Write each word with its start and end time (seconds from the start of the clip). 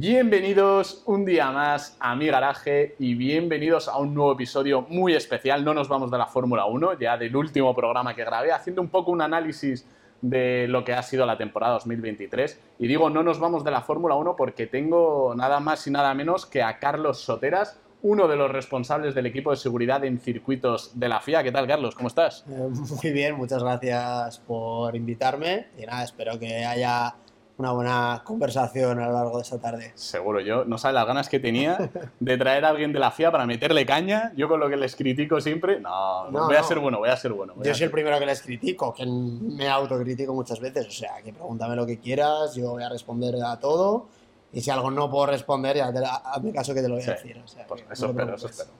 Bienvenidos 0.00 1.02
un 1.06 1.24
día 1.24 1.50
más 1.50 1.96
a 1.98 2.14
mi 2.14 2.28
garaje 2.28 2.94
y 3.00 3.16
bienvenidos 3.16 3.88
a 3.88 3.98
un 3.98 4.14
nuevo 4.14 4.32
episodio 4.32 4.82
muy 4.82 5.16
especial. 5.16 5.64
No 5.64 5.74
nos 5.74 5.88
vamos 5.88 6.08
de 6.12 6.18
la 6.18 6.26
Fórmula 6.26 6.66
1, 6.66 7.00
ya 7.00 7.18
del 7.18 7.34
último 7.34 7.74
programa 7.74 8.14
que 8.14 8.24
grabé, 8.24 8.52
haciendo 8.52 8.80
un 8.80 8.90
poco 8.90 9.10
un 9.10 9.22
análisis 9.22 9.84
de 10.22 10.68
lo 10.68 10.84
que 10.84 10.92
ha 10.92 11.02
sido 11.02 11.26
la 11.26 11.36
temporada 11.36 11.72
2023. 11.72 12.60
Y 12.78 12.86
digo, 12.86 13.10
no 13.10 13.24
nos 13.24 13.40
vamos 13.40 13.64
de 13.64 13.72
la 13.72 13.80
Fórmula 13.80 14.14
1 14.14 14.36
porque 14.36 14.68
tengo 14.68 15.34
nada 15.34 15.58
más 15.58 15.84
y 15.88 15.90
nada 15.90 16.14
menos 16.14 16.46
que 16.46 16.62
a 16.62 16.78
Carlos 16.78 17.18
Soteras, 17.18 17.80
uno 18.00 18.28
de 18.28 18.36
los 18.36 18.52
responsables 18.52 19.16
del 19.16 19.26
equipo 19.26 19.50
de 19.50 19.56
seguridad 19.56 20.04
en 20.04 20.20
circuitos 20.20 20.92
de 20.94 21.08
la 21.08 21.18
FIA. 21.18 21.42
¿Qué 21.42 21.50
tal, 21.50 21.66
Carlos? 21.66 21.96
¿Cómo 21.96 22.06
estás? 22.06 22.44
Eh, 22.48 22.68
muy 23.02 23.12
bien, 23.12 23.34
muchas 23.34 23.64
gracias 23.64 24.38
por 24.38 24.94
invitarme 24.94 25.70
y 25.76 25.86
nada, 25.86 26.04
espero 26.04 26.38
que 26.38 26.64
haya 26.64 27.16
una 27.58 27.72
buena 27.72 28.22
conversación 28.24 29.00
a 29.00 29.08
lo 29.08 29.12
largo 29.12 29.36
de 29.36 29.42
esta 29.42 29.58
tarde. 29.58 29.90
Seguro, 29.96 30.40
yo 30.40 30.64
no 30.64 30.78
sabes 30.78 30.94
las 30.94 31.06
ganas 31.06 31.28
que 31.28 31.40
tenía 31.40 31.90
de 32.20 32.38
traer 32.38 32.64
a 32.64 32.68
alguien 32.68 32.92
de 32.92 33.00
la 33.00 33.10
FIA 33.10 33.32
para 33.32 33.46
meterle 33.46 33.84
caña. 33.84 34.32
Yo 34.36 34.48
con 34.48 34.60
lo 34.60 34.68
que 34.68 34.76
les 34.76 34.94
critico 34.94 35.40
siempre, 35.40 35.80
no, 35.80 36.30
voy 36.30 36.54
a 36.54 36.62
ser 36.62 36.78
bueno, 36.78 36.98
voy 36.98 37.08
a 37.08 37.16
ser 37.16 37.32
bueno. 37.32 37.54
yo 37.60 37.74
soy 37.74 37.84
el 37.84 37.90
primero 37.90 38.18
que 38.20 38.26
les 38.26 38.42
critico, 38.42 38.94
que 38.94 39.04
me 39.04 39.68
autocritico 39.68 40.32
muchas 40.32 40.60
veces, 40.60 40.86
o 40.86 40.92
sea, 40.92 41.20
que 41.22 41.32
pregúntame 41.32 41.74
lo 41.74 41.84
que 41.84 41.98
quieras, 41.98 42.54
yo 42.54 42.70
voy 42.70 42.84
a 42.84 42.88
responder 42.88 43.34
a 43.44 43.58
todo 43.58 44.06
y 44.52 44.60
si 44.60 44.70
algo 44.70 44.90
no 44.90 45.10
puedo 45.10 45.26
responder, 45.26 45.76
ya 45.76 45.86
hazme 45.86 46.52
caso 46.52 46.72
que 46.72 46.80
te 46.80 46.88
lo 46.88 46.94
voy 46.94 47.04
a 47.04 47.10
decir. 47.14 47.42
Pues 47.66 47.84
eso 47.90 48.06
espero, 48.06 48.36
eso 48.36 48.46
espero. 48.46 48.70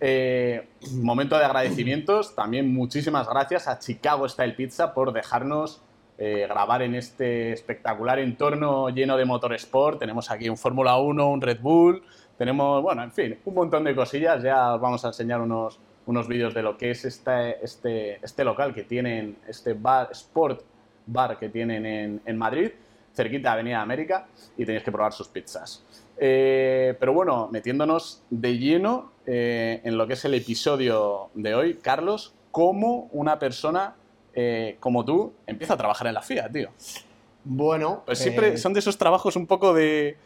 Eh, 0.00 0.68
momento 0.92 1.38
de 1.38 1.44
agradecimientos, 1.44 2.34
también 2.34 2.72
muchísimas 2.72 3.28
gracias 3.28 3.68
a 3.68 3.78
Chicago 3.78 4.28
Style 4.28 4.54
Pizza 4.54 4.92
por 4.92 5.12
dejarnos 5.12 5.82
eh, 6.18 6.46
grabar 6.48 6.82
en 6.82 6.96
este 6.96 7.52
espectacular 7.52 8.18
entorno 8.18 8.88
lleno 8.90 9.16
de 9.16 9.24
motorsport. 9.24 10.00
Tenemos 10.00 10.30
aquí 10.30 10.48
un 10.48 10.56
Fórmula 10.56 10.98
1, 10.98 11.30
un 11.30 11.40
Red 11.40 11.60
Bull, 11.60 12.02
tenemos, 12.36 12.82
bueno, 12.82 13.02
en 13.02 13.12
fin, 13.12 13.38
un 13.44 13.54
montón 13.54 13.84
de 13.84 13.94
cosillas. 13.94 14.42
Ya 14.42 14.74
os 14.74 14.80
vamos 14.80 15.04
a 15.04 15.08
enseñar 15.08 15.40
unos, 15.40 15.78
unos 16.06 16.26
vídeos 16.26 16.54
de 16.54 16.62
lo 16.62 16.76
que 16.76 16.90
es 16.92 17.04
este, 17.04 17.62
este, 17.64 18.24
este 18.24 18.44
local 18.44 18.74
que 18.74 18.84
tienen, 18.84 19.36
este 19.46 19.74
bar, 19.74 20.08
Sport 20.12 20.62
Bar 21.06 21.38
que 21.38 21.48
tienen 21.48 22.20
en, 22.24 22.38
Madrid 22.38 22.70
cerquita 23.14 23.50
de 23.50 23.54
Avenida 23.54 23.80
América 23.80 24.28
y 24.56 24.64
tenéis 24.64 24.84
que 24.84 24.92
probar 24.92 25.12
sus 25.12 25.28
pizzas. 25.28 25.84
Eh, 26.16 26.96
pero 27.00 27.12
bueno, 27.12 27.48
metiéndonos 27.50 28.22
de 28.30 28.58
lleno 28.58 29.12
eh, 29.26 29.80
en 29.82 29.98
lo 29.98 30.06
que 30.06 30.12
es 30.12 30.24
el 30.24 30.34
episodio 30.34 31.30
de 31.34 31.54
hoy, 31.54 31.74
Carlos, 31.74 32.34
¿cómo 32.52 33.08
una 33.12 33.38
persona 33.38 33.96
eh, 34.40 34.76
como 34.78 35.04
tú 35.04 35.32
empieza 35.48 35.74
a 35.74 35.76
trabajar 35.76 36.06
en 36.06 36.14
la 36.14 36.22
FIA, 36.22 36.48
tío? 36.48 36.68
Bueno, 37.42 38.04
pues 38.06 38.20
siempre 38.20 38.56
son 38.56 38.72
de 38.72 38.78
esos 38.78 38.96
trabajos 38.96 39.34
un 39.34 39.48
poco 39.48 39.74
de 39.74 40.16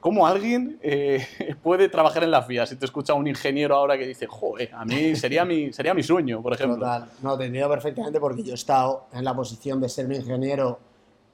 cómo 0.00 0.26
alguien 0.26 0.78
puede 1.62 1.88
trabajar 1.88 2.24
en 2.24 2.30
la 2.30 2.42
FIA. 2.42 2.66
Si 2.66 2.76
te 2.76 2.84
escucha 2.84 3.14
un 3.14 3.26
ingeniero 3.26 3.74
ahora 3.74 3.96
que 3.96 4.06
dice, 4.06 4.26
joder, 4.26 4.70
a 4.74 4.84
mí 4.84 5.16
sería 5.16 5.46
mi, 5.46 5.72
sería 5.72 5.94
mi 5.94 6.02
sueño, 6.02 6.42
por 6.42 6.52
ejemplo. 6.52 6.76
Total, 6.76 7.08
no, 7.22 7.38
te 7.38 7.46
entiendo 7.46 7.70
perfectamente 7.70 8.20
porque 8.20 8.42
yo 8.42 8.52
he 8.52 8.54
estado 8.54 9.06
en 9.12 9.24
la 9.24 9.34
posición 9.34 9.80
de 9.80 9.88
ser 9.88 10.06
un 10.06 10.14
ingeniero 10.14 10.78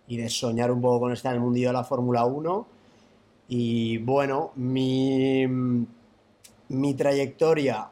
y 0.07 0.19
de 0.19 0.29
soñar 0.29 0.71
un 0.71 0.81
poco 0.81 1.01
con 1.01 1.13
estar 1.13 1.33
en 1.33 1.39
el 1.39 1.43
mundillo 1.43 1.69
de 1.69 1.75
la 1.75 1.85
Fórmula 1.85 2.25
1. 2.25 2.67
Y 3.49 3.99
bueno, 3.99 4.53
mi, 4.55 5.47
mi 6.69 6.95
trayectoria 6.95 7.89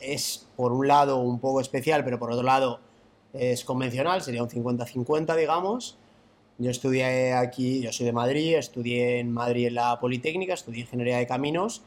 es 0.00 0.46
por 0.56 0.72
un 0.72 0.86
lado 0.86 1.18
un 1.18 1.38
poco 1.40 1.60
especial, 1.60 2.04
pero 2.04 2.18
por 2.18 2.30
otro 2.30 2.44
lado 2.44 2.80
es 3.34 3.64
convencional, 3.64 4.22
sería 4.22 4.42
un 4.42 4.48
50-50, 4.48 5.36
digamos. 5.36 5.98
Yo 6.58 6.70
estudié 6.70 7.34
aquí, 7.34 7.80
yo 7.80 7.92
soy 7.92 8.06
de 8.06 8.12
Madrid, 8.12 8.54
estudié 8.54 9.18
en 9.18 9.32
Madrid 9.32 9.66
en 9.66 9.74
la 9.74 9.98
Politécnica, 10.00 10.54
estudié 10.54 10.80
Ingeniería 10.80 11.18
de 11.18 11.26
Caminos 11.26 11.82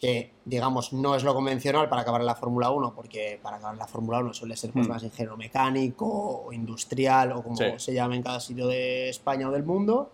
que 0.00 0.32
digamos 0.46 0.94
no 0.94 1.14
es 1.14 1.22
lo 1.22 1.34
convencional 1.34 1.88
para 1.90 2.02
acabar 2.02 2.22
en 2.22 2.26
la 2.26 2.34
Fórmula 2.34 2.70
1, 2.70 2.94
porque 2.94 3.38
para 3.42 3.56
acabar 3.56 3.74
en 3.74 3.78
la 3.78 3.86
Fórmula 3.86 4.18
1 4.20 4.32
suele 4.32 4.56
ser 4.56 4.72
pues, 4.72 4.86
hmm. 4.86 4.90
más 4.90 5.02
ingeniero 5.02 5.36
mecánico 5.36 6.06
o 6.46 6.52
industrial 6.52 7.32
o 7.32 7.42
como 7.42 7.78
se 7.78 7.92
llame 7.92 8.16
en 8.16 8.22
cada 8.22 8.40
sitio 8.40 8.66
de 8.66 9.10
España 9.10 9.48
o 9.48 9.52
del 9.52 9.62
mundo, 9.62 10.10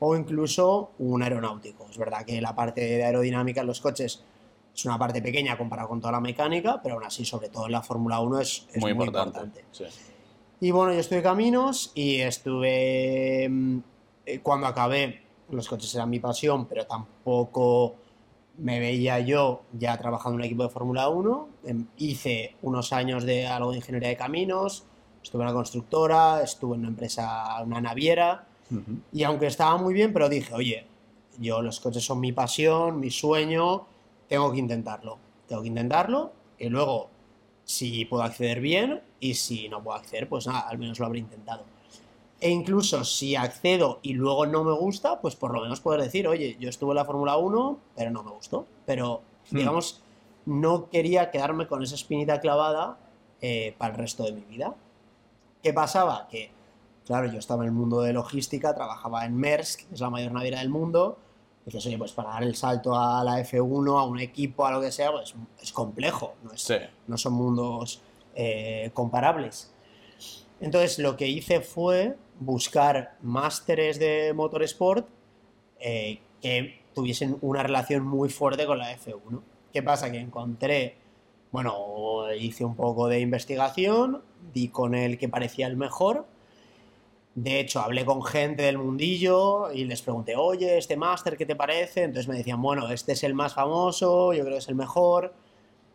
o 0.00 0.16
incluso 0.16 0.90
un 0.98 1.22
aeronáutico. 1.22 1.86
Es 1.88 1.96
verdad 1.96 2.24
que 2.24 2.40
la 2.40 2.54
parte 2.54 2.80
de 2.80 3.04
aerodinámica 3.04 3.60
en 3.60 3.68
los 3.68 3.80
coches 3.80 4.24
es 4.78 4.84
una 4.84 4.96
parte 4.96 5.20
pequeña 5.20 5.58
comparada 5.58 5.88
con 5.88 6.00
toda 6.00 6.12
la 6.12 6.20
mecánica, 6.20 6.80
pero 6.80 6.94
aún 6.94 7.04
así, 7.04 7.24
sobre 7.24 7.48
todo 7.48 7.66
en 7.66 7.72
la 7.72 7.82
Fórmula 7.82 8.20
1, 8.20 8.40
es, 8.40 8.68
muy, 8.76 8.92
importante. 8.92 9.64
Y 10.60 10.70
bueno, 10.70 10.92
yo 10.92 11.00
estuve 11.00 11.20
caminos 11.20 11.90
y 11.96 12.20
estuve. 12.20 13.48
Mm, 13.50 13.78
eh, 14.24 14.38
cuando 14.40 14.68
acabé, 14.68 15.22
los 15.50 15.68
coches 15.68 15.92
eran 15.96 16.08
mi 16.08 16.20
pasión, 16.20 16.66
pero 16.66 16.86
tampoco 16.86 17.96
me 18.58 18.78
veía 18.78 19.18
yo 19.18 19.62
ya 19.72 19.98
trabajando 19.98 20.36
en 20.36 20.40
un 20.42 20.44
equipo 20.44 20.62
de 20.62 20.68
Fórmula 20.68 21.08
1, 21.08 21.48
em, 21.64 21.86
hice 21.96 22.54
unos 22.62 22.92
años 22.92 23.24
de 23.24 23.48
algo 23.48 23.72
de 23.72 23.78
ingeniería 23.78 24.10
de 24.10 24.16
caminos, 24.16 24.84
estuve 25.20 25.42
en 25.42 25.48
una 25.48 25.56
constructora, 25.56 26.40
estuve 26.42 26.76
en 26.76 26.80
una 26.82 26.88
empresa, 26.90 27.60
una 27.64 27.80
naviera, 27.80 28.46
y 29.12 29.22
aunque 29.24 29.46
estaba 29.46 29.76
muy 29.78 29.94
bien, 29.94 30.12
pero 30.12 30.28
dije, 30.28 30.52
oye, 30.54 30.86
yo 31.38 31.62
los 31.62 31.80
coches 31.80 32.04
son 32.04 32.20
mi 32.20 32.32
pasión, 32.32 33.00
mi 33.00 33.10
sueño, 33.10 33.86
tengo 34.28 34.52
que 34.52 34.58
intentarlo, 34.58 35.18
tengo 35.46 35.62
que 35.62 35.68
intentarlo, 35.68 36.32
y 36.58 36.68
luego, 36.68 37.08
si 37.64 38.04
puedo 38.04 38.22
acceder 38.22 38.60
bien, 38.60 39.02
y 39.20 39.34
si 39.34 39.68
no 39.68 39.82
puedo 39.82 39.96
acceder, 39.96 40.28
pues 40.28 40.46
nada, 40.46 40.60
al 40.60 40.78
menos 40.78 40.98
lo 40.98 41.06
habré 41.06 41.18
intentado. 41.20 41.64
E 42.40 42.50
incluso 42.50 43.04
si 43.04 43.34
accedo 43.34 43.98
y 44.02 44.12
luego 44.12 44.46
no 44.46 44.62
me 44.62 44.72
gusta, 44.72 45.20
pues 45.20 45.34
por 45.34 45.52
lo 45.52 45.60
menos 45.60 45.80
poder 45.80 46.00
decir, 46.00 46.28
oye, 46.28 46.56
yo 46.60 46.68
estuve 46.68 46.92
en 46.92 46.96
la 46.96 47.04
Fórmula 47.04 47.36
1, 47.36 47.78
pero 47.96 48.10
no 48.10 48.22
me 48.22 48.30
gustó. 48.30 48.66
Pero, 48.86 49.22
hmm. 49.50 49.56
digamos, 49.56 50.00
no 50.46 50.88
quería 50.88 51.30
quedarme 51.30 51.66
con 51.66 51.82
esa 51.82 51.96
espinita 51.96 52.40
clavada 52.40 52.96
eh, 53.40 53.74
para 53.76 53.94
el 53.94 53.98
resto 53.98 54.24
de 54.24 54.32
mi 54.32 54.42
vida. 54.42 54.74
¿Qué 55.62 55.72
pasaba? 55.72 56.28
Que, 56.30 56.52
claro, 57.04 57.26
yo 57.26 57.40
estaba 57.40 57.64
en 57.64 57.70
el 57.70 57.74
mundo 57.74 58.02
de 58.02 58.12
logística, 58.12 58.72
trabajaba 58.72 59.24
en 59.24 59.36
Maersk, 59.36 59.88
que 59.88 59.94
es 59.94 60.00
la 60.00 60.10
mayor 60.10 60.30
naviera 60.30 60.60
del 60.60 60.68
mundo. 60.68 61.18
Dices, 61.68 61.84
oye, 61.84 61.98
pues 61.98 62.12
para 62.12 62.30
dar 62.30 62.44
el 62.44 62.54
salto 62.54 62.98
a 62.98 63.22
la 63.22 63.38
F1, 63.40 64.00
a 64.00 64.04
un 64.04 64.18
equipo, 64.20 64.64
a 64.64 64.70
lo 64.70 64.80
que 64.80 64.90
sea, 64.90 65.12
pues 65.12 65.34
es 65.60 65.70
complejo. 65.70 66.34
No, 66.42 66.52
no 67.06 67.18
son 67.18 67.32
mundos 67.34 68.00
eh, 68.34 68.90
comparables. 68.94 69.70
Entonces, 70.60 70.98
lo 70.98 71.18
que 71.18 71.28
hice 71.28 71.60
fue 71.60 72.16
buscar 72.40 73.18
másteres 73.20 73.98
de 73.98 74.32
motorsport 74.32 75.06
eh, 75.78 76.20
que 76.40 76.80
tuviesen 76.94 77.36
una 77.42 77.62
relación 77.62 78.02
muy 78.02 78.30
fuerte 78.30 78.64
con 78.64 78.78
la 78.78 78.96
F1. 78.96 79.42
¿Qué 79.70 79.82
pasa? 79.82 80.10
Que 80.10 80.20
encontré, 80.20 80.96
bueno, 81.52 82.32
hice 82.32 82.64
un 82.64 82.76
poco 82.76 83.08
de 83.08 83.20
investigación, 83.20 84.22
di 84.54 84.68
con 84.68 84.94
el 84.94 85.18
que 85.18 85.28
parecía 85.28 85.66
el 85.66 85.76
mejor. 85.76 86.24
De 87.40 87.60
hecho, 87.60 87.78
hablé 87.78 88.04
con 88.04 88.24
gente 88.24 88.64
del 88.64 88.78
mundillo 88.78 89.70
y 89.70 89.84
les 89.84 90.02
pregunté, 90.02 90.34
oye, 90.34 90.76
este 90.76 90.96
máster, 90.96 91.36
¿qué 91.36 91.46
te 91.46 91.54
parece? 91.54 92.02
Entonces 92.02 92.26
me 92.26 92.36
decían, 92.36 92.60
bueno, 92.60 92.90
este 92.90 93.12
es 93.12 93.22
el 93.22 93.32
más 93.32 93.54
famoso, 93.54 94.32
yo 94.32 94.40
creo 94.40 94.54
que 94.54 94.58
es 94.58 94.68
el 94.68 94.74
mejor. 94.74 95.32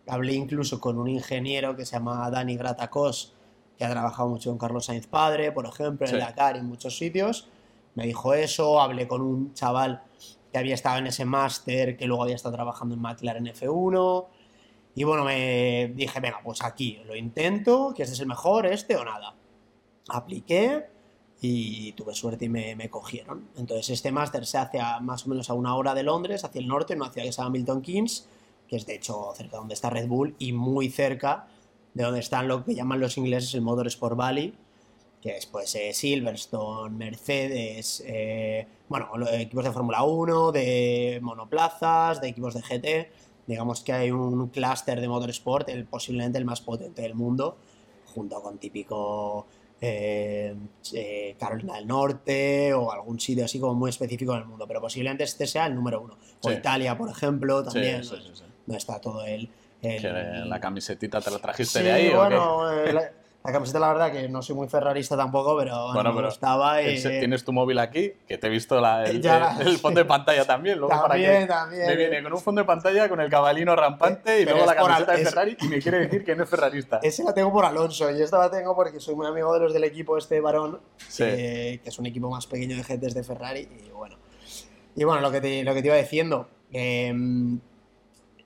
Hablé 0.08 0.36
incluso 0.36 0.80
con 0.80 0.98
un 0.98 1.10
ingeniero 1.10 1.76
que 1.76 1.86
se 1.86 1.98
llama 1.98 2.30
Dani 2.32 2.56
Gratacos, 2.56 3.34
que 3.78 3.84
ha 3.84 3.90
trabajado 3.90 4.30
mucho 4.30 4.52
con 4.52 4.58
Carlos 4.58 4.86
Sainz 4.86 5.06
Padre, 5.08 5.52
por 5.52 5.66
ejemplo, 5.66 6.08
en 6.08 6.18
Dakar 6.18 6.56
y 6.56 6.60
en 6.60 6.66
muchos 6.66 6.98
sitios. 6.98 7.50
Me 7.96 8.06
dijo 8.06 8.34
eso, 8.34 8.80
hablé 8.80 9.06
con 9.06 9.22
un 9.22 9.54
chaval 9.54 10.02
que 10.50 10.58
había 10.58 10.76
estado 10.76 11.00
en 11.00 11.08
ese 11.08 11.26
máster, 11.26 11.98
que 11.98 12.06
luego 12.08 12.24
había 12.24 12.36
estado 12.36 12.56
trabajando 12.56 12.96
en 12.96 13.02
McLaren 13.02 13.48
F1. 13.48 14.28
Y 14.96 15.04
bueno, 15.04 15.26
me 15.26 15.92
dije, 15.94 16.22
venga, 16.22 16.40
pues 16.42 16.64
aquí 16.64 17.02
lo 17.06 17.18
intento, 17.18 17.94
que 17.94 18.04
este 18.04 18.14
es 18.14 18.22
el 18.22 18.28
mejor, 18.28 18.66
este 18.66 18.96
o 18.96 19.04
nada. 19.04 19.36
Apliqué 20.08 20.93
y 21.46 21.92
tuve 21.92 22.16
suerte 22.16 22.46
y 22.46 22.50
me, 22.50 22.90
cogieron. 22.90 23.50
Entonces 23.58 23.90
este 23.90 24.14
máster 24.14 24.46
se 24.46 24.58
hace 24.58 24.80
más 25.02 25.26
o 25.26 25.30
menos 25.30 25.50
a 25.50 25.54
una 25.54 25.76
hora 25.76 25.94
de 25.94 26.02
Londres, 26.02 26.46
hacia 26.46 26.62
el 26.62 26.68
norte, 26.68 26.98
se 27.14 27.32
llama 27.32 27.50
Milton 27.50 27.82
Keynes, 27.82 28.28
que 28.66 28.78
es 28.78 28.86
de 28.86 28.96
hecho 28.96 29.34
cerca 29.36 29.52
de 29.52 29.58
donde 29.58 29.74
está 29.74 29.90
Red 29.90 30.08
Bull 30.08 30.36
y 30.40 30.54
muy 30.54 30.90
cerca 30.90 31.48
de 31.94 32.04
donde 32.04 32.22
están 32.22 32.48
lo 32.48 32.64
que 32.64 32.74
llaman 32.74 33.02
los 33.02 33.18
ingleses 33.18 33.54
el 33.56 33.62
Motorsport 33.62 34.16
Valley, 34.16 34.56
que 35.22 35.36
es 35.36 35.46
pues 35.46 35.76
eh, 35.76 35.94
Silverstone, 35.94 36.96
Mercedes, 36.96 38.02
eh, 38.08 38.66
bueno, 38.88 39.10
equipos 39.34 39.66
de 39.66 39.72
Fórmula 39.72 40.04
1, 40.04 40.54
de 40.54 41.20
monoplazas, 41.22 42.22
de 42.22 42.30
equipos 42.30 42.54
de 42.54 42.62
GT. 42.62 43.12
Digamos 43.48 43.82
que 43.82 43.92
hay 43.92 44.12
un 44.12 44.48
clúster 44.48 45.02
de 45.02 45.10
motorsport, 45.10 45.68
el, 45.68 45.84
posiblemente 45.84 46.38
el 46.38 46.46
más 46.46 46.62
potente 46.62 47.02
del 47.02 47.16
mundo, 47.16 47.58
junto 48.16 48.42
con 48.42 48.58
típico 48.60 49.46
eh, 49.86 51.36
Carolina 51.38 51.76
del 51.76 51.88
Norte 51.88 52.74
o 52.74 52.90
algún 52.90 53.20
sitio 53.20 53.44
así 53.44 53.60
como 53.60 53.74
muy 53.74 53.90
específico 53.90 54.34
en 54.34 54.44
el 54.44 54.46
mundo, 54.46 54.66
pero 54.66 54.80
posiblemente 54.80 55.26
este 55.26 55.46
sea 55.46 55.66
el 55.66 55.76
número 55.76 56.00
uno. 56.00 56.18
O 56.42 56.52
Italia, 56.52 56.98
por 56.98 57.10
ejemplo, 57.10 57.64
también, 57.64 58.02
no 58.66 58.78
está 58.78 59.02
todo 59.02 59.26
el, 59.26 59.50
la 59.82 60.60
camisetita 60.62 61.20
te 61.20 61.32
la 61.32 61.40
trajiste 61.40 61.84
de 61.84 61.92
ahí. 61.92 62.14
Bueno, 62.14 62.72
La 62.94 63.12
camiseta, 63.52 63.78
la 63.80 63.90
verdad, 63.90 64.12
que 64.12 64.30
no 64.30 64.42
soy 64.42 64.56
muy 64.56 64.70
ferrarista 64.70 65.18
tampoco, 65.18 65.58
pero, 65.58 65.92
bueno, 65.94 66.12
me 66.12 66.16
pero 66.16 66.28
gustaba. 66.30 66.82
y- 66.82 67.02
Tienes 67.02 67.44
tu 67.44 67.52
móvil 67.52 67.78
aquí, 67.80 68.14
que 68.26 68.38
te 68.38 68.48
he 68.48 68.50
visto 68.50 68.80
la- 68.80 69.04
el, 69.04 69.22
la- 69.22 69.56
fondo 69.82 70.00
de 70.00 70.06
pantalla 70.06 70.46
también. 70.48 70.78
Luego 70.80 70.90
para 70.96 71.10
También, 71.10 71.42
que 71.42 71.48
también. 71.48 71.86
Me 71.88 71.96
viene 71.98 72.24
con 72.24 72.32
un 72.34 72.40
fondo 72.40 72.62
de 72.62 72.66
pantalla 72.66 73.10
con 73.10 73.20
el 73.20 73.30
cabalino 73.30 73.76
rampante 73.76 74.40
y 74.42 74.46
luego 74.46 74.66
la 74.66 74.76
camiseta 74.76 75.12
al- 75.12 75.18
de 75.18 75.24
es- 75.24 75.30
Ferrari 75.30 75.58
y 75.60 75.68
me 75.68 75.80
quiere 75.82 76.00
decir 76.00 76.24
que 76.24 76.36
no 76.38 76.44
es 76.44 76.50
ferrarista. 76.50 77.00
Ese 77.04 77.24
la 77.26 77.34
tengo 77.34 77.52
por 77.52 77.66
Alonso 77.66 78.10
y 78.12 78.22
esta 78.22 78.38
la 78.40 78.50
tengo 78.50 78.74
porque 78.76 79.02
soy 79.02 79.16
muy 79.16 79.28
amigo 79.28 79.54
de 79.54 79.60
los 79.60 79.74
del 79.74 79.84
equipo 79.84 80.18
este 80.18 80.40
varón, 80.40 80.80
Sí. 81.10 81.24
que, 81.26 81.82
que 81.84 81.90
es 81.90 82.00
un 82.00 82.06
equipo 82.06 82.30
más 82.30 82.48
pequeño 82.48 82.78
de 82.78 82.84
gentes 82.86 83.14
de 83.14 83.24
Ferrari 83.26 83.68
y 83.86 83.90
bueno. 83.92 84.16
Y 84.96 85.04
bueno, 85.04 85.20
lo 85.22 85.32
que 85.32 85.42
te, 85.42 85.64
lo 85.66 85.74
que 85.74 85.82
te 85.82 85.88
iba 85.90 85.98
diciendo, 85.98 86.48
em, 86.72 87.60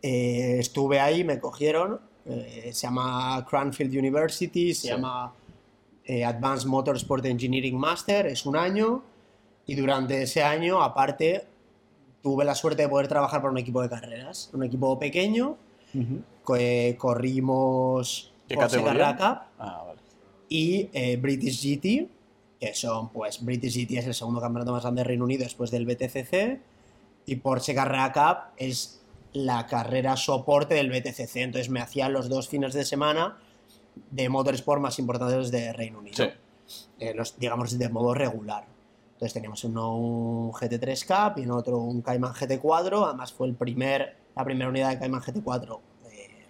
eh, 0.01 0.57
estuve 0.59 0.99
ahí, 0.99 1.23
me 1.23 1.39
cogieron, 1.39 1.99
eh, 2.29 2.69
se 2.73 2.87
llama 2.87 3.45
Cranfield 3.49 3.93
University, 3.95 4.73
se 4.73 4.81
Sí. 4.81 4.87
llama 4.89 5.33
eh, 6.05 6.23
Advanced 6.25 6.67
Motorsport 6.67 7.25
Engineering 7.25 7.77
Master, 7.77 8.27
es 8.27 8.45
un 8.45 8.55
año 8.55 9.03
y 9.65 9.75
durante 9.75 10.21
ese 10.23 10.41
año, 10.43 10.81
aparte, 10.81 11.45
tuve 12.23 12.45
la 12.45 12.55
suerte 12.55 12.83
de 12.83 12.89
poder 12.89 13.07
trabajar 13.07 13.41
para 13.41 13.51
un 13.51 13.57
equipo 13.57 13.81
de 13.81 13.89
carreras, 13.89 14.49
un 14.53 14.63
equipo 14.63 14.97
pequeño, 14.97 15.57
Ujú. 15.93 16.21
co- 16.43 16.55
eh, 16.55 16.95
corrimos 16.97 18.31
¿Qué 18.47 18.55
Porsche 18.55 18.77
categoría? 18.77 19.15
Carrera 19.17 19.33
Cup 19.35 19.47
Ah, 19.59 19.83
vale. 19.85 19.99
y 20.49 20.89
eh, 20.93 21.17
British 21.17 21.61
GT, 21.61 22.07
que 22.59 22.73
son, 22.73 23.09
pues, 23.09 23.43
British 23.43 23.75
GT 23.75 23.97
es 23.99 24.07
el 24.07 24.13
segundo 24.13 24.39
campeonato 24.41 24.71
más 24.71 24.83
grande 24.83 25.01
de 25.01 25.03
Reino 25.05 25.25
Unido 25.25 25.43
después 25.43 25.69
del 25.71 25.85
BTCC, 25.85 26.59
y 27.25 27.35
Porsche 27.35 27.75
Carrera 27.75 28.11
Cup 28.13 28.53
es 28.57 29.01
la 29.33 29.65
carrera 29.67 30.15
soporte 30.17 30.75
del 30.75 30.89
BTCC, 30.89 31.37
entonces 31.37 31.69
me 31.69 31.79
hacía 31.79 32.09
los 32.09 32.29
dos 32.29 32.47
fines 32.47 32.73
de 32.73 32.85
semana 32.85 33.37
de 34.11 34.29
motorsport 34.29 34.81
más 34.81 34.99
importantes 34.99 35.51
de 35.51 35.73
Reino 35.73 35.99
Unido, 35.99 36.15
Sí. 36.15 36.83
Eh, 36.99 37.13
los, 37.13 37.37
digamos 37.39 37.77
de 37.77 37.89
modo 37.89 38.13
regular. 38.13 38.65
Entonces 39.13 39.33
teníamos 39.33 39.63
uno 39.63 39.95
un 39.95 40.51
GT3 40.51 41.05
Cup 41.05 41.39
y 41.39 41.43
en 41.43 41.51
otro 41.51 41.79
un 41.79 42.01
Cayman 42.01 42.33
GT4, 42.33 43.05
además 43.07 43.33
fue 43.33 43.47
el 43.47 43.55
primer, 43.55 44.15
la 44.35 44.43
primera 44.43 44.69
unidad 44.69 44.89
de 44.89 44.99
Cayman 44.99 45.21
GT4, 45.21 45.79
eh, 46.11 46.45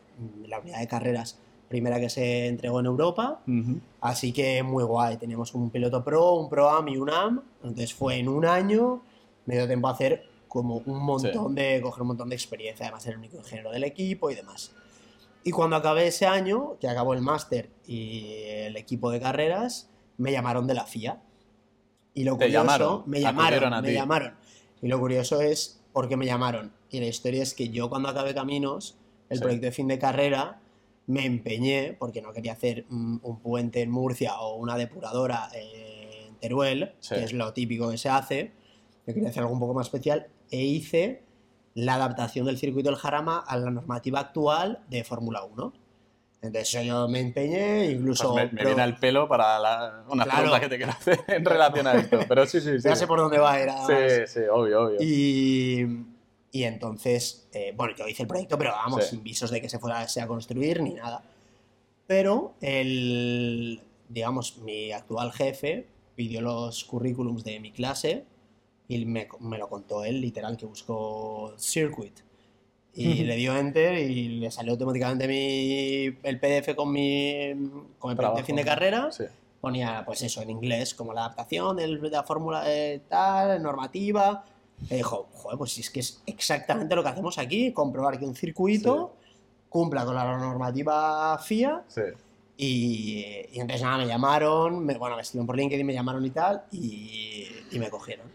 la 0.48 0.60
unidad 0.60 0.80
de 0.80 0.88
carreras 0.88 1.40
primera 1.68 2.00
que 2.00 2.10
se 2.10 2.48
entregó 2.48 2.80
en 2.80 2.86
Europa. 2.88 3.42
Ujú. 3.48 3.80
Así 4.02 4.32
que 4.32 4.64
muy 4.64 4.84
guay. 4.84 5.18
Teníamos 5.18 5.54
un 5.54 5.70
piloto 5.70 6.04
pro, 6.04 6.34
un 6.36 6.50
pro 6.50 6.70
am 6.70 6.88
y 6.88 6.98
un 6.98 7.10
am. 7.10 7.42
Entonces 7.62 7.94
fue 7.94 8.18
en 8.18 8.30
un 8.30 8.46
año, 8.46 9.02
me 9.46 9.56
dio 9.56 9.68
tiempo 9.68 9.88
a 9.88 9.92
hacer 9.92 10.24
como 10.58 10.78
un 10.78 11.04
montón 11.04 11.54
de, 11.54 11.80
coger 11.84 12.02
un 12.02 12.08
montón 12.08 12.30
de 12.30 12.36
experiencia. 12.36 12.88
Además 12.88 13.06
era 13.06 13.14
el 13.14 13.20
único 13.20 13.38
ingeniero 13.38 13.72
del 13.72 13.84
equipo 13.84 14.32
y 14.32 14.36
demás. 14.36 14.72
Y 15.44 15.52
cuando 15.52 15.76
acabé 15.76 16.08
ese 16.08 16.26
año, 16.26 16.78
que 16.80 16.88
acabó 16.88 17.14
el 17.14 17.22
máster 17.22 17.70
y 17.86 18.26
el 18.48 18.76
equipo 18.76 19.12
de 19.12 19.20
carreras, 19.20 19.90
me 20.18 20.32
llamaron 20.32 20.66
de 20.66 20.74
la 20.74 20.86
FIA. 20.86 21.22
Y 22.16 22.24
lo 22.24 22.34
curioso, 22.38 22.52
llamaron, 22.54 23.04
me 23.06 23.22
llamaron, 23.22 23.74
a 23.74 23.82
me 23.82 23.94
llamaron. 23.94 24.34
Y 24.82 24.88
lo 24.88 25.00
curioso 25.00 25.42
es 25.42 25.80
por 25.94 26.10
qué 26.10 26.18
me 26.18 26.26
llamaron. 26.26 26.74
Y 26.90 27.00
la 27.00 27.06
historia 27.06 27.44
es 27.44 27.54
que 27.54 27.70
yo 27.70 27.88
cuando 27.90 28.10
acabé 28.10 28.34
Caminos, 28.34 28.98
el 29.30 29.38
Sí. 29.38 29.44
proyecto 29.44 29.66
de 29.68 29.72
fin 29.72 29.88
de 29.88 30.00
carrera, 30.00 30.60
me 31.06 31.26
empeñé, 31.26 31.94
porque 31.94 32.22
no 32.24 32.34
quería 32.34 32.54
hacer 32.54 32.86
mm, 32.90 33.18
un 33.22 33.40
puente 33.40 33.82
en 33.82 33.92
Murcia 33.92 34.40
o 34.40 34.56
una 34.56 34.76
depuradora 34.76 35.50
en 35.54 36.36
Teruel, 36.40 36.94
Sí. 37.00 37.14
que 37.16 37.24
es 37.24 37.34
lo 37.34 37.54
típico 37.54 37.92
que 37.92 37.98
se 38.00 38.10
hace, 38.10 38.52
yo 39.06 39.14
quería 39.14 39.30
hacer 39.30 39.44
algo 39.44 39.54
un 39.54 39.60
poco 39.60 39.74
más 39.74 39.88
especial, 39.88 40.28
e 40.52 40.64
hice 40.64 41.24
la 41.74 41.96
adaptación 41.96 42.46
del 42.46 42.58
circuito 42.58 42.90
del 42.90 42.98
Jarama 42.98 43.40
a 43.40 43.58
la 43.58 43.70
normativa 43.70 44.20
actual 44.20 44.80
de 44.90 45.04
Fórmula 45.04 45.44
1. 45.44 45.74
Entonces 46.42 46.86
yo 46.86 47.08
me 47.08 47.20
empeñé, 47.20 47.92
incluso... 47.92 48.32
Pues 48.34 48.52
me, 48.54 48.62
me 48.62 48.66
viene 48.68 48.82
al 48.84 48.98
pelo 48.98 49.28
para 49.28 49.60
la- 49.60 50.04
una 50.10 50.24
Claro. 50.24 50.40
pregunta 50.40 50.60
que 50.62 50.70
te 50.70 50.78
quiero 50.78 50.92
hacer 50.92 51.20
en 51.28 51.44
relación 51.46 51.88
a 51.88 51.94
esto. 51.96 52.20
Pero 52.28 52.46
sí, 52.46 52.62
sí, 52.62 52.72
sí. 52.80 52.88
Ya 52.88 52.96
sé 52.96 53.08
por 53.08 53.20
dónde 53.20 53.40
va, 53.40 53.60
era... 53.60 53.86
Sí, 53.86 53.94
sí, 54.28 54.40
obvio, 54.52 54.84
obvio. 54.84 54.98
Y, 55.02 56.06
y 56.52 56.64
entonces, 56.64 57.48
eh, 57.54 57.74
bueno, 57.76 57.96
yo 57.98 58.08
hice 58.08 58.24
el 58.24 58.28
proyecto, 58.28 58.58
pero 58.58 58.72
vamos, 58.72 59.04
Sí. 59.04 59.12
sin 59.12 59.24
visos 59.24 59.50
de 59.52 59.62
que 59.62 59.68
se 59.70 59.80
fuera 59.80 60.02
a 60.02 60.28
construir 60.28 60.82
ni 60.82 60.94
nada. 60.94 61.24
Pero 62.06 62.54
el, 62.62 63.82
digamos, 64.08 64.58
mi 64.60 64.92
actual 64.92 65.32
jefe 65.34 65.88
pidió 66.16 66.42
los 66.42 66.84
currículums 66.86 67.44
de 67.44 67.60
mi 67.60 67.72
clase 67.72 68.26
y 68.88 69.06
me, 69.06 69.28
me 69.40 69.58
lo 69.58 69.68
contó 69.70 70.04
él, 70.04 70.22
literal, 70.22 70.56
que 70.58 70.66
buscó 70.66 71.54
Circuit. 71.58 72.20
Y 72.94 73.24
le 73.26 73.36
dio 73.36 73.56
enter 73.56 73.96
y 74.00 74.40
le 74.40 74.50
salió 74.50 74.72
automáticamente 74.74 75.28
mi, 75.28 76.06
el 76.24 76.40
PDF 76.40 76.74
con 76.76 76.92
mi 76.92 77.54
con 78.00 78.12
el 78.12 78.36
de 78.36 78.44
fin 78.44 78.56
de 78.56 78.66
carrera 78.66 79.12
Sí. 79.12 79.26
ponía 79.62 80.02
pues 80.04 80.24
eso 80.24 80.42
en 80.42 80.50
inglés, 80.50 80.96
como 80.96 81.14
la 81.14 81.26
adaptación 81.26 81.78
de 81.78 81.88
la 81.88 82.24
fórmula 82.24 82.64
de 82.64 83.02
tal, 83.08 83.62
normativa. 83.62 84.44
Y 84.90 84.96
dijo, 84.96 85.28
joder, 85.32 85.58
pues 85.60 85.74
si 85.74 85.82
es 85.82 85.92
que 85.92 86.00
es 86.00 86.24
exactamente 86.26 86.96
lo 86.96 87.04
que 87.04 87.10
hacemos 87.10 87.38
aquí, 87.38 87.72
comprobar 87.72 88.18
que 88.18 88.26
un 88.26 88.36
circuito 88.36 89.14
cumpla 89.70 90.04
con 90.06 90.16
la 90.16 90.36
normativa 90.38 91.38
FIA. 91.38 91.84
Sí. 91.88 92.02
Y, 92.58 93.46
y 93.54 93.60
entonces 93.60 93.84
nada, 93.84 93.98
me 94.00 94.08
llamaron, 94.08 94.84
me- 94.84 94.98
bueno, 94.98 95.16
me 95.16 95.22
escribieron 95.22 95.46
por 95.46 95.56
LinkedIn, 95.58 95.86
me 95.86 95.94
llamaron 95.94 96.26
y 96.26 96.32
tal, 96.32 96.64
y, 96.72 97.46
y 97.72 97.78
me 97.78 97.90
cogieron. 97.92 98.26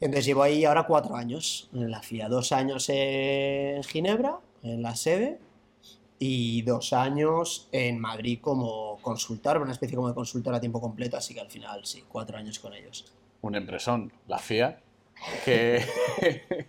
Entonces 0.00 0.26
llevo 0.26 0.42
ahí 0.42 0.64
ahora 0.64 0.84
cuatro 0.84 1.16
años 1.16 1.68
en 1.72 1.90
la 1.90 2.02
FIA, 2.02 2.28
dos 2.28 2.52
años 2.52 2.88
en 2.88 3.82
Ginebra, 3.82 4.38
en 4.62 4.82
la 4.82 4.94
sede, 4.94 5.38
y 6.18 6.62
dos 6.62 6.92
años 6.92 7.68
en 7.72 8.00
Madrid 8.00 8.38
como 8.40 8.98
consultor, 9.00 9.58
una 9.58 9.72
especie 9.72 9.96
como 9.96 10.08
de 10.08 10.14
consultor 10.14 10.54
a 10.54 10.60
tiempo 10.60 10.80
completo, 10.80 11.16
así 11.16 11.34
que 11.34 11.40
al 11.40 11.50
final 11.50 11.84
sí, 11.84 12.04
cuatro 12.08 12.36
años 12.36 12.58
con 12.58 12.72
ellos. 12.74 13.12
un 13.40 13.54
empresón, 13.54 14.12
la 14.26 14.38
FIA, 14.38 14.80
que, 15.44 15.84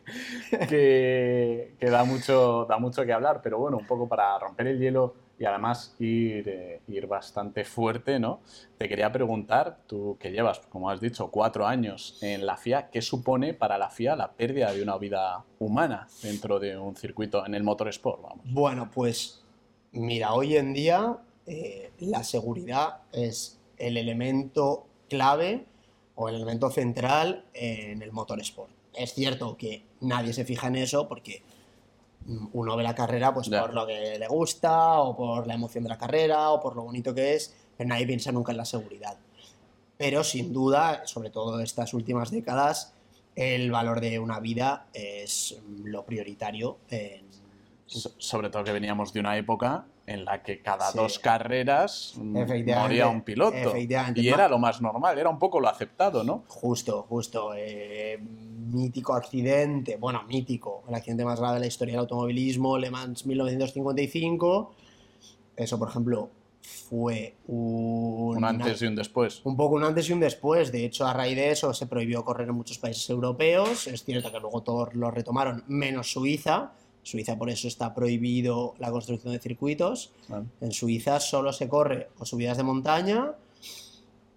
que, 0.69 1.75
que 1.79 1.89
da, 1.89 2.03
mucho, 2.03 2.65
da 2.69 2.77
mucho 2.77 3.05
que 3.05 3.13
hablar, 3.13 3.41
pero 3.43 3.57
bueno, 3.59 3.77
un 3.77 3.87
poco 3.87 4.07
para 4.07 4.37
romper 4.39 4.67
el 4.67 4.79
hielo 4.79 5.15
y 5.39 5.45
además 5.45 5.95
ir, 5.99 6.49
eh, 6.49 6.81
ir 6.89 7.07
bastante 7.07 7.63
fuerte, 7.63 8.19
¿no? 8.19 8.41
Te 8.77 8.89
quería 8.89 9.09
preguntar, 9.11 9.79
tú 9.87 10.17
que 10.19 10.31
llevas, 10.31 10.59
como 10.69 10.89
has 10.89 10.99
dicho, 10.99 11.31
cuatro 11.31 11.65
años 11.65 12.17
en 12.21 12.45
la 12.45 12.57
FIA, 12.57 12.89
¿qué 12.89 13.01
supone 13.01 13.53
para 13.53 13.77
la 13.77 13.89
FIA 13.89 14.17
la 14.17 14.33
pérdida 14.33 14.73
de 14.73 14.83
una 14.83 14.97
vida 14.97 15.45
humana 15.59 16.07
dentro 16.21 16.59
de 16.59 16.77
un 16.77 16.95
circuito 16.97 17.45
en 17.45 17.55
el 17.55 17.63
motorsport? 17.63 18.21
Vamos. 18.21 18.39
Bueno, 18.43 18.91
pues 18.93 19.41
mira, 19.93 20.33
hoy 20.33 20.57
en 20.57 20.73
día 20.73 21.17
eh, 21.47 21.91
la 21.99 22.23
seguridad 22.25 22.97
es 23.13 23.59
el 23.77 23.95
elemento 23.95 24.87
clave 25.07 25.65
o 26.15 26.27
el 26.27 26.35
elemento 26.35 26.69
central 26.69 27.45
en 27.53 28.01
el 28.01 28.11
motorsport. 28.11 28.71
Es 28.93 29.13
cierto 29.13 29.55
que 29.55 29.83
nadie 30.01 30.33
se 30.33 30.43
fija 30.43 30.67
en 30.67 30.75
eso 30.75 31.07
porque 31.07 31.43
uno 32.53 32.75
ve 32.75 32.83
la 32.83 32.93
carrera 32.95 33.33
pues 33.33 33.49
por 33.61 33.73
lo 33.73 33.87
que 33.87 34.17
le 34.19 34.27
gusta 34.27 34.99
o 34.99 35.15
por 35.15 35.47
la 35.47 35.55
emoción 35.55 35.83
de 35.83 35.89
la 35.89 35.97
carrera 35.97 36.51
o 36.51 36.59
por 36.59 36.75
lo 36.75 36.83
bonito 36.83 37.13
que 37.13 37.35
es, 37.35 37.53
pero 37.77 37.87
nadie 37.87 38.05
piensa 38.05 38.31
nunca 38.31 38.51
en 38.51 38.57
la 38.57 38.65
seguridad. 38.65 39.17
Pero 39.97 40.23
sin 40.23 40.53
duda, 40.53 41.05
sobre 41.05 41.29
todo 41.29 41.59
estas 41.59 41.93
últimas 41.93 42.31
décadas, 42.31 42.93
el 43.35 43.71
valor 43.71 43.99
de 44.01 44.19
una 44.19 44.39
vida 44.39 44.87
es 44.93 45.57
lo 45.83 46.03
prioritario 46.05 46.77
en, 46.89 47.25
So- 47.85 48.11
sobre 48.19 48.49
todo 48.51 48.63
que 48.63 48.71
veníamos 48.71 49.13
de 49.13 49.19
una 49.19 49.35
época 49.37 49.85
en 50.09 50.25
la 50.25 50.41
que 50.41 50.61
cada 50.61 50.91
Sí. 50.91 50.97
dos 50.97 51.19
carreras 51.19 52.13
moría 52.17 53.07
un 53.07 53.21
piloto. 53.21 53.75
Y 54.15 54.27
era 54.27 54.47
lo 54.49 54.57
más 54.57 54.81
normal, 54.81 55.17
era 55.19 55.29
un 55.29 55.37
poco 55.39 55.59
lo 55.59 55.69
aceptado, 55.69 56.23
¿no? 56.23 56.43
Justo, 56.47 57.03
justo. 57.07 57.51
eh, 57.55 58.17
mítico 58.19 59.13
accidente, 59.15 59.97
bueno, 59.97 60.23
mítico, 60.27 60.83
el 60.87 60.95
accidente 60.95 61.25
más 61.25 61.39
grave 61.39 61.55
de 61.55 61.59
la 61.61 61.67
historia 61.67 61.93
del 61.93 61.99
automovilismo, 62.01 62.77
Le 62.77 62.91
Mans 62.91 63.25
1955. 63.25 64.73
Eso, 65.55 65.77
por 65.79 65.89
ejemplo, 65.89 66.29
fue 66.61 67.35
un, 67.47 68.37
Un 68.37 68.45
antes 68.45 68.81
y 68.81 68.85
un 68.85 68.95
después. 68.95 69.41
un 69.43 69.57
poco 69.57 69.75
un 69.75 69.83
antes 69.83 70.09
y 70.09 70.13
un 70.13 70.19
después. 70.19 70.71
De 70.71 70.85
hecho, 70.85 71.05
a 71.07 71.13
raíz 71.13 71.35
de 71.35 71.49
eso 71.51 71.73
se 71.73 71.87
prohibió 71.87 72.23
correr 72.23 72.47
en 72.49 72.55
muchos 72.55 72.77
países 72.77 73.09
europeos. 73.09 73.87
Es 73.87 74.03
cierto 74.03 74.31
que 74.31 74.39
luego 74.39 74.61
todos 74.61 74.93
lo 74.93 75.09
retomaron, 75.11 75.63
menos 75.67 76.11
Suiza. 76.11 76.71
Suiza 77.03 77.37
por 77.37 77.49
eso 77.49 77.67
está 77.67 77.93
prohibido 77.93 78.75
la 78.79 78.91
construcción 78.91 79.33
de 79.33 79.39
circuitos. 79.39 80.11
En 80.61 80.71
Suiza 80.71 81.19
solo 81.19 81.51
se 81.53 81.67
corre 81.69 82.09
o 82.19 82.25
subidas 82.25 82.57
de 82.57 82.63
montaña 82.63 83.33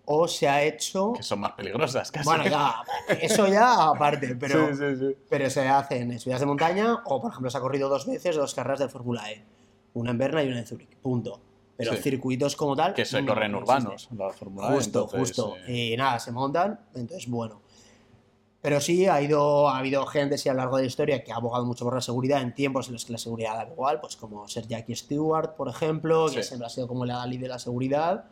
o 0.04 0.26
se 0.26 0.49
ha 0.49 0.62
hecho... 0.64 1.12
Que 1.12 1.23
son 1.23 1.40
más 1.40 1.52
peligrosas, 1.52 2.11
casi. 2.11 2.25
Bueno, 2.28 2.45
ya, 2.45 2.75
eso 3.21 3.47
ya 3.47 3.85
aparte, 3.88 4.35
pero, 4.40 4.69
Sí, 4.69 4.75
sí, 4.75 4.97
sí. 4.99 5.16
pero 5.28 5.49
se 5.49 5.69
hacen 5.69 6.19
subidas 6.19 6.40
de 6.40 6.47
montaña 6.47 7.02
o, 7.04 7.21
por 7.21 7.31
ejemplo, 7.31 7.50
se 7.50 7.59
ha 7.59 7.61
corrido 7.61 7.88
dos 7.88 8.07
veces 8.07 8.35
dos 8.37 8.54
carreras 8.54 8.81
de 8.81 8.88
Fórmula 8.88 9.31
E. 9.31 9.45
Una 9.95 10.11
en 10.11 10.19
Berna 10.19 10.42
y 10.42 10.49
una 10.49 10.59
en 10.59 10.66
Zúrich, 10.66 10.97
punto. 10.97 11.40
Pero 11.76 11.92
Sí. 11.97 12.02
circuitos 12.02 12.57
como 12.57 12.75
tal... 12.76 12.95
Que 12.95 13.04
se 13.04 13.23
no, 13.23 13.28
corren 13.33 13.52
no 13.52 13.59
urbanos, 13.59 13.92
existe. 13.95 14.14
la 14.16 14.31
Fórmula 14.31 14.69
E, 14.69 14.75
Justo, 14.75 15.02
entonces, 15.04 15.21
justo. 15.37 15.57
eh, 15.66 15.92
Y 15.92 15.97
nada, 15.97 16.19
se 16.19 16.33
montan, 16.33 16.81
entonces 16.95 17.28
bueno. 17.31 17.62
Pero 18.62 18.81
sí, 18.81 19.07
ha, 19.07 19.21
ido, 19.21 19.69
ha 19.69 19.78
habido 19.78 20.07
gente 20.07 20.38
sí, 20.38 20.49
a 20.49 20.52
lo 20.52 20.59
largo 20.59 20.76
de 20.76 20.85
la 20.85 20.87
historia 20.87 21.25
que 21.25 21.33
ha 21.33 21.37
abogado 21.37 21.66
mucho 21.66 21.85
por 21.85 21.95
la 21.95 22.00
seguridad 22.00 22.40
en 22.42 22.54
tiempos 22.54 22.87
en 22.87 22.92
los 22.95 23.04
que 23.04 23.11
la 23.12 23.19
seguridad 23.19 23.57
da 23.57 23.69
igual, 23.73 24.00
pues 24.00 24.14
como 24.16 24.47
ser 24.49 24.69
Jackie 24.69 24.95
Stewart, 24.95 25.57
por 25.57 25.69
ejemplo, 25.69 26.26
que 26.26 26.42
Sí. 26.45 26.49
siempre 26.50 26.66
ha 26.66 26.71
sido 26.71 26.87
como 26.87 27.04
la 27.04 27.16
Dalí 27.16 27.38
de 27.38 27.49
la 27.49 27.59
seguridad. 27.59 28.26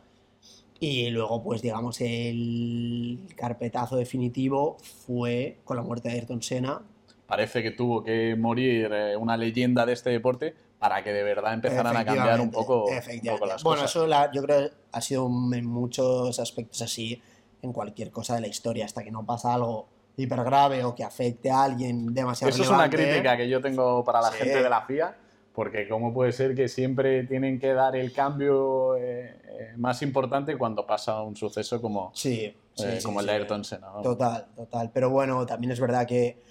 Y 0.79 1.09
luego, 1.09 1.43
pues 1.43 1.61
digamos, 1.61 1.99
el 2.01 3.27
carpetazo 3.35 3.97
definitivo 3.97 4.77
fue 5.05 5.59
con 5.65 5.75
la 5.77 5.83
muerte 5.83 6.07
de 6.09 6.15
Ayrton 6.15 6.41
Senna. 6.41 6.81
Parece 7.27 7.61
que 7.61 7.71
tuvo 7.71 8.01
que 8.03 8.35
morir 8.37 8.89
eh, 8.91 9.15
una 9.17 9.35
leyenda 9.37 9.85
de 9.85 9.93
este 9.93 10.09
deporte 10.11 10.55
para 10.79 11.03
que 11.03 11.11
de 11.13 11.23
verdad 11.23 11.53
empezaran 11.53 11.95
a 11.95 12.03
cambiar 12.05 12.39
un 12.41 12.51
poco, 12.51 12.85
un 12.85 13.21
poco 13.31 13.45
las 13.45 13.63
bueno, 13.63 13.81
cosas. 13.81 13.91
eso 13.91 14.07
la- 14.07 14.31
yo 14.33 14.41
creo 14.41 14.69
que 14.69 14.75
ha 14.93 15.01
sido 15.01 15.27
en 15.53 15.65
muchos 15.65 16.39
aspectos 16.39 16.81
así 16.81 17.21
en 17.61 17.71
cualquier 17.73 18.09
cosa 18.11 18.35
de 18.35 18.41
la 18.41 18.47
historia, 18.47 18.85
hasta 18.85 19.03
que 19.03 19.11
no 19.11 19.23
pasa 19.25 19.53
algo 19.53 19.87
hiper 20.21 20.43
grave 20.43 20.83
o 20.83 20.93
que 20.95 21.03
afecte 21.03 21.49
a 21.51 21.63
alguien 21.63 22.13
demasiado 22.13 22.49
Eso 22.53 22.63
es 22.63 22.69
una 22.69 22.87
relevante. 22.87 23.11
crítica 23.11 23.37
que 23.37 23.49
yo 23.49 23.61
tengo 23.61 24.03
para 24.03 24.21
la 24.21 24.31
Sí. 24.31 24.37
gente 24.39 24.63
de 24.63 24.69
la 24.69 24.81
FIA, 24.85 25.17
porque 25.53 25.87
cómo 25.87 26.13
puede 26.13 26.31
ser 26.31 26.55
que 26.55 26.67
siempre 26.67 27.23
tienen 27.25 27.59
que 27.59 27.73
dar 27.73 27.95
el 27.95 28.13
cambio 28.13 28.95
eh, 28.97 29.35
eh, 29.43 29.73
más 29.77 30.01
importante 30.01 30.57
cuando 30.57 30.85
pasa 30.87 31.21
un 31.21 31.35
suceso 31.35 31.81
como, 31.81 32.11
Sí, 32.13 32.55
sí, 32.73 32.83
eh, 32.85 32.99
como 33.03 33.19
el 33.19 33.25
de 33.25 33.31
Ayrton 33.33 33.63
Senna. 33.65 33.87
¿no? 33.93 34.01
Total, 34.01 34.47
total. 34.55 34.91
Pero 34.93 35.09
bueno, 35.09 35.45
también 35.45 35.71
es 35.71 35.79
verdad 35.79 36.07
que, 36.07 36.41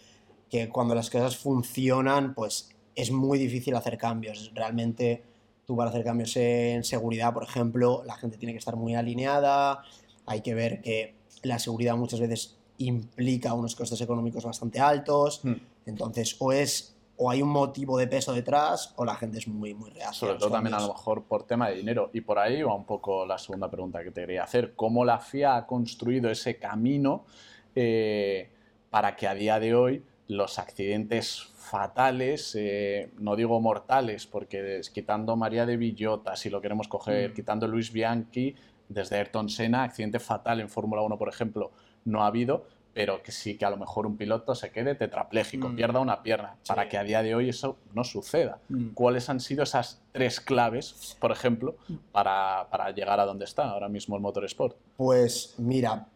que 0.51 0.69
cuando 0.69 0.95
las 0.95 1.09
cosas 1.11 1.37
funcionan, 1.37 2.35
pues 2.35 2.71
es 2.95 3.11
muy 3.11 3.39
difícil 3.39 3.75
hacer 3.77 3.97
cambios. 3.97 4.51
Realmente, 4.55 5.23
tú 5.65 5.77
para 5.77 5.91
hacer 5.91 6.05
cambios 6.05 6.37
en 6.37 6.85
seguridad, 6.85 7.33
por 7.33 7.45
ejemplo, 7.45 8.03
la 8.05 8.17
gente 8.17 8.37
tiene 8.37 8.53
que 8.53 8.59
estar 8.59 8.77
muy 8.77 8.95
alineada. 8.97 9.83
Hay 10.27 10.43
que 10.43 10.55
ver 10.55 10.83
que 10.83 11.15
la 11.43 11.59
seguridad 11.59 11.97
muchas 11.97 12.21
veces 12.21 12.59
implica 12.81 13.55
unos 13.55 13.75
costes 13.75 14.01
económicos 14.01 14.45
bastante 14.45 14.81
altos. 14.81 15.45
Hmm. 15.45 15.55
Entonces, 15.87 16.37
o 16.39 16.53
es 16.53 16.97
o 17.23 17.31
hay 17.31 17.43
un 17.43 17.51
motivo 17.51 17.99
de 17.99 18.07
peso 18.07 18.33
detrás 18.33 18.95
o 18.97 19.05
la 19.05 19.15
gente 19.15 19.39
es 19.39 19.47
muy, 19.47 19.75
muy 19.75 19.91
reacia. 19.91 20.15
Sobre 20.15 20.39
todo 20.39 20.51
también 20.51 20.75
a 20.75 20.81
lo 20.81 20.89
mejor 20.89 21.25
por 21.25 21.43
tema 21.43 21.69
de 21.69 21.77
dinero. 21.77 22.09
Y 22.15 22.23
por 22.23 22.39
ahí 22.39 22.63
va 22.63 22.75
un 22.75 22.87
poco 22.87 23.27
la 23.27 23.37
segunda 23.37 23.71
pregunta 23.71 24.03
que 24.03 24.11
te 24.11 24.23
quería 24.23 24.45
hacer. 24.45 24.73
¿Cómo 24.75 25.05
la 25.05 25.19
FIA 25.19 25.57
ha 25.57 25.67
construido 25.67 26.31
ese 26.31 26.57
camino 26.57 27.27
eh, 27.75 28.49
para 28.89 29.17
que 29.17 29.29
a 29.29 29.35
día 29.35 29.61
de 29.61 29.75
hoy 29.75 30.03
los 30.29 30.59
accidentes 30.59 31.43
fatales, 31.57 32.55
eh, 32.59 33.11
no 33.19 33.37
digo 33.37 33.61
mortales, 33.61 34.27
porque 34.27 34.81
quitando 34.95 35.37
María 35.37 35.67
de 35.67 35.77
Villota, 35.77 36.37
si 36.37 36.49
lo 36.49 36.63
queremos 36.63 36.89
coger, 36.89 37.31
Mm. 37.31 37.35
quitando 37.35 37.69
Luis 37.69 37.93
Bianchi, 37.93 38.55
desde 38.89 39.17
Ayrton 39.17 39.49
Senna, 39.51 39.83
accidente 39.83 40.21
fatal 40.21 40.61
en 40.61 40.69
Fórmula 40.69 41.03
1, 41.03 41.19
por 41.19 41.29
ejemplo, 41.29 41.71
no 42.05 42.23
ha 42.23 42.27
habido, 42.27 42.67
pero 42.93 43.23
que 43.23 43.31
sí 43.31 43.57
que 43.57 43.65
a 43.65 43.71
lo 43.71 43.77
mejor 43.77 44.07
un 44.07 44.17
piloto 44.17 44.55
se 44.55 44.71
quede 44.73 44.95
tetrapléjico, 44.95 45.69
Mm. 45.69 45.77
pierda 45.77 46.01
una 46.01 46.23
pierna, 46.23 46.57
para 46.67 46.89
que 46.89 46.99
a 46.99 47.05
día 47.05 47.23
de 47.23 47.35
hoy 47.35 47.49
eso 47.49 47.77
no 47.95 48.03
suceda 48.05 48.59
Mm. 48.69 48.89
cuáles 48.95 49.29
han 49.31 49.39
sido 49.41 49.63
esas 49.63 50.01
tres 50.13 50.41
claves, 50.41 51.17
por 51.21 51.31
ejemplo, 51.31 51.77
para, 52.13 52.67
para 52.71 52.91
llegar 52.91 53.21
a 53.21 53.27
donde 53.27 53.45
está 53.45 53.71
ahora 53.71 53.89
mismo 53.89 54.17
el 54.17 54.23
motorsport. 54.23 54.77
Pues 54.97 55.55
mira, 55.59 56.09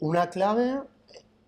una 0.00 0.30
clave 0.30 0.80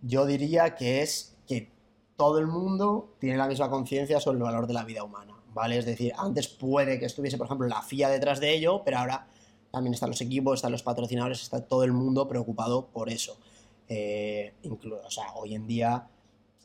yo 0.02 0.26
diría 0.26 0.74
que 0.74 1.00
es 1.02 1.34
que 1.48 1.70
todo 2.16 2.38
el 2.38 2.46
mundo 2.46 3.14
tiene 3.18 3.38
la 3.38 3.48
misma 3.48 3.70
conciencia 3.70 4.20
sobre 4.20 4.36
el 4.38 4.44
valor 4.44 4.66
de 4.66 4.74
la 4.74 4.84
vida 4.84 5.02
humana, 5.04 5.34
¿vale? 5.54 5.78
Es 5.78 5.86
decir, 5.86 6.12
antes 6.18 6.48
puede 6.48 6.98
que 6.98 7.06
estuviese, 7.06 7.38
por 7.38 7.46
ejemplo, 7.46 7.66
la 7.66 7.80
FIA 7.82 8.08
detrás 8.10 8.40
de 8.40 8.54
ello, 8.54 8.82
pero 8.84 8.98
ahora 8.98 9.26
también 9.70 9.94
están 9.94 10.10
los 10.10 10.20
equipos, 10.20 10.56
están 10.56 10.72
los 10.72 10.82
patrocinadores, 10.82 11.42
está 11.42 11.60
todo 11.66 11.82
el 11.84 11.92
mundo 11.92 12.28
preocupado 12.28 12.86
por 12.86 13.08
eso. 13.08 13.38
Eh, 13.88 14.52
inclu- 14.64 15.00
o 15.04 15.10
sea, 15.10 15.32
hoy 15.34 15.54
en 15.54 15.66
día, 15.66 16.06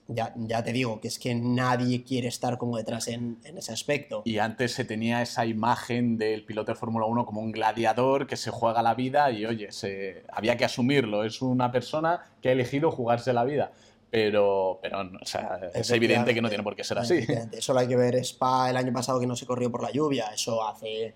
ya, 0.08 0.34
ya 0.36 0.64
te 0.64 0.74
digo, 0.74 1.00
que 1.00 1.08
es 1.08 1.20
que 1.20 1.36
nadie 1.36 2.04
quiere 2.04 2.28
estar 2.28 2.58
como 2.58 2.78
detrás 2.78 3.08
en, 3.08 3.38
en 3.44 3.58
ese 3.58 3.72
aspecto. 3.72 4.24
Y 4.26 4.40
antes 4.40 4.74
se 4.74 4.86
tenía 4.86 5.22
esa 5.22 5.46
imagen 5.46 6.18
del 6.18 6.44
piloto 6.44 6.72
de 6.72 6.76
Fórmula 6.78 7.06
1 7.06 7.26
como 7.26 7.42
un 7.42 7.52
gladiador 7.52 8.28
que 8.28 8.38
se 8.38 8.50
juega 8.52 8.82
la 8.82 8.96
vida 8.96 9.32
y, 9.32 9.46
oye, 9.46 9.72
se, 9.72 10.24
había 10.32 10.58
que 10.58 10.66
asumirlo. 10.66 11.24
Es 11.24 11.42
una 11.42 11.72
persona 11.72 12.22
que 12.42 12.50
ha 12.50 12.52
elegido 12.52 12.92
jugarse 12.92 13.34
la 13.34 13.44
vida. 13.44 13.72
Pero, 14.10 14.80
pero 14.82 15.06
no, 15.06 15.20
o 15.22 15.26
sea, 15.26 15.58
es 15.74 15.90
evidente 15.90 16.34
que 16.34 16.42
no 16.42 16.50
tiene 16.50 16.66
por 16.66 16.76
qué 16.76 16.84
ser 16.84 16.98
así. 16.98 17.26
Solo 17.60 17.80
hay 17.80 17.88
que 17.88 17.96
ver 17.96 18.16
Spa 18.16 18.70
el 18.70 18.76
año 18.76 18.92
pasado 18.92 19.22
que 19.22 19.26
no 19.26 19.38
se 19.38 19.46
corrió 19.46 19.72
por 19.72 19.82
la 19.82 19.92
lluvia. 19.92 20.26
Eso 20.34 20.68
hace 20.68 21.14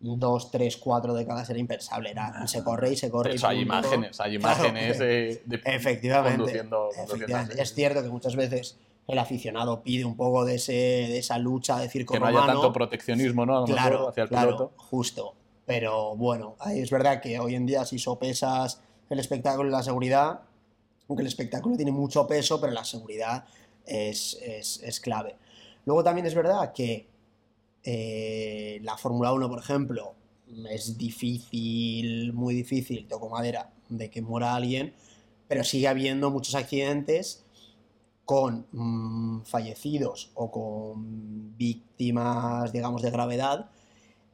dos, 0.00 0.50
tres, 0.50 0.76
cuatro 0.76 1.12
décadas 1.14 1.48
era 1.50 1.58
impensable. 1.58 2.10
Era, 2.10 2.46
se 2.46 2.62
corre 2.62 2.92
y 2.92 2.96
se 2.96 3.10
corre. 3.10 3.32
Y 3.32 3.36
hecho, 3.36 3.48
hay 3.48 3.60
imágenes, 3.60 4.20
hay 4.20 4.36
Claro. 4.38 4.66
imágenes 4.68 4.98
de, 4.98 5.42
Efectivamente. 5.64 6.38
conduciendo, 6.38 6.88
efectivamente. 6.96 7.60
Es 7.60 7.74
cierto 7.74 8.02
que 8.02 8.08
muchas 8.08 8.36
veces 8.36 8.78
el 9.06 9.18
aficionado 9.18 9.82
pide 9.82 10.04
un 10.04 10.16
poco 10.16 10.44
de, 10.44 10.56
ese, 10.56 10.72
de 10.72 11.18
esa 11.18 11.38
lucha 11.38 11.78
de 11.78 11.88
circo 11.88 12.14
Que 12.14 12.20
no 12.20 12.26
haya 12.26 12.40
romano. 12.40 12.60
tanto 12.60 12.72
proteccionismo, 12.72 13.46
¿no? 13.46 13.56
A 13.56 13.60
lo 13.60 13.66
claro, 13.66 13.90
mejor 13.96 14.10
hacia 14.10 14.22
el 14.24 14.28
claro, 14.28 14.46
piloto. 14.48 14.72
justo. 14.76 15.34
Pero 15.66 16.14
bueno, 16.16 16.56
es 16.74 16.90
verdad 16.90 17.20
que 17.20 17.38
hoy 17.38 17.54
en 17.54 17.66
día 17.66 17.84
si 17.84 17.98
sopesas 17.98 18.80
el 19.10 19.18
espectáculo 19.18 19.68
y 19.68 19.72
la 19.72 19.82
seguridad, 19.82 20.40
aunque 21.08 21.22
el 21.22 21.26
espectáculo 21.26 21.76
tiene 21.76 21.90
mucho 21.92 22.26
peso, 22.26 22.60
pero 22.60 22.72
la 22.72 22.84
seguridad 22.84 23.44
es, 23.86 24.38
es- 24.42 24.82
es 24.82 25.00
clave. 25.00 25.36
Luego 25.86 26.04
también 26.04 26.26
es 26.26 26.34
verdad 26.34 26.72
que 26.72 27.06
eh, 27.84 28.80
la 28.82 28.96
Fórmula 28.96 29.32
1, 29.32 29.48
por 29.48 29.58
ejemplo, 29.58 30.14
es 30.70 30.96
difícil, 30.96 32.32
muy 32.32 32.54
difícil, 32.54 33.06
toco 33.06 33.28
madera, 33.28 33.70
de 33.88 34.10
que 34.10 34.22
muera 34.22 34.54
alguien, 34.54 34.94
pero 35.46 35.64
sigue 35.64 35.88
habiendo 35.88 36.30
muchos 36.30 36.54
accidentes 36.54 37.44
con 38.24 38.66
mm, 38.72 39.42
fallecidos 39.44 40.30
o 40.34 40.50
con 40.50 41.56
víctimas, 41.56 42.72
digamos, 42.72 43.02
de 43.02 43.10
gravedad 43.10 43.70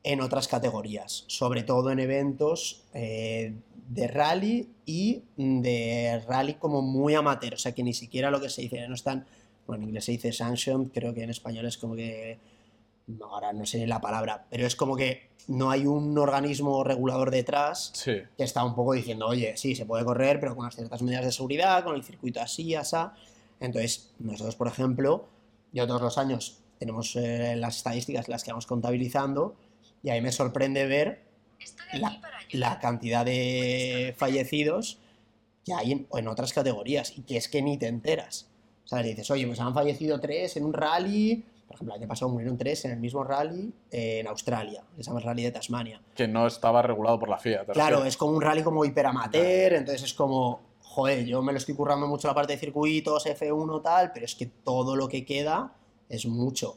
en 0.02 0.20
otras 0.20 0.48
categorías, 0.48 1.24
sobre 1.28 1.62
todo 1.62 1.90
en 1.90 1.98
eventos 1.98 2.84
eh, 2.92 3.54
de 3.88 4.08
rally 4.08 4.68
y 4.84 5.22
de 5.36 6.22
rally 6.26 6.54
como 6.54 6.82
muy 6.82 7.14
amateur, 7.14 7.54
o 7.54 7.58
sea 7.58 7.72
que 7.72 7.82
ni 7.82 7.94
siquiera 7.94 8.30
lo 8.30 8.40
que 8.40 8.50
se 8.50 8.62
dice, 8.62 8.86
no 8.88 8.94
están, 8.94 9.26
bueno, 9.66 9.82
en 9.82 9.88
inglés 9.88 10.04
se 10.04 10.12
dice 10.12 10.32
sanctioned, 10.32 10.90
creo 10.92 11.14
que 11.14 11.22
en 11.22 11.30
español 11.30 11.66
es 11.66 11.78
como 11.78 11.94
que, 11.94 12.38
ahora 13.22 13.52
no 13.52 13.66
sé 13.66 13.86
la 13.86 14.00
palabra, 14.00 14.46
pero 14.50 14.66
es 14.66 14.76
como 14.76 14.96
que 14.96 15.28
no 15.48 15.70
hay 15.70 15.86
un 15.86 16.16
organismo 16.16 16.82
regulador 16.84 17.30
detrás 17.30 17.90
Sí. 17.94 18.12
que 18.36 18.44
está 18.44 18.64
un 18.64 18.74
poco 18.74 18.94
diciendo, 18.94 19.26
oye, 19.26 19.56
sí, 19.56 19.74
se 19.74 19.84
puede 19.84 20.04
correr, 20.04 20.40
pero 20.40 20.52
con 20.54 20.60
unas 20.64 20.74
ciertas 20.74 21.02
medidas 21.02 21.24
de 21.26 21.32
seguridad, 21.32 21.84
con 21.84 21.94
el 21.96 22.02
circuito 22.02 22.40
así, 22.40 22.74
asá. 22.74 23.14
Entonces, 23.60 24.10
nosotros, 24.18 24.56
por 24.56 24.68
ejemplo, 24.68 25.28
yo 25.72 25.86
todos 25.86 26.00
los 26.00 26.16
años 26.18 26.60
tenemos 26.78 27.14
eh, 27.16 27.56
las 27.56 27.76
estadísticas, 27.76 28.28
las 28.28 28.42
que 28.42 28.52
vamos 28.52 28.66
contabilizando, 28.66 29.54
y 30.02 30.10
ahí 30.10 30.20
me 30.22 30.32
sorprende 30.32 30.86
ver 30.86 31.22
la, 31.92 32.20
la 32.52 32.78
cantidad 32.80 33.24
de 33.24 34.14
fallecidos 34.16 34.98
que 35.64 35.72
hay 35.72 35.92
en, 35.92 36.06
en 36.12 36.28
otras 36.28 36.52
categorías, 36.52 37.16
y 37.16 37.22
que 37.22 37.36
es 37.36 37.48
que 37.48 37.60
ni 37.62 37.76
te 37.78 37.86
enteras. 37.86 38.48
O 38.84 38.88
sea, 38.88 39.02
dices, 39.02 39.30
oye, 39.30 39.46
pues 39.46 39.60
han 39.60 39.72
fallecido 39.74 40.20
tres 40.20 40.56
en 40.56 40.64
un 40.64 40.72
rally, 40.74 41.44
por 41.66 41.76
ejemplo, 41.76 41.94
el 41.94 42.00
año 42.00 42.08
pasado 42.08 42.30
murieron 42.30 42.56
tres 42.56 42.84
en 42.84 42.92
el 42.92 43.00
mismo 43.00 43.24
rally 43.24 43.72
eh, 43.90 44.20
en 44.20 44.26
Australia, 44.26 44.82
que 44.96 45.02
se 45.02 45.08
llama 45.08 45.20
el 45.20 45.26
Rally 45.26 45.42
de 45.44 45.50
Tasmania. 45.52 46.00
Que 46.14 46.28
no 46.28 46.46
estaba 46.46 46.82
regulado 46.82 47.18
por 47.18 47.28
la 47.28 47.38
FIA. 47.38 47.64
¿te 47.64 47.72
Claro, 47.72 48.04
es 48.04 48.16
como 48.16 48.36
un 48.36 48.42
rally 48.42 48.62
como 48.62 48.84
hiperamateur, 48.84 49.72
entonces 49.72 50.02
es 50.02 50.14
como, 50.14 50.60
joder, 50.82 51.24
yo 51.24 51.42
me 51.42 51.52
lo 51.52 51.58
estoy 51.58 51.74
currando 51.74 52.06
mucho 52.06 52.28
la 52.28 52.34
parte 52.34 52.52
de 52.52 52.58
circuitos, 52.58 53.26
F1 53.26 53.82
tal, 53.82 54.12
pero 54.12 54.26
es 54.26 54.34
que 54.34 54.46
todo 54.46 54.94
lo 54.94 55.08
que 55.08 55.24
queda 55.24 55.72
es 56.08 56.26
mucho. 56.26 56.76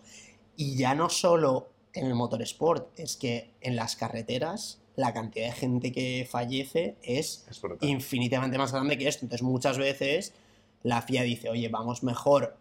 Y 0.55 0.75
ya 0.75 0.95
no 0.95 1.09
solo 1.09 1.67
en 1.93 2.07
el 2.07 2.15
motorsport, 2.15 2.97
es 2.99 3.17
que 3.17 3.51
en 3.61 3.75
las 3.75 3.95
carreteras 3.95 4.81
la 4.95 5.13
cantidad 5.13 5.45
de 5.45 5.51
gente 5.51 5.91
que 5.91 6.27
fallece 6.29 6.95
es 7.03 7.45
Es 7.47 7.61
infinitamente 7.81 8.57
más 8.57 8.71
grande 8.71 8.97
que 8.97 9.07
esto. 9.07 9.25
Entonces 9.25 9.43
muchas 9.43 9.77
veces 9.77 10.33
la 10.81 11.01
FIA 11.03 11.21
dice, 11.21 11.49
oye, 11.49 11.69
vamos 11.69 12.03
mejor 12.03 12.57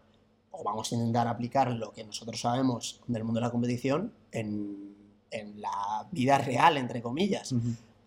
o 0.57 0.63
vamos 0.63 0.91
a 0.91 0.95
intentar 0.95 1.27
aplicar 1.27 1.71
lo 1.71 1.91
que 1.91 2.03
nosotros 2.03 2.39
sabemos 2.41 3.01
del 3.07 3.23
mundo 3.23 3.39
de 3.39 3.45
la 3.45 3.51
competición 3.51 4.13
en, 4.31 4.95
en 5.31 5.61
la 5.61 6.07
vida 6.11 6.37
real, 6.37 6.77
entre 6.77 7.01
comillas 7.01 7.53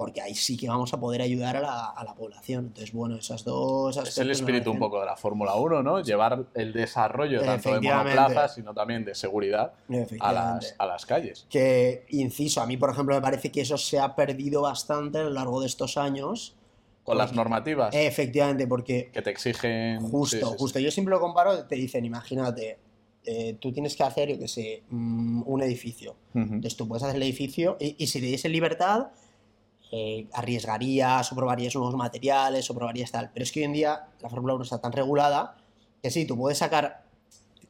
porque 0.01 0.23
ahí 0.23 0.35
sí 0.35 0.57
que 0.57 0.67
vamos 0.67 0.95
a 0.95 0.99
poder 0.99 1.21
ayudar 1.21 1.59
a 1.59 1.61
la, 1.61 1.91
a 1.91 2.03
la 2.05 2.15
población. 2.15 2.69
Entonces, 2.69 2.91
bueno, 2.91 3.17
esas 3.17 3.45
dos 3.45 3.99
Es 3.99 4.17
el 4.17 4.31
espíritu 4.31 4.71
un 4.71 4.79
poco 4.79 4.99
de 4.99 5.05
la 5.05 5.15
Fórmula 5.15 5.55
1, 5.57 5.83
¿no? 5.83 6.01
Llevar 6.01 6.47
el 6.55 6.73
desarrollo 6.73 7.43
tanto 7.43 7.75
de 7.75 7.83
monoplazas, 7.83 8.55
sino 8.55 8.73
también 8.73 9.05
de 9.05 9.15
seguridad 9.15 9.75
a 10.21 10.33
las, 10.33 10.75
a 10.79 10.87
las 10.87 11.05
calles. 11.05 11.45
Que, 11.51 12.07
inciso, 12.09 12.63
a 12.63 12.67
mí, 12.67 12.79
por 12.79 12.89
ejemplo, 12.89 13.15
me 13.15 13.21
parece 13.21 13.53
que 13.53 13.61
eso 13.61 13.77
se 13.77 13.99
ha 13.99 14.17
perdido 14.17 14.63
bastante 14.63 15.19
a 15.19 15.25
lo 15.25 15.31
largo 15.33 15.61
de 15.61 15.67
estos 15.67 15.99
años. 15.99 16.57
Con 17.05 17.17
las 17.19 17.29
Porque- 17.31 17.37
normativas 17.37 17.95
Efectivamente, 17.95 18.67
porque 18.67 19.11
que 19.13 19.23
te 19.23 19.31
exigen. 19.31 20.01
justo, 20.03 20.37
sí, 20.37 20.43
sí, 20.45 20.51
sí. 20.51 20.57
justo, 20.59 20.79
yo 20.79 20.91
siempre 20.91 21.11
lo 21.13 21.21
comparo, 21.21 21.67
te 21.67 21.75
dicen, 21.75 22.05
imagínate, 22.05 22.79
eh, 23.25 23.57
tú 23.61 23.73
tienes 23.73 23.97
que 23.97 24.03
hacer, 24.03 24.29
yo 24.29 24.39
qué 24.39 24.47
sé, 24.49 24.83
mm, 24.91 25.43
un 25.47 25.63
edificio. 25.63 26.15
Entonces 26.35 26.77
tú 26.77 26.87
puedes 26.87 27.03
hacer 27.03 27.17
el 27.17 27.23
edificio 27.23 27.77
y, 27.81 27.97
y 27.99 28.07
si 28.07 28.21
te 28.21 28.27
diese 28.27 28.49
libertad, 28.49 29.09
eh, 29.93 30.29
arriesgarías 30.33 31.33
o 31.33 31.35
probarías 31.35 31.75
nuevos 31.75 31.97
materiales 31.97 32.71
o 32.71 32.75
probarías 32.75 33.11
tal. 33.11 33.31
Pero 33.33 33.43
es 33.43 33.51
que 33.51 33.61
hoy 33.61 33.65
en 33.65 33.73
día 33.73 34.09
la 34.21 34.29
Fórmula 34.29 34.55
1 34.55 34.63
está 34.65 34.81
tan 34.81 34.93
regulada 34.93 35.57
que 36.03 36.11
sí, 36.11 36.27
tú 36.27 36.37
puedes 36.37 36.59
sacar 36.59 37.05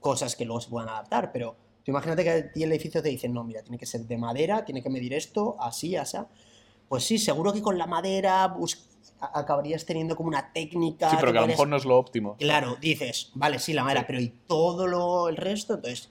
cosas 0.01 0.37
que 0.37 0.45
luego 0.45 0.61
se 0.61 0.71
puedan 0.71 0.89
adaptar, 0.89 1.31
pero 1.33 1.57
tú 1.85 1.91
imagínate 1.93 2.23
que 2.25 2.31
a 2.31 2.53
ti 2.53 2.63
el 2.63 2.73
edificio 2.73 3.03
te 3.03 3.09
dicen, 3.09 3.33
no, 3.33 3.43
mira, 3.45 3.63
tiene 3.63 3.79
que 3.79 3.87
ser 3.87 4.03
de 4.03 4.19
madera, 4.19 4.65
tiene 4.65 4.83
que 4.83 4.91
medir 4.91 5.15
esto, 5.15 5.57
así, 5.61 5.97
así. 5.97 6.19
Pues 6.91 7.05
sí, 7.05 7.19
seguro 7.19 7.53
que 7.53 7.63
con 7.63 7.79
la 7.79 7.87
madera 7.87 8.49
bus- 8.49 8.85
acabarías 9.21 9.87
teniendo 9.87 10.17
como 10.17 10.29
una 10.29 10.53
técnica. 10.53 11.09
Sí, 11.09 11.17
pero 11.21 11.31
que 11.31 11.39
a 11.39 11.43
lo 11.43 11.47
mejor 11.47 11.69
no 11.69 11.77
es 11.77 11.85
lo 11.85 11.97
óptimo. 11.97 12.35
Claro, 12.37 12.77
dices, 12.81 13.31
vale, 13.35 13.61
sí, 13.61 13.73
la 13.73 13.85
madera, 13.85 14.01
Sí. 14.01 14.07
pero 14.09 14.21
¿y 14.21 14.29
todo 14.49 14.89
lo, 14.89 15.29
el 15.29 15.37
resto? 15.37 15.75
Entonces, 15.75 16.11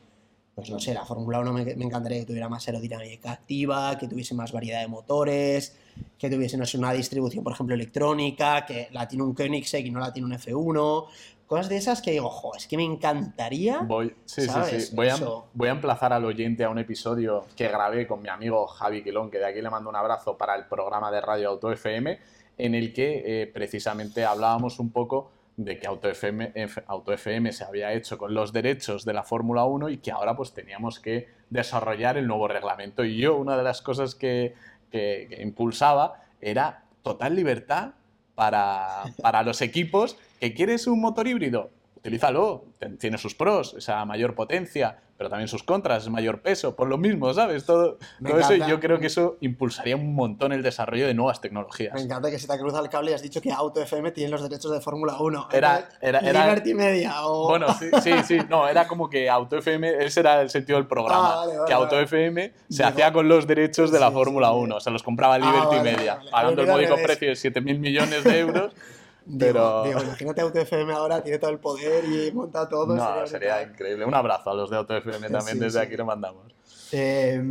pues 0.56 0.70
no 0.70 0.80
sé, 0.80 0.94
la 0.94 1.04
Fórmula 1.06 1.42
1 1.42 1.52
me, 1.52 1.66
me 1.76 1.84
encantaría 1.84 2.20
que 2.20 2.26
tuviera 2.26 2.48
más 2.48 2.66
aerodinámica 2.66 3.34
activa, 3.34 3.98
que 3.98 4.08
tuviese 4.08 4.34
más 4.36 4.54
variedad 4.54 4.80
de 4.80 4.88
motores, 4.88 5.76
que 6.18 6.30
tuviese, 6.30 6.56
no 6.56 6.66
sé, 6.66 6.78
una 6.78 6.94
distribución, 6.94 7.44
por 7.44 7.52
ejemplo, 7.52 7.76
electrónica, 7.76 8.66
que 8.66 8.88
la 8.92 9.06
tiene 9.06 9.26
un 9.26 9.34
Koenigsegg 9.34 9.86
y 9.86 9.92
no 9.92 10.00
la 10.00 10.14
tiene 10.14 10.28
un 10.28 10.34
F1. 10.34 11.08
Cosas 11.50 11.68
de 11.68 11.78
esas 11.78 12.02
que 12.04 12.12
digo, 12.12 12.28
ojo, 12.28 12.56
es 12.56 12.68
que 12.68 12.78
me 12.78 12.84
encantaría. 12.84 13.80
Voy, 13.80 14.16
sí, 14.26 14.42
sí, 14.44 14.48
¿Sabes? 14.48 14.90
sí. 14.90 14.96
Voy 14.96 15.08
a, 15.10 15.16
voy 15.54 15.68
a 15.68 15.72
emplazar 15.72 16.14
al 16.14 16.24
oyente 16.24 16.64
a 16.64 16.70
un 16.70 16.78
episodio 16.78 17.46
que 17.56 17.68
grabé 17.68 18.06
con 18.06 18.22
mi 18.22 18.30
amigo 18.30 18.68
Javi 18.68 19.04
Quilón, 19.04 19.32
que 19.32 19.40
de 19.40 19.48
aquí 19.48 19.60
le 19.62 19.70
mando 19.72 19.90
un 19.90 19.96
abrazo 19.96 20.38
para 20.38 20.56
el 20.56 20.66
programa 20.66 21.12
de 21.12 21.20
Radio 21.22 21.50
Auto 21.50 21.72
FM, 21.72 22.20
en 22.60 22.76
el 22.76 22.94
que 22.94 23.24
eh, 23.42 23.48
precisamente 23.48 24.24
hablábamos 24.26 24.78
un 24.80 24.92
poco 24.92 25.32
de 25.58 25.80
que 25.80 25.88
Auto 25.88 26.08
FM, 26.08 26.54
Auto 26.86 27.12
FM 27.14 27.52
se 27.52 27.64
había 27.64 27.94
hecho 27.94 28.18
con 28.20 28.34
los 28.34 28.54
derechos 28.54 29.04
de 29.04 29.14
la 29.14 29.24
Fórmula 29.24 29.66
1 29.66 29.90
y 29.90 29.98
que 29.98 30.12
ahora 30.12 30.36
pues 30.38 30.54
teníamos 30.54 31.00
que 31.00 31.28
desarrollar 31.50 32.16
el 32.18 32.28
nuevo 32.28 32.48
reglamento. 32.48 33.04
Y 33.04 33.18
yo 33.18 33.36
una 33.38 33.58
de 33.58 33.64
las 33.64 33.82
cosas 33.82 34.14
que, 34.14 34.54
que- 34.92 35.26
que 35.30 35.42
impulsaba 35.42 36.22
era 36.40 36.84
total 37.02 37.36
libertad 37.36 37.90
para, 38.36 39.04
para 39.22 39.42
los 39.44 39.62
equipos 39.62 40.16
que 40.40 40.54
quieres 40.54 40.88
un 40.88 41.02
motor 41.02 41.28
híbrido, 41.28 41.70
utilízalo, 41.98 42.64
tiene 43.00 43.18
sus 43.18 43.36
pros, 43.36 43.74
esa 43.78 44.06
mayor 44.06 44.34
potencia, 44.34 45.00
pero 45.18 45.30
también 45.30 45.50
sus 45.50 45.64
contras, 45.64 46.08
mayor 46.08 46.40
peso, 46.42 46.78
por 46.78 46.88
lo 46.88 46.98
mismo, 46.98 47.34
¿sabes? 47.34 47.66
Todo, 47.66 47.98
Me 48.22 48.30
todo 48.30 48.40
eso, 48.40 48.56
yo 48.56 48.80
creo 48.80 49.00
que 49.00 49.08
eso 49.08 49.36
impulsaría 49.42 49.98
un 49.98 50.16
montón 50.16 50.54
el 50.54 50.64
desarrollo 50.64 51.06
de 51.08 51.14
nuevas 51.14 51.42
tecnologías. 51.42 51.94
Me 51.94 52.00
encanta 52.04 52.32
que 52.32 52.40
se 52.40 52.48
te 52.48 52.54
ha 52.54 52.58
cruzado 52.58 52.86
el 52.86 52.90
cable 52.90 53.12
y 53.12 53.14
has 53.16 53.22
dicho 53.22 53.42
que 53.42 53.52
Auto 53.52 53.82
FM 53.82 54.12
tiene 54.12 54.30
los 54.32 54.42
derechos 54.42 54.72
de 54.72 54.80
Fórmula 54.80 55.18
1. 55.20 55.50
Era- 55.52 55.90
era- 56.02 56.20
era- 56.20 56.46
Liberty 56.46 56.74
Media 56.74 57.26
o... 57.28 57.50
Bueno, 57.50 57.68
sí, 57.78 57.90
sí, 58.02 58.12
sí, 58.26 58.38
no, 58.50 58.66
era 58.70 58.88
como 58.88 59.10
que 59.10 59.30
Auto 59.30 59.58
FM, 59.58 60.06
ese 60.06 60.22
era 60.22 60.42
el 60.42 60.50
sentido 60.50 60.78
del 60.80 60.88
programa, 60.88 61.34
Ah, 61.34 61.36
vale, 61.36 61.56
vale, 61.58 61.68
que 61.68 61.74
Auto 61.74 61.96
vale. 61.96 62.04
FM 62.06 62.54
se 62.70 62.78
Digo- 62.84 62.88
hacía 62.88 63.12
con 63.12 63.28
los 63.28 63.46
derechos 63.46 63.92
de 63.92 64.00
la 64.00 64.08
Sí, 64.08 64.14
Fórmula 64.14 64.48
sí, 64.48 64.54
sí. 64.54 64.60
1, 64.62 64.80
se 64.80 64.92
los 64.92 65.04
compraba 65.04 65.36
Ah, 65.36 65.40
Liberty 65.40 65.76
vale, 65.80 65.98
Media, 65.98 66.20
pagando 66.32 66.62
el 66.62 66.68
módico 66.70 66.96
precio 66.96 67.28
de 67.28 67.34
7.000 67.36 67.78
millones 67.78 68.24
de 68.24 68.40
euros, 68.40 68.74
pero... 69.38 69.84
digo, 69.84 70.02
imagínate 70.02 70.42
Auto 70.42 70.60
FM 70.60 70.94
ahora, 70.94 71.22
tiene 71.24 71.38
todo 71.38 71.52
el 71.52 71.60
poder 71.60 72.06
y 72.06 72.32
monta 72.32 72.68
todo. 72.68 72.96
No, 72.96 73.28
sería 73.28 73.56
brutal. 73.58 73.72
increíble. 73.72 74.06
Un 74.06 74.14
abrazo 74.16 74.50
a 74.50 74.54
los 74.54 74.70
de 74.70 74.78
Auto 74.78 74.96
FM 74.96 75.30
también, 75.30 75.58
Sí, 75.58 75.64
desde 75.64 75.80
sí. 75.80 75.86
aquí 75.86 75.98
le 75.98 76.04
mandamos. 76.04 76.54
Eh, 76.92 77.42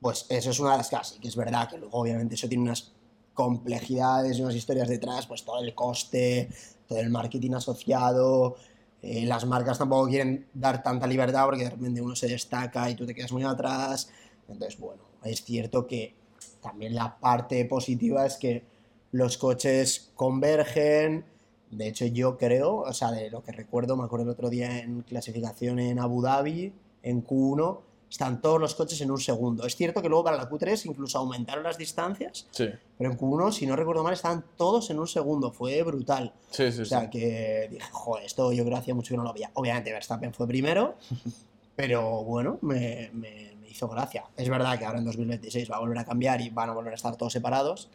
pues 0.00 0.26
eso 0.28 0.50
es 0.50 0.58
una 0.60 0.72
de 0.72 0.78
las 0.78 0.90
cosas, 0.90 1.18
que 1.20 1.28
es 1.28 1.36
verdad 1.36 1.68
que 1.68 1.78
luego 1.78 1.98
obviamente 1.98 2.34
eso 2.34 2.48
tiene 2.48 2.64
unas 2.64 2.92
complejidades 3.34 4.36
y 4.38 4.42
unas 4.42 4.54
historias 4.54 4.88
detrás, 4.88 5.26
pues 5.26 5.44
todo 5.44 5.62
el 5.62 5.74
coste, 5.74 6.48
todo 6.88 6.98
el 6.98 7.08
marketing 7.08 7.52
asociado, 7.52 8.56
eh, 9.00 9.24
las 9.26 9.44
marcas 9.46 9.78
tampoco 9.78 10.08
quieren 10.08 10.46
dar 10.52 10.82
tanta 10.82 11.06
libertad 11.06 11.44
porque 11.46 11.64
de 11.64 11.70
repente 11.70 12.00
uno 12.00 12.14
se 12.14 12.28
destaca 12.28 12.90
y 12.90 12.94
tú 12.94 13.06
te 13.06 13.14
quedas 13.14 13.32
muy 13.32 13.42
atrás. 13.42 14.10
Entonces, 14.48 14.78
bueno, 14.78 15.02
es 15.24 15.42
cierto 15.44 15.86
que 15.86 16.14
también 16.60 16.94
la 16.94 17.18
parte 17.18 17.64
positiva 17.64 18.26
es 18.26 18.36
que 18.36 18.64
los 19.12 19.38
coches 19.38 20.10
convergen. 20.16 21.24
De 21.70 21.88
hecho, 21.88 22.04
yo 22.06 22.36
creo, 22.36 22.80
o 22.80 22.92
sea, 22.92 23.10
de 23.12 23.30
lo 23.30 23.42
que 23.42 23.52
recuerdo, 23.52 23.96
me 23.96 24.04
acuerdo 24.04 24.24
el 24.24 24.30
otro 24.30 24.50
día 24.50 24.78
en 24.80 25.02
clasificación 25.02 25.78
en 25.78 25.98
Abu 25.98 26.20
Dhabi, 26.22 26.72
en 27.02 27.24
Q1, 27.26 27.78
están 28.10 28.42
todos 28.42 28.60
los 28.60 28.74
coches 28.74 29.00
en 29.00 29.10
un 29.10 29.18
segundo. 29.18 29.64
Es 29.66 29.74
cierto 29.74 30.02
que 30.02 30.08
luego 30.10 30.24
para 30.24 30.36
la 30.36 30.50
Q3 30.50 30.84
incluso 30.84 31.16
aumentaron 31.16 31.64
las 31.64 31.78
distancias, 31.78 32.46
Sí, 32.50 32.68
pero 32.98 33.10
en 33.10 33.16
Q1, 33.18 33.52
si 33.52 33.64
no 33.66 33.74
recuerdo 33.74 34.02
mal, 34.02 34.12
estaban 34.12 34.44
todos 34.58 34.90
en 34.90 34.98
un 34.98 35.06
segundo. 35.08 35.50
Fue 35.50 35.82
brutal. 35.82 36.34
sí, 36.50 36.70
sí. 36.70 36.82
O 36.82 36.84
sea 36.84 37.08
que 37.08 37.68
dije, 37.70 37.88
joder, 37.90 38.26
esto 38.26 38.52
yo 38.52 38.64
creo 38.64 38.76
que 38.76 38.80
hacía 38.82 38.94
mucho 38.94 39.12
que 39.14 39.16
no 39.16 39.24
lo 39.24 39.32
veía. 39.32 39.50
Obviamente 39.54 39.90
Verstappen 39.92 40.34
fue 40.34 40.46
primero, 40.46 40.96
pero 41.76 42.22
bueno, 42.24 42.58
me, 42.60 43.10
me- 43.14 43.54
me 43.58 43.68
hizo 43.70 43.88
gracia. 43.88 44.24
Es 44.36 44.46
verdad 44.50 44.78
que 44.78 44.84
ahora 44.84 44.98
en 44.98 45.06
2026 45.06 45.70
va 45.70 45.76
a 45.76 45.80
volver 45.80 45.98
a 45.98 46.04
cambiar 46.04 46.42
y 46.42 46.50
van 46.50 46.68
a 46.68 46.74
volver 46.74 46.92
a 46.92 46.96
estar 46.96 47.16
todos 47.16 47.32
separados, 47.32 47.88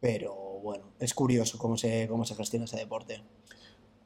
pero 0.00 0.34
bueno, 0.62 0.84
es 0.98 1.14
curioso 1.14 1.58
cómo 1.58 1.76
se, 1.76 2.06
cómo 2.08 2.24
se 2.24 2.34
gestiona 2.34 2.64
ese 2.66 2.76
deporte. 2.78 3.22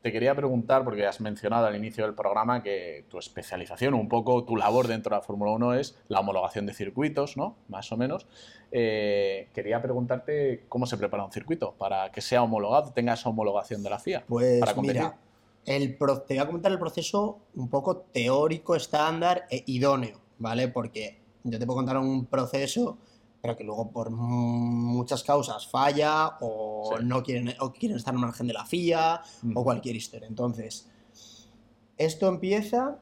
Te 0.03 0.12
quería 0.12 0.35
preguntar, 0.37 0.85
porque 0.85 1.05
has 1.07 1.20
mencionado 1.20 1.66
al 1.66 1.74
inicio 1.74 2.05
del 2.05 2.14
programa 2.14 2.62
que 2.62 3.05
tu 3.09 3.18
especialización, 3.18 3.94
un 3.94 4.09
poco 4.09 4.44
tu 4.44 4.55
labor 4.57 4.87
dentro 4.87 5.11
de 5.11 5.16
la 5.16 5.22
Fórmula 5.22 5.51
1 5.51 5.74
es 5.74 5.98
la 6.07 6.20
homologación 6.20 6.66
de 6.66 6.72
circuitos, 6.72 7.37
¿no? 7.37 7.57
Más 7.68 7.90
o 7.90 7.96
menos. 7.96 8.29
Eh, 8.70 9.48
quería 9.53 9.83
preguntarte 9.83 10.66
cómo 10.68 10.87
se 10.87 10.96
prepara 10.98 11.24
un 11.24 11.33
circuito 11.33 11.72
para 11.72 12.12
que 12.12 12.20
sea 12.20 12.44
homologado, 12.44 12.92
tenga 12.92 13.14
esa 13.14 13.29
homologación 13.29 13.83
de 13.83 13.90
la 13.90 13.98
FIA. 13.98 14.24
Pues 14.29 14.61
para 14.61 14.74
competir. 14.74 15.03
mira, 15.03 15.18
el 15.66 15.96
pro- 15.96 16.22
te 16.22 16.35
voy 16.35 16.42
a 16.44 16.46
comentar 16.46 16.70
el 16.70 16.79
proceso 16.79 17.40
un 17.57 17.68
poco 17.68 17.96
teórico, 17.96 18.77
estándar 18.77 19.46
e 19.51 19.64
idóneo, 19.66 20.20
¿vale? 20.38 20.68
Porque 20.68 21.18
yo 21.42 21.59
te 21.59 21.66
puedo 21.66 21.79
contar 21.79 21.96
un 21.98 22.27
proceso, 22.27 22.98
pero 23.40 23.57
que 23.57 23.64
luego 23.64 23.90
por 23.90 24.11
muchas 24.11 25.22
causas 25.22 25.66
falla 25.66 26.37
o 26.40 26.96
Sí. 26.98 27.05
no 27.05 27.22
quieren, 27.22 27.55
o 27.61 27.72
quieren 27.72 27.96
estar 27.96 28.12
al 28.14 28.20
margen 28.20 28.46
de 28.46 28.53
la 28.53 28.64
FIA 28.64 29.20
Mm. 29.42 29.57
o 29.57 29.64
cualquier 29.64 29.96
historia. 29.96 30.27
Entonces, 30.29 30.88
esto 31.96 32.29
empieza, 32.29 32.98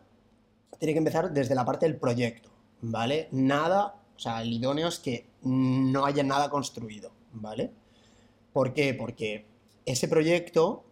tiene 0.79 0.92
que 0.92 0.99
empezar 0.99 1.33
desde 1.33 1.55
la 1.55 1.64
parte 1.64 1.87
del 1.87 1.96
proyecto, 1.96 2.51
¿vale? 2.83 3.29
Nada, 3.33 3.94
o 4.16 4.18
sea, 4.18 4.42
el 4.42 4.53
idóneo 4.53 4.88
es 4.88 4.99
que 4.99 5.27
no 5.42 6.05
haya 6.05 6.22
nada 6.22 6.51
construido, 6.51 7.11
¿vale? 7.33 7.70
¿Por 8.53 8.72
qué? 8.75 8.94
Porque 8.94 9.46
ese 9.85 10.09
proyecto 10.09 10.85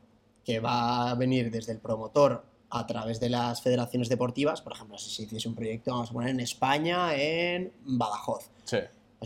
que 0.44 0.60
va 0.60 1.10
a 1.10 1.14
venir 1.14 1.50
desde 1.50 1.72
el 1.72 1.78
promotor 1.78 2.44
a 2.70 2.86
través 2.86 3.20
de 3.20 3.30
las 3.30 3.62
federaciones 3.62 4.08
deportivas, 4.08 4.60
por 4.60 4.72
ejemplo, 4.74 4.98
si 4.98 5.08
se 5.10 5.22
hiciese 5.22 5.48
un 5.48 5.54
proyecto, 5.54 5.92
vamos 5.92 6.10
a 6.10 6.12
poner 6.12 6.30
en 6.30 6.40
España, 6.40 7.14
en 7.14 7.72
Badajoz, 7.84 8.50
Sí. 8.64 8.78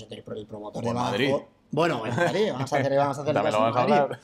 Pues 0.05 0.19
el 0.19 0.25
pro- 0.25 0.37
el 0.37 0.47
promotor 0.47 0.85
de. 0.85 0.93
Madrid. 0.93 1.35
Bueno, 1.71 2.07
en 2.07 2.17
Madrid, 2.17 2.49
vamos 2.53 2.73
a 2.73 2.77
hacer, 2.79 2.97
vamos 2.97 3.19
a 3.19 3.23
hacer 3.23 3.35
caso 3.35 3.59
en 3.59 3.65
a 3.65 3.71
Madrid. 3.71 4.17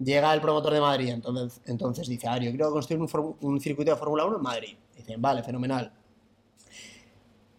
Llega 0.00 0.32
el 0.32 0.40
promotor 0.40 0.72
de 0.72 0.80
Madrid, 0.80 1.08
entonces, 1.08 1.60
entonces 1.66 2.06
dice, 2.08 2.28
a 2.28 2.34
ver, 2.34 2.44
yo 2.44 2.50
quiero 2.50 2.70
construir 2.70 3.00
un, 3.40 3.60
circuito 3.60 3.90
de 3.90 3.96
Fórmula 3.96 4.24
1 4.26 4.36
en 4.36 4.42
Madrid. 4.42 4.76
Dicen, 4.96 5.20
vale, 5.20 5.42
fenomenal. 5.42 5.92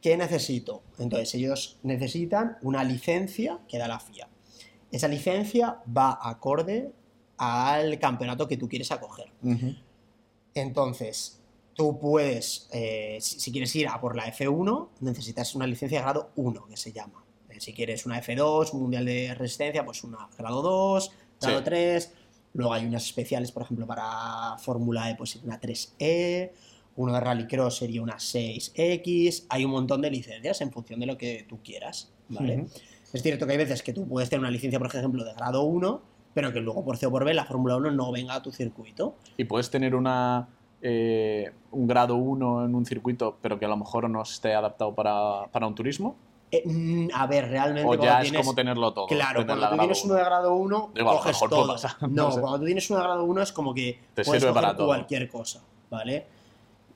¿Qué 0.01 0.15
necesito? 0.15 0.81
Entonces 0.97 1.33
ellos 1.35 1.79
necesitan 1.83 2.57
una 2.61 2.83
licencia 2.85 3.59
que 3.67 3.77
da 3.77 3.89
la 3.89 3.99
FIA. 3.99 4.29
Esa 4.91 5.09
licencia 5.09 5.79
va 5.95 6.17
acorde 6.21 6.93
al 7.37 7.99
campeonato 7.99 8.47
que 8.47 8.55
tú 8.55 8.69
quieres 8.69 8.91
acoger. 8.91 9.31
Entonces, 10.53 11.41
tú 11.73 11.99
puedes, 11.99 12.69
eh, 12.71 13.17
si, 13.19 13.39
si 13.39 13.51
quieres 13.51 13.75
ir 13.75 13.87
a 13.89 13.99
por 13.99 14.15
la 14.15 14.25
F1, 14.33 14.89
necesitas 15.01 15.55
una 15.55 15.67
licencia 15.67 15.99
de 15.99 16.03
grado 16.03 16.31
1, 16.37 16.67
que 16.67 16.77
se 16.77 16.91
llama. 16.93 17.23
Si 17.59 17.73
quieres 17.73 18.05
una 18.05 18.21
F2, 18.21 18.73
un 18.73 18.81
mundial 18.81 19.05
de 19.05 19.33
resistencia, 19.35 19.85
pues 19.85 20.03
una 20.03 20.27
grado 20.37 20.61
2, 20.61 21.11
grado 21.41 21.57
Sí. 21.59 21.63
3. 21.65 22.13
Luego 22.53 22.73
hay 22.73 22.85
unas 22.85 23.05
especiales, 23.05 23.51
por 23.51 23.63
ejemplo, 23.63 23.85
para 23.85 24.57
Fórmula 24.57 25.09
E, 25.09 25.15
pues 25.15 25.35
una 25.43 25.59
3E. 25.59 26.51
Uno 26.95 27.13
de 27.13 27.19
Rallycross 27.19 27.77
sería 27.77 28.01
una 28.01 28.17
6X. 28.17 29.45
Hay 29.49 29.65
un 29.65 29.71
montón 29.71 30.01
de 30.01 30.11
licencias 30.11 30.59
en 30.61 30.71
función 30.71 30.99
de 30.99 31.05
lo 31.05 31.17
que 31.17 31.45
tú 31.47 31.59
quieras. 31.63 32.11
¿vale? 32.27 32.65
Es 33.13 33.23
cierto 33.23 33.45
que 33.45 33.53
hay 33.53 33.57
veces 33.57 33.81
que 33.83 33.93
tú 33.93 34.07
puedes 34.07 34.29
tener 34.29 34.41
una 34.41 34.51
licencia, 34.51 34.79
por 34.79 34.87
ejemplo, 34.87 35.23
de 35.23 35.33
grado 35.33 35.63
1, 35.63 36.01
pero 36.33 36.51
que 36.51 36.59
luego 36.59 36.83
por 36.83 36.97
C 36.97 37.05
o 37.05 37.11
por 37.11 37.23
B 37.23 37.33
la 37.33 37.45
Fórmula 37.45 37.77
1 37.77 37.91
no 37.91 38.11
venga 38.11 38.35
a 38.35 38.43
tu 38.43 38.51
circuito. 38.51 39.15
Y 39.37 39.45
puedes 39.45 39.69
tener 39.69 39.95
una, 39.95 40.49
eh, 40.81 41.51
un 41.71 41.87
grado 41.87 42.15
1 42.15 42.65
en 42.65 42.75
un 42.75 42.85
circuito, 42.85 43.37
pero 43.41 43.57
que 43.57 43.65
a 43.65 43.69
lo 43.69 43.77
mejor 43.77 44.09
no 44.09 44.21
esté 44.21 44.53
adaptado 44.53 44.93
para, 44.93 45.47
para 45.51 45.67
un 45.67 45.75
turismo. 45.75 46.15
Eh, 46.51 46.63
mm, 46.65 47.09
a 47.13 47.27
ver, 47.27 47.47
realmente 47.49 47.87
O 47.87 47.93
ya 47.93 48.21
es 48.21 48.31
como 48.33 48.55
tenerlo 48.55 48.91
todo. 48.91 49.05
Claro, 49.07 49.41
tener 49.41 49.57
cuando 49.57 49.69
tú 49.69 49.77
tienes 49.81 50.03
uno. 50.05 50.13
de 50.15 50.23
grado 50.23 50.55
1, 50.55 50.91
Digo, 50.95 51.09
a 51.09 51.13
lo 51.13 51.19
coges 51.19 51.39
todo. 51.47 51.67
no, 51.67 52.07
no 52.09 52.31
sé. 52.31 52.41
cuando 52.41 52.59
tú 52.59 52.65
tienes 52.65 52.89
uno 52.89 52.99
de 52.99 53.05
grado 53.05 53.23
1 53.23 53.41
es 53.43 53.51
como 53.51 53.73
que 53.73 53.99
Te 54.15 54.23
puedes 54.23 54.41
sirve 54.41 54.51
coger 54.53 54.63
para 54.63 54.75
todo. 54.75 54.87
cualquier 54.87 55.29
cosa, 55.29 55.61
¿vale? 55.91 56.25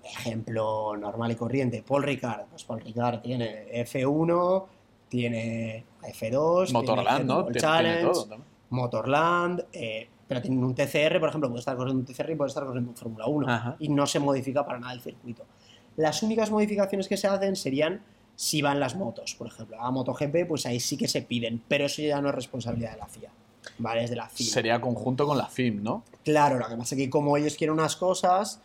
Ejemplo 0.03 0.97
normal 0.97 1.31
y 1.31 1.35
corriente, 1.35 1.83
Paul 1.87 2.03
Ricard. 2.03 2.45
Pues 2.49 2.63
Paul 2.63 2.81
Ricard 2.81 3.21
tiene 3.21 3.67
F1, 3.85 4.65
tiene 5.07 5.85
F2, 6.01 6.73
Motorland, 6.73 7.07
tiene 7.17 7.23
¿no? 7.25 7.43
Tiene- 7.45 7.59
Challenge, 7.59 7.99
tiene 8.01 8.13
todo. 8.13 8.37
Motorland, 8.71 9.65
eh, 9.71 10.09
pero 10.27 10.41
tienen 10.41 10.63
un 10.63 10.73
TCR, 10.75 11.19
por 11.19 11.29
ejemplo, 11.29 11.49
puede 11.49 11.59
estar 11.59 11.77
corriendo 11.77 11.99
un 12.01 12.05
TCR 12.05 12.31
y 12.31 12.35
puede 12.35 12.49
estar 12.49 12.65
corriendo 12.65 12.89
un 12.89 12.97
Fórmula 12.97 13.27
1 13.27 13.47
Ajá. 13.49 13.75
y 13.79 13.89
no 13.89 14.05
se 14.07 14.19
modifica 14.19 14.65
para 14.65 14.79
nada 14.79 14.93
el 14.93 15.01
circuito. 15.01 15.43
Las 15.95 16.21
únicas 16.23 16.49
modificaciones 16.49 17.07
que 17.07 17.15
se 17.17 17.27
hacen 17.27 17.55
serían 17.55 18.01
si 18.35 18.61
van 18.61 18.79
las 18.79 18.95
motos, 18.95 19.35
por 19.35 19.47
ejemplo. 19.47 19.79
A 19.79 19.91
MotoGP, 19.91 20.47
pues 20.47 20.65
ahí 20.65 20.79
sí 20.79 20.97
que 20.97 21.07
se 21.07 21.21
piden, 21.21 21.61
pero 21.67 21.85
eso 21.85 22.01
ya 22.01 22.21
no 22.21 22.29
es 22.29 22.35
responsabilidad 22.35 22.93
de 22.93 22.97
la 22.97 23.07
FIA. 23.07 23.29
¿Vale? 23.77 24.03
Es 24.03 24.09
de 24.09 24.15
la 24.15 24.27
FIA. 24.27 24.47
Sería 24.47 24.81
conjunto 24.81 25.25
con 25.25 25.37
la 25.37 25.47
FIM, 25.47 25.83
¿no? 25.83 26.03
Claro, 26.23 26.57
lo 26.57 26.67
que 26.67 26.75
pasa 26.75 26.95
es 26.95 27.01
que 27.01 27.09
como 27.09 27.37
ellos 27.37 27.55
quieren 27.55 27.73
unas 27.73 27.95
cosas, 27.95 28.59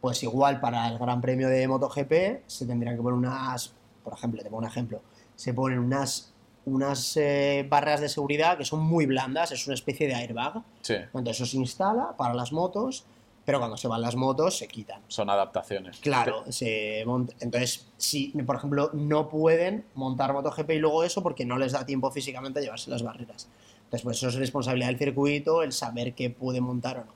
pues 0.00 0.22
igual 0.22 0.60
para 0.60 0.88
el 0.88 0.98
Gran 0.98 1.20
Premio 1.20 1.48
de 1.48 1.66
MotoGP 1.68 2.46
se 2.46 2.66
tendrían 2.66 2.96
que 2.96 3.02
poner 3.02 3.18
unas, 3.18 3.72
por 4.02 4.12
ejemplo, 4.14 4.42
te 4.42 4.48
pongo 4.48 4.58
un 4.58 4.66
ejemplo, 4.66 5.00
se 5.36 5.54
ponen 5.54 5.78
unas, 5.78 6.32
unas 6.64 7.16
eh, 7.16 7.66
barras 7.68 8.00
de 8.00 8.08
seguridad 8.08 8.58
que 8.58 8.64
son 8.64 8.80
muy 8.80 9.06
blandas, 9.06 9.52
es 9.52 9.66
una 9.66 9.74
especie 9.74 10.08
de 10.08 10.14
airbag. 10.14 10.62
Sí. 10.80 10.94
Entonces 10.94 11.36
eso 11.36 11.46
se 11.46 11.56
instala 11.56 12.14
para 12.16 12.34
las 12.34 12.52
motos, 12.52 13.04
pero 13.44 13.58
cuando 13.58 13.76
se 13.76 13.88
van 13.88 14.00
las 14.00 14.14
motos 14.16 14.56
se 14.58 14.68
quitan. 14.68 15.02
Son 15.08 15.28
adaptaciones. 15.30 15.98
Claro, 15.98 16.44
se 16.50 17.02
monta- 17.06 17.34
entonces, 17.40 17.86
si, 17.96 18.28
por 18.46 18.56
ejemplo, 18.56 18.90
no 18.92 19.28
pueden 19.28 19.84
montar 19.94 20.32
MotoGP 20.32 20.70
y 20.70 20.78
luego 20.78 21.02
eso 21.04 21.22
porque 21.22 21.44
no 21.44 21.58
les 21.58 21.72
da 21.72 21.84
tiempo 21.86 22.10
físicamente 22.10 22.60
a 22.60 22.62
llevarse 22.62 22.90
las 22.90 23.02
barreras. 23.02 23.48
Entonces, 23.84 24.02
pues 24.04 24.16
eso 24.18 24.28
es 24.28 24.36
responsabilidad 24.36 24.88
del 24.88 24.98
circuito, 24.98 25.62
el 25.62 25.72
saber 25.72 26.14
qué 26.14 26.30
puede 26.30 26.60
montar 26.60 26.98
o 26.98 27.04
no. 27.04 27.12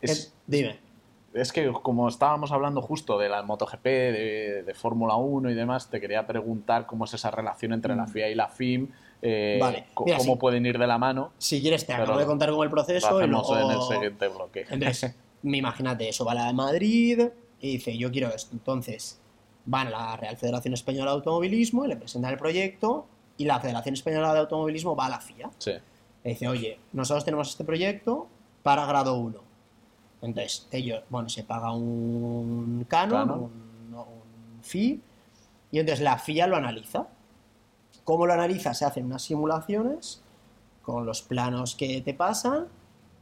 Es, 0.00 0.26
Eh, 0.26 0.30
dime. 0.46 0.78
es 1.34 1.52
que 1.52 1.70
como 1.82 2.08
estábamos 2.08 2.50
hablando 2.52 2.80
justo 2.82 3.18
de 3.18 3.28
la 3.28 3.42
MotoGP, 3.42 3.84
de, 3.84 4.62
de 4.64 4.74
Fórmula 4.74 5.16
1 5.16 5.50
y 5.50 5.54
demás, 5.54 5.90
te 5.90 6.00
quería 6.00 6.26
preguntar 6.26 6.86
cómo 6.86 7.04
es 7.04 7.14
esa 7.14 7.30
relación 7.30 7.72
entre 7.72 7.94
la 7.96 8.06
FIA 8.06 8.28
y 8.30 8.34
la 8.34 8.48
FIM, 8.48 8.88
eh, 9.24 9.56
Mm. 9.56 9.60
Vale, 9.60 9.86
mira, 10.04 10.16
cómo 10.18 10.32
sí. 10.32 10.38
pueden 10.40 10.66
ir 10.66 10.78
de 10.78 10.86
la 10.88 10.98
mano. 10.98 11.30
Si 11.38 11.60
quieres, 11.60 11.86
te 11.86 11.92
acabo 11.92 12.18
de 12.18 12.26
contar 12.26 12.50
con 12.50 12.58
el 12.62 12.64
Lo 12.64 12.70
proceso 12.70 13.20
y 13.20 13.22
hacemos 13.22 13.48
luego... 13.48 13.70
en 13.70 13.76
el 13.76 13.82
siguiente 13.82 14.26
bloque. 14.28 14.66
Entonces, 14.68 15.14
me 15.42 15.58
imagínate, 15.58 16.08
eso 16.08 16.24
va 16.24 16.32
a 16.32 16.36
la 16.36 16.46
de 16.46 16.52
Madrid 16.52 17.20
y 17.60 17.72
dice, 17.72 17.96
yo 17.96 18.10
quiero 18.10 18.28
esto. 18.28 18.50
Entonces, 18.52 19.20
van 19.64 19.88
a 19.88 19.90
la 19.90 20.16
Real 20.16 20.36
Federación 20.36 20.74
Española 20.74 21.10
de 21.10 21.16
Automovilismo 21.16 21.84
y 21.84 21.88
le 21.88 21.96
presentan 21.96 22.32
el 22.32 22.38
proyecto 22.38 23.06
y 23.36 23.44
la 23.44 23.60
Federación 23.60 23.94
Española 23.94 24.32
de 24.32 24.40
Automovilismo 24.40 24.96
va 24.96 25.06
a 25.06 25.10
la 25.10 25.20
FIA. 25.20 25.50
Sí. 25.58 25.72
Le 26.24 26.30
dice, 26.30 26.48
oye, 26.48 26.78
nosotros 26.92 27.24
tenemos 27.24 27.50
este 27.50 27.64
proyecto 27.64 28.28
para 28.62 28.86
grado 28.86 29.16
1. 29.16 29.40
Entonces, 30.22 30.68
ellos, 30.70 31.02
bueno, 31.10 31.28
se 31.28 31.42
paga 31.42 31.72
un 31.72 32.84
canon, 32.88 33.28
Canon. 33.28 33.40
Un, 33.40 33.94
un 33.94 34.62
fee, 34.62 35.00
y 35.72 35.78
entonces 35.78 36.04
la 36.04 36.18
FIA 36.18 36.46
lo 36.46 36.56
analiza. 36.56 37.08
¿Cómo 38.04 38.26
lo 38.26 38.32
analiza? 38.32 38.74
Se 38.74 38.84
hacen 38.84 39.06
unas 39.06 39.22
simulaciones 39.22 40.22
con 40.82 41.06
los 41.06 41.22
planos 41.22 41.74
que 41.74 42.00
te 42.02 42.14
pasan 42.14 42.66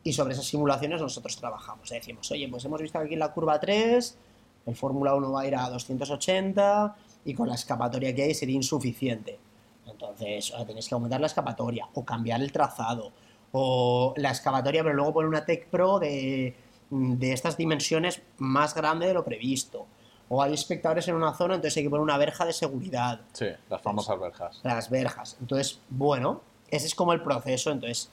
y 0.02 0.12
sobre 0.12 0.32
esas 0.34 0.46
simulaciones 0.46 1.00
nosotros 1.00 1.36
trabajamos. 1.36 1.90
Le 1.90 1.96
decimos, 1.96 2.30
oye, 2.30 2.48
pues 2.48 2.64
hemos 2.64 2.80
visto 2.80 2.98
que 2.98 3.04
aquí 3.04 3.14
en 3.14 3.20
la 3.20 3.32
curva 3.32 3.60
3 3.60 4.18
el 4.66 4.76
Fórmula 4.76 5.14
1 5.14 5.32
va 5.32 5.40
a 5.42 5.46
ir 5.46 5.56
a 5.56 5.68
280 5.70 6.96
y 7.24 7.34
con 7.34 7.48
la 7.48 7.54
escapatoria 7.54 8.14
que 8.14 8.22
hay 8.22 8.34
sería 8.34 8.56
insuficiente. 8.56 9.38
Entonces, 9.86 10.52
ahora 10.52 10.66
tenéis 10.66 10.88
que 10.88 10.94
aumentar 10.94 11.20
la 11.20 11.26
escapatoria 11.26 11.86
o 11.94 12.04
cambiar 12.04 12.40
el 12.40 12.52
trazado 12.52 13.12
o 13.52 14.14
la 14.16 14.28
excavatoria, 14.30 14.82
pero 14.82 14.94
luego 14.94 15.12
poner 15.12 15.28
una 15.28 15.44
Tech 15.44 15.66
Pro 15.68 15.98
de, 15.98 16.54
de 16.90 17.32
estas 17.32 17.56
dimensiones 17.56 18.22
más 18.38 18.74
grande 18.74 19.06
de 19.06 19.14
lo 19.14 19.24
previsto. 19.24 19.86
O 20.28 20.40
hay 20.42 20.54
espectadores 20.54 21.08
en 21.08 21.16
una 21.16 21.34
zona, 21.34 21.56
entonces 21.56 21.76
hay 21.78 21.82
que 21.82 21.90
poner 21.90 22.02
una 22.04 22.16
verja 22.16 22.44
de 22.44 22.52
seguridad 22.52 23.20
Sí, 23.32 23.46
las 23.68 23.82
famosas 23.82 24.18
verjas. 24.20 24.60
las 24.62 24.88
verjas. 24.88 25.36
Entonces, 25.40 25.80
bueno, 25.88 26.40
ese 26.70 26.86
es 26.86 26.94
como 26.94 27.12
el 27.12 27.20
proceso. 27.22 27.72
Entonces, 27.72 28.10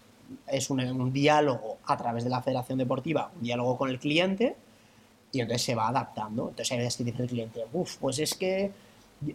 es 0.48 0.70
un, 0.70 0.80
un 0.80 1.14
diálogo 1.14 1.78
a 1.86 1.98
través 1.98 2.24
de 2.24 2.30
la 2.30 2.42
Federación 2.42 2.78
Deportiva, 2.78 3.32
un 3.36 3.44
diálogo 3.44 3.78
con 3.78 3.90
el 3.90 4.00
cliente, 4.00 4.56
y 5.32 5.42
entonces 5.42 5.64
se 5.64 5.76
va 5.76 5.90
adaptando. 5.90 6.50
Entonces, 6.50 6.72
hay 6.72 6.80
veces 6.80 6.98
que 6.98 7.04
dice 7.04 7.24
el 7.24 7.30
cliente, 7.30 7.66
uff, 7.74 7.98
pues 7.98 8.20
es 8.20 8.34
que 8.36 8.72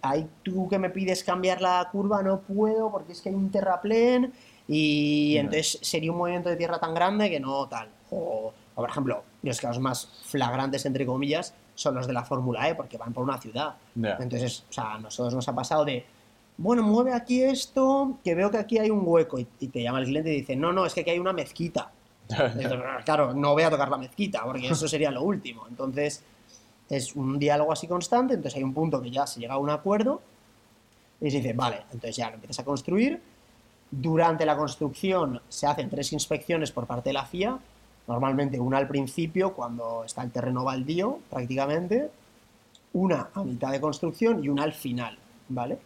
hay 0.01 0.29
tú 0.43 0.69
que 0.69 0.79
me 0.79 0.91
pides 0.91 1.25
cambiar 1.25 1.61
la 1.61 1.89
curva, 1.91 2.23
no 2.23 2.41
puedo 2.41 2.91
porque 2.91 3.13
es 3.13 3.21
que 3.21 3.31
hay 3.31 3.35
un 3.35 3.51
terraplén 3.51 4.33
y 4.69 5.37
entonces 5.37 5.79
sería 5.83 6.13
un 6.13 6.19
movimiento 6.19 6.49
de 6.49 6.57
tierra 6.57 6.79
tan 6.79 6.95
grande 6.95 7.29
que 7.29 7.41
no 7.41 7.67
tal. 7.69 7.89
O, 8.11 8.53
o, 8.75 8.81
por 8.81 8.89
ejemplo, 8.89 9.25
los 9.43 9.61
casos 9.61 9.81
más 9.81 10.09
flagrantes, 10.25 10.87
entre 10.87 11.05
comillas, 11.05 11.55
son 11.75 11.95
los 11.95 12.07
de 12.07 12.13
la 12.13 12.25
Fórmula 12.25 12.69
E, 12.69 12.75
porque 12.75 12.97
van 12.97 13.13
por 13.13 13.25
una 13.25 13.39
ciudad. 13.39 13.75
Entonces, 13.97 14.65
o 14.71 14.73
sea, 14.73 14.95
a 14.95 14.99
nosotros 14.99 15.35
nos 15.35 15.49
ha 15.49 15.55
pasado 15.55 15.85
de, 15.85 16.05
bueno, 16.57 16.83
mueve 16.83 17.13
aquí 17.13 17.43
esto, 17.43 18.19
que 18.23 18.35
veo 18.35 18.51
que 18.51 18.59
aquí 18.59 18.79
hay 18.79 18.91
un 18.91 19.03
hueco. 19.05 19.39
Y, 19.39 19.47
y 19.61 19.69
te 19.69 19.83
llama 19.83 20.01
el 20.01 20.07
cliente 20.07 20.33
y 20.33 20.41
dice, 20.41 20.57
no, 20.57 20.73
no, 20.73 20.87
es 20.87 20.95
que 20.95 21.01
aquí 21.01 21.11
hay 21.11 21.19
una 21.19 21.33
mezquita. 21.33 21.91
Entonces, 22.29 22.79
claro, 23.05 23.35
no 23.35 23.53
voy 23.53 23.63
a 23.63 23.71
tocar 23.71 23.89
la 23.89 23.99
mezquita, 23.99 24.45
porque 24.45 24.69
eso 24.69 24.89
sería 24.89 25.11
lo 25.11 25.23
último. 25.23 25.67
Entonces, 25.69 26.23
es 26.89 27.15
un 27.17 27.39
diálogo 27.39 27.73
así 27.73 27.87
constante. 27.87 28.35
Entonces, 28.35 28.57
hay 28.57 28.63
un 28.63 28.75
punto 28.75 29.01
que 29.01 29.11
ya 29.11 29.27
se 29.27 29.41
llega 29.41 29.55
a 29.55 29.59
un 29.59 29.71
acuerdo 29.71 30.21
y 31.21 31.31
se 31.31 31.39
dice, 31.39 31.53
vale, 31.53 31.83
entonces 31.93 32.17
ya 32.17 32.29
lo 32.29 32.35
empiezas 32.35 32.59
a 32.61 32.65
construir. 32.65 33.21
Durante 33.91 34.45
la 34.47 34.57
construcción 34.57 35.41
se 35.49 35.67
hacen 35.67 35.89
tres 35.89 36.13
inspecciones 36.13 36.73
por 36.73 36.87
parte 36.87 37.11
de 37.11 37.15
la 37.15 37.25
FIA. 37.25 37.59
Normalmente 38.09 38.59
una 38.59 38.79
al 38.79 38.89
principio, 38.89 39.53
cuando 39.55 40.05
está 40.05 40.23
el 40.23 40.33
terreno 40.33 40.65
baldío, 40.65 41.21
prácticamente. 41.31 42.11
Una 42.95 43.29
a 43.35 43.45
mitad 43.45 43.71
de 43.71 43.81
construcción 43.81 44.45
y 44.45 44.49
una 44.49 44.65
al 44.65 44.73
final, 44.73 45.17
¿vale? 45.49 45.79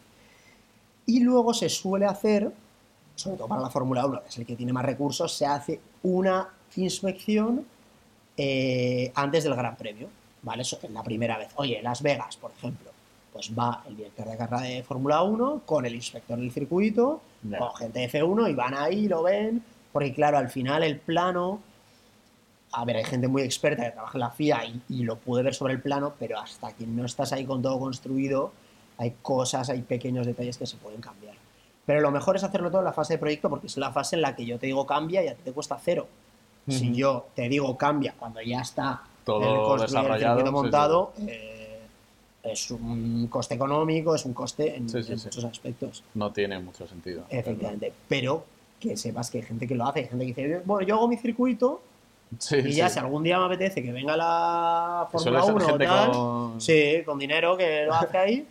Y 1.06 1.20
luego 1.20 1.54
se 1.54 1.68
suele 1.68 2.06
hacer, 2.06 2.52
sobre 3.14 3.36
todo 3.36 3.48
para 3.48 3.62
la 3.62 3.70
Fórmula 3.70 4.04
1, 4.04 4.22
que 4.22 4.28
es 4.28 4.38
el 4.38 4.46
que 4.46 4.56
tiene 4.56 4.72
más 4.72 4.84
recursos, 4.84 5.32
se 5.32 5.46
hace 5.46 5.80
una 6.02 6.48
inspección 6.76 7.64
eh, 8.36 9.12
antes 9.14 9.44
del 9.44 9.54
Gran 9.54 9.76
Premio, 9.76 10.08
¿vale? 10.42 10.62
Eso 10.62 10.78
es 10.82 10.90
la 10.90 11.02
primera 11.02 11.38
vez. 11.38 11.48
Oye, 11.56 11.80
Las 11.82 12.02
Vegas, 12.02 12.36
por 12.36 12.50
ejemplo, 12.50 12.90
pues 13.32 13.50
va 13.56 13.82
el 13.86 13.96
director 13.96 14.28
de 14.28 14.36
carrera 14.36 14.62
de 14.62 14.82
Fórmula 14.82 15.22
1 15.22 15.62
con 15.64 15.86
el 15.86 15.94
inspector 15.94 16.38
del 16.38 16.50
circuito, 16.50 17.20
con 17.58 17.74
gente 17.76 18.00
de 18.00 18.10
F1 18.10 18.50
y 18.50 18.54
van 18.54 18.74
ahí, 18.74 19.08
lo 19.08 19.22
ven, 19.22 19.62
porque 19.92 20.12
claro, 20.12 20.38
al 20.38 20.48
final 20.48 20.82
el 20.82 20.98
plano, 20.98 21.60
a 22.72 22.84
ver, 22.84 22.96
hay 22.96 23.04
gente 23.04 23.28
muy 23.28 23.42
experta 23.42 23.84
que 23.84 23.90
trabaja 23.92 24.18
en 24.18 24.20
la 24.20 24.30
FIA 24.30 24.64
y, 24.64 24.82
y 24.88 25.04
lo 25.04 25.16
puede 25.16 25.42
ver 25.42 25.54
sobre 25.54 25.74
el 25.74 25.80
plano, 25.80 26.14
pero 26.18 26.38
hasta 26.38 26.72
que 26.72 26.86
no 26.86 27.04
estás 27.04 27.32
ahí 27.32 27.44
con 27.44 27.62
todo 27.62 27.78
construido, 27.78 28.52
hay 28.98 29.14
cosas, 29.22 29.68
hay 29.70 29.82
pequeños 29.82 30.26
detalles 30.26 30.56
que 30.58 30.66
se 30.66 30.76
pueden 30.76 31.00
cambiar. 31.00 31.34
Pero 31.84 32.00
lo 32.00 32.10
mejor 32.10 32.36
es 32.36 32.42
hacerlo 32.44 32.70
todo 32.70 32.80
en 32.80 32.86
la 32.86 32.92
fase 32.92 33.14
de 33.14 33.18
proyecto 33.18 33.48
porque 33.48 33.66
es 33.68 33.76
la 33.76 33.92
fase 33.92 34.16
en 34.16 34.22
la 34.22 34.34
que 34.34 34.44
yo 34.44 34.58
te 34.58 34.66
digo 34.66 34.86
cambia 34.86 35.22
y 35.24 35.28
a 35.28 35.34
ti 35.34 35.42
te 35.44 35.52
cuesta 35.52 35.78
cero. 35.82 36.06
Si 36.68 36.86
Ujú. 36.88 36.96
yo 36.96 37.26
te 37.34 37.48
digo 37.48 37.76
cambia 37.76 38.14
cuando 38.18 38.40
ya 38.42 38.60
está 38.60 39.02
Todo 39.24 39.38
el 39.42 39.62
construido, 39.62 39.84
el 39.84 39.90
desarrollado, 39.90 40.36
circuito 40.38 40.46
sí, 40.58 40.62
montado, 40.62 41.12
eh, 41.28 41.80
es 42.42 42.70
un 42.72 43.28
coste 43.28 43.54
económico, 43.54 44.14
es 44.16 44.24
un 44.24 44.32
coste 44.34 44.76
en, 44.76 44.88
Sí, 44.88 45.02
sí, 45.04 45.12
en 45.12 45.18
sí. 45.18 45.26
muchos 45.26 45.44
aspectos. 45.44 46.02
No 46.14 46.32
tiene 46.32 46.58
mucho 46.58 46.88
sentido. 46.88 47.24
Efectivamente. 47.30 47.92
Pero 48.08 48.44
que 48.80 48.96
sepas 48.96 49.30
que 49.30 49.38
hay 49.38 49.44
gente 49.44 49.66
que 49.68 49.74
lo 49.76 49.86
hace, 49.86 50.00
hay 50.00 50.06
gente 50.06 50.32
que 50.34 50.44
dice, 50.46 50.62
bueno, 50.64 50.86
yo 50.86 50.96
hago 50.96 51.06
mi 51.08 51.16
circuito 51.16 51.80
Sí, 52.40 52.56
y 52.56 52.72
ya 52.72 52.88
sí. 52.88 52.94
si 52.94 52.98
algún 52.98 53.22
día 53.22 53.38
me 53.38 53.44
apetece 53.46 53.80
que 53.84 53.92
venga 53.92 54.16
la 54.16 55.06
Fórmula 55.12 55.42
ser 55.42 55.54
1 55.54 55.66
o 55.68 55.78
tal, 55.78 56.10
con- 56.10 56.60
sí, 56.60 57.02
con 57.06 57.18
dinero 57.20 57.56
que 57.56 57.84
lo 57.84 57.94
hace 57.94 58.18
ahí. 58.18 58.46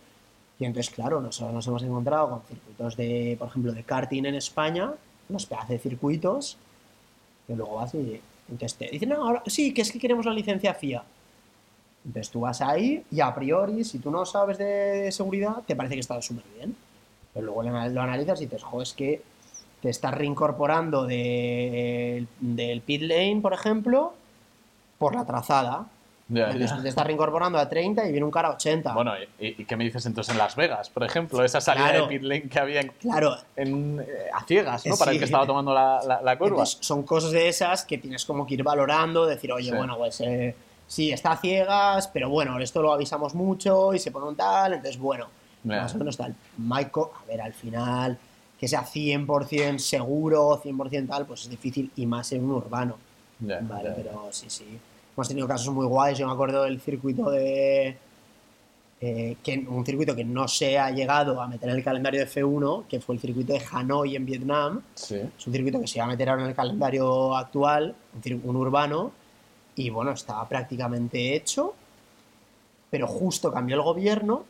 Y 0.58 0.64
entonces, 0.64 0.92
claro, 0.94 1.20
nosotros 1.20 1.52
nos 1.54 1.66
hemos 1.66 1.82
encontrado 1.82 2.30
con 2.30 2.42
circuitos 2.42 2.96
de, 2.96 3.36
por 3.38 3.48
ejemplo, 3.48 3.72
de 3.72 3.82
karting 3.84 4.24
en 4.24 4.34
España, 4.36 4.92
los 5.28 5.44
pedazos 5.46 5.68
de 5.70 5.78
circuitos, 5.78 6.56
que 7.46 7.54
luego 7.54 7.74
vas 7.76 7.94
y 7.94 8.20
entonces 8.48 8.78
te 8.78 8.88
dicen, 8.88 9.10
no, 9.10 9.16
ahora, 9.26 9.42
sí, 9.46 9.74
que 9.74 9.82
es 9.82 9.92
que 9.92 9.98
queremos 9.98 10.24
la 10.24 10.32
licencia 10.32 10.72
FIA. 10.72 11.02
Entonces 12.06 12.30
tú 12.30 12.40
vas 12.40 12.60
ahí 12.62 13.02
y 13.10 13.20
a 13.20 13.34
priori, 13.34 13.82
si 13.84 13.98
tú 13.98 14.10
no 14.10 14.24
sabes 14.24 14.58
de 14.58 15.10
seguridad, 15.10 15.56
te 15.66 15.74
parece 15.74 15.94
que 15.94 16.00
está 16.00 16.20
súper 16.22 16.44
bien. 16.56 16.76
Pero 17.34 17.46
luego 17.46 17.62
lo 17.64 17.68
ana- 17.70 17.88
lo 17.88 18.00
analizas 18.00 18.40
y 18.40 18.44
dices, 18.46 18.62
jo, 18.62 18.80
es 18.80 18.92
que 18.94 19.22
te 19.82 19.90
estás 19.90 20.14
reincorporando 20.14 21.04
del, 21.04 22.28
del 22.40 22.80
pit 22.82 23.02
lane, 23.02 23.40
por 23.42 23.52
ejemplo, 23.52 24.14
por 24.98 25.14
la 25.16 25.26
trazada. 25.26 25.86
Ya, 26.28 26.52
ya. 26.56 26.82
te 26.82 26.88
estás 26.88 27.06
reincorporando 27.06 27.56
a 27.56 27.68
30 27.68 28.04
y 28.08 28.10
viene 28.10 28.24
un 28.24 28.32
cara 28.32 28.48
a 28.48 28.52
80. 28.54 28.92
Bueno, 28.94 29.12
¿y, 29.38 29.62
y 29.62 29.64
qué 29.64 29.76
me 29.76 29.84
dices 29.84 30.04
entonces 30.06 30.32
en 30.32 30.38
Las 30.38 30.56
Vegas, 30.56 30.90
por 30.90 31.04
ejemplo? 31.04 31.44
Esa 31.44 31.60
salida 31.60 31.90
Claro. 31.90 32.02
de 32.02 32.08
pit 32.08 32.22
lane 32.22 32.42
que 32.48 32.58
había 32.58 32.80
en, 32.80 32.88
claro, 33.00 33.36
en, 33.54 34.00
eh, 34.00 34.06
a 34.34 34.42
ciegas, 34.44 34.84
¿no? 34.86 34.96
Para 34.96 35.12
el 35.12 35.16
Sí. 35.16 35.18
que 35.20 35.24
estaba 35.26 35.46
tomando 35.46 35.72
la, 35.72 36.00
la- 36.04 36.22
la 36.22 36.36
curva. 36.36 36.50
Entonces, 36.56 36.78
son 36.80 37.04
cosas 37.04 37.30
de 37.30 37.48
esas 37.48 37.84
que 37.84 37.98
tienes 37.98 38.24
como 38.24 38.44
que 38.44 38.54
ir 38.54 38.64
valorando, 38.64 39.24
decir, 39.24 39.52
oye, 39.52 39.70
Sí. 39.70 39.76
bueno, 39.76 39.96
pues 39.98 40.20
eh, 40.20 40.56
sí, 40.88 41.12
está 41.12 41.30
a 41.32 41.36
ciegas, 41.36 42.08
pero 42.08 42.28
bueno, 42.28 42.58
esto 42.58 42.82
lo 42.82 42.92
avisamos 42.92 43.32
mucho 43.36 43.94
y 43.94 44.00
se 44.00 44.10
pone 44.10 44.26
un 44.26 44.34
tal, 44.34 44.72
entonces 44.72 44.98
bueno, 44.98 45.28
Ya. 45.62 45.82
más 45.82 45.94
o 45.94 45.98
menos 45.98 46.16
tal. 46.16 46.34
Maiko, 46.58 47.12
a 47.22 47.24
ver, 47.28 47.40
al 47.40 47.52
final, 47.54 48.18
que 48.58 48.66
sea 48.66 48.82
100% 48.84 49.78
seguro, 49.78 50.60
100% 50.60 51.06
tal, 51.08 51.24
pues 51.24 51.42
es 51.42 51.50
difícil 51.50 51.88
y 51.94 52.04
más 52.04 52.32
en 52.32 52.42
un 52.42 52.50
urbano. 52.50 52.96
Vale, 53.38 53.92
pero 53.94 54.26
sí, 54.32 54.46
sí. 54.50 54.76
Hemos 55.16 55.28
tenido 55.28 55.48
casos 55.48 55.72
muy 55.72 55.86
guays. 55.86 56.18
Yo 56.18 56.26
me 56.26 56.34
acuerdo 56.34 56.64
del 56.64 56.78
circuito 56.78 57.30
de. 57.30 57.96
eh, 59.00 59.36
que, 59.42 59.64
un 59.66 59.84
circuito 59.84 60.14
que 60.14 60.24
no 60.24 60.46
se 60.46 60.78
ha 60.78 60.90
llegado 60.90 61.40
a 61.40 61.48
meter 61.48 61.70
en 61.70 61.76
el 61.76 61.82
calendario 61.84 62.20
de 62.20 62.28
F1, 62.28 62.86
que 62.86 63.00
fue 63.00 63.14
el 63.14 63.20
circuito 63.20 63.54
de 63.54 63.62
Hanoi 63.72 64.14
en 64.14 64.26
Vietnam. 64.26 64.82
Sí. 64.94 65.16
Es 65.16 65.46
un 65.46 65.52
circuito 65.54 65.80
que 65.80 65.86
se 65.86 65.98
iba 65.98 66.04
a 66.04 66.08
meter 66.08 66.28
ahora 66.28 66.42
en 66.42 66.48
el 66.50 66.54
calendario 66.54 67.34
actual, 67.34 67.94
un, 68.14 68.40
un 68.44 68.56
urbano, 68.56 69.12
y 69.74 69.88
bueno, 69.90 70.12
estaba 70.12 70.46
prácticamente 70.48 71.34
hecho, 71.34 71.74
pero 72.90 73.06
justo 73.06 73.52
cambió 73.52 73.76
el 73.76 73.82
gobierno 73.82 74.44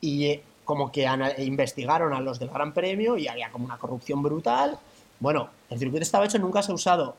y 0.00 0.26
eh, 0.26 0.42
como 0.64 0.92
que 0.92 1.08
investigaron 1.38 2.12
a 2.12 2.20
los 2.20 2.38
del 2.38 2.50
Gran 2.50 2.72
Premio 2.72 3.16
y 3.16 3.26
había 3.26 3.50
como 3.50 3.64
una 3.64 3.78
corrupción 3.78 4.22
brutal. 4.22 4.78
Bueno, 5.20 5.50
el 5.70 5.78
circuito 5.78 6.02
estaba 6.02 6.24
hecho, 6.24 6.38
nunca 6.38 6.62
se 6.62 6.70
ha 6.72 6.74
usado. 6.74 7.16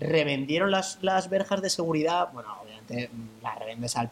Revendieron 0.00 0.70
las, 0.70 0.98
las 1.02 1.30
verjas 1.30 1.62
de 1.62 1.70
seguridad. 1.70 2.28
Bueno, 2.32 2.48
obviamente 2.62 3.08
mm, 3.12 3.42
las 3.42 3.58
revendes 3.58 3.96
al 3.96 4.10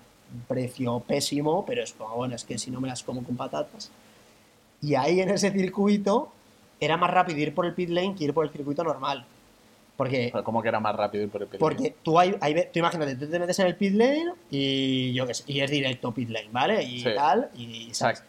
precio 0.49 1.01
pésimo, 1.01 1.65
pero 1.67 1.83
es 1.83 1.93
como, 1.93 2.15
bueno, 2.17 2.35
es 2.35 2.45
que 2.45 2.59
si 2.59 2.71
no 2.71 2.81
me 2.81 2.89
las 2.89 3.03
como 3.03 3.23
con 3.25 3.37
patatas. 3.37 3.91
Y 4.83 4.95
ahí 4.95 5.21
en 5.21 5.31
ese 5.31 5.51
circuito 5.51 6.31
era 6.81 6.97
más 6.97 7.11
rápido 7.11 7.39
ir 7.41 7.55
por 7.55 7.67
el 7.67 7.75
pit 7.75 7.89
lane 7.91 8.15
que 8.17 8.25
ir 8.25 8.35
por 8.35 8.45
el 8.45 8.53
circuito 8.53 8.85
normal. 8.85 9.25
Porque 9.97 10.33
¿Cómo 10.43 10.61
que 10.61 10.69
era 10.69 10.81
más 10.81 10.95
rápido 10.97 11.25
ir 11.25 11.31
por 11.31 11.43
el 11.43 11.49
pit 11.49 11.61
lane? 11.61 11.75
porque 11.77 11.95
tú, 12.03 12.19
hay, 12.19 12.35
hay 12.41 12.55
tú 12.73 12.81
imagínate, 12.81 13.15
tú 13.15 13.29
te 13.31 13.39
metes 13.39 13.59
en 13.61 13.67
el 13.69 13.77
pit 13.77 13.95
lane 13.95 14.33
y 14.51 15.13
yo 15.13 15.25
qué 15.27 15.35
sé, 15.35 15.45
y 15.47 15.61
es 15.61 15.71
directo 15.71 16.13
pit 16.13 16.31
lane, 16.31 16.49
¿vale? 16.51 16.83
Y 16.83 17.01
Sí. 17.01 17.09
tal, 17.15 17.51
y, 17.57 17.95
¿sabes? 17.95 18.23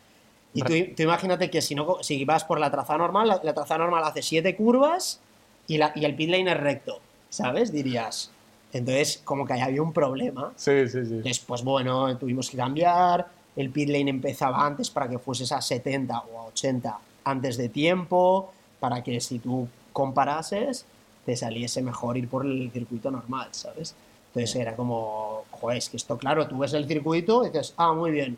Y 0.56 0.62
tú, 0.62 0.96
tú 0.96 1.04
imagínate 1.04 1.50
que 1.50 1.62
si, 1.62 1.76
no, 1.76 1.98
si 2.02 2.24
vas 2.24 2.46
por 2.46 2.60
la 2.60 2.72
trazada 2.72 2.98
normal, 2.98 3.28
la, 3.28 3.42
la 3.44 3.54
trazada 3.54 3.80
normal 3.80 4.04
hace 4.06 4.22
siete 4.22 4.56
curvas 4.56 5.20
y, 5.68 5.78
la, 5.78 5.92
y 5.96 6.06
el 6.06 6.16
pit 6.16 6.30
lane 6.30 6.50
es 6.50 6.58
recto, 6.58 7.00
¿sabes? 7.30 7.72
Dirías. 7.74 8.32
Entonces, 8.72 9.22
como 9.24 9.46
que 9.46 9.54
ahí 9.54 9.62
había 9.62 9.82
un 9.82 9.94
problema. 9.94 10.54
Sí, 10.56 10.88
sí, 10.88 11.06
sí. 11.06 11.42
Pues 11.46 11.62
bueno, 11.64 12.18
tuvimos 12.18 12.50
que 12.50 12.58
cambiar. 12.58 13.28
El 13.56 13.70
pit 13.70 13.90
lane 13.90 14.10
empezaba 14.10 14.66
antes 14.66 14.90
para 14.90 15.10
que 15.10 15.20
fueses 15.20 15.52
a 15.52 15.62
70 15.62 16.20
o 16.20 16.40
a 16.40 16.46
80 16.46 16.98
antes 17.26 17.58
de 17.58 17.70
tiempo, 17.70 18.52
para 18.80 19.04
que 19.04 19.20
si 19.20 19.40
tú 19.40 19.68
comparases, 19.92 20.86
te 21.26 21.36
saliese 21.36 21.82
mejor 21.82 22.18
ir 22.18 22.30
por 22.30 22.46
el 22.46 22.72
circuito 22.72 23.12
normal, 23.12 23.50
¿sabes? 23.52 23.96
Entonces 24.28 24.56
era 24.56 24.76
como, 24.76 25.46
joder, 25.52 25.78
es 25.78 25.90
que 25.90 25.98
esto, 25.98 26.18
claro, 26.18 26.48
tú 26.48 26.60
ves 26.60 26.74
el 26.74 26.88
circuito 26.88 27.44
y 27.46 27.50
dices, 27.50 27.74
ah, 27.78 27.94
muy 27.94 28.12
bien. 28.12 28.38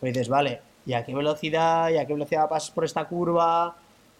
Pero 0.00 0.12
dices, 0.12 0.28
vale, 0.28 0.60
¿y 0.86 0.92
a 0.94 1.04
qué 1.04 1.14
velocidad? 1.14 1.90
¿Y 1.90 1.96
a 1.98 2.06
qué 2.06 2.12
velocidad 2.12 2.48
pasas 2.48 2.70
por 2.70 2.84
esta 2.84 3.04
curva? 3.06 3.76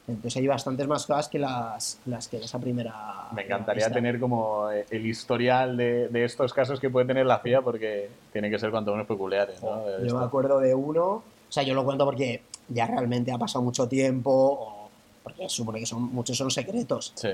Entonces 0.08 0.36
hay 0.36 0.46
bastantes 0.48 0.86
más 0.88 1.06
cosas 1.06 1.28
que 1.28 1.38
las, 1.38 1.98
las 2.06 2.26
que 2.26 2.38
esa 2.38 2.58
primera. 2.58 3.28
Me 3.32 3.42
encantaría 3.42 3.84
pista. 3.84 3.94
tener 3.94 4.18
como 4.18 4.68
eh, 4.70 4.84
el 4.90 5.06
historial 5.06 5.76
de, 5.76 6.08
de 6.08 6.24
estos 6.24 6.52
casos 6.52 6.80
que 6.80 6.90
puede 6.90 7.06
tener 7.06 7.24
la 7.24 7.38
FIA 7.38 7.62
porque 7.62 8.10
tiene 8.32 8.50
que 8.50 8.58
ser 8.58 8.70
cuanto 8.72 8.90
menos 8.90 9.06
peculiares. 9.06 9.62
¿no? 9.62 9.84
Yo 9.86 9.98
esto. 10.06 10.18
me 10.18 10.24
acuerdo 10.24 10.58
de 10.58 10.74
uno, 10.74 11.04
o 11.06 11.22
sea, 11.48 11.62
yo 11.62 11.74
lo 11.74 11.84
cuento 11.84 12.04
porque 12.04 12.42
ya 12.68 12.86
realmente 12.86 13.30
ha 13.30 13.38
pasado 13.38 13.62
mucho 13.64 13.86
tiempo, 13.86 14.30
o 14.32 14.88
porque 15.22 15.48
supone 15.48 15.78
que 15.78 15.86
son, 15.86 16.02
muchos 16.12 16.36
son 16.36 16.50
secretos, 16.50 17.12
Sí. 17.14 17.28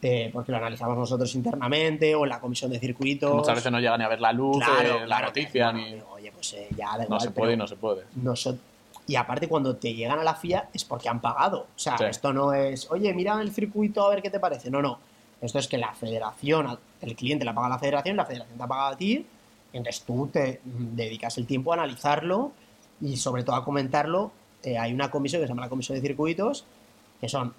eh, 0.00 0.30
porque 0.32 0.50
lo 0.50 0.56
analizamos 0.58 0.96
nosotros 0.96 1.34
internamente 1.34 2.14
o 2.14 2.24
en 2.24 2.30
la 2.30 2.40
comisión 2.40 2.70
de 2.70 2.78
circuitos. 2.78 3.34
Muchas 3.34 3.56
veces 3.56 3.70
no 3.70 3.80
llegan 3.80 3.98
ni 3.98 4.04
a 4.06 4.08
ver 4.08 4.20
la 4.22 4.32
luz, 4.32 4.64
Claro, 4.64 4.96
eh, 4.96 5.00
la 5.00 5.06
claro, 5.06 5.26
noticia, 5.26 5.72
que, 5.72 5.76
ni... 5.78 6.02
Oye, 6.14 6.32
pues 6.32 6.54
eh, 6.54 6.68
ya 6.74 6.92
da 6.92 6.98
No 6.98 7.04
igual, 7.04 7.20
se 7.20 7.26
pero 7.32 7.34
puede 7.42 7.52
y 7.52 7.56
no 7.58 7.66
se 7.66 7.76
puede. 7.76 8.02
noso- 8.22 8.56
Y 9.06 9.16
aparte, 9.16 9.48
cuando 9.48 9.76
te 9.76 9.92
llegan 9.94 10.18
a 10.18 10.24
la 10.24 10.34
FIA 10.34 10.70
es 10.72 10.84
porque 10.84 11.08
han 11.08 11.20
pagado. 11.20 11.66
O 11.76 11.78
sea, 11.78 11.98
Sí. 11.98 12.04
esto 12.04 12.32
no 12.32 12.52
es, 12.54 12.90
oye, 12.90 13.12
mira 13.12 13.40
el 13.40 13.52
circuito 13.52 14.04
a 14.06 14.10
ver 14.10 14.22
qué 14.22 14.30
te 14.30 14.40
parece. 14.40 14.70
No, 14.70 14.80
no. 14.80 14.98
Esto 15.40 15.58
es 15.58 15.68
que 15.68 15.76
la 15.76 15.92
federación, 15.94 16.78
el 17.02 17.14
cliente 17.14 17.44
la 17.44 17.54
paga 17.54 17.66
a 17.66 17.70
la 17.70 17.78
federación, 17.78 18.16
la 18.16 18.24
federación 18.24 18.56
te 18.56 18.64
ha 18.64 18.66
pagado 18.66 18.94
a 18.94 18.96
ti. 18.96 19.26
Entonces 19.74 20.02
tú 20.04 20.28
te 20.32 20.60
dedicas 20.64 21.36
el 21.36 21.46
tiempo 21.46 21.72
a 21.72 21.74
analizarlo 21.74 22.52
y 23.00 23.16
sobre 23.18 23.42
todo 23.44 23.56
a 23.56 23.64
comentarlo. 23.64 24.30
Eh, 24.62 24.78
hay 24.78 24.94
una 24.94 25.10
comisión 25.10 25.42
que 25.42 25.46
se 25.46 25.50
llama 25.50 25.62
la 25.62 25.68
Comisión 25.68 25.96
de 26.00 26.06
Circuitos, 26.06 26.64
que 27.20 27.28
son 27.28 27.52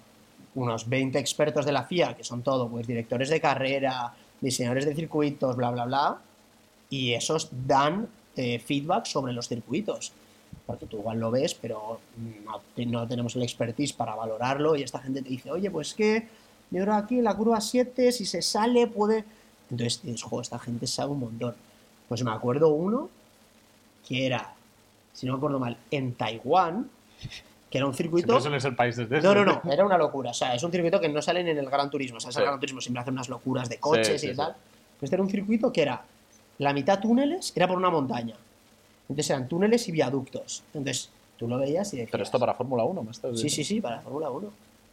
unos 0.56 0.88
20 0.88 1.18
expertos 1.18 1.64
de 1.64 1.70
la 1.72 1.84
FIA, 1.84 2.16
que 2.16 2.24
son 2.24 2.42
todo, 2.42 2.68
pues 2.68 2.86
directores 2.86 3.28
de 3.28 3.40
carrera, 3.40 4.12
diseñadores 4.40 4.86
de 4.86 4.94
circuitos, 4.94 5.54
bla, 5.54 5.70
bla, 5.70 5.84
bla, 5.84 6.18
y 6.90 7.12
esos 7.12 7.50
dan 7.66 8.08
eh, 8.36 8.58
feedback 8.58 9.04
sobre 9.04 9.32
los 9.32 9.46
circuitos. 9.48 10.12
Porque 10.66 10.86
tú 10.86 10.98
igual 10.98 11.20
lo 11.20 11.30
ves, 11.30 11.54
pero 11.54 12.00
no, 12.44 12.60
no 12.86 13.06
tenemos 13.06 13.36
el 13.36 13.42
expertise 13.42 13.92
para 13.92 14.14
valorarlo 14.16 14.74
y 14.76 14.82
esta 14.82 14.98
gente 14.98 15.22
te 15.22 15.28
dice, 15.28 15.50
oye, 15.50 15.70
pues 15.70 15.94
que 15.94 16.26
yo 16.70 16.82
creo 16.82 16.94
aquí 16.94 17.20
la 17.20 17.34
curva 17.36 17.60
7, 17.60 18.10
si 18.12 18.26
se 18.26 18.42
sale, 18.42 18.86
puede... 18.88 19.24
Entonces 19.70 20.02
dices, 20.02 20.22
jo, 20.22 20.40
esta 20.40 20.58
gente 20.58 20.86
sabe 20.86 21.12
un 21.12 21.20
montón. 21.20 21.54
Pues 22.08 22.22
me 22.24 22.30
acuerdo 22.30 22.68
uno 22.70 23.08
que 24.08 24.26
era, 24.26 24.54
si 25.12 25.26
no 25.26 25.32
me 25.32 25.36
acuerdo 25.38 25.58
mal, 25.58 25.76
en 25.90 26.14
Taiwán, 26.14 26.88
que 27.70 27.78
era 27.78 27.86
un 27.86 27.94
circuito... 27.94 28.40
Suele 28.40 28.60
ser 28.60 28.74
países 28.76 29.08
de 29.08 29.20
No, 29.20 29.34
no, 29.34 29.44
no, 29.44 29.62
era 29.72 29.84
una 29.84 29.98
locura. 29.98 30.30
O 30.30 30.34
sea, 30.34 30.54
es 30.54 30.62
un 30.62 30.70
circuito 30.70 31.00
que 31.00 31.08
no 31.08 31.20
salen 31.22 31.48
en 31.48 31.58
el 31.58 31.68
Gran 31.68 31.90
Turismo. 31.90 32.18
O 32.18 32.20
sea, 32.20 32.32
Sí. 32.32 32.38
el 32.38 32.44
Gran 32.44 32.58
Turismo 32.60 32.80
siempre 32.80 33.00
hace 33.02 33.10
unas 33.10 33.28
locuras 33.28 33.68
de 33.68 33.78
coches 33.78 34.20
Sí, 34.20 34.28
y 34.28 34.30
sí, 34.30 34.36
tal. 34.36 34.54
Este 35.00 35.14
era 35.14 35.22
un 35.22 35.30
circuito 35.30 35.72
que 35.72 35.82
era 35.82 36.02
la 36.58 36.72
mitad 36.72 37.00
túneles, 37.00 37.52
era 37.54 37.68
por 37.68 37.76
una 37.76 37.90
montaña. 37.90 38.36
Entonces 39.08 39.30
eran 39.30 39.48
túneles 39.48 39.88
y 39.88 39.92
viaductos. 39.92 40.62
Entonces 40.74 41.10
tú 41.36 41.48
lo 41.48 41.58
veías 41.58 41.92
y 41.92 41.98
decías... 41.98 42.10
Pero 42.10 42.24
esto 42.24 42.38
para 42.38 42.54
Fórmula 42.54 42.84
1, 42.84 43.02
¿me 43.02 43.10
estás 43.10 43.40
Sí, 43.40 43.48
sí, 43.48 43.64
sí, 43.64 43.80
para 43.80 43.96
la 43.96 44.02
Fórmula 44.02 44.30
1. 44.30 44.50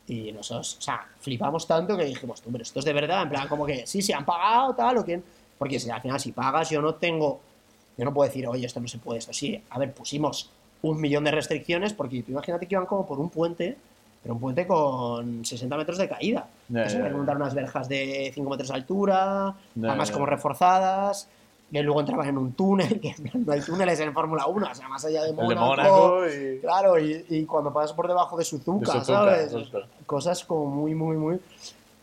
Y 0.07 0.31
nosotros, 0.31 0.77
o 0.79 0.81
sea, 0.81 1.07
flipamos 1.19 1.65
tanto 1.65 1.95
que 1.95 2.03
dijimos, 2.05 2.41
tú, 2.41 2.51
pero 2.51 2.63
esto 2.63 2.79
es 2.79 2.85
de 2.85 2.93
verdad, 2.93 3.23
en 3.23 3.29
plan, 3.29 3.47
como 3.47 3.65
que 3.65 3.87
sí, 3.87 4.01
sí, 4.01 4.11
han 4.11 4.25
pagado, 4.25 4.75
tal, 4.75 4.97
o 4.97 5.05
quién. 5.05 5.23
Porque 5.57 5.79
si 5.79 5.89
al 5.89 6.01
final, 6.01 6.19
si 6.19 6.31
pagas, 6.33 6.69
yo 6.69 6.81
no 6.81 6.95
tengo. 6.95 7.39
Yo 7.95 8.03
no 8.03 8.13
puedo 8.13 8.27
decir, 8.27 8.45
oye, 8.47 8.65
esto 8.65 8.81
no 8.81 8.87
se 8.87 8.97
puede, 8.97 9.19
esto 9.19 9.31
sí. 9.31 9.61
A 9.69 9.79
ver, 9.79 9.93
pusimos 9.93 10.49
un 10.81 10.99
millón 10.99 11.23
de 11.23 11.31
restricciones, 11.31 11.93
porque 11.93 12.21
tú 12.23 12.31
imagínate 12.31 12.67
que 12.67 12.75
iban 12.75 12.85
como 12.85 13.05
por 13.05 13.19
un 13.19 13.29
puente, 13.29 13.77
pero 14.21 14.33
un 14.33 14.41
puente 14.41 14.67
con 14.67 15.45
60 15.45 15.77
metros 15.77 15.97
de 15.97 16.09
caída. 16.09 16.49
Ya, 16.67 16.79
Entonces, 16.79 17.01
ya. 17.01 17.09
montar 17.15 17.37
unas 17.37 17.53
verjas 17.53 17.87
de 17.87 18.31
5 18.33 18.49
metros 18.49 18.69
de 18.69 18.75
altura, 18.75 19.55
además 19.77 20.11
como 20.11 20.25
reforzadas. 20.25 21.29
Y 21.79 21.81
luego 21.81 22.01
entraban 22.01 22.27
en 22.27 22.37
un 22.37 22.53
túnel, 22.53 22.99
que 23.01 23.15
no 23.33 23.51
hay 23.51 23.61
túneles 23.61 23.99
en 23.99 24.13
Fórmula 24.13 24.45
1, 24.45 24.67
o 24.71 24.75
sea, 24.75 24.87
más 24.87 25.03
allá 25.05 25.23
de 25.23 25.33
Mónaco. 25.33 25.65
Mónaco 25.65 26.27
y... 26.27 26.59
Claro, 26.59 26.99
y, 26.99 27.25
y 27.29 27.45
cuando 27.45 27.73
pasas 27.73 27.93
por 27.93 28.07
debajo 28.07 28.37
de 28.37 28.45
Suzuka, 28.45 28.79
De 28.93 28.99
Suzuka, 28.99 29.03
¿sabes? 29.05 29.51
justo. 29.51 29.81
Cosas 30.05 30.43
como 30.45 30.67
muy, 30.67 30.93
muy, 30.93 31.17
muy... 31.17 31.39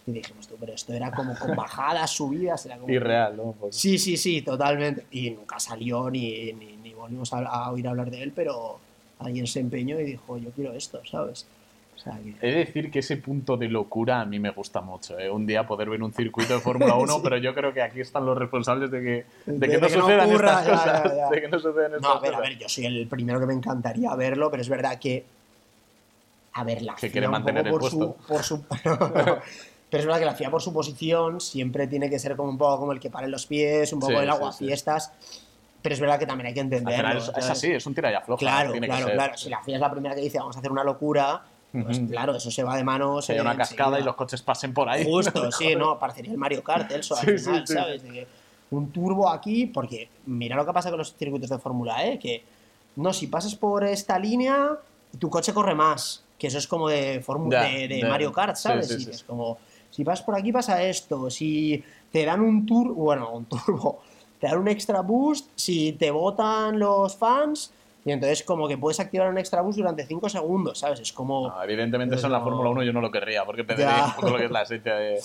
Y 0.07 0.13
dijimos, 0.13 0.49
tú, 0.49 0.57
pero 0.59 0.73
esto 0.73 0.93
era 0.93 1.13
como 1.13 1.39
con 1.39 1.55
bajadas, 1.55 2.11
subidas, 2.11 2.67
era 2.67 2.79
como... 2.79 2.93
Irreal, 2.93 3.37
¿no? 3.37 3.55
Pues- 3.61 3.77
Sí, 3.77 3.97
sí, 3.99 4.17
sí, 4.17 4.43
totalmente. 4.43 5.07
Y 5.13 5.31
nunca 5.31 5.61
salió 5.61 6.11
ni, 6.11 6.53
ni, 6.55 6.77
ni 6.79 6.93
volvimos 6.93 7.33
a, 7.33 7.39
a 7.47 7.71
oír 7.71 7.87
hablar 7.87 8.11
de 8.11 8.23
él, 8.25 8.33
pero 8.35 8.79
alguien 9.21 9.47
se 9.47 9.61
empeñó 9.61 10.01
y 10.01 10.05
dijo, 10.05 10.37
yo 10.39 10.51
quiero 10.51 10.73
esto, 10.73 11.01
¿sabes? 11.09 11.47
O 12.01 12.03
sea, 12.03 12.19
que... 12.19 12.35
He 12.41 12.51
de 12.53 12.59
decir 12.61 12.91
que 12.91 13.01
ese 13.01 13.19
punto 13.19 13.59
de 13.59 13.69
locura 13.69 14.23
a 14.23 14.25
mí 14.25 14.39
me 14.39 14.49
gusta 14.51 14.81
mucho. 14.81 15.19
¿eh? 15.19 15.29
Un 15.31 15.47
día 15.47 15.67
poder 15.67 15.91
ver 15.91 16.03
un 16.03 16.13
circuito 16.15 16.55
de 16.55 16.61
Fórmula 16.61 16.95
1, 16.97 17.13
Sí. 17.15 17.21
pero 17.23 17.37
yo 17.37 17.55
creo 17.55 17.75
que 17.75 17.83
aquí 17.83 18.01
están 18.01 18.25
los 18.25 18.37
responsables 18.39 18.91
de 18.91 19.01
que, 19.01 19.27
de 19.47 19.59
De 19.59 19.67
que 19.69 19.75
que 19.75 19.81
no 19.81 19.89
no 19.89 20.01
sucedan 20.01 20.29
ocurra, 20.31 20.49
estas 20.51 20.67
ya, 20.67 20.73
cosas. 20.73 21.05
ya, 21.05 21.17
ya. 21.17 21.29
De 21.29 21.41
que 21.43 21.49
no 21.49 21.59
sucedan 21.61 21.87
estas 21.95 22.01
No, 22.03 22.09
a 22.13 22.21
ver, 22.21 22.31
a 22.35 22.37
cosas. 22.39 22.49
ver, 22.51 22.59
yo 22.59 22.69
soy 22.69 22.87
el 22.87 23.07
primero 23.07 23.39
que 23.39 23.47
me 23.47 23.55
encantaría 23.55 24.15
verlo, 24.17 24.51
pero 24.51 24.63
es 24.63 24.69
verdad 24.69 24.99
que. 24.99 25.25
A 26.55 26.65
ver, 26.65 26.83
la 26.83 26.95
Que 26.95 27.01
FIA 27.03 27.13
quiere 27.13 27.29
mantener 27.29 27.67
el 27.67 27.73
por 27.73 27.85
su, 27.89 28.17
por 28.27 28.43
su- 28.43 28.65
Pero 29.91 30.01
es 30.03 30.07
verdad 30.07 30.21
que 30.21 30.25
la 30.27 30.35
FIA 30.35 30.51
por 30.51 30.63
su 30.63 30.73
posición 30.73 31.41
siempre 31.41 31.87
tiene 31.89 32.09
que 32.09 32.19
ser 32.19 32.37
como 32.37 32.49
un 32.51 32.59
poco 32.59 32.79
como 32.81 32.93
el 32.93 33.01
que 33.01 33.11
pare 33.11 33.27
los 33.29 33.47
pies, 33.47 33.93
un 33.93 33.99
poco 34.01 34.13
Sí, 34.13 34.19
el 34.19 34.25
sí, 34.25 34.29
aguafiestas. 34.31 35.13
Pero 35.83 35.95
es 35.95 36.01
verdad 36.01 36.19
que 36.19 36.27
también 36.27 36.47
hay 36.49 36.55
que 36.55 36.61
entenderlo. 36.61 37.19
es, 37.19 37.33
es 37.37 37.51
así, 37.51 37.73
es 37.73 37.87
un 37.87 37.95
tira 37.95 38.11
y 38.13 38.15
afloja. 38.15 38.39
Claro, 38.39 38.71
tiene 38.73 38.87
que 38.87 38.91
claro, 38.93 39.07
ser. 39.07 39.15
claro. 39.15 39.37
Si 39.37 39.49
la 39.49 39.63
FIA 39.63 39.77
es 39.77 39.81
la 39.81 39.91
primera 39.91 40.15
que 40.15 40.21
dice 40.21 40.39
vamos 40.39 40.55
a 40.55 40.59
hacer 40.61 40.71
una 40.71 40.85
locura, 40.85 41.43
pues 41.73 42.01
claro, 42.01 42.35
eso 42.37 42.51
se 42.51 42.63
va 42.65 42.77
de 42.77 42.85
manos. 42.85 43.29
Haya 43.31 43.43
una 43.43 43.53
eh, 43.55 43.57
cascada 43.59 44.01
y 44.01 44.03
los 44.03 44.15
coches 44.17 44.43
pasen 44.43 44.75
por 44.75 44.89
ahí. 44.89 45.05
Justo, 45.05 45.51
sí, 45.59 45.75
no, 45.77 45.99
parecería 45.99 46.33
el 46.33 46.39
Mario 46.39 46.63
Kart, 46.65 46.91
eso 46.93 47.15
al 47.17 47.27
Sí, 47.27 47.39
final, 47.39 47.67
sí, 47.67 47.75
¿sabes? 47.75 48.03
De 48.03 48.09
que 48.11 48.27
un 48.71 48.91
turbo 48.93 49.29
aquí, 49.29 49.67
porque 49.67 50.09
mira 50.27 50.57
lo 50.57 50.65
que 50.67 50.73
pasa 50.73 50.91
con 50.91 50.99
los 50.99 51.15
circuitos 51.17 51.51
de 51.51 51.59
Fórmula 51.59 52.05
E, 52.07 52.19
que 52.19 52.43
no, 52.97 53.13
si 53.13 53.27
pasas 53.29 53.55
por 53.55 53.85
esta 53.85 54.19
línea, 54.19 54.77
tu 55.19 55.29
coche 55.31 55.53
corre 55.53 55.75
más, 55.75 56.25
que 56.39 56.47
eso 56.49 56.59
es 56.59 56.67
como 56.67 56.89
de, 56.89 57.23
Ya, 57.47 57.63
de, 57.65 57.89
de 57.89 58.01
ya. 58.01 58.09
Mario 58.09 58.33
Kart, 58.33 58.57
¿sabes? 58.57 58.89
sí, 58.89 59.07
Y 59.07 59.11
es 59.11 59.23
como, 59.25 59.59
si 59.91 60.05
pasas 60.05 60.25
por 60.25 60.37
aquí 60.37 60.53
pasa 60.53 60.83
esto, 60.83 61.31
si 61.31 61.83
te 62.13 62.25
dan 62.25 62.41
un 62.41 62.65
turbo, 62.67 62.95
bueno, 62.95 63.31
un 63.31 63.45
turbo, 63.47 64.01
te 64.41 64.47
dan 64.47 64.59
un 64.59 64.69
extra 64.69 65.01
boost, 65.01 65.49
si 65.57 65.93
te 65.93 66.11
votan 66.11 66.79
los 66.79 67.17
fans, 67.17 67.73
y 68.05 68.13
entonces 68.13 68.43
como 68.43 68.67
que 68.69 68.79
puedes 68.79 68.99
activar 69.01 69.29
un 69.29 69.39
extra 69.39 69.61
boost 69.61 69.79
durante 69.79 70.07
5 70.07 70.29
segundos, 70.29 70.79
¿sabes? 70.79 71.01
Es 71.01 71.13
como... 71.13 71.49
No, 71.49 71.63
evidentemente 71.63 72.15
eso 72.17 72.27
en 72.27 72.33
la 72.33 72.39
No. 72.39 72.45
Fórmula 72.45 72.71
1 72.71 72.83
yo 72.85 72.93
no 72.93 73.01
lo 73.01 73.11
querría, 73.11 73.45
porque 73.45 73.65
perdería 73.65 74.07
un 74.07 74.13
poco 74.15 74.31
lo 74.31 74.37
que 74.39 74.45
es 74.47 74.51
la 74.51 74.63
esencia 74.63 74.95
de... 74.95 75.21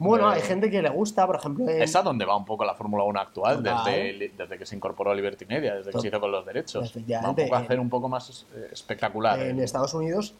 Bueno, 0.00 0.28
de- 0.30 0.36
hay 0.36 0.42
gente 0.42 0.70
que 0.70 0.80
le 0.80 0.90
gusta, 0.90 1.26
por 1.26 1.36
ejemplo... 1.36 1.68
en- 1.68 1.82
Es 1.82 1.96
a 1.96 2.02
donde 2.02 2.24
va 2.24 2.36
un 2.36 2.44
poco 2.44 2.64
la 2.64 2.74
Fórmula 2.74 3.02
1 3.04 3.18
actual, 3.20 3.62
desde, 3.62 4.30
desde 4.36 4.58
que 4.58 4.64
se 4.66 4.76
incorporó 4.76 5.10
a 5.10 5.14
Liberty 5.14 5.44
Media, 5.46 5.74
desde 5.74 5.90
que 5.90 6.00
se 6.00 6.08
hizo 6.08 6.20
con 6.20 6.30
los 6.30 6.44
derechos. 6.46 6.92
Va 7.10 7.30
un 7.30 7.34
poco 7.36 7.54
a 7.54 7.58
hacer 7.58 7.80
un 7.80 7.88
poco 7.88 8.08
más 8.08 8.46
eh, 8.54 8.68
espectacular. 8.72 9.40
En 9.40 9.58
eh. 9.58 9.64
Estados 9.64 9.94
Unidos, 9.94 10.34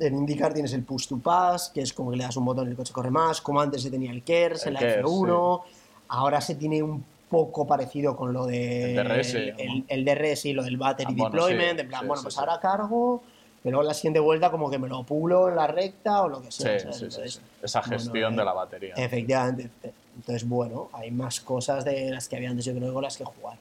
en 0.00 0.14
IndyCar 0.16 0.54
tienes 0.54 0.72
el 0.72 0.84
push 0.84 1.08
to 1.08 1.18
pass, 1.18 1.70
que 1.74 1.82
es 1.82 1.92
como 1.92 2.10
que 2.12 2.16
le 2.16 2.24
das 2.24 2.36
un 2.38 2.44
botón 2.46 2.68
y 2.68 2.70
el 2.70 2.76
coche 2.76 2.92
corre 2.94 3.10
más, 3.10 3.42
como 3.42 3.60
antes 3.60 3.82
se 3.82 3.90
tenía 3.90 4.10
el 4.12 4.22
KERS 4.22 4.62
en 4.62 4.68
El 4.68 4.74
la 4.74 4.80
KERS, 4.80 5.04
F1, 5.04 5.60
ahora 6.08 6.40
se 6.40 6.54
tiene 6.54 6.82
un 6.82 7.04
poco 7.32 7.66
parecido 7.66 8.14
con 8.14 8.32
lo 8.34 8.44
de 8.46 8.94
El 8.94 9.08
DRS, 9.08 9.34
el, 9.34 9.84
el- 9.88 10.04
DRS 10.04 10.44
y 10.44 10.52
lo 10.52 10.62
del 10.62 10.76
battery 10.76 11.06
Ah, 11.10 11.14
bueno, 11.16 11.30
deployment, 11.30 11.74
sí, 11.78 11.80
en 11.80 11.88
plan, 11.88 12.00
sí, 12.02 12.06
bueno, 12.06 12.22
pues 12.22 12.38
ahora 12.38 12.60
cargo, 12.60 13.22
pero 13.62 13.72
luego 13.72 13.88
la 13.88 13.94
siguiente 13.94 14.20
vuelta 14.20 14.50
como 14.50 14.70
que 14.70 14.78
me 14.78 14.86
lo 14.88 15.02
pulo 15.04 15.48
en 15.48 15.56
la 15.56 15.66
recta 15.66 16.22
o 16.22 16.28
lo 16.28 16.42
que 16.42 16.52
sea. 16.52 16.78
sí, 16.78 16.86
sí, 16.92 17.04
Entonces, 17.04 17.34
sí. 17.34 17.40
Esa 17.62 17.82
gestión 17.82 18.34
eh, 18.34 18.36
de 18.36 18.44
la 18.44 18.52
batería. 18.52 18.94
Efectivamente. 18.96 19.70
Entonces, 20.14 20.46
bueno, 20.46 20.90
hay 20.92 21.10
más 21.10 21.40
cosas 21.40 21.84
de 21.86 22.10
las 22.10 22.28
que 22.28 22.36
había 22.36 22.50
antes, 22.50 22.66
yo 22.66 22.74
creo, 22.74 22.92
con 22.92 23.02
las 23.02 23.16
que 23.16 23.24
jugar. 23.24 23.56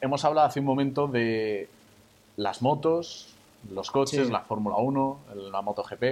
Hemos 0.00 0.24
hablado 0.24 0.46
hace 0.46 0.60
un 0.60 0.66
momento 0.66 1.08
de 1.08 1.68
las 2.36 2.62
motos, 2.62 3.28
los 3.72 3.90
coches, 3.90 4.30
la 4.30 4.40
Fórmula 4.40 4.76
1, 4.76 5.18
la 5.50 5.60
MotoGP. 5.62 6.02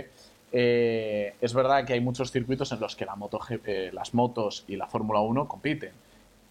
Eh, 0.54 1.34
es 1.40 1.54
verdad 1.54 1.86
que 1.86 1.92
hay 1.94 2.00
muchos 2.00 2.30
circuitos 2.32 2.72
en 2.72 2.80
los 2.80 2.96
que 2.96 3.04
la 3.06 3.14
MotoGP, 3.14 3.92
las 3.92 4.12
motos 4.14 4.64
y 4.68 4.76
la 4.76 4.86
Fórmula 4.86 5.20
1 5.20 5.46
compiten. 5.48 5.92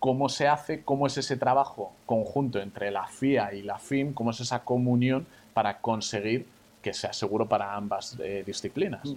¿Cómo 0.02 0.30
se 0.30 0.48
hace? 0.48 0.82
¿Cómo 0.82 1.06
es 1.06 1.16
ese 1.20 1.38
trabajo 1.38 1.92
conjunto 2.08 2.60
entre 2.60 2.90
la 2.90 3.06
FIA 3.06 3.54
y 3.54 3.62
la 3.62 3.78
FIM? 3.78 4.14
¿Cómo 4.14 4.32
es 4.32 4.40
esa 4.40 4.64
comunión 4.64 5.28
para 5.54 5.78
conseguir 5.78 6.48
que 6.82 6.92
sea 6.92 7.14
seguro 7.14 7.48
para 7.48 7.76
ambas 7.76 8.18
eh, 8.20 8.42
disciplinas? 8.44 9.08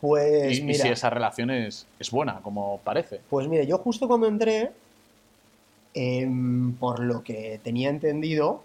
Pues 0.00 0.58
y, 0.58 0.60
y 0.60 0.62
mira, 0.62 0.84
si 0.84 0.88
esa 0.90 1.10
relación 1.10 1.50
es, 1.50 1.88
es 1.98 2.12
buena, 2.12 2.40
como 2.40 2.78
parece. 2.84 3.20
Pues 3.28 3.48
mire, 3.48 3.66
yo 3.66 3.78
justo 3.78 4.06
cuando 4.06 4.28
entré, 4.28 4.70
em, 5.92 6.72
por 6.74 7.00
lo 7.00 7.24
que 7.24 7.58
tenía 7.64 7.88
entendido, 7.88 8.62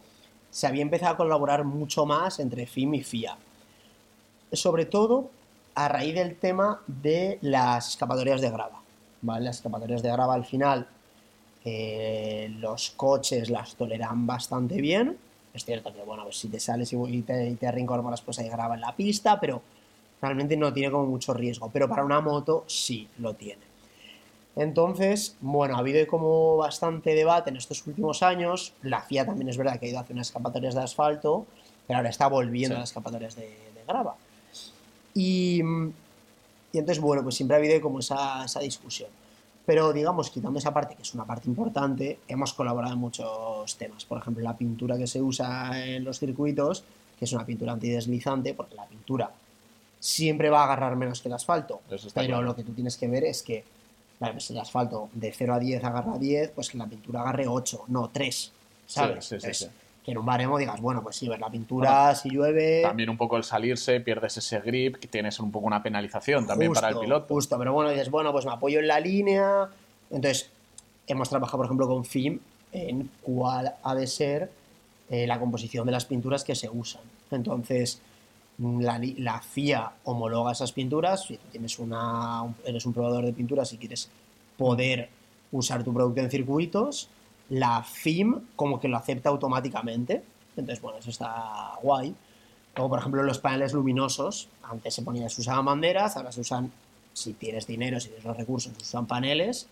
se 0.52 0.68
había 0.68 0.84
empezado 0.84 1.16
a 1.16 1.18
colaborar 1.18 1.64
mucho 1.64 2.06
más 2.06 2.40
entre 2.40 2.68
FIM 2.68 2.94
y 2.94 3.02
FIA. 3.02 3.36
Sobre 4.52 4.86
todo 4.86 5.32
a 5.74 5.88
raíz 5.88 6.14
del 6.14 6.36
tema 6.36 6.82
de 6.86 7.40
las 7.42 7.90
escapatorias 7.90 8.42
de 8.42 8.52
grava. 8.52 8.80
¿vale? 9.24 9.46
Las 9.46 9.56
escapatorias 9.56 10.04
de 10.04 10.12
grava 10.12 10.36
al 10.36 10.46
final 10.46 10.88
eh, 11.65 12.52
los 12.60 12.91
coches 12.91 13.50
las 13.50 13.76
toleran 13.76 14.26
bastante 14.28 14.80
bien. 14.82 15.17
Es 15.54 15.65
cierto 15.65 15.93
que, 15.93 16.02
bueno, 16.04 16.24
pues 16.24 16.38
si 16.38 16.47
te 16.47 16.60
sales 16.60 16.93
y 16.93 17.21
te, 17.21 17.50
y 17.50 17.56
te 17.56 17.71
reincorporas, 17.71 18.21
pues 18.21 18.39
hay 18.39 18.47
grava 18.50 18.76
en 18.76 18.82
la 18.82 18.95
pista, 18.95 19.39
pero 19.39 19.62
realmente 20.21 20.56
no 20.56 20.71
tiene 20.74 20.91
como 20.91 21.06
mucho 21.08 21.34
riesgo. 21.34 21.69
Pero 21.74 21.89
para 21.89 22.06
una 22.06 22.21
moto 22.21 22.63
sí 22.67 23.08
lo 23.17 23.34
tiene. 23.36 23.62
Entonces, 24.56 25.38
bueno, 25.39 25.76
ha 25.76 25.80
habido 25.80 26.06
como 26.08 26.58
bastante 26.58 27.13
debate 27.15 27.50
en 27.50 27.58
estos 27.58 27.86
últimos 27.88 28.21
años. 28.24 28.74
La 28.82 29.02
FIA 29.02 29.26
también 29.26 29.50
es 29.50 29.58
verdad 29.58 29.80
que 29.80 29.86
ha 29.86 29.89
ido 29.89 29.97
a 29.97 30.02
hacer 30.02 30.13
unas 30.13 30.28
escapatorias 30.28 30.76
de 30.76 30.82
asfalto, 30.82 31.45
pero 31.88 31.97
ahora 31.97 32.10
está 32.10 32.28
volviendo 32.28 32.76
Sí. 32.76 32.78
a 32.78 32.80
las 32.82 32.89
escapatorias 32.89 33.36
de, 33.36 33.43
de 33.47 33.84
grava. 33.88 34.15
Y, 35.13 35.62
y 36.74 36.78
entonces, 36.78 37.00
bueno, 37.02 37.24
pues 37.24 37.36
siempre 37.36 37.56
ha 37.56 37.60
habido 37.60 37.80
como 37.82 38.00
esa, 38.00 38.45
esa 38.45 38.60
discusión. 38.62 39.10
Pero 39.65 39.93
digamos, 39.93 40.30
quitando 40.30 40.60
esa 40.60 40.74
parte, 40.74 40.95
que 40.95 41.04
es 41.04 41.13
una 41.13 41.26
parte 41.26 41.47
importante, 41.47 42.19
hemos 42.28 42.54
colaborado 42.54 42.93
en 42.93 43.00
muchos 43.00 43.78
temas. 43.78 44.06
Por 44.06 44.17
ejemplo, 44.17 44.43
la 44.43 44.58
pintura 44.58 44.97
que 44.97 45.08
se 45.08 45.21
usa 45.21 45.86
en 45.86 46.04
los 46.04 46.19
circuitos, 46.19 46.84
que 47.17 47.26
es 47.26 47.34
una 47.34 47.45
pintura 47.45 47.74
antideslizante, 47.74 48.54
porque 48.54 48.76
la 48.76 48.86
pintura 48.86 49.32
siempre 50.00 50.50
va 50.50 50.62
a 50.62 50.63
agarrar 50.65 50.95
menos 50.95 51.21
que 51.21 51.28
el 51.28 51.36
asfalto. 51.36 51.82
Pero 51.88 52.02
claro. 52.12 52.41
lo 52.41 52.56
que 52.56 52.63
tú 52.63 52.74
tienes 52.74 52.97
que 52.97 53.08
ver 53.08 53.24
es 53.24 53.43
que, 53.43 53.63
claro, 54.17 54.39
si 54.39 54.54
el 54.54 54.60
asfalto 54.60 55.10
de 55.13 55.32
0 55.32 55.54
a 55.54 55.60
10 55.60 55.84
agarra 55.84 56.17
10, 56.17 56.52
pues 56.52 56.69
que 56.69 56.78
la 56.80 56.88
pintura 56.88 57.21
agarre 57.21 57.47
8, 57.47 57.86
no 57.88 58.10
3. 58.10 58.52
¿Sabes? 58.88 59.26
Sí, 59.26 59.39
sí, 59.39 59.54
sí. 59.54 59.67
Que 60.04 60.12
en 60.12 60.18
un 60.18 60.26
baremo 60.26 60.58
digas, 60.58 60.82
bueno, 60.82 61.04
pues 61.04 61.16
sí, 61.16 61.30
ves 61.30 61.40
la 61.40 61.50
pintura, 61.50 62.16
si 62.16 62.30
llueve. 62.30 62.82
También 62.82 63.10
un 63.10 63.18
poco 63.18 63.38
el 63.38 63.44
salirse, 63.44 64.00
pierdes 64.02 64.36
ese 64.38 64.60
grip, 64.60 64.96
que 64.96 65.08
tienes 65.08 65.40
un 65.40 65.52
poco 65.52 65.68
una 65.68 65.84
penalización 65.84 66.48
también 66.48 66.74
para 66.74 66.90
el 66.90 66.98
piloto. 66.98 67.28
Justo, 67.34 67.58
pero 67.60 67.74
bueno, 67.74 67.92
dices, 67.92 68.10
bueno, 68.10 68.32
pues 68.32 68.46
me 68.46 68.52
apoyo 68.52 68.80
en 68.80 68.88
la 68.88 69.00
línea. 69.00 69.70
Entonces, 70.10 70.50
hemos 71.06 71.30
trabajado, 71.30 71.58
por 71.58 71.66
ejemplo, 71.68 71.88
con 71.88 72.04
FIM 72.04 72.40
en 72.72 73.12
cuál 73.22 73.76
ha 73.84 73.94
de 73.94 74.08
ser 74.08 74.50
eh, 75.10 75.28
la 75.28 75.40
composición 75.40 75.86
de 75.86 75.92
las 75.92 76.06
pinturas 76.06 76.44
que 76.44 76.56
se 76.56 76.68
usan. 76.70 77.02
Entonces, 77.30 78.02
mm, 78.58 78.82
la, 79.20 79.40
FIA 79.42 79.92
homologa 80.06 80.52
esas 80.54 80.72
pinturas. 80.72 81.26
Si 81.26 81.38
tienes 81.52 81.78
una, 81.78 82.42
un- 82.42 82.56
eres 82.66 82.86
un 82.88 82.94
probador 82.94 83.24
de 83.26 83.34
pinturas 83.34 83.72
y 83.74 83.78
quieres 83.78 84.10
poder 84.58 85.10
usar 85.52 85.84
tu 85.84 85.94
producto 85.94 86.22
en 86.22 86.32
circuitos, 86.32 87.10
la 87.52 87.84
FIM 87.84 88.40
como 88.56 88.80
que 88.80 88.88
lo 88.88 88.98
acepta 88.98 89.30
automáticamente. 89.30 90.24
Entonces, 90.56 90.82
bueno, 90.82 91.00
eso 91.00 91.10
está 91.10 91.74
guay. 91.82 92.16
Como 92.76 92.90
por 92.90 93.00
ejemplo 93.00 93.22
los 93.24 93.40
paneles 93.40 93.74
luminosos, 93.74 94.48
antes 94.64 94.94
se 94.94 95.02
ponían, 95.02 95.30
se 95.30 95.42
usaban 95.42 95.66
banderas, 95.66 96.16
ahora 96.16 96.32
se 96.32 96.42
usan, 96.42 96.72
si 97.14 97.34
tienes 97.34 97.68
dinero, 97.68 98.00
si 98.00 98.08
tienes 98.08 98.24
los 98.24 98.38
recursos, 98.38 98.72
se 98.78 98.84
usan 98.84 99.06
paneles, 99.06 99.68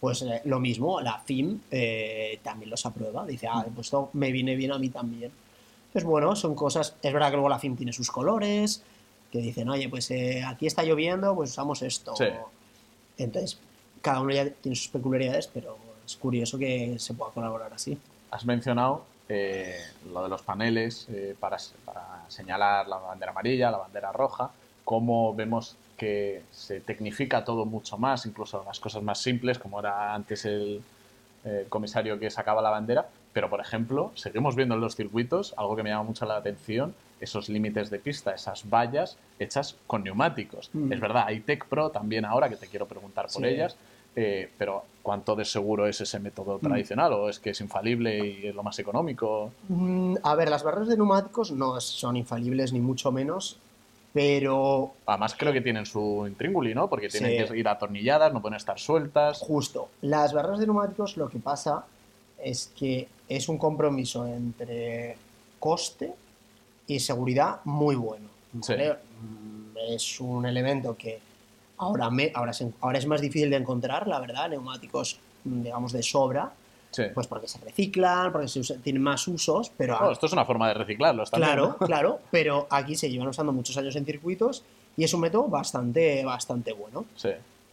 pues 0.00 0.22
eh, 0.22 0.42
lo 0.44 0.58
mismo, 0.58 1.00
la 1.00 1.20
FIM 1.20 1.60
eh, 1.70 2.40
también 2.42 2.70
los 2.70 2.84
aprueba, 2.84 3.24
dice, 3.24 3.46
ah, 3.46 3.64
pues 3.72 3.86
esto 3.86 4.10
me 4.14 4.32
viene 4.32 4.56
bien 4.56 4.72
a 4.72 4.78
mí 4.78 4.88
también. 4.88 5.30
Pues 5.92 6.04
bueno, 6.04 6.34
son 6.34 6.56
cosas, 6.56 6.96
es 7.00 7.12
verdad 7.12 7.28
que 7.28 7.34
luego 7.34 7.48
la 7.48 7.60
FIM 7.60 7.76
tiene 7.76 7.92
sus 7.92 8.10
colores, 8.10 8.82
que 9.30 9.38
dicen, 9.38 9.68
oye, 9.68 9.88
pues 9.88 10.10
eh, 10.10 10.42
aquí 10.44 10.66
está 10.66 10.82
lloviendo, 10.82 11.36
pues 11.36 11.50
usamos 11.50 11.82
esto. 11.82 12.16
Sí. 12.16 12.26
Entonces, 13.18 13.60
cada 14.02 14.20
uno 14.20 14.32
ya 14.32 14.50
tiene 14.50 14.74
sus 14.74 14.88
peculiaridades, 14.88 15.46
pero 15.46 15.78
es 16.10 16.16
curioso 16.16 16.58
que 16.58 16.98
se 16.98 17.14
pueda 17.14 17.30
colaborar 17.32 17.72
así. 17.72 17.96
Has 18.30 18.44
mencionado 18.44 19.04
eh, 19.28 19.76
lo 20.12 20.22
de 20.22 20.28
los 20.28 20.42
paneles 20.42 21.06
eh, 21.10 21.34
para, 21.38 21.56
para 21.84 22.24
señalar 22.28 22.88
la 22.88 22.96
bandera 22.96 23.30
amarilla, 23.32 23.70
la 23.70 23.78
bandera 23.78 24.12
roja, 24.12 24.50
cómo 24.84 25.34
vemos 25.34 25.76
que 25.96 26.42
se 26.50 26.80
tecnifica 26.80 27.44
todo 27.44 27.64
mucho 27.66 27.98
más, 27.98 28.24
incluso 28.26 28.64
las 28.64 28.80
cosas 28.80 29.02
más 29.02 29.20
simples, 29.20 29.58
como 29.58 29.80
era 29.80 30.14
antes 30.14 30.44
el 30.46 30.82
eh, 31.44 31.66
comisario 31.68 32.18
que 32.18 32.30
sacaba 32.30 32.62
la 32.62 32.70
bandera, 32.70 33.08
pero 33.32 33.48
por 33.48 33.60
ejemplo, 33.60 34.10
seguimos 34.14 34.56
viendo 34.56 34.74
en 34.74 34.80
los 34.80 34.96
circuitos, 34.96 35.54
algo 35.56 35.76
que 35.76 35.82
me 35.82 35.90
llama 35.90 36.04
mucho 36.04 36.24
la 36.26 36.36
atención, 36.36 36.94
esos 37.20 37.48
límites 37.50 37.90
de 37.90 37.98
pista, 37.98 38.34
esas 38.34 38.68
vallas 38.68 39.16
hechas 39.38 39.76
con 39.86 40.02
neumáticos. 40.02 40.70
Mm. 40.72 40.92
Es 40.92 41.00
verdad, 41.00 41.24
hay 41.26 41.40
Tech 41.40 41.66
Pro 41.66 41.90
también 41.90 42.24
ahora, 42.24 42.48
que 42.48 42.56
te 42.56 42.66
quiero 42.66 42.86
preguntar 42.86 43.26
por 43.26 43.42
Sí. 43.42 43.48
ellas, 43.48 43.76
eh, 44.16 44.50
pero 44.58 44.84
¿cuánto 45.02 45.34
de 45.36 45.44
seguro 45.44 45.86
es 45.86 46.00
ese 46.00 46.18
método 46.18 46.58
tradicional 46.58 47.12
o 47.12 47.28
es 47.28 47.38
que 47.38 47.50
es 47.50 47.60
infalible 47.60 48.18
y 48.26 48.46
es 48.48 48.54
lo 48.54 48.62
más 48.62 48.78
económico? 48.78 49.52
Mm, 49.68 50.16
A 50.22 50.34
ver, 50.34 50.50
las 50.50 50.62
barras 50.62 50.88
de 50.88 50.96
neumáticos 50.96 51.52
no 51.52 51.80
son 51.80 52.16
infalibles 52.16 52.72
ni 52.72 52.80
mucho 52.80 53.10
menos, 53.12 53.56
pero 54.12 54.92
Además 55.06 55.34
creo 55.38 55.52
que 55.52 55.60
tienen 55.60 55.86
su 55.86 56.24
intríngulis, 56.26 56.74
¿no? 56.74 56.88
Porque 56.88 57.08
tienen 57.08 57.46
Sí. 57.46 57.52
que 57.52 57.58
ir 57.58 57.68
atornilladas, 57.68 58.32
no 58.32 58.40
pueden 58.42 58.56
estar 58.56 58.78
sueltas. 58.78 59.38
justo, 59.38 59.88
las 60.02 60.32
barras 60.32 60.58
de 60.58 60.66
neumáticos 60.66 61.16
lo 61.16 61.28
que 61.28 61.38
pasa 61.38 61.84
es 62.42 62.72
que 62.76 63.06
es 63.28 63.48
un 63.48 63.58
compromiso 63.58 64.26
entre 64.26 65.16
coste 65.60 66.12
y 66.86 66.98
seguridad 67.00 67.60
muy 67.64 67.94
bueno. 67.94 68.26
¿vale? 68.52 68.94
Mm, 68.94 69.60
Es 69.94 70.20
un 70.20 70.44
elemento 70.44 70.96
que 70.96 71.20
ahora, 71.80 72.10
me, 72.10 72.30
ahora, 72.34 72.52
se- 72.52 72.72
ahora 72.80 72.98
es 72.98 73.06
más 73.06 73.20
difícil 73.20 73.50
de 73.50 73.56
encontrar, 73.56 74.06
la 74.06 74.20
verdad, 74.20 74.48
neumáticos, 74.48 75.18
mm, 75.44 75.62
digamos, 75.62 75.92
de 75.92 76.02
sobra, 76.02 76.52
Sí. 76.90 77.04
pues 77.14 77.26
porque 77.26 77.46
se 77.48 77.58
reciclan, 77.58 78.32
porque 78.32 78.48
se 78.48 78.60
usa- 78.60 78.76
tienen 78.82 79.02
más 79.02 79.26
usos, 79.28 79.70
pero 79.76 79.96
Bueno, 79.98 80.12
esto 80.12 80.26
es 80.26 80.32
una 80.32 80.44
forma 80.44 80.68
de 80.68 80.74
reciclarlos 80.74 81.30
también. 81.30 81.52
Claro, 81.52 81.76
claro, 81.78 82.20
pero 82.30 82.66
aquí 82.70 82.94
se 82.96 83.10
llevan 83.10 83.28
usando 83.28 83.52
muchos 83.52 83.76
años 83.76 83.94
en 83.96 84.04
circuitos 84.04 84.62
y 84.96 85.04
es 85.04 85.14
un 85.14 85.20
método 85.20 85.44
bastante, 85.48 86.24
bastante 86.24 86.72
bueno. 86.72 87.04
Sí. 87.16 87.30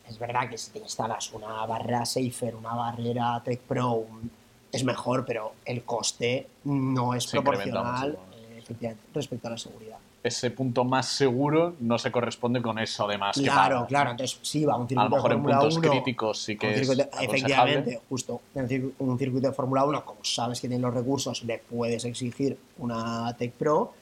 Es 0.07 0.17
verdad 0.19 0.49
que 0.49 0.57
si 0.57 0.71
te 0.71 0.79
instalas 0.79 1.33
una 1.33 1.65
barrera 1.65 2.05
Safer, 2.05 2.55
una 2.55 2.73
barrera 2.75 3.41
Tech 3.43 3.59
Pro, 3.61 3.91
un- 3.93 4.31
es 4.71 4.83
mejor, 4.83 5.25
pero 5.25 5.53
el 5.65 5.83
coste 5.83 6.47
no 6.65 7.13
es 7.13 7.23
Se 7.23 7.31
proporcional 7.41 8.17
eh, 8.33 8.95
respecto 9.13 9.47
a 9.47 9.51
la 9.51 9.57
seguridad. 9.57 9.97
Ese 10.27 10.51
punto 10.51 10.83
más 10.83 11.07
seguro 11.07 11.75
no 11.79 11.97
se 11.97 12.11
corresponde 12.11 12.61
con 12.61 12.77
eso 12.79 13.07
de 13.07 13.17
más 13.17 13.37
que 13.37 13.43
Claro, 13.43 13.85
claro, 13.87 14.11
entonces 14.11 14.37
sí, 14.41 14.65
va 14.65 14.75
un 14.75 14.83
A 14.83 14.87
circuito 14.87 15.09
lo 15.09 15.15
mejor 15.15 15.29
de 15.31 15.35
en 15.37 15.43
puntos 15.43 15.77
1, 15.77 15.89
críticos 15.91 16.41
sí 16.41 16.57
que 16.57 16.73
es 16.73 16.87
circuito- 16.89 17.09
efectivamente, 17.21 18.01
justo, 18.09 18.41
en 18.55 18.93
un 18.99 19.17
circuito 19.17 19.47
de 19.47 19.53
Fórmula 19.53 19.85
1, 19.85 20.03
como 20.05 20.19
sabes 20.23 20.59
que 20.59 20.67
tiene 20.67 20.81
los 20.81 20.93
recursos, 20.93 21.43
le 21.43 21.59
puedes 21.59 22.03
exigir 22.05 22.57
una 22.79 23.33
Tech 23.37 23.53
Pro, 23.53 23.93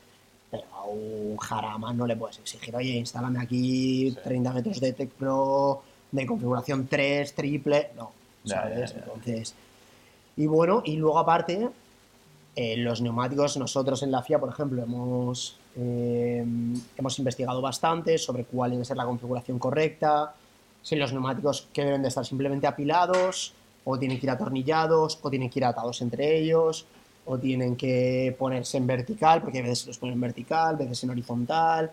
pero 0.50 0.64
a 0.74 0.84
un 0.86 1.38
Jarama 1.38 1.94
no 1.94 2.08
le 2.08 2.16
puedes 2.16 2.40
exigir, 2.40 2.76
oye, 2.76 2.94
instálame 2.94 3.40
aquí 3.40 4.12
Sí. 4.12 4.18
30 4.24 4.52
metros 4.54 4.80
de 4.80 4.94
Tech 4.94 5.10
Pro 5.12 5.82
de 6.12 6.26
configuración 6.26 6.88
3, 6.88 7.34
triple, 7.36 7.90
no, 7.96 8.12
Ya, 8.44 8.56
¿sabes? 8.62 8.94
ya, 8.94 8.98
ya. 9.00 9.04
Entonces, 9.06 9.54
y 10.38 10.48
bueno, 10.48 10.82
y 10.86 10.96
luego 10.98 11.20
aparte, 11.20 11.70
eh, 12.56 12.78
los 12.78 13.02
neumáticos, 13.02 13.58
nosotros 13.58 14.02
en 14.02 14.12
la 14.12 14.22
FIA, 14.24 14.40
por 14.40 14.50
ejemplo, 14.50 14.82
hemos, 14.82 15.58
eh, 15.78 16.46
hemos 16.98 17.20
investigado 17.20 17.62
bastante 17.62 18.18
sobre 18.18 18.46
cuál 18.46 18.72
debe 18.72 18.86
ser 18.86 18.98
la 18.98 19.06
configuración 19.06 19.60
correcta, 19.60 20.34
si 20.82 20.96
los 20.96 21.12
neumáticos 21.12 21.68
que 21.74 21.84
deben 21.84 22.02
de 22.02 22.10
estar 22.10 22.26
simplemente 22.26 22.68
apilados, 22.68 23.54
o 23.84 23.98
tienen 24.00 24.20
que 24.20 24.26
ir 24.26 24.32
atornillados, 24.32 25.20
o 25.22 25.30
tienen 25.30 25.50
que 25.50 25.60
ir 25.60 25.66
atados 25.66 26.02
entre 26.02 26.38
ellos, 26.40 26.86
o 27.26 27.38
tienen 27.38 27.76
que 27.76 28.36
ponerse 28.38 28.78
en 28.78 28.88
vertical, 28.88 29.42
porque 29.42 29.60
a 29.60 29.64
veces 29.64 29.88
los 29.88 29.98
ponen 29.98 30.14
en 30.14 30.22
vertical, 30.22 30.76
a 30.76 30.78
veces 30.78 31.04
en 31.04 31.10
horizontal, 31.10 31.92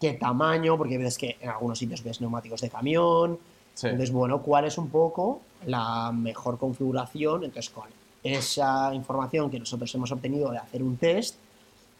qué 0.00 0.14
tamaño, 0.14 0.76
porque 0.76 0.96
a 0.96 0.98
veces 0.98 1.18
que 1.18 1.36
en 1.40 1.50
algunos 1.50 1.78
sitios 1.78 2.02
ves 2.02 2.20
neumáticos 2.20 2.60
de 2.60 2.70
camión, 2.70 3.38
Sí. 3.74 3.88
entonces, 3.88 4.12
bueno, 4.12 4.40
¿cuál 4.40 4.66
es 4.66 4.78
un 4.78 4.88
poco 4.88 5.40
la 5.66 6.12
mejor 6.12 6.58
configuración? 6.58 7.42
Entonces, 7.44 7.70
con 7.70 7.88
esa 8.22 8.94
información 8.94 9.50
que 9.50 9.58
nosotros 9.58 9.92
hemos 9.94 10.12
obtenido 10.12 10.50
de 10.50 10.58
hacer 10.58 10.82
un 10.82 10.96
test, 10.96 11.36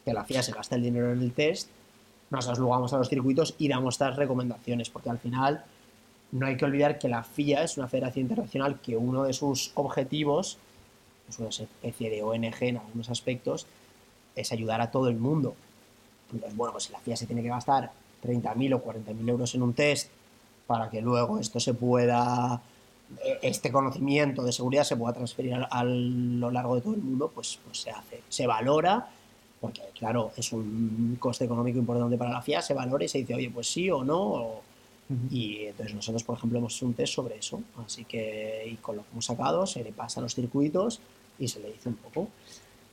que 0.05 0.13
la 0.13 0.25
FIA 0.25 0.43
se 0.43 0.53
gasta 0.53 0.77
el 0.77 0.83
dinero 0.83 1.13
en 1.13 1.21
el 1.21 1.33
test, 1.33 1.69
nosotros 2.31 2.59
luego 2.59 2.75
vamos 2.75 2.93
a 2.93 2.99
los 2.99 3.09
circuitos 3.09 3.55
y 3.59 3.69
damos 3.69 3.95
estas 3.95 4.17
recomendaciones, 4.17 4.91
porque 4.91 5.11
al 5.11 5.19
final 5.19 5.65
no 6.33 6.47
hay 6.47 6.57
que 6.57 6.65
olvidar 6.65 6.99
que 6.99 7.09
la 7.09 7.23
FIA 7.23 7.63
es 7.63 7.79
una 7.79 7.89
federación 7.89 8.25
internacional 8.25 8.81
que 8.81 8.97
uno 8.97 9.25
de 9.25 9.33
sus 9.33 9.73
objetivos, 9.75 10.59
es 11.29 11.39
una 11.39 11.49
especie 11.49 12.11
de 12.11 12.23
ONG 12.23 12.63
en 12.63 12.77
algunos 12.79 13.09
aspectos, 13.09 13.67
es 14.35 14.53
ayudar 14.53 14.81
a 14.81 14.91
todo 14.91 15.09
el 15.09 15.17
mundo. 15.17 15.55
Entonces, 16.33 16.57
bueno, 16.57 16.73
pues 16.73 16.91
la 16.91 16.99
FIA 16.99 17.17
se 17.17 17.27
tiene 17.27 17.43
que 17.43 17.49
gastar 17.49 17.93
30.000 18.25 18.75
o 18.75 18.85
40.000 18.85 19.29
euros 19.29 19.55
en 19.55 19.63
un 19.63 19.75
test 19.75 20.11
para 20.67 20.91
que 20.91 21.01
luego 21.01 21.39
esto 21.39 21.61
se 21.61 21.75
pueda, 21.75 22.61
eh, 23.25 23.39
este 23.43 23.71
conocimiento 23.71 24.43
de 24.43 24.53
seguridad 24.53 24.85
se 24.85 24.97
pueda 24.97 25.13
transferir 25.13 25.55
a 25.55 25.85
lo 25.85 26.51
largo 26.51 26.75
de 26.75 26.81
todo 26.81 26.95
el 26.95 27.01
mundo, 27.01 27.31
pues, 27.33 27.61
pues 27.65 27.79
se 27.79 27.91
hace, 27.91 28.23
se 28.29 28.47
valora, 28.47 29.09
porque 29.65 29.81
claro, 29.99 30.31
es 30.37 30.53
un 30.53 31.17
coste 31.19 31.47
económico 31.47 31.79
importante 31.79 32.19
para 32.19 32.31
la 32.31 32.43
FIA, 32.43 32.61
se 32.61 32.75
valora 32.75 33.03
y 33.03 33.09
se 33.09 33.17
dice, 33.17 33.35
oye, 33.35 33.49
pues 33.49 33.67
sí 33.67 33.91
o 33.91 34.05
no, 34.05 34.21
o- 34.21 34.63
y 35.31 35.65
entonces 35.65 35.95
nosotros, 35.95 36.23
por 36.23 36.37
ejemplo, 36.37 36.59
hemos 36.59 36.77
hecho 36.77 36.85
un 36.85 36.93
test 36.93 37.15
sobre 37.15 37.39
eso, 37.39 37.63
así 37.83 38.05
que 38.05 38.69
y 38.71 38.75
con 38.77 38.97
lo 38.97 39.03
que 39.05 39.09
hemos 39.13 39.25
sacado 39.25 39.67
se 39.67 39.83
le 39.83 39.91
pasa 39.93 40.21
a 40.21 40.23
los 40.23 40.35
circuitos 40.35 41.01
y 41.39 41.49
se 41.49 41.61
le 41.61 41.73
dice 41.73 41.89
un 41.89 41.95
poco. 41.97 42.29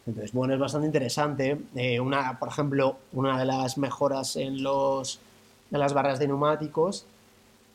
Entonces, 0.07 0.31
bueno, 0.31 0.53
es 0.53 0.59
bastante 0.61 0.87
interesante. 0.87 1.57
Eh, 1.75 1.99
una, 1.99 2.39
por 2.39 2.47
ejemplo, 2.47 2.95
una 3.11 3.37
de 3.37 3.43
las 3.45 3.77
mejoras 3.77 4.37
en, 4.37 4.63
los, 4.63 5.19
en 5.71 5.79
las 5.79 5.91
barras 5.93 6.19
de 6.19 6.27
neumáticos 6.27 7.05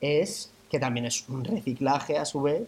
es, 0.01 0.51
que 0.70 0.78
también 0.80 1.05
es 1.05 1.28
un 1.28 1.44
reciclaje 1.44 2.16
a 2.16 2.24
su 2.24 2.40
vez, 2.40 2.66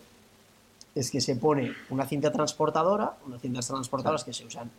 es 0.94 1.10
que 1.10 1.22
se 1.22 1.36
pone 1.36 1.72
una 1.88 2.06
cinta 2.06 2.30
transportadora, 2.32 3.16
unas 3.26 3.40
cintas 3.40 3.66
transportadoras 3.66 4.24
que 4.24 4.32
se 4.34 4.44
usan 4.44 4.70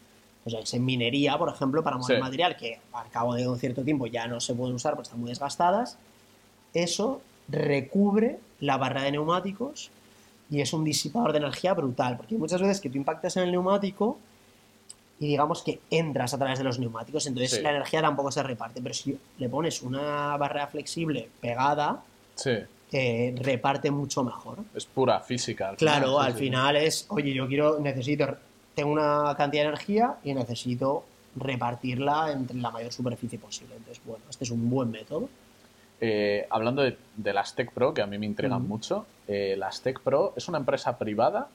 sea, 0.50 0.62
en 0.78 0.86
minería, 0.86 1.38
por 1.38 1.50
ejemplo, 1.50 1.84
para 1.84 1.98
mover 1.98 2.18
Sí. 2.18 2.22
material 2.22 2.58
que 2.58 2.80
al 2.94 3.10
cabo 3.10 3.36
de 3.36 3.48
un 3.48 3.58
cierto 3.60 3.84
tiempo 3.84 4.08
ya 4.08 4.28
no 4.28 4.40
se 4.40 4.54
pueden 4.54 4.76
usar 4.76 4.94
porque 4.96 5.08
están 5.08 5.20
muy 5.20 5.30
desgastadas. 5.30 5.98
Eso 6.74 7.22
recubre 7.48 8.40
la 8.60 8.78
barra 8.78 9.04
de 9.04 9.12
neumáticos 9.12 9.90
y 10.50 10.62
es 10.62 10.74
un 10.74 10.84
disipador 10.84 11.32
de 11.32 11.40
energía 11.40 11.74
brutal, 11.74 12.18
porque 12.18 12.36
muchas 12.38 12.62
veces 12.62 12.82
que 12.82 12.90
tú 12.90 12.98
impactas 12.98 13.38
en 13.38 13.44
el 13.44 13.52
neumático 13.52 14.18
y 15.20 15.28
digamos 15.28 15.62
que 15.64 15.80
entras 15.90 16.34
a 16.34 16.38
través 16.38 16.58
de 16.60 16.64
los 16.64 16.80
neumáticos, 16.80 17.28
entonces 17.28 17.58
Sí. 17.58 17.62
la 17.62 17.72
energía 17.72 18.02
tampoco 18.02 18.32
se 18.32 18.42
reparte, 18.42 18.82
pero 18.82 18.94
si 18.94 19.18
le 19.38 19.50
pones 19.50 19.82
una 19.82 20.38
barra 20.38 20.66
flexible 20.68 21.30
pegada, 21.42 22.02
Sí, 22.36 22.52
eh, 22.94 23.36
reparte 23.38 23.92
mucho 23.92 24.24
mejor. 24.24 24.60
es 24.74 24.86
pura 24.86 25.20
física. 25.20 25.70
al 25.70 25.76
Claro, 25.78 26.08
final, 26.14 26.26
al 26.26 26.34
final 26.34 26.76
es, 26.78 27.06
oye, 27.10 27.34
yo 27.34 27.48
quiero, 27.48 27.80
necesito, 27.80 28.38
tengo 28.80 28.94
una 28.94 29.36
cantidad 29.36 29.64
de 29.64 29.70
energía 29.70 30.16
y 30.24 30.34
necesito 30.34 31.04
repartirla 31.36 32.32
entre 32.32 32.56
la 32.56 32.72
mayor 32.72 32.94
superficie 32.94 33.38
posible. 33.38 33.76
Entonces, 33.76 34.02
bueno, 34.06 34.24
este 34.30 34.46
es 34.46 34.52
un 34.52 34.70
buen 34.70 34.90
método. 34.90 35.28
Eh, 36.00 36.48
hablando 36.50 36.82
de, 36.82 36.98
de 37.18 37.34
las 37.34 37.56
Tech 37.56 37.74
Pro, 37.74 37.94
que 37.94 38.02
a 38.02 38.08
mí 38.08 38.18
me 38.18 38.26
intrigan 38.26 38.66
mucho, 38.66 39.06
eh, 39.28 39.56
las 39.58 39.82
Tech 39.82 40.00
Pro 40.00 40.32
es 40.38 40.48
una 40.48 40.60
empresa 40.60 40.98
privada 40.98 41.50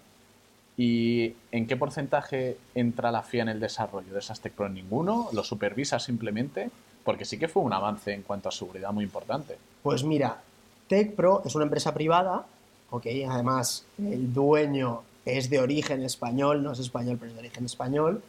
y 0.76 1.34
¿en 1.50 1.66
qué 1.66 1.78
porcentaje 1.78 2.58
entra 2.74 3.10
la 3.10 3.22
FIA 3.22 3.44
en 3.44 3.48
el 3.48 3.60
desarrollo 3.60 4.12
de 4.12 4.18
esas 4.18 4.40
Tech 4.40 4.52
Pro? 4.52 4.68
¿Ninguno? 4.68 5.30
¿Lo 5.32 5.42
supervisa 5.44 5.98
simplemente? 5.98 6.70
Porque 7.04 7.24
sí 7.24 7.38
que 7.38 7.48
fue 7.48 7.62
un 7.62 7.72
avance 7.72 8.12
en 8.12 8.20
cuanto 8.20 8.50
a 8.50 8.52
seguridad 8.52 8.92
muy 8.92 9.04
importante. 9.04 9.56
Pues 9.82 10.04
mira, 10.04 10.42
TechPro 10.88 11.40
es 11.46 11.54
una 11.54 11.64
empresa 11.64 11.94
privada, 11.94 12.44
ok, 12.90 13.06
además 13.26 13.86
el 13.96 14.30
dueño 14.30 15.04
es 15.24 15.50
de 15.50 15.58
origen 15.60 16.02
español, 16.02 16.62
no 16.62 16.72
es 16.72 16.78
español, 16.78 17.16
pero 17.18 17.30
es 17.30 17.34
de 17.34 17.40
origen 17.40 17.64
español. 17.64 18.22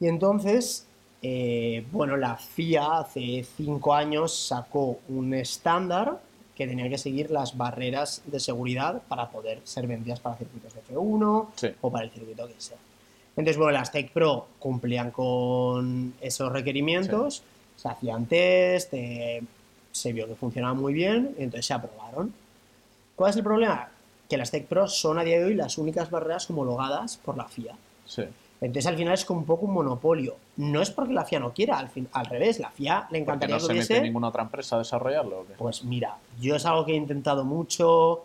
Y 0.00 0.08
entonces, 0.08 0.86
eh, 1.22 1.86
bueno, 1.92 2.16
la 2.16 2.36
FIA 2.36 2.98
hace 2.98 3.44
cinco 3.56 3.94
años 3.94 4.34
sacó 4.36 4.98
un 5.08 5.32
estándar 5.34 6.20
que 6.54 6.66
tenía 6.66 6.88
que 6.88 6.98
seguir 6.98 7.30
las 7.30 7.56
barreras 7.56 8.22
de 8.26 8.40
seguridad 8.40 9.02
para 9.08 9.30
poder 9.30 9.60
ser 9.64 9.86
vendidas 9.86 10.20
para 10.20 10.36
circuitos 10.36 10.72
de 10.74 10.80
F1 10.82 11.48
Sí. 11.56 11.68
o 11.80 11.90
para 11.90 12.04
el 12.04 12.10
circuito 12.10 12.46
que 12.46 12.54
sea. 12.58 12.78
Entonces, 13.36 13.58
bueno, 13.58 13.72
las 13.72 13.92
Tech 13.92 14.10
Pro 14.12 14.46
cumplían 14.58 15.10
con 15.10 16.14
esos 16.22 16.50
requerimientos, 16.50 17.42
se 17.76 17.88
hacían 17.88 18.24
test, 18.24 18.92
eh, 18.94 19.42
se 19.92 20.12
vio 20.14 20.26
que 20.26 20.34
funcionaban 20.34 20.78
muy 20.78 20.94
bien, 20.94 21.34
y 21.38 21.42
entonces 21.42 21.66
se 21.66 21.74
aprobaron. 21.74 22.32
¿Cuál 23.14 23.30
es 23.30 23.36
el 23.36 23.42
problema? 23.42 23.90
Que 24.28 24.36
las 24.36 24.50
Tech 24.50 24.66
Pro 24.66 24.88
son 24.88 25.18
a 25.18 25.24
día 25.24 25.38
de 25.38 25.44
hoy 25.44 25.54
las 25.54 25.78
únicas 25.78 26.10
barreras 26.10 26.48
homologadas 26.50 27.16
por 27.18 27.36
la 27.36 27.44
FIA. 27.44 27.74
Sí. 28.04 28.22
Entonces 28.60 28.86
al 28.86 28.96
final 28.96 29.14
es 29.14 29.24
como 29.24 29.40
un 29.40 29.46
poco 29.46 29.66
un 29.66 29.74
monopolio. 29.74 30.36
No 30.56 30.80
es 30.80 30.90
porque 30.90 31.12
la 31.12 31.24
FIA 31.24 31.40
no 31.40 31.52
quiera, 31.52 31.78
al, 31.78 31.88
fin- 31.90 32.08
al 32.12 32.26
revés, 32.26 32.58
la 32.58 32.70
FIA 32.70 32.94
le 32.94 33.00
¿Porque 33.00 33.18
encantaría 33.18 33.56
no 33.56 33.60
que 33.60 33.66
se 33.66 33.94
mete 33.94 34.00
ninguna 34.00 34.28
otra 34.28 34.42
empresa 34.42 34.76
a 34.76 34.78
desarrollarlo? 34.80 35.40
o 35.40 35.46
qué? 35.46 35.52
Pues 35.58 35.84
mira, 35.84 36.16
yo 36.40 36.56
es 36.56 36.64
algo 36.66 36.84
que 36.86 36.92
he 36.92 36.96
intentado 36.96 37.44
mucho, 37.44 38.24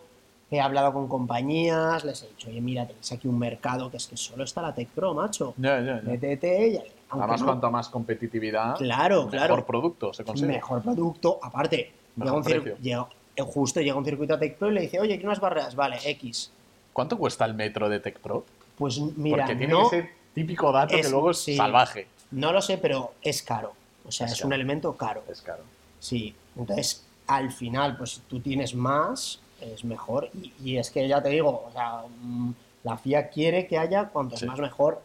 he 0.50 0.58
hablado 0.60 0.92
con 0.94 1.06
compañías, 1.06 2.02
les 2.04 2.22
he 2.22 2.28
dicho, 2.28 2.48
oye, 2.48 2.60
mira, 2.62 2.86
tenéis 2.86 3.12
aquí 3.12 3.28
un 3.28 3.38
mercado 3.38 3.90
que 3.90 3.98
es 3.98 4.06
que 4.06 4.16
solo 4.16 4.44
está 4.44 4.62
la 4.62 4.74
Tech 4.74 4.88
Pro, 4.88 5.12
macho. 5.14 5.54
Ya, 5.58 5.78
ya, 5.80 5.96
ya. 5.96 6.02
Métete 6.02 6.82
Además, 7.10 7.40
no- 7.40 7.46
cuanto 7.46 7.70
más 7.70 7.88
competitividad, 7.90 8.76
Claro, 8.76 9.16
mejor 9.26 9.30
claro. 9.30 9.66
producto 9.66 10.12
se 10.14 10.24
consigue. 10.24 10.48
mejor 10.48 10.82
producto. 10.82 11.38
Aparte, 11.42 11.76
llega 11.76 11.92
Mejor 12.16 12.38
un 12.38 12.44
precio. 12.44 12.76
llega- 12.78 13.06
justo 13.38 13.80
llega 13.80 13.96
un 13.96 14.04
circuito 14.04 14.34
a 14.34 14.38
Tech 14.38 14.56
Pro 14.56 14.70
y 14.70 14.74
le 14.74 14.80
dice, 14.82 15.00
oye, 15.00 15.18
¿qué 15.18 15.24
unas 15.26 15.40
barreras? 15.40 15.74
Vale, 15.74 15.98
X. 16.04 16.50
¿Cuánto 16.92 17.16
cuesta 17.16 17.44
el 17.44 17.54
metro 17.54 17.88
de 17.88 18.00
Tech 18.00 18.18
Pro? 18.18 18.44
Pues 18.76 18.98
mira, 18.98 19.38
Porque 19.44 19.56
tiene 19.56 19.72
no, 19.72 19.88
ser 19.88 20.10
típico 20.34 20.70
dato 20.72 20.94
que 20.96 21.08
luego 21.08 21.30
es 21.30 21.38
sí. 21.38 21.56
salvaje. 21.56 22.06
no 22.30 22.52
lo 22.52 22.60
sé, 22.60 22.78
pero 22.78 23.12
es 23.22 23.42
caro. 23.42 23.72
O 24.06 24.10
sea, 24.12 24.26
Es 24.26 24.42
un 24.44 24.52
elemento 24.52 24.94
caro. 24.96 25.22
Es 25.30 25.40
caro. 25.42 25.62
Sí, 26.00 26.34
entonces 26.56 27.04
al 27.26 27.52
final, 27.52 27.96
pues 27.96 28.10
si 28.12 28.20
tú 28.22 28.40
tienes 28.40 28.74
más, 28.74 29.40
es 29.60 29.84
mejor. 29.84 30.28
Y, 30.34 30.52
y 30.62 30.76
es 30.76 30.90
que 30.90 31.06
ya 31.06 31.22
te 31.22 31.28
digo, 31.30 31.64
o 31.68 31.72
sea, 31.72 32.02
mm, 32.20 32.50
la 32.84 32.98
FIA 32.98 33.28
quiere 33.28 33.66
que 33.66 33.78
haya 33.78 34.08
cuantos 34.08 34.40
Sí. 34.40 34.46
más 34.46 34.58
mejor 34.58 35.00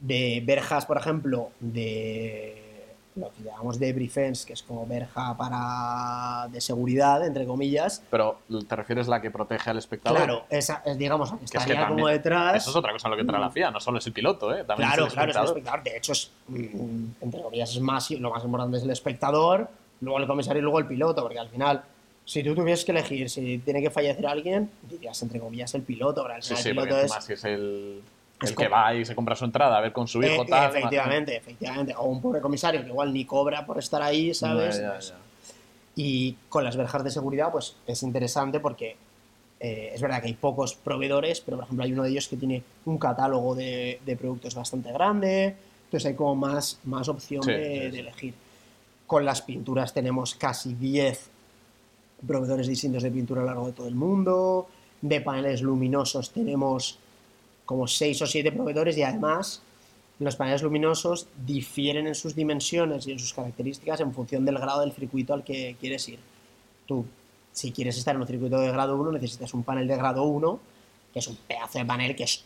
de 0.00 0.42
verjas, 0.44 0.86
por 0.86 0.96
ejemplo, 0.96 1.50
de 1.60 2.63
lo 3.16 3.30
que 3.32 3.44
llamamos 3.44 3.78
de 3.78 3.92
defense, 3.92 4.44
que 4.46 4.54
es 4.54 4.62
como 4.62 4.86
verja 4.86 5.36
para 5.36 6.48
de 6.50 6.60
seguridad, 6.60 7.24
entre 7.24 7.46
comillas. 7.46 8.02
Pero 8.10 8.38
te 8.68 8.74
refieres 8.76 9.06
a 9.06 9.10
la 9.12 9.22
que 9.22 9.30
protege 9.30 9.70
al 9.70 9.78
espectador. 9.78 10.18
Claro, 10.18 10.44
esa 10.50 10.82
es, 10.84 10.98
digamos, 10.98 11.30
que 11.32 11.38
Que 11.38 11.44
es 11.44 11.50
que 11.52 11.58
estaría 11.58 11.86
como 11.86 11.98
también- 12.00 12.16
detrás. 12.18 12.56
Eso 12.56 12.70
es 12.70 12.76
otra 12.76 12.92
cosa 12.92 13.06
en 13.08 13.12
lo 13.12 13.16
que 13.16 13.24
trae 13.24 13.40
la 13.40 13.50
FIA, 13.50 13.70
no 13.70 13.78
solo 13.80 13.98
es 13.98 14.06
el 14.06 14.12
piloto, 14.12 14.52
¿eh? 14.54 14.64
También 14.64 14.88
Claro, 14.88 15.04
es 15.06 15.12
el 15.12 15.14
claro, 15.14 15.30
es 15.30 15.36
el 15.36 15.44
espectador. 15.44 15.82
De 15.84 15.96
hecho, 15.96 16.12
es, 16.12 16.30
mm, 16.48 17.04
entre 17.20 17.42
comillas, 17.42 17.70
es 17.70 17.80
más, 17.80 18.10
lo 18.10 18.30
más 18.30 18.44
importante 18.44 18.76
es 18.78 18.82
el 18.82 18.90
espectador, 18.90 19.68
luego 20.00 20.18
el 20.18 20.26
comisario 20.26 20.58
y 20.58 20.62
luego 20.62 20.80
el 20.80 20.86
piloto, 20.86 21.22
porque 21.22 21.38
al 21.38 21.48
final, 21.48 21.82
si 22.24 22.42
tú 22.42 22.54
tuvieses 22.54 22.84
que 22.84 22.90
elegir 22.92 23.30
si 23.30 23.58
tiene 23.58 23.80
que 23.80 23.90
fallecer 23.90 24.26
alguien, 24.26 24.70
dirías, 24.90 25.22
entre 25.22 25.38
comillas, 25.38 25.72
el 25.74 25.82
piloto, 25.82 26.22
pero 26.22 26.34
al 26.34 26.42
Sí, 26.42 26.56
sí, 26.56 26.70
el 26.70 26.74
piloto 26.74 26.98
es... 26.98 27.12
si 27.24 27.32
es 27.34 27.44
el, 27.44 28.02
es 28.42 28.50
el 28.50 28.56
que 28.56 28.64
como- 28.64 28.76
va 28.76 28.94
y 28.94 29.04
se 29.04 29.14
compra 29.14 29.34
su 29.36 29.44
entrada 29.44 29.76
a 29.76 29.80
ver 29.80 29.92
con 29.92 30.06
su 30.08 30.22
hijo 30.22 30.42
Eh, 30.42 30.46
tal. 30.48 30.70
efectivamente, 30.70 31.36
efectivamente. 31.36 31.94
O 31.96 32.04
un 32.04 32.20
pobre 32.20 32.40
comisario 32.40 32.82
que 32.82 32.88
igual 32.88 33.12
ni 33.12 33.24
cobra 33.24 33.64
por 33.64 33.78
estar 33.78 34.02
ahí. 34.02 34.34
¿sabes? 34.34 34.76
Ya, 34.78 34.94
ya, 34.94 34.98
ya. 35.00 35.14
Y 35.96 36.36
con 36.48 36.64
las 36.64 36.76
verjas 36.76 37.04
de 37.04 37.10
seguridad, 37.10 37.50
pues 37.52 37.76
es 37.86 38.02
interesante 38.02 38.58
porque 38.60 38.96
eh, 39.60 39.92
es 39.94 40.00
verdad 40.02 40.20
que 40.20 40.26
hay 40.26 40.34
pocos 40.34 40.74
proveedores, 40.74 41.40
pero 41.40 41.56
por 41.56 41.64
ejemplo 41.64 41.84
hay 41.84 41.92
uno 41.92 42.02
de 42.02 42.10
ellos 42.10 42.28
que 42.28 42.36
tiene 42.36 42.62
un 42.84 42.98
catálogo 42.98 43.54
de, 43.54 44.00
de 44.04 44.16
productos 44.16 44.54
bastante 44.54 44.92
grande, 44.92 45.54
entonces 45.84 46.06
hay 46.10 46.14
como 46.16 46.34
más, 46.34 46.80
más 46.84 47.08
opción 47.08 47.44
Sí, 47.44 47.52
de, 47.52 47.90
de 47.90 48.00
elegir. 48.00 48.34
Con 49.06 49.24
las 49.24 49.40
pinturas 49.40 49.94
tenemos 49.94 50.34
casi 50.34 50.74
10 50.74 51.30
proveedores 52.26 52.66
distintos 52.66 53.02
de 53.04 53.10
pintura 53.10 53.40
a 53.42 53.44
lo 53.44 53.50
largo 53.50 53.66
de 53.68 53.72
todo 53.72 53.88
el 53.88 53.94
mundo, 53.94 54.66
de 55.00 55.20
paneles 55.20 55.62
luminosos 55.62 56.30
tenemos 56.30 56.98
como 57.64 57.86
6 57.86 58.22
o 58.22 58.26
7 58.26 58.52
proveedores 58.52 58.96
y 58.96 59.02
además 59.02 59.62
los 60.18 60.36
paneles 60.36 60.62
luminosos 60.62 61.26
difieren 61.44 62.06
en 62.06 62.14
sus 62.14 62.34
dimensiones 62.34 63.06
y 63.06 63.12
en 63.12 63.18
sus 63.18 63.34
características 63.34 64.00
en 64.00 64.12
función 64.12 64.44
del 64.44 64.58
grado 64.58 64.80
del 64.80 64.92
circuito 64.92 65.34
al 65.34 65.42
que 65.42 65.76
quieres 65.80 66.08
ir. 66.08 66.18
Tú, 66.86 67.04
si 67.52 67.72
quieres 67.72 67.96
estar 67.98 68.14
en 68.14 68.20
un 68.20 68.26
circuito 68.26 68.58
de 68.60 68.70
grado 68.70 68.96
1, 68.96 69.12
necesitas 69.12 69.54
un 69.54 69.64
panel 69.64 69.88
de 69.88 69.96
grado 69.96 70.24
1, 70.24 70.60
que 71.12 71.18
es 71.18 71.26
un 71.26 71.36
pedazo 71.36 71.78
de 71.78 71.84
panel 71.84 72.14
que 72.14 72.24
es... 72.24 72.44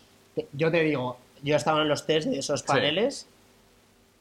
Yo 0.52 0.70
te 0.70 0.82
digo, 0.82 1.18
yo 1.42 1.56
estaba 1.56 1.82
en 1.82 1.88
los 1.88 2.06
test 2.06 2.28
de 2.28 2.38
esos 2.38 2.62
paneles. 2.62 3.26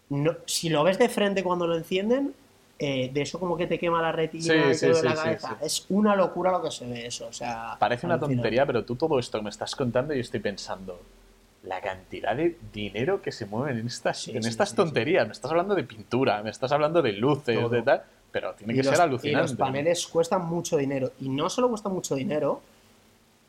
No, 0.09 0.35
si 0.45 0.69
lo 0.69 0.83
ves 0.83 0.97
de 0.97 1.09
frente 1.09 1.43
cuando 1.43 1.67
lo 1.67 1.75
encienden, 1.75 2.33
eh, 2.79 3.09
de 3.11 3.21
eso 3.21 3.39
como 3.39 3.57
que 3.57 3.65
te 3.67 3.79
quema 3.79 4.01
la 4.01 4.11
retina 4.11 4.73
Sí, 4.73 4.85
la 5.03 5.15
cabeza. 5.15 5.57
Es 5.61 5.85
una 5.89 6.15
locura 6.15 6.51
lo 6.51 6.61
que 6.61 6.71
se 6.71 6.85
ve 6.85 7.07
eso. 7.07 7.27
O 7.27 7.33
sea, 7.33 7.75
Parece 7.79 8.05
una 8.05 8.19
tontería, 8.19 8.65
pero 8.65 8.83
tú 8.85 8.95
todo 8.95 9.17
esto 9.19 9.39
que 9.39 9.43
me 9.45 9.49
estás 9.49 9.75
contando 9.75 10.13
y 10.13 10.19
estoy 10.19 10.39
pensando, 10.39 10.99
la 11.63 11.81
cantidad 11.81 12.35
de 12.35 12.57
dinero 12.71 13.21
que 13.21 13.31
se 13.31 13.45
mueve 13.45 13.79
en 13.79 13.87
estas, 13.87 14.27
en 14.27 14.45
estas 14.45 14.73
tonterías. 14.75 15.25
Me 15.27 15.33
estás 15.33 15.49
hablando 15.51 15.75
de 15.75 15.83
pintura, 15.83 16.41
me 16.43 16.49
estás 16.51 16.71
hablando 16.71 17.01
de 17.01 17.13
luces, 17.13 17.59
Todo. 17.59 17.69
de 17.69 17.81
tal, 17.81 18.03
pero 18.31 18.53
tiene 18.53 18.73
Y 18.73 18.77
que 18.77 18.83
los- 18.83 18.93
ser 18.95 19.01
alucinante. 19.01 19.47
Y 19.47 19.51
los 19.53 19.55
paneles 19.59 20.07
cuestan 20.07 20.45
mucho 20.45 20.77
dinero. 20.77 21.11
Y 21.19 21.29
no 21.29 21.49
solo 21.49 21.69
cuesta 21.69 21.89
mucho 21.89 22.15
dinero, 22.15 22.61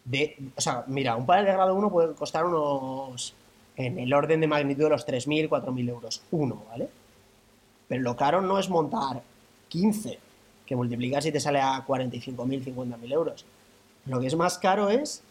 de, 0.05 0.37
o 0.57 0.61
sea, 0.61 0.85
mira, 0.87 1.14
un 1.16 1.26
panel 1.26 1.45
de 1.45 1.53
grado 1.53 1.74
1 1.74 1.91
puede 1.91 2.14
costar 2.14 2.47
unos, 2.47 3.35
en 3.76 3.99
el 3.99 4.12
orden 4.14 4.41
de 4.41 4.47
magnitud 4.47 4.85
de 4.85 4.91
los 4.91 5.07
3.000, 5.07 5.49
4.000 5.49 5.89
euros. 5.91 6.22
Uno, 6.31 6.64
¿vale? 6.70 6.89
Pero 7.89 8.03
lo 8.03 8.16
caro 8.16 8.41
no 8.41 8.59
es 8.59 8.68
montar 8.68 9.22
15, 9.68 10.18
que 10.66 10.76
multiplicas 10.76 11.24
y 11.26 11.32
te 11.32 11.41
sale 11.41 11.61
a 11.61 11.84
45.000, 11.86 12.64
50.000 12.64 13.12
euros. 13.12 13.45
Lo 14.07 14.20
que 14.20 14.26
es 14.26 14.36
más 14.36 14.59
caro 14.59 14.91
es 14.91 15.22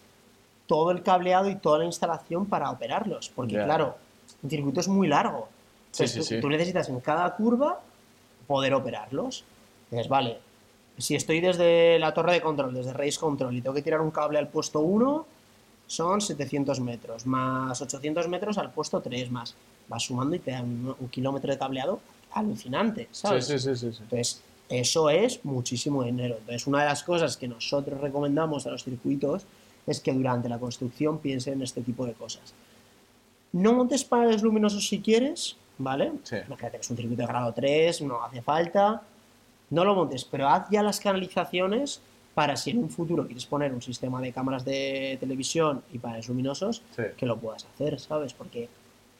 todo 0.65 0.91
el 0.91 1.03
cableado 1.03 1.49
y 1.49 1.55
toda 1.55 1.79
la 1.79 1.85
instalación 1.85 2.45
para 2.45 2.69
operarlos. 2.69 3.29
Porque, 3.29 3.55
claro, 3.55 3.95
un 4.41 4.49
circuito 4.49 4.79
es 4.79 4.87
muy 4.87 5.07
largo. 5.07 5.47
Entonces, 5.91 6.11
sí, 6.11 6.19
tú, 6.19 6.25
sí. 6.25 6.41
tú 6.41 6.49
necesitas 6.49 6.89
en 6.89 6.99
cada 6.99 7.35
curva 7.35 7.79
poder 8.47 8.73
operarlos. 8.73 9.43
Entonces, 9.85 10.09
vale, 10.09 10.39
si 10.97 11.15
estoy 11.15 11.39
desde 11.39 11.99
la 11.99 12.13
torre 12.13 12.33
de 12.33 12.41
control, 12.41 12.73
desde 12.73 12.93
Race 12.93 13.19
Control, 13.19 13.55
y 13.55 13.61
tengo 13.61 13.75
que 13.75 13.81
tirar 13.81 14.01
un 14.01 14.11
cable 14.11 14.39
al 14.39 14.47
puesto 14.47 14.79
1, 14.79 15.25
son 15.85 16.19
700 16.19 16.79
metros, 16.81 17.25
más 17.25 17.81
800 17.81 18.27
metros 18.27 18.57
al 18.57 18.71
puesto 18.71 18.99
3, 18.99 19.31
más. 19.31 19.55
Vas 19.87 20.03
sumando 20.03 20.35
y 20.35 20.39
te 20.39 20.51
dan 20.51 20.65
un, 20.65 20.95
un 20.99 21.07
kilómetro 21.07 21.51
de 21.51 21.57
cableado 21.57 22.01
alucinante, 22.31 23.07
¿sabes? 23.11 23.45
sí, 23.47 23.57
sí, 23.59 23.75
sí, 23.75 23.91
sí. 23.91 23.99
Entonces, 24.03 24.41
eso 24.69 25.09
es 25.09 25.43
muchísimo 25.45 26.03
dinero. 26.03 26.35
Entonces, 26.39 26.67
una 26.67 26.79
de 26.79 26.85
las 26.85 27.03
cosas 27.03 27.37
que 27.37 27.47
nosotros 27.47 27.99
recomendamos 28.01 28.67
a 28.67 28.71
los 28.71 28.83
circuitos 28.83 29.43
es 29.85 29.99
que 30.01 30.11
durante 30.13 30.49
la 30.49 30.59
construcción 30.59 31.19
piensen 31.19 31.53
en 31.55 31.61
este 31.63 31.81
tipo 31.81 32.05
de 32.05 32.13
cosas. 32.13 32.53
No 33.53 33.73
montes 33.73 34.03
paneles 34.03 34.41
luminosos 34.43 34.85
si 34.87 34.99
quieres, 34.99 35.55
¿vale? 35.77 36.11
Sí. 36.23 36.35
Imagínate 36.47 36.77
que 36.77 36.81
es 36.81 36.89
un 36.89 36.97
circuito 36.97 37.21
de 37.21 37.27
grado 37.27 37.53
3, 37.53 38.01
no 38.01 38.21
hace 38.23 38.41
falta. 38.41 39.01
No 39.69 39.83
lo 39.85 39.95
montes, 39.95 40.25
pero 40.25 40.47
haz 40.49 40.67
ya 40.69 40.83
las 40.83 40.99
canalizaciones 40.99 42.01
para 42.33 42.55
si 42.55 42.69
en 42.71 42.79
un 42.79 42.89
futuro 42.89 43.25
quieres 43.25 43.45
poner 43.45 43.73
un 43.73 43.81
sistema 43.81 44.21
de 44.21 44.31
cámaras 44.31 44.63
de 44.63 45.17
televisión 45.19 45.81
y 45.91 45.97
paneles 45.97 46.27
luminosos, 46.27 46.81
Sí. 46.95 47.03
que 47.17 47.25
lo 47.25 47.37
puedas 47.37 47.65
hacer, 47.65 47.99
¿sabes? 47.99 48.33
Porque 48.33 48.69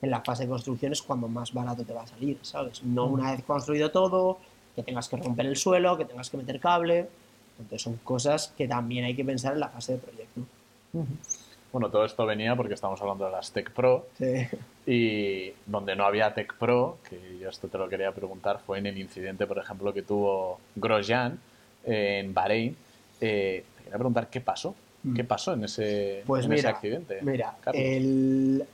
en 0.01 0.09
la 0.11 0.21
fase 0.21 0.43
de 0.43 0.49
construcción 0.49 0.91
es 0.91 1.01
cuando 1.01 1.27
más 1.27 1.53
barato 1.53 1.83
te 1.83 1.93
va 1.93 2.03
a 2.03 2.07
salir, 2.07 2.37
¿sabes? 2.43 2.83
No 2.83 3.05
una 3.05 3.31
vez 3.31 3.43
construido 3.43 3.89
todo, 3.91 4.37
que 4.75 4.83
tengas 4.83 5.09
que 5.09 5.17
romper 5.17 5.45
el 5.47 5.55
suelo, 5.57 5.97
que 5.97 6.05
tengas 6.05 6.29
que 6.29 6.37
meter 6.37 6.59
cable. 6.59 7.07
Entonces 7.59 7.81
son 7.81 7.97
cosas 8.03 8.53
que 8.55 8.67
también 8.67 9.05
hay 9.05 9.15
que 9.15 9.25
pensar 9.25 9.53
en 9.53 9.59
la 9.61 9.69
fase 9.69 9.93
de 9.93 9.97
proyecto. 9.99 10.41
Bueno, 11.71 11.89
todo 11.89 12.05
esto 12.05 12.25
venía 12.25 12.55
porque 12.55 12.75
estamos 12.75 13.01
hablando 13.01 13.25
de 13.25 13.31
las 13.31 13.51
Tech 13.51 13.71
Pro 13.71 14.05
Sí. 14.17 14.47
y 14.85 15.51
donde 15.65 15.95
no 15.95 16.05
había 16.05 16.33
Tech 16.33 16.53
Pro, 16.55 16.97
que 17.09 17.39
yo 17.39 17.49
esto 17.49 17.67
te 17.67 17.77
lo 17.77 17.89
quería 17.89 18.11
preguntar, 18.11 18.59
fue 18.65 18.77
en 18.77 18.85
el 18.85 18.97
incidente, 18.97 19.45
por 19.47 19.57
ejemplo, 19.57 19.93
que 19.93 20.01
tuvo 20.03 20.59
Grosjean 20.75 21.39
eh, 21.83 22.19
en 22.23 22.33
Bahrein. 22.33 22.75
Eh, 23.19 23.63
te 23.77 23.83
quería 23.83 23.97
preguntar 23.97 24.29
qué 24.29 24.41
pasó. 24.41 24.75
¿Qué 25.15 25.23
pasó 25.23 25.53
en 25.53 25.63
ese, 25.63 26.23
Pues 26.27 26.45
en 26.45 26.53
ese 26.53 26.67
accidente? 26.67 27.19
mira 27.21 27.55
el, 27.71 28.65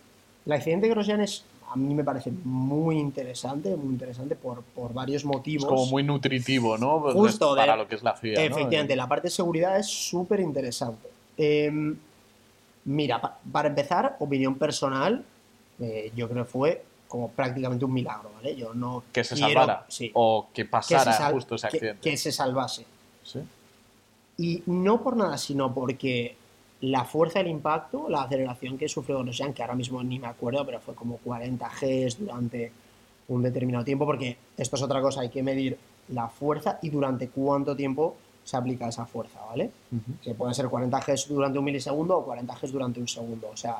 el 0.45 0.51
accidente 0.51 0.87
de 0.87 0.93
Grosjean 0.93 1.21
es, 1.21 1.43
a 1.69 1.75
mí 1.75 1.93
me 1.93 2.03
parece 2.03 2.31
muy 2.43 2.97
interesante, 2.99 3.75
muy 3.75 3.93
interesante 3.93 4.35
por, 4.35 4.61
por 4.63 4.93
varios 4.93 5.25
motivos. 5.25 5.63
Es 5.63 5.69
como 5.69 5.85
muy 5.87 6.03
nutritivo, 6.03 6.77
¿no? 6.77 6.99
Justo, 7.13 7.55
para 7.55 7.73
de- 7.73 7.77
lo 7.79 7.87
que 7.87 7.95
es 7.95 8.03
la 8.03 8.13
FIA. 8.13 8.35
¿no? 8.35 8.41
Efectivamente, 8.41 8.95
la 8.95 9.07
parte 9.07 9.27
de 9.27 9.31
seguridad 9.31 9.77
es 9.79 9.87
súper 9.87 10.39
interesante. 10.39 11.07
Em, 11.37 11.95
mira, 12.85 13.19
pa- 13.21 13.39
para 13.51 13.69
empezar, 13.69 14.17
opinión 14.19 14.55
personal, 14.55 15.23
eh, 15.79 16.11
yo 16.15 16.29
creo 16.29 16.43
que 16.45 16.51
fue 16.51 16.83
como 17.07 17.29
prácticamente 17.29 17.85
un 17.85 17.93
milagro, 17.93 18.31
¿vale? 18.35 18.55
Yo 18.55 18.73
no 18.73 19.03
Que 19.11 19.23
se 19.23 19.35
quiero- 19.35 19.49
salvara 19.61 19.85
sí, 19.87 20.09
o 20.13 20.47
que 20.53 20.63
que 20.63 20.63
se 20.63 20.69
pasara 20.69 21.29
justo 21.31 21.55
ese 21.55 21.67
que- 21.69 21.77
accidente. 21.77 22.09
que 22.09 22.17
se 22.17 22.31
salvase. 22.31 22.85
Sí. 23.23 23.39
Y 24.37 24.63
no 24.65 25.01
por 25.03 25.15
nada, 25.15 25.37
sino 25.37 25.73
porque 25.73 26.35
la 26.83 27.05
fuerza 27.05 27.39
del 27.39 27.47
impacto, 27.47 28.09
la 28.09 28.23
aceleración 28.23 28.77
que 28.77 28.89
sufrió 28.89 29.19
Grosjean, 29.19 29.53
que 29.53 29.61
ahora 29.61 29.75
mismo 29.75 30.03
ni 30.03 30.19
me 30.19 30.27
acuerdo, 30.27 30.65
pero 30.65 30.81
fue 30.81 30.93
como 30.93 31.15
40 31.17 31.71
Gs 31.79 32.19
durante 32.19 32.73
un 33.29 33.41
determinado 33.41 33.85
tiempo, 33.85 34.05
porque 34.05 34.35
esto 34.57 34.75
es 34.75 34.81
otra 34.81 34.99
cosa, 35.01 35.21
hay 35.21 35.29
que 35.29 35.41
medir 35.41 35.77
la 36.09 36.27
fuerza 36.27 36.79
y 36.81 36.89
durante 36.89 37.29
cuánto 37.29 37.73
tiempo 37.73 38.17
se 38.43 38.57
aplica 38.57 38.89
esa 38.89 39.05
fuerza, 39.05 39.39
¿vale? 39.47 39.71
Que 40.21 40.33
pueden 40.33 40.53
ser 40.53 40.67
40 40.67 40.99
Gs 40.99 41.29
durante 41.29 41.57
un 41.57 41.63
milisegundo 41.63 42.17
o 42.17 42.25
40 42.25 42.53
Gs 42.53 42.71
durante 42.73 42.99
un 42.99 43.07
segundo. 43.07 43.49
O 43.53 43.55
sea, 43.55 43.77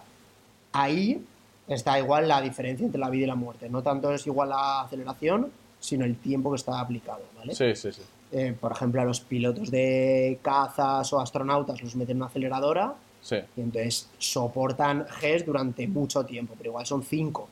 ahí 0.71 1.21
está 1.67 1.99
igual 1.99 2.29
la 2.29 2.39
diferencia 2.39 2.85
entre 2.85 3.01
la 3.01 3.09
vida 3.09 3.25
y 3.25 3.27
la 3.27 3.35
muerte. 3.35 3.67
No 3.69 3.83
tanto 3.83 4.13
es 4.13 4.25
igual 4.27 4.47
la 4.47 4.79
aceleración, 4.79 5.51
sino 5.81 6.05
el 6.05 6.15
tiempo 6.15 6.51
que 6.51 6.55
está 6.55 6.79
aplicado, 6.79 7.23
¿vale? 7.37 7.53
Sí, 7.53 7.75
sí, 7.75 7.91
sí. 7.91 8.01
Eh, 8.33 8.55
por 8.59 8.71
ejemplo, 8.71 8.99
a 9.01 9.05
los 9.05 9.19
pilotos 9.21 9.69
de 9.71 10.39
cazas 10.41 11.11
o 11.13 11.19
astronautas 11.19 11.81
los 11.81 11.95
meten 11.95 12.11
en 12.11 12.17
una 12.17 12.25
aceleradora 12.27 12.93
Sí. 13.21 13.37
y 13.55 13.61
entonces 13.61 14.09
soportan 14.17 15.05
Gs 15.21 15.45
durante 15.45 15.87
mucho 15.87 16.25
tiempo, 16.25 16.55
pero 16.57 16.71
igual 16.71 16.85
son 16.85 17.03
5. 17.03 17.47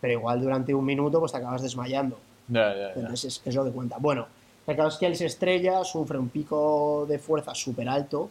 Pero 0.00 0.12
igual 0.14 0.42
durante 0.42 0.74
un 0.74 0.84
minuto 0.84 1.18
pues 1.20 1.32
te 1.32 1.38
acabas 1.38 1.62
desmayando. 1.62 2.18
Ya, 2.48 2.74
ya, 2.74 2.78
ya. 2.78 2.92
Entonces 3.00 3.24
es, 3.24 3.42
es 3.46 3.54
lo 3.54 3.64
que 3.64 3.70
cuenta. 3.70 3.96
Bueno, 3.98 4.26
el 4.66 4.76
caso 4.76 4.88
es 4.88 4.96
que 4.96 5.06
él 5.06 5.16
se 5.16 5.24
estrella, 5.26 5.82
sufre 5.84 6.18
un 6.18 6.28
pico 6.28 7.06
de 7.08 7.18
fuerza 7.18 7.54
súper 7.54 7.88
alto, 7.88 8.28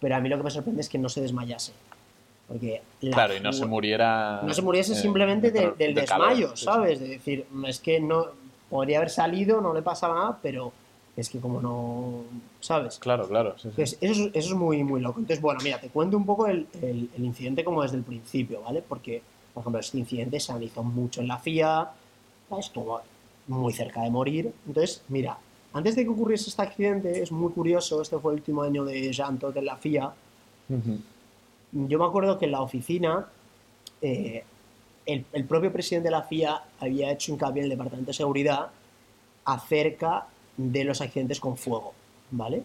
pero 0.00 0.14
a 0.14 0.20
mí 0.20 0.28
lo 0.28 0.36
que 0.36 0.44
me 0.44 0.50
sorprende 0.50 0.80
es 0.82 0.88
que 0.88 0.98
no 0.98 1.08
se 1.08 1.20
desmayase. 1.22 1.72
Porque 2.46 2.82
la 3.00 3.12
Claro, 3.14 3.36
y 3.36 3.40
no 3.40 3.52
se 3.52 3.66
muriera. 3.66 4.42
no 4.44 4.52
se 4.54 4.62
muriese 4.62 4.92
eh, 4.92 4.96
simplemente 4.96 5.50
de- 5.50 5.60
de- 5.60 5.72
del 5.72 5.94
de 5.94 6.04
calor, 6.04 6.28
desmayo, 6.28 6.48
sí, 6.50 6.56
sí. 6.58 6.64
¿sabes? 6.64 7.00
De 7.00 7.08
decir, 7.08 7.46
es 7.66 7.80
que 7.80 7.98
no 8.00 8.26
podría 8.70 8.98
haber 8.98 9.10
salido, 9.10 9.60
no 9.60 9.72
le 9.74 9.82
pasaba 9.82 10.14
nada, 10.14 10.38
pero 10.42 10.72
es 11.16 11.28
que 11.28 11.38
como 11.40 11.60
no, 11.60 12.24
¿sabes? 12.60 12.98
Claro, 12.98 13.28
claro. 13.28 13.54
sí, 13.58 13.62
sí. 13.62 13.68
Entonces, 13.68 13.98
eso, 14.00 14.22
es, 14.24 14.30
eso 14.34 14.48
es 14.50 14.54
muy, 14.54 14.82
muy 14.82 15.00
loco. 15.00 15.20
Entonces, 15.20 15.42
bueno, 15.42 15.60
mira, 15.62 15.78
te 15.80 15.88
cuento 15.90 16.16
un 16.16 16.24
poco 16.26 16.46
el, 16.46 16.66
el- 16.80 17.10
el 17.14 17.24
incidente 17.24 17.64
como 17.64 17.82
desde 17.82 17.96
el 17.98 18.02
principio, 18.02 18.62
¿vale? 18.62 18.82
Porque, 18.86 19.22
por 19.52 19.60
ejemplo, 19.62 19.80
este 19.80 19.98
incidente 19.98 20.40
se 20.40 20.52
analizó 20.52 20.82
mucho 20.82 21.20
en 21.20 21.28
la 21.28 21.38
FIA, 21.38 21.90
estuvo 22.58 23.00
muy 23.48 23.72
cerca 23.72 24.02
de 24.02 24.10
morir. 24.10 24.52
Entonces, 24.66 25.02
mira, 25.08 25.36
antes 25.74 25.96
de 25.96 26.04
que 26.04 26.08
ocurriese 26.10 26.48
este 26.50 26.62
accidente, 26.62 27.22
es 27.22 27.30
muy 27.32 27.52
curioso, 27.52 28.00
este 28.00 28.18
fue 28.18 28.32
el 28.32 28.38
último 28.40 28.62
año 28.62 28.84
de 28.84 29.12
Jean 29.12 29.38
Todt 29.38 29.56
en 29.56 29.66
la 29.66 29.76
FIA, 29.76 30.12
yo 31.72 31.98
me 31.98 32.04
acuerdo 32.04 32.38
que 32.38 32.44
en 32.46 32.52
la 32.52 32.60
oficina 32.62 33.26
eh, 34.00 34.44
el, 35.06 35.24
el 35.32 35.44
propio 35.44 35.72
presidente 35.72 36.08
de 36.08 36.12
la 36.12 36.22
FIA 36.22 36.62
había 36.80 37.10
hecho 37.12 37.32
hincapié 37.32 37.60
en 37.60 37.64
el 37.64 37.70
Departamento 37.70 38.08
de 38.10 38.14
Seguridad 38.14 38.70
acerca 39.44 40.26
de 40.56 40.84
los 40.84 41.00
accidentes 41.00 41.40
con 41.40 41.56
fuego, 41.56 41.94
¿vale? 42.30 42.62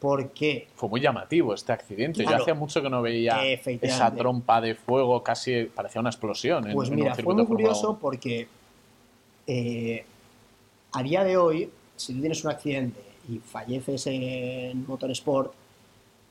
Porque 0.00 0.66
Fue 0.74 0.88
muy 0.88 1.00
llamativo 1.00 1.54
este 1.54 1.72
accidente. 1.72 2.22
Claro. 2.22 2.38
Yo 2.38 2.42
hacía 2.42 2.54
mucho 2.54 2.82
que 2.82 2.90
no 2.90 3.02
veía 3.02 3.40
esa 3.80 4.12
trompa 4.12 4.60
de 4.60 4.74
fuego, 4.74 5.22
casi 5.22 5.64
parecía 5.64 6.00
una 6.00 6.10
explosión. 6.10 6.66
en- 6.68 6.74
Pues 6.74 6.88
en 6.88 6.94
un 6.94 7.00
mira, 7.00 7.14
fue 7.14 7.34
muy 7.34 7.46
curioso 7.46 7.90
1. 7.90 7.98
porque 8.00 8.48
eh, 9.46 10.04
a 10.92 11.02
día 11.02 11.22
de 11.24 11.36
hoy, 11.36 11.70
si 11.96 12.14
tú 12.14 12.20
tienes 12.20 12.42
un 12.44 12.50
accidente 12.50 13.00
y 13.28 13.38
falleces 13.38 14.06
en 14.08 14.84
motorsport, 14.86 15.52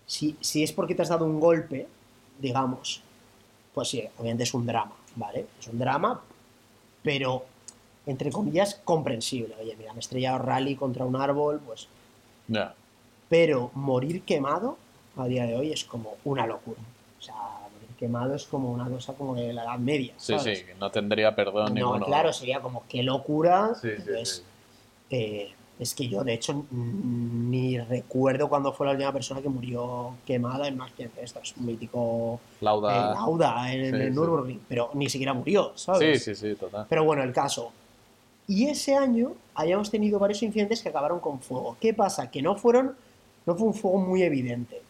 si, 0.06 0.36
si 0.42 0.64
es 0.64 0.74
porque 0.74 0.94
te 0.96 1.04
has 1.04 1.10
dado 1.10 1.26
un 1.26 1.40
golpe, 1.40 1.88
digamos, 2.40 3.02
pues 3.74 3.88
sí, 3.90 4.04
obviamente 4.18 4.44
es 4.44 4.54
un 4.54 4.66
drama, 4.66 4.92
¿vale? 5.16 5.46
Es 5.60 5.68
un 5.68 5.80
drama, 5.80 6.22
pero 7.04 7.46
entre 8.12 8.32
comillas 8.32 8.80
comprensible. 8.84 9.56
Oye, 9.60 9.76
mira, 9.78 9.94
me 9.94 9.98
he 9.98 10.02
estrellado 10.02 10.38
rally 10.40 10.76
contra 10.76 11.06
un 11.06 11.16
árbol, 11.16 11.60
pues... 11.66 11.88
Ya. 12.48 12.74
Pero 13.30 13.72
morir 13.74 14.24
quemado 14.24 14.78
a 15.16 15.26
día 15.26 15.46
de 15.46 15.56
hoy 15.56 15.72
es 15.72 15.84
como 15.86 16.16
una 16.26 16.46
locura. 16.46 16.80
O 17.18 17.22
sea, 17.22 17.36
morir 17.36 17.96
quemado 17.98 18.36
es 18.36 18.46
como 18.46 18.72
una 18.72 18.88
cosa 18.90 19.14
como 19.14 19.36
de 19.36 19.54
la 19.54 19.64
Edad 19.64 19.80
Media. 19.80 20.14
Sí, 20.18 20.38
¿sabes? 20.38 20.60
sí, 20.60 20.66
que 20.66 20.76
no 20.76 20.92
tendría 20.92 21.34
perdón 21.34 21.68
No, 21.68 21.74
ninguno. 21.74 22.06
claro, 22.06 22.34
sería 22.34 22.60
como 22.60 22.84
qué 22.90 23.02
locura. 23.04 23.74
Sí, 23.76 23.88
sí, 23.90 23.94
Entonces, 24.00 24.44
sí. 25.10 25.16
eh, 25.16 25.52
es 25.80 25.96
que 25.96 26.08
yo, 26.08 26.24
de 26.24 26.34
hecho, 26.34 26.64
ni 26.72 27.80
recuerdo 27.80 28.50
cuándo 28.50 28.72
fue 28.74 28.86
la 28.86 28.92
última 28.94 29.12
persona 29.14 29.42
que 29.42 29.50
murió 29.50 30.12
quemada 30.28 30.68
en 30.68 30.76
un 30.76 30.82
accidente 30.82 31.20
de 31.22 31.26
estos. 31.26 31.56
Un 31.58 31.66
mítico 31.66 32.40
Lauda. 32.60 32.96
eh, 32.96 33.14
Lauda 33.14 33.74
en, 33.74 33.90
Sí, 33.96 34.02
el 34.02 34.14
sí. 34.14 34.20
Nürburgring, 34.20 34.62
pero 34.68 34.92
ni 34.94 35.10
siquiera 35.10 35.34
murió, 35.34 35.72
Sí, 35.76 35.84
¿sabes? 35.86 36.24
sí, 36.24 36.36
sí, 36.36 36.54
total. 36.56 36.86
Pero 36.90 37.04
bueno, 37.06 37.24
el 37.24 37.32
caso. 37.34 37.72
Y 38.52 38.68
ese 38.68 38.96
año 38.96 39.32
habíamos 39.56 39.90
tenido 39.90 40.20
varios 40.20 40.44
incidentes 40.44 40.84
que 40.84 40.90
acabaron 40.90 41.22
con 41.22 41.40
fuego. 41.40 41.78
¿Qué 41.80 41.94
pasa? 41.94 42.30
Que 42.30 42.42
no 42.42 42.58
fueron, 42.58 42.98
no 43.46 43.56
fue 43.56 43.68
un 43.68 43.74
fuego 43.74 43.98
muy 44.00 44.24
evidente. 44.24 44.82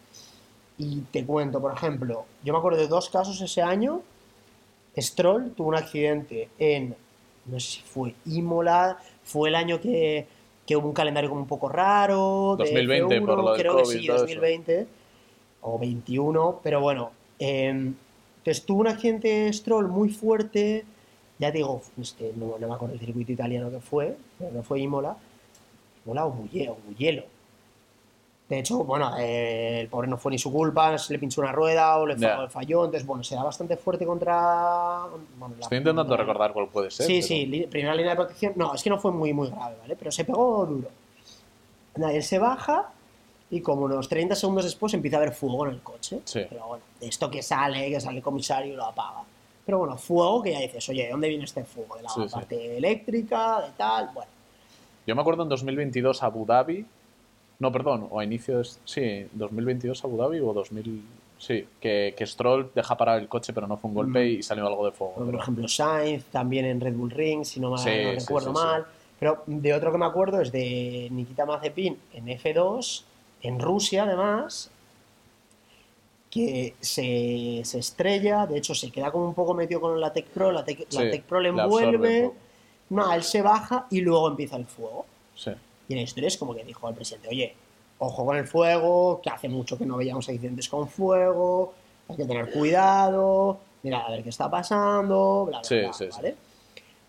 Y 0.80 1.02
te 1.12 1.24
cuento, 1.24 1.62
por 1.62 1.72
ejemplo, 1.72 2.26
yo 2.44 2.54
me 2.54 2.58
acuerdo 2.58 2.80
de 2.80 2.88
dos 2.88 3.12
casos 3.12 3.40
ese 3.40 3.62
año. 3.62 4.02
Stroll 4.98 5.52
tuvo 5.52 5.68
un 5.68 5.76
accidente 5.76 6.50
en, 6.58 6.96
no 7.46 7.60
sé 7.60 7.74
si 7.74 7.82
fue 7.82 8.16
Imola, 8.26 8.98
fue 9.24 9.50
el 9.50 9.56
año 9.56 9.80
que, 9.80 10.26
que 10.66 10.76
hubo 10.76 10.88
un 10.88 10.96
calendario 10.96 11.30
como 11.30 11.44
un 11.44 11.48
poco 11.48 11.70
raro. 11.70 12.56
de 12.58 12.64
2020 12.64 13.22
por 13.22 13.38
F1, 13.38 13.44
lo 13.44 13.52
del 13.52 13.62
creo 13.62 13.78
que 13.78 13.86
sí, 13.86 14.08
todo 14.08 14.16
eso. 14.16 14.26
2020 14.26 14.88
o 15.62 15.78
21, 15.78 16.62
pero 16.64 16.82
bueno. 16.82 17.12
eh, 17.38 17.70
entonces 17.70 18.66
tuvo 18.66 18.80
un 18.82 18.88
accidente 18.88 19.54
Stroll 19.54 19.88
muy 19.88 20.10
fuerte. 20.10 20.84
Ya 21.42 21.52
te 21.52 21.58
digo, 21.58 21.82
es 22.00 22.14
que 22.14 22.32
no, 22.36 22.56
no 22.60 22.68
me 22.68 22.76
acuerdo 22.76 22.94
el 22.94 23.00
circuito 23.00 23.32
italiano 23.32 23.72
que 23.72 23.80
fue, 23.80 24.16
pero 24.38 24.52
no 24.52 24.62
fue 24.64 24.80
Imola. 24.80 25.16
Imola 26.06 26.26
o 26.26 26.30
Mugello. 26.34 26.78
De 28.48 28.60
hecho, 28.60 28.84
bueno, 28.84 29.14
eh, 29.18 29.80
el 29.82 29.88
pobre 29.88 30.08
no 30.10 30.18
fue 30.18 30.32
ni 30.32 30.38
su 30.38 30.52
culpa, 30.52 30.98
se 30.98 31.14
le 31.14 31.20
pinchó 31.20 31.42
una 31.42 31.52
rueda 31.54 31.98
o 31.98 32.06
le 32.06 32.18
Ya. 32.18 32.48
falló, 32.50 32.84
entonces 32.86 33.08
bueno, 33.08 33.24
se 33.24 33.34
da 33.36 33.44
bastante 33.44 33.76
fuerte 33.78 34.06
contra... 34.06 35.06
bueno, 35.40 35.56
Estoy 35.60 35.78
intentando 35.80 36.04
contra- 36.04 36.18
recordar 36.18 36.54
cuál 36.54 36.68
puede 36.68 36.92
ser. 36.92 37.06
Sí, 37.08 37.14
pero- 37.16 37.28
sí, 37.28 37.46
li- 37.48 37.66
primera 37.68 37.96
línea 37.96 38.12
de 38.12 38.18
protección. 38.18 38.54
No, 38.58 38.74
es 38.76 38.84
que 38.84 38.90
no 38.90 39.00
fue 39.00 39.12
muy, 39.12 39.34
muy 39.34 39.50
grave, 39.50 39.78
¿vale? 39.82 39.96
Pero 39.96 40.12
se 40.12 40.26
pegó 40.26 40.66
duro. 40.66 40.90
Nada, 41.96 42.14
él 42.14 42.24
se 42.24 42.38
baja 42.40 42.90
y 43.50 43.62
como 43.62 43.86
unos 43.86 44.08
30 44.10 44.36
segundos 44.36 44.66
después 44.66 44.94
empieza 44.94 45.18
a 45.18 45.22
haber 45.22 45.34
fuego 45.34 45.66
en 45.66 45.72
el 45.74 45.82
coche. 45.82 46.20
Sí. 46.26 46.46
Pero 46.50 46.68
bueno, 46.68 46.84
de 47.00 47.08
esto 47.08 47.32
que 47.32 47.42
sale, 47.42 47.90
que 47.90 48.00
sale 48.00 48.18
el 48.18 48.24
comisario 48.24 48.74
y 48.74 48.76
lo 48.76 48.86
apaga. 48.86 49.24
Pero 49.66 49.78
bueno, 49.80 49.98
fuego 49.98 50.42
que 50.42 50.52
ya 50.54 50.60
dices, 50.60 50.88
oye, 50.90 51.04
¿de 51.06 51.12
dónde 51.12 51.30
viene 51.30 51.44
este 51.46 51.64
fuego? 51.64 51.96
De 51.98 52.04
la 52.04 52.10
Sí, 52.10 52.22
sí. 52.28 52.34
parte 52.34 52.78
eléctrica, 52.78 53.62
de 53.62 53.72
tal, 53.78 54.10
bueno. 54.14 54.30
Yo 55.06 55.16
me 55.16 55.22
acuerdo 55.22 55.44
en 55.44 55.50
2022 55.50 56.24
Abu 56.24 56.46
Dhabi, 56.46 56.86
no, 57.60 57.72
perdón, 57.72 58.08
o 58.10 58.20
a 58.20 58.24
inicios, 58.24 58.80
sí, 58.86 59.28
2022 59.34 60.04
Abu 60.04 60.18
Dhabi 60.18 60.40
o 60.40 60.54
2000, 60.54 61.04
sí, 61.38 61.68
que, 61.80 62.14
que 62.18 62.26
Stroll 62.26 62.72
deja 62.74 62.98
parar 62.98 63.20
el 63.20 63.28
coche 63.28 63.54
pero 63.54 63.68
no 63.68 63.78
fue 63.78 63.90
un 63.90 63.96
golpe 63.96 64.26
y 64.28 64.44
salió 64.44 64.66
algo 64.68 64.86
de 64.86 64.92
fuego. 64.92 65.14
Por 65.16 65.26
pero- 65.28 65.40
ejemplo, 65.40 65.68
Sainz, 65.68 66.26
también 66.26 66.66
en 66.66 66.80
Red 66.82 66.94
Bull 66.96 67.12
Ring, 67.12 67.44
si 67.46 67.60
no, 67.60 67.70
mal, 67.72 67.80
Sí, 67.80 67.90
no 68.04 68.12
recuerdo 68.14 68.54
mal. 68.54 68.86
Pero 69.20 69.44
de 69.46 69.74
otro 69.76 69.92
que 69.92 69.98
me 70.00 70.06
acuerdo 70.06 70.42
es 70.42 70.52
de 70.52 71.08
Nikita 71.12 71.46
Mazepin 71.46 71.96
en 72.14 72.28
F2, 72.28 73.04
en 73.44 73.60
Rusia 73.60 74.04
además, 74.04 74.72
que 76.32 76.76
se, 76.80 77.62
se 77.66 77.80
estrella, 77.80 78.48
de 78.48 78.58
hecho 78.58 78.74
se 78.74 78.90
queda 78.90 79.12
como 79.12 79.26
un 79.26 79.34
poco 79.34 79.54
metido 79.54 79.82
con 79.82 80.00
la 80.00 80.14
Tech 80.14 80.28
Pro, 80.28 80.52
la 80.52 80.64
Tech, 80.64 80.80
la 80.80 81.02
Sí, 81.02 81.12
Tech 81.12 81.24
Pro 81.24 81.42
le 81.42 81.50
envuelve, 81.50 82.32
no, 82.90 83.14
él 83.14 83.22
se 83.22 83.42
baja 83.42 83.86
y 83.92 84.00
luego 84.00 84.30
empieza 84.30 84.56
el 84.56 84.66
fuego. 84.66 85.06
Sí, 85.36 85.52
Y 85.90 85.96
la 85.96 86.02
historia 86.02 86.30
es 86.30 86.38
como 86.38 86.56
que 86.56 86.64
dijo 86.64 86.88
al 86.88 86.96
presidente, 86.96 87.28
oye, 87.28 87.54
ojo 88.00 88.26
con 88.26 88.38
el 88.38 88.48
fuego, 88.48 89.20
que 89.22 89.30
hace 89.30 89.50
mucho 89.50 89.78
que 89.78 89.86
no 89.86 89.98
veíamos 89.98 90.28
accidentes 90.30 90.70
con 90.70 90.88
fuego, 90.88 91.74
hay 92.08 92.16
que 92.16 92.26
tener 92.26 92.50
cuidado, 92.50 93.60
mira, 93.84 94.00
a 94.00 94.12
ver 94.12 94.24
qué 94.24 94.30
está 94.30 94.50
pasando, 94.50 95.46
bla, 95.48 95.60
bla, 95.60 95.64
Sí, 95.68 95.80
bla, 95.80 95.94
sí. 95.94 96.06
¿vale? 96.14 96.36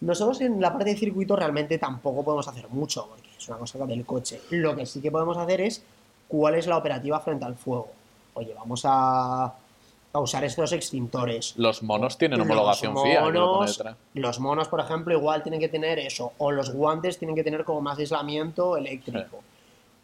Nosotros 0.01 0.41
en 0.41 0.61
la 0.61 0.73
parte 0.73 0.91
de 0.91 0.97
circuito 0.97 1.37
realmente 1.37 1.79
tampoco 1.79 2.25
podemos 2.25 2.49
hacer 2.49 2.69
mucho, 2.71 3.07
porque 3.09 3.29
es 3.39 3.49
una 3.49 3.59
cosa 3.59 3.87
del 3.87 4.05
coche. 4.05 4.41
Lo 4.51 4.75
que 4.75 4.85
sí 4.85 5.01
que 5.01 5.13
podemos 5.13 5.37
hacer 5.37 5.61
es 5.61 5.85
cuál 6.27 6.57
es 6.57 6.67
la 6.67 6.77
operativa 6.77 7.21
frente 7.21 7.45
al 7.45 7.55
fuego. 7.55 7.89
Oye, 8.35 8.55
vamos 8.55 8.83
a, 8.85 9.53
a 10.13 10.21
usar 10.21 10.45
estos 10.45 10.73
extintores. 10.73 11.55
Los 11.57 11.83
monos 11.83 12.19
tienen 12.19 12.39
Los 12.39 12.47
homologación 12.47 12.97
FIA, 12.97 13.05
que 13.05 13.15
lo 13.15 13.23
pone 13.23 13.39
monos-. 13.41 13.85
Los 14.15 14.41
monos, 14.41 14.69
por 14.69 14.81
ejemplo, 14.81 15.15
igual 15.15 15.43
tienen 15.43 15.61
que 15.61 15.69
tener 15.69 15.99
eso. 15.99 16.33
O 16.39 16.51
los 16.51 16.73
guantes 16.73 17.19
tienen 17.19 17.35
que 17.35 17.45
tener 17.45 17.65
como 17.65 17.81
más 17.81 17.99
aislamiento 17.99 18.77
eléctrico. 18.77 19.41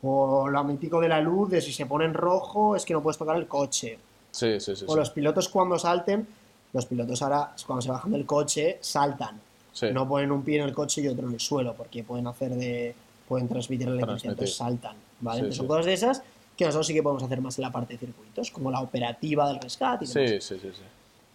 O 0.03 0.49
lo 0.49 0.65
mítico 0.65 1.01
de 1.01 1.09
la 1.09 1.21
luz, 1.21 1.51
de 1.51 1.61
si 1.61 1.73
se 1.73 1.87
pone 1.87 2.05
en 2.05 2.15
rojo 2.15 2.77
es 2.77 2.85
que 2.85 2.95
no 2.95 3.03
puedes 3.03 3.19
tocar 3.19 3.37
el 3.37 3.47
coche. 3.47 3.99
Sí, 4.31 4.61
sí, 4.61 4.77
sí. 4.77 4.85
O 4.87 4.93
sí. 4.93 4.99
los 4.99 5.11
pilotos 5.11 5.49
cuando 5.49 5.79
salten, 5.79 6.27
los 6.73 6.87
pilotos 6.87 7.21
ahora 7.23 7.53
cuando 7.67 7.83
se 7.83 7.91
bajan 7.91 8.13
del 8.13 8.25
coche 8.25 8.79
saltan. 8.81 9.41
Sí. 9.73 9.89
No 9.93 10.09
ponen 10.09 10.31
un 10.33 10.43
pie 10.43 10.61
en 10.61 10.69
el 10.69 10.75
coche 10.75 11.03
y 11.03 11.09
otro 11.09 11.27
en 11.27 11.35
el 11.35 11.41
suelo, 11.41 11.75
porque 11.75 12.05
pueden 12.05 12.27
hacer 12.27 12.55
de. 12.55 12.95
pueden 13.29 13.49
transmitir 13.49 13.89
la 13.89 13.95
electricidad, 13.95 14.33
entonces 14.33 14.57
saltan. 14.57 14.97
¿vale? 15.21 15.41
Entonces 15.41 15.57
son 15.57 15.67
cosas 15.67 15.87
de 15.87 15.93
esas 15.93 16.23
que 16.59 16.65
nosotros 16.65 16.89
sí 16.89 16.93
que 16.93 17.05
podemos 17.05 17.23
hacer 17.23 17.41
más 17.41 17.57
en 17.57 17.63
la 17.63 17.71
parte 17.71 17.95
de 17.95 18.01
circuitos, 18.01 18.51
como 18.51 18.69
la 18.69 18.81
operativa 18.81 19.47
del 19.47 19.61
rescate 19.61 20.05
y 20.05 20.09
demás. 20.09 20.45
Sí, 20.45 20.57
sí, 20.57 20.61
sí, 20.61 20.71
sí. 20.75 20.83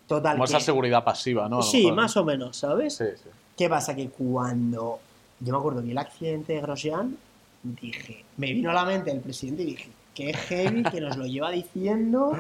Total. 0.05 0.33
Como 0.33 0.43
esa 0.43 0.59
seguridad 0.59 1.01
pasiva, 1.01 1.47
¿no? 1.47 1.61
Sí, 1.61 1.83
mejor. 1.83 1.95
más 1.95 2.17
o 2.17 2.25
menos, 2.25 2.57
¿sabes? 2.57 2.95
Sí, 2.97 3.05
sí. 3.15 3.29
¿Qué 3.57 3.69
pasa? 3.69 3.95
Que 3.95 4.09
cuando 4.09 4.99
yo 5.39 5.53
me 5.53 5.57
acuerdo 5.57 5.81
vi 5.81 5.91
el 5.91 5.97
accidente 5.97 6.53
de 6.53 6.61
Grosjean, 6.61 7.17
dije, 7.63 8.25
me 8.35 8.51
vino 8.51 8.69
a 8.69 8.73
la 8.73 8.83
mente 8.83 9.11
el 9.11 9.21
presidente 9.21 9.63
y 9.63 9.67
dije, 9.67 9.89
qué 10.13 10.33
heavy 10.33 10.83
que 10.83 10.99
nos 10.99 11.15
lo 11.15 11.25
lleva 11.25 11.51
diciendo 11.51 12.33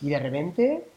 y 0.00 0.10
de 0.10 0.18
repente 0.20 0.88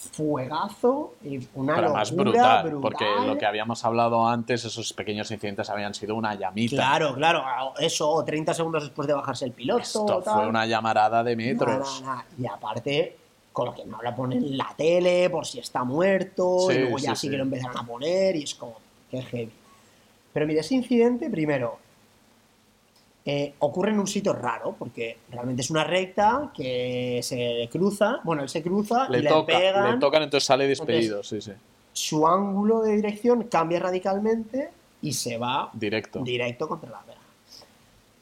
fuegazo 0.00 1.14
y 1.24 1.36
una 1.54 1.74
Pero 1.74 1.82
locura 1.88 1.92
más 2.00 2.12
brutal, 2.14 2.62
brutal. 2.70 2.80
porque 2.80 3.04
lo 3.26 3.36
que 3.38 3.46
habíamos 3.46 3.84
hablado 3.84 4.26
antes, 4.28 4.64
esos 4.64 4.92
pequeños 4.92 5.30
incidentes 5.30 5.68
habían 5.70 5.94
sido 5.94 6.14
una 6.14 6.34
llamita. 6.34 6.76
Claro, 6.76 7.14
claro, 7.14 7.42
eso, 7.78 8.22
30 8.24 8.54
segundos 8.54 8.84
después 8.84 9.06
de 9.08 9.14
bajarse 9.14 9.44
el 9.46 9.52
piloto. 9.52 9.80
Esto 9.82 10.22
tal. 10.24 10.34
fue 10.34 10.48
una 10.48 10.66
llamarada 10.66 11.22
de 11.24 11.36
metros. 11.36 12.02
Y 12.38 12.46
aparte, 12.46 13.16
con 13.52 13.66
lo 13.66 13.74
que 13.74 13.84
no 13.84 14.00
la 14.02 14.14
ponen 14.14 14.42
en 14.44 14.58
la 14.58 14.72
tele 14.76 15.30
por 15.30 15.46
si 15.46 15.58
está 15.58 15.84
muerto, 15.84 16.58
Sí, 16.68 16.74
y 16.76 16.78
luego 16.80 16.98
ya 16.98 17.10
sí, 17.14 17.16
sí, 17.22 17.26
sí. 17.26 17.30
que 17.30 17.36
lo 17.38 17.44
empezaron 17.44 17.76
a 17.78 17.86
poner, 17.86 18.36
y 18.36 18.42
es 18.42 18.54
como, 18.54 18.76
qué 19.10 19.22
heavy. 19.22 19.52
Pero 20.32 20.46
mira, 20.46 20.60
ese 20.60 20.74
incidente, 20.74 21.30
primero, 21.30 21.78
eh, 23.28 23.54
ocurre 23.58 23.90
en 23.90 23.98
un 23.98 24.06
sitio 24.06 24.32
raro, 24.32 24.76
porque 24.78 25.18
realmente 25.32 25.62
es 25.62 25.70
una 25.70 25.82
recta 25.82 26.52
que 26.54 27.18
se 27.24 27.68
cruza, 27.72 28.20
bueno, 28.22 28.42
él 28.42 28.48
se 28.48 28.62
cruza 28.62 29.08
Le, 29.08 29.18
y 29.18 29.22
le 29.22 29.42
pegan, 29.42 29.94
le 29.94 29.98
tocan, 29.98 30.22
entonces 30.22 30.46
sale 30.46 30.68
despedido, 30.68 31.24
sí, 31.24 31.40
sí. 31.40 31.50
su 31.92 32.24
ángulo 32.28 32.82
de 32.82 32.94
dirección 32.94 33.42
cambia 33.44 33.80
radicalmente 33.80 34.70
y 35.02 35.12
se 35.12 35.38
va 35.38 35.70
Directo. 35.72 36.20
directo 36.20 36.68
contra 36.68 36.90
la 36.90 37.02
verja. 37.02 37.22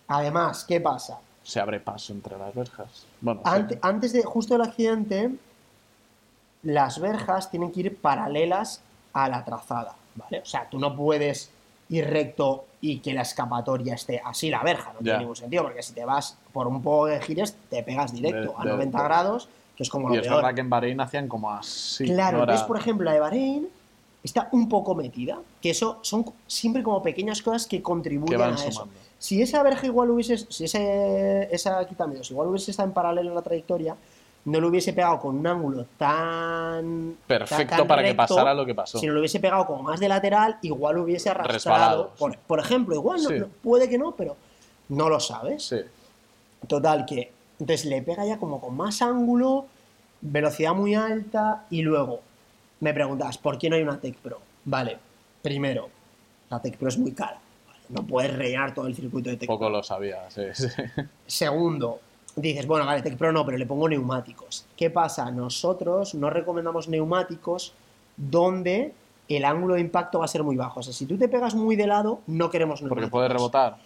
Además, 0.08 0.64
¿qué 0.64 0.80
pasa? 0.80 1.18
Se 1.42 1.60
abre 1.60 1.80
paso 1.80 2.14
entre 2.14 2.38
las 2.38 2.54
verjas. 2.54 3.06
Bueno, 3.20 3.42
sí. 3.44 3.76
Antes 3.82 4.14
de 4.14 4.22
justo 4.22 4.54
el 4.54 4.62
accidente, 4.62 5.30
las 6.62 6.98
verjas 6.98 7.50
tienen 7.50 7.70
que 7.72 7.80
ir 7.80 7.96
paralelas 7.98 8.80
a 9.12 9.28
la 9.28 9.44
trazada, 9.44 9.94
¿vale? 10.14 10.40
O 10.40 10.46
sea, 10.46 10.66
tú 10.70 10.78
no 10.78 10.96
puedes 10.96 11.50
ir 11.90 12.08
recto 12.08 12.64
y 12.86 12.98
que 12.98 13.14
la 13.14 13.22
escapatoria 13.22 13.94
esté 13.94 14.20
así 14.22 14.50
la 14.50 14.62
verja, 14.62 14.92
no 14.92 14.98
tiene 14.98 15.18
ningún 15.20 15.36
sentido, 15.36 15.62
porque 15.62 15.82
si 15.82 15.94
te 15.94 16.04
vas 16.04 16.36
por 16.52 16.66
un 16.66 16.82
poco 16.82 17.06
de 17.06 17.18
gires, 17.22 17.56
te 17.70 17.82
pegas 17.82 18.12
directo 18.12 18.50
De- 18.52 18.54
a 18.58 18.64
de- 18.64 18.70
90 18.72 18.98
de- 18.98 19.04
grados, 19.04 19.48
que 19.74 19.82
es 19.84 19.88
como 19.88 20.10
y 20.10 20.16
lo 20.16 20.20
es 20.20 20.26
peor. 20.26 20.36
verdad 20.42 20.54
que 20.54 20.60
en 20.60 20.68
Bahrein 20.70 21.00
hacían 21.00 21.26
como 21.26 21.50
así. 21.50 22.04
Claro, 22.04 22.38
no 22.38 22.42
era- 22.44 22.52
entonces, 22.52 22.66
por 22.66 22.76
ejemplo, 22.76 23.06
la 23.06 23.14
de 23.14 23.20
Bahrein 23.20 23.68
está 24.22 24.48
un 24.52 24.68
poco 24.68 24.94
metida, 24.94 25.38
que 25.62 25.70
eso 25.70 25.98
son 26.02 26.26
siempre 26.46 26.82
como 26.82 27.02
pequeñas 27.02 27.40
cosas 27.40 27.66
que 27.66 27.78
que 27.78 27.82
contribuyen 27.82 28.38
van 28.38 28.52
a 28.52 28.54
eso. 28.56 28.70
sumando. 28.82 29.00
Si 29.18 29.40
esa 29.40 29.62
verja 29.62 29.86
igual 29.86 30.10
hubiese, 30.10 30.36
si 30.36 30.64
ese, 30.64 31.48
esa 31.54 31.82
quitamientos 31.86 32.30
igual 32.30 32.48
hubiese 32.48 32.70
estado 32.70 32.88
en 32.88 32.92
paralelo 32.92 33.32
a 33.32 33.34
la 33.36 33.42
trayectoria, 33.42 33.96
no 34.46 34.60
lo 34.60 34.68
hubiese 34.68 34.92
pegado 34.92 35.18
con 35.20 35.36
un 35.36 35.46
ángulo 35.46 35.86
tan 35.96 37.16
Perfecto 37.26 37.66
tan- 37.70 37.78
tan 37.78 37.86
para 37.88 38.02
que 38.02 38.14
pasara 38.14 38.52
lo 38.54 38.66
que 38.66 38.74
pasó. 38.74 38.98
Si 38.98 39.06
no 39.06 39.14
lo 39.14 39.20
hubiese 39.20 39.40
pegado 39.40 39.64
como 39.66 39.82
más 39.82 40.00
de 40.00 40.08
lateral, 40.08 40.58
igual 40.62 40.98
hubiese 40.98 41.30
arrastrado. 41.30 42.10
Por, 42.18 42.36
por 42.38 42.58
ejemplo, 42.60 42.94
igual 42.94 43.22
no- 43.22 43.28
Sí. 43.30 43.38
no- 43.38 43.48
puede 43.62 43.88
que 43.88 43.96
no, 43.98 44.12
pero 44.12 44.36
no 44.90 45.08
lo 45.08 45.18
sabes. 45.20 45.62
Sí. 45.64 45.76
Total, 46.68 47.04
que 47.06 47.32
entonces 47.58 47.86
le 47.86 48.02
pega 48.02 48.24
ya 48.26 48.38
como 48.38 48.60
con 48.60 48.76
más 48.76 49.00
ángulo, 49.02 49.66
velocidad 50.20 50.74
muy 50.74 50.94
alta 50.94 51.64
y 51.70 51.82
luego 51.82 52.20
me 52.80 52.92
preguntas, 52.92 53.38
¿por 53.38 53.58
qué 53.58 53.70
no 53.70 53.76
hay 53.76 53.82
una 53.82 53.98
Tech 53.98 54.16
Pro? 54.16 54.40
Vale, 54.64 54.98
primero, 55.42 55.88
la 56.50 56.60
Tech 56.60 56.76
Pro 56.76 56.88
es 56.88 56.98
muy 56.98 57.12
cara. 57.12 57.38
¿vale? 57.66 57.78
No 57.88 58.02
puedes 58.06 58.34
rellenar 58.34 58.74
todo 58.74 58.86
el 58.86 58.94
circuito 58.94 59.30
de 59.30 59.36
Tech 59.36 59.46
Poco 59.46 59.66
Pro. 59.66 59.70
lo 59.70 59.82
sabía, 59.82 60.30
sí, 60.30 60.42
sí. 60.54 60.66
Segundo, 61.26 62.00
dices, 62.36 62.66
bueno, 62.66 62.86
vale, 62.86 63.02
Tech 63.02 63.16
Pro 63.16 63.32
no, 63.32 63.44
pero 63.44 63.58
le 63.58 63.66
pongo 63.66 63.88
neumáticos. 63.88 64.66
¿Qué 64.76 64.90
pasa? 64.90 65.30
Nosotros 65.30 66.14
no 66.14 66.30
recomendamos 66.30 66.88
neumáticos 66.88 67.74
donde 68.16 68.92
el 69.28 69.44
ángulo 69.44 69.74
de 69.74 69.80
impacto 69.80 70.18
va 70.18 70.26
a 70.26 70.28
ser 70.28 70.42
muy 70.42 70.56
bajo. 70.56 70.80
O 70.80 70.82
sea, 70.82 70.92
si 70.92 71.06
tú 71.06 71.16
te 71.16 71.28
pegas 71.28 71.54
muy 71.54 71.76
de 71.76 71.86
lado, 71.86 72.20
no 72.26 72.50
queremos 72.50 72.82
neumáticos. 72.82 73.10
Porque 73.10 73.10
puede 73.10 73.28
rebotar. 73.28 73.78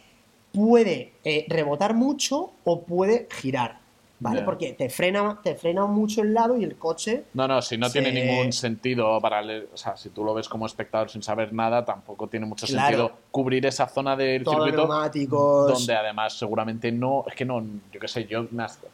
Puede 0.53 1.13
eh, 1.25 1.47
rebotar 1.49 1.95
mucho 1.95 2.53
o 2.65 2.83
puede 2.83 3.29
girar, 3.31 3.81
¿vale? 4.21 4.43
Porque 4.43 4.73
te 4.73 4.89
frena, 4.91 5.39
te 5.43 5.55
frena 5.55 5.87
mucho 5.87 6.23
el 6.23 6.35
lado 6.35 6.57
y 6.57 6.65
el 6.65 6.77
coche... 6.77 7.25
No, 7.35 7.47
no, 7.47 7.63
si 7.63 7.77
no 7.79 7.89
Se- 7.89 8.01
tiene 8.01 8.13
ningún 8.25 8.53
sentido 8.53 9.21
para 9.21 9.43
leer- 9.43 9.69
o 9.73 9.77
sea, 9.77 9.97
si 9.97 10.09
tú 10.11 10.25
lo 10.25 10.35
ves 10.35 10.49
como 10.49 10.67
espectador 10.67 11.09
sin 11.11 11.23
saber 11.23 11.53
nada, 11.53 11.85
tampoco 11.85 12.27
tiene 12.27 12.47
mucho 12.47 12.67
Claro. 12.67 12.87
sentido 12.97 13.13
cubrir 13.31 13.65
esa 13.67 13.87
zona 13.87 14.17
del 14.17 14.43
Todo 14.45 14.55
circuito 14.57 14.79
neumáticos... 14.79 15.69
donde 15.69 15.95
además 15.97 16.33
seguramente 16.39 16.91
no, 16.91 17.25
es 17.29 17.35
que 17.35 17.45
no, 17.45 17.63
yo 17.93 18.01
qué 18.01 18.09
sé, 18.09 18.25
yo 18.27 18.47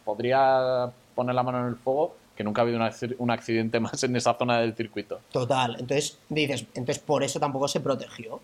podría 0.04 0.90
poner 1.14 1.34
la 1.34 1.42
mano 1.42 1.60
en 1.60 1.66
el 1.68 1.76
fuego 1.76 2.16
que 2.36 2.42
nunca 2.42 2.62
ha 2.62 2.64
habido 2.64 2.80
un 3.18 3.30
accidente 3.30 3.78
más 3.80 4.02
en 4.04 4.16
esa 4.16 4.34
zona 4.34 4.60
del 4.60 4.74
circuito. 4.74 5.20
Total. 5.30 5.72
Entonces, 5.78 6.18
dices, 6.28 6.66
entonces 6.74 6.98
por 6.98 7.22
eso 7.22 7.38
tampoco 7.40 7.68
se 7.68 7.80
protegió. 7.80 8.40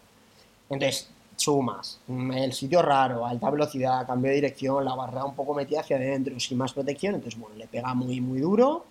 Entonces, 0.71 1.11
sumas 1.41 2.01
el 2.09 2.53
sitio 2.53 2.83
raro, 2.83 3.27
alta 3.27 3.51
velocidad, 3.51 4.07
cambio 4.07 4.31
de 4.31 4.37
dirección, 4.37 4.85
la 4.85 4.95
barra 4.95 5.25
un 5.25 5.35
poco 5.35 5.55
metida 5.55 5.81
hacia 5.81 5.97
adentro, 5.97 6.39
sin 6.39 6.59
más 6.59 6.73
protección. 6.73 7.15
Entonces, 7.15 7.41
bueno, 7.41 7.57
le 7.57 7.67
pega 7.67 7.95
muy, 7.95 8.21
muy 8.21 8.41
duro. 8.41 8.85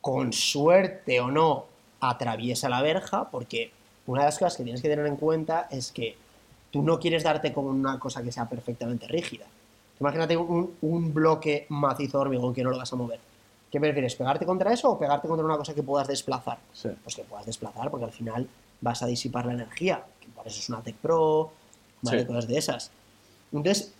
Con 0.00 0.32
suerte 0.32 1.20
o 1.20 1.30
no, 1.30 1.66
atraviesa 2.00 2.68
la 2.68 2.82
verja, 2.82 3.30
porque 3.30 3.70
una 4.06 4.22
de 4.22 4.26
las 4.26 4.38
cosas 4.38 4.56
que 4.56 4.64
tienes 4.64 4.82
que 4.82 4.88
tener 4.88 5.06
en 5.06 5.16
cuenta 5.16 5.68
es 5.70 5.92
que 5.92 6.16
tú 6.70 6.82
no 6.82 6.98
quieres 6.98 7.22
darte 7.22 7.52
con 7.52 7.66
una 7.66 7.98
cosa 7.98 8.22
que 8.22 8.32
sea 8.32 8.48
perfectamente 8.48 9.06
rígida. 9.06 9.46
Imagínate 10.00 10.36
un, 10.36 10.74
un 10.80 11.14
bloque 11.14 11.66
macizo 11.68 12.18
de 12.18 12.22
hormigón 12.22 12.54
que 12.54 12.64
no 12.64 12.70
lo 12.70 12.78
vas 12.78 12.92
a 12.92 12.96
mover. 12.96 13.20
¿Qué 13.70 13.78
prefieres, 13.78 14.14
pegarte 14.16 14.44
contra 14.44 14.72
eso 14.72 14.90
o 14.90 14.98
pegarte 14.98 15.28
contra 15.28 15.46
una 15.46 15.56
cosa 15.56 15.74
que 15.74 15.82
puedas 15.82 16.08
desplazar? 16.08 16.58
Sí. 16.72 16.88
Pues 17.02 17.14
que 17.14 17.22
puedas 17.22 17.46
desplazar, 17.46 17.90
porque 17.90 18.06
al 18.06 18.12
final 18.12 18.48
vas 18.80 19.02
a 19.02 19.06
disipar 19.06 19.46
la 19.46 19.52
energía, 19.52 20.04
que 20.22 20.28
por 20.28 20.46
eso 20.46 20.58
es 20.58 20.68
una 20.68 20.82
Tech 20.82 20.96
Pro, 20.96 21.52
¿vale? 22.02 22.20
Sí. 22.20 22.26
Cosas 22.26 22.48
de 22.48 22.58
esas. 22.58 22.90
Entonces, 23.52 23.92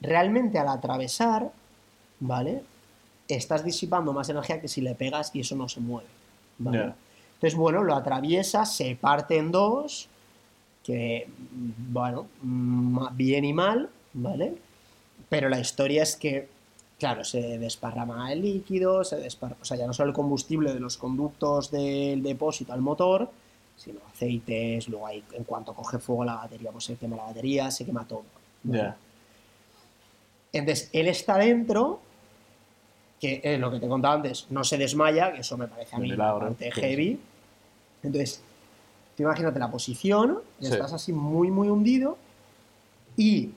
realmente 0.00 0.58
al 0.58 0.68
atravesar, 0.68 1.52
¿vale? 2.20 2.62
Estás 3.28 3.64
disipando 3.64 4.12
más 4.12 4.28
energía 4.28 4.60
que 4.60 4.68
si 4.68 4.80
le 4.80 4.94
pegas 4.94 5.30
y 5.34 5.40
eso 5.40 5.54
no 5.56 5.68
se 5.68 5.80
mueve, 5.80 6.08
¿vale? 6.58 6.94
Entonces, 7.34 7.56
bueno, 7.56 7.82
lo 7.82 7.94
atraviesa, 7.94 8.64
se 8.64 8.96
parte 8.96 9.36
en 9.36 9.52
dos, 9.52 10.08
que, 10.82 11.28
bueno, 11.90 12.26
bien 12.40 13.44
y 13.44 13.52
mal, 13.52 13.90
¿vale? 14.14 14.56
Pero 15.28 15.48
la 15.48 15.60
historia 15.60 16.02
es 16.02 16.16
que 16.16 16.48
claro, 16.98 17.24
se 17.24 17.58
desparrama 17.58 18.32
el 18.32 18.42
líquido, 18.42 19.04
se 19.04 19.16
desparrama, 19.16 19.60
o 19.62 19.64
sea, 19.64 19.76
ya 19.76 19.86
no 19.86 19.92
solo 19.92 20.10
el 20.10 20.14
combustible 20.14 20.72
de 20.72 20.80
los 20.80 20.96
conductos 20.96 21.70
del 21.70 22.22
depósito 22.22 22.72
al 22.72 22.80
motor, 22.80 23.30
sino 23.76 24.00
aceites, 24.12 24.88
luego 24.88 25.06
hay, 25.06 25.22
en 25.32 25.44
cuanto 25.44 25.74
coge 25.74 25.98
fuego 25.98 26.24
la 26.24 26.36
batería, 26.36 26.70
pues 26.72 26.84
se 26.84 26.96
quema 26.96 27.16
la 27.16 27.24
batería, 27.24 27.70
se 27.70 27.84
quema 27.84 28.06
todo. 28.06 28.24
Entonces, 30.52 30.88
él 30.92 31.08
está 31.08 31.36
dentro, 31.36 32.00
que 33.20 33.40
es 33.44 33.60
lo 33.60 33.70
que 33.70 33.78
te 33.78 33.88
contaba 33.88 34.14
antes, 34.14 34.46
no 34.50 34.64
se 34.64 34.78
desmaya, 34.78 35.32
que 35.32 35.40
eso 35.40 35.56
me 35.56 35.68
parece 35.68 35.96
a 35.96 35.98
mí 35.98 36.14
bastante 36.14 36.70
heavy. 36.72 37.20
Entonces, 38.02 38.42
tú 39.16 39.22
imagínate 39.22 39.58
la 39.58 39.70
posición, 39.70 40.40
Sí. 40.60 40.66
estás 40.68 40.92
así 40.92 41.12
muy, 41.12 41.50
muy 41.50 41.68
hundido, 41.68 42.16
y 43.16 43.50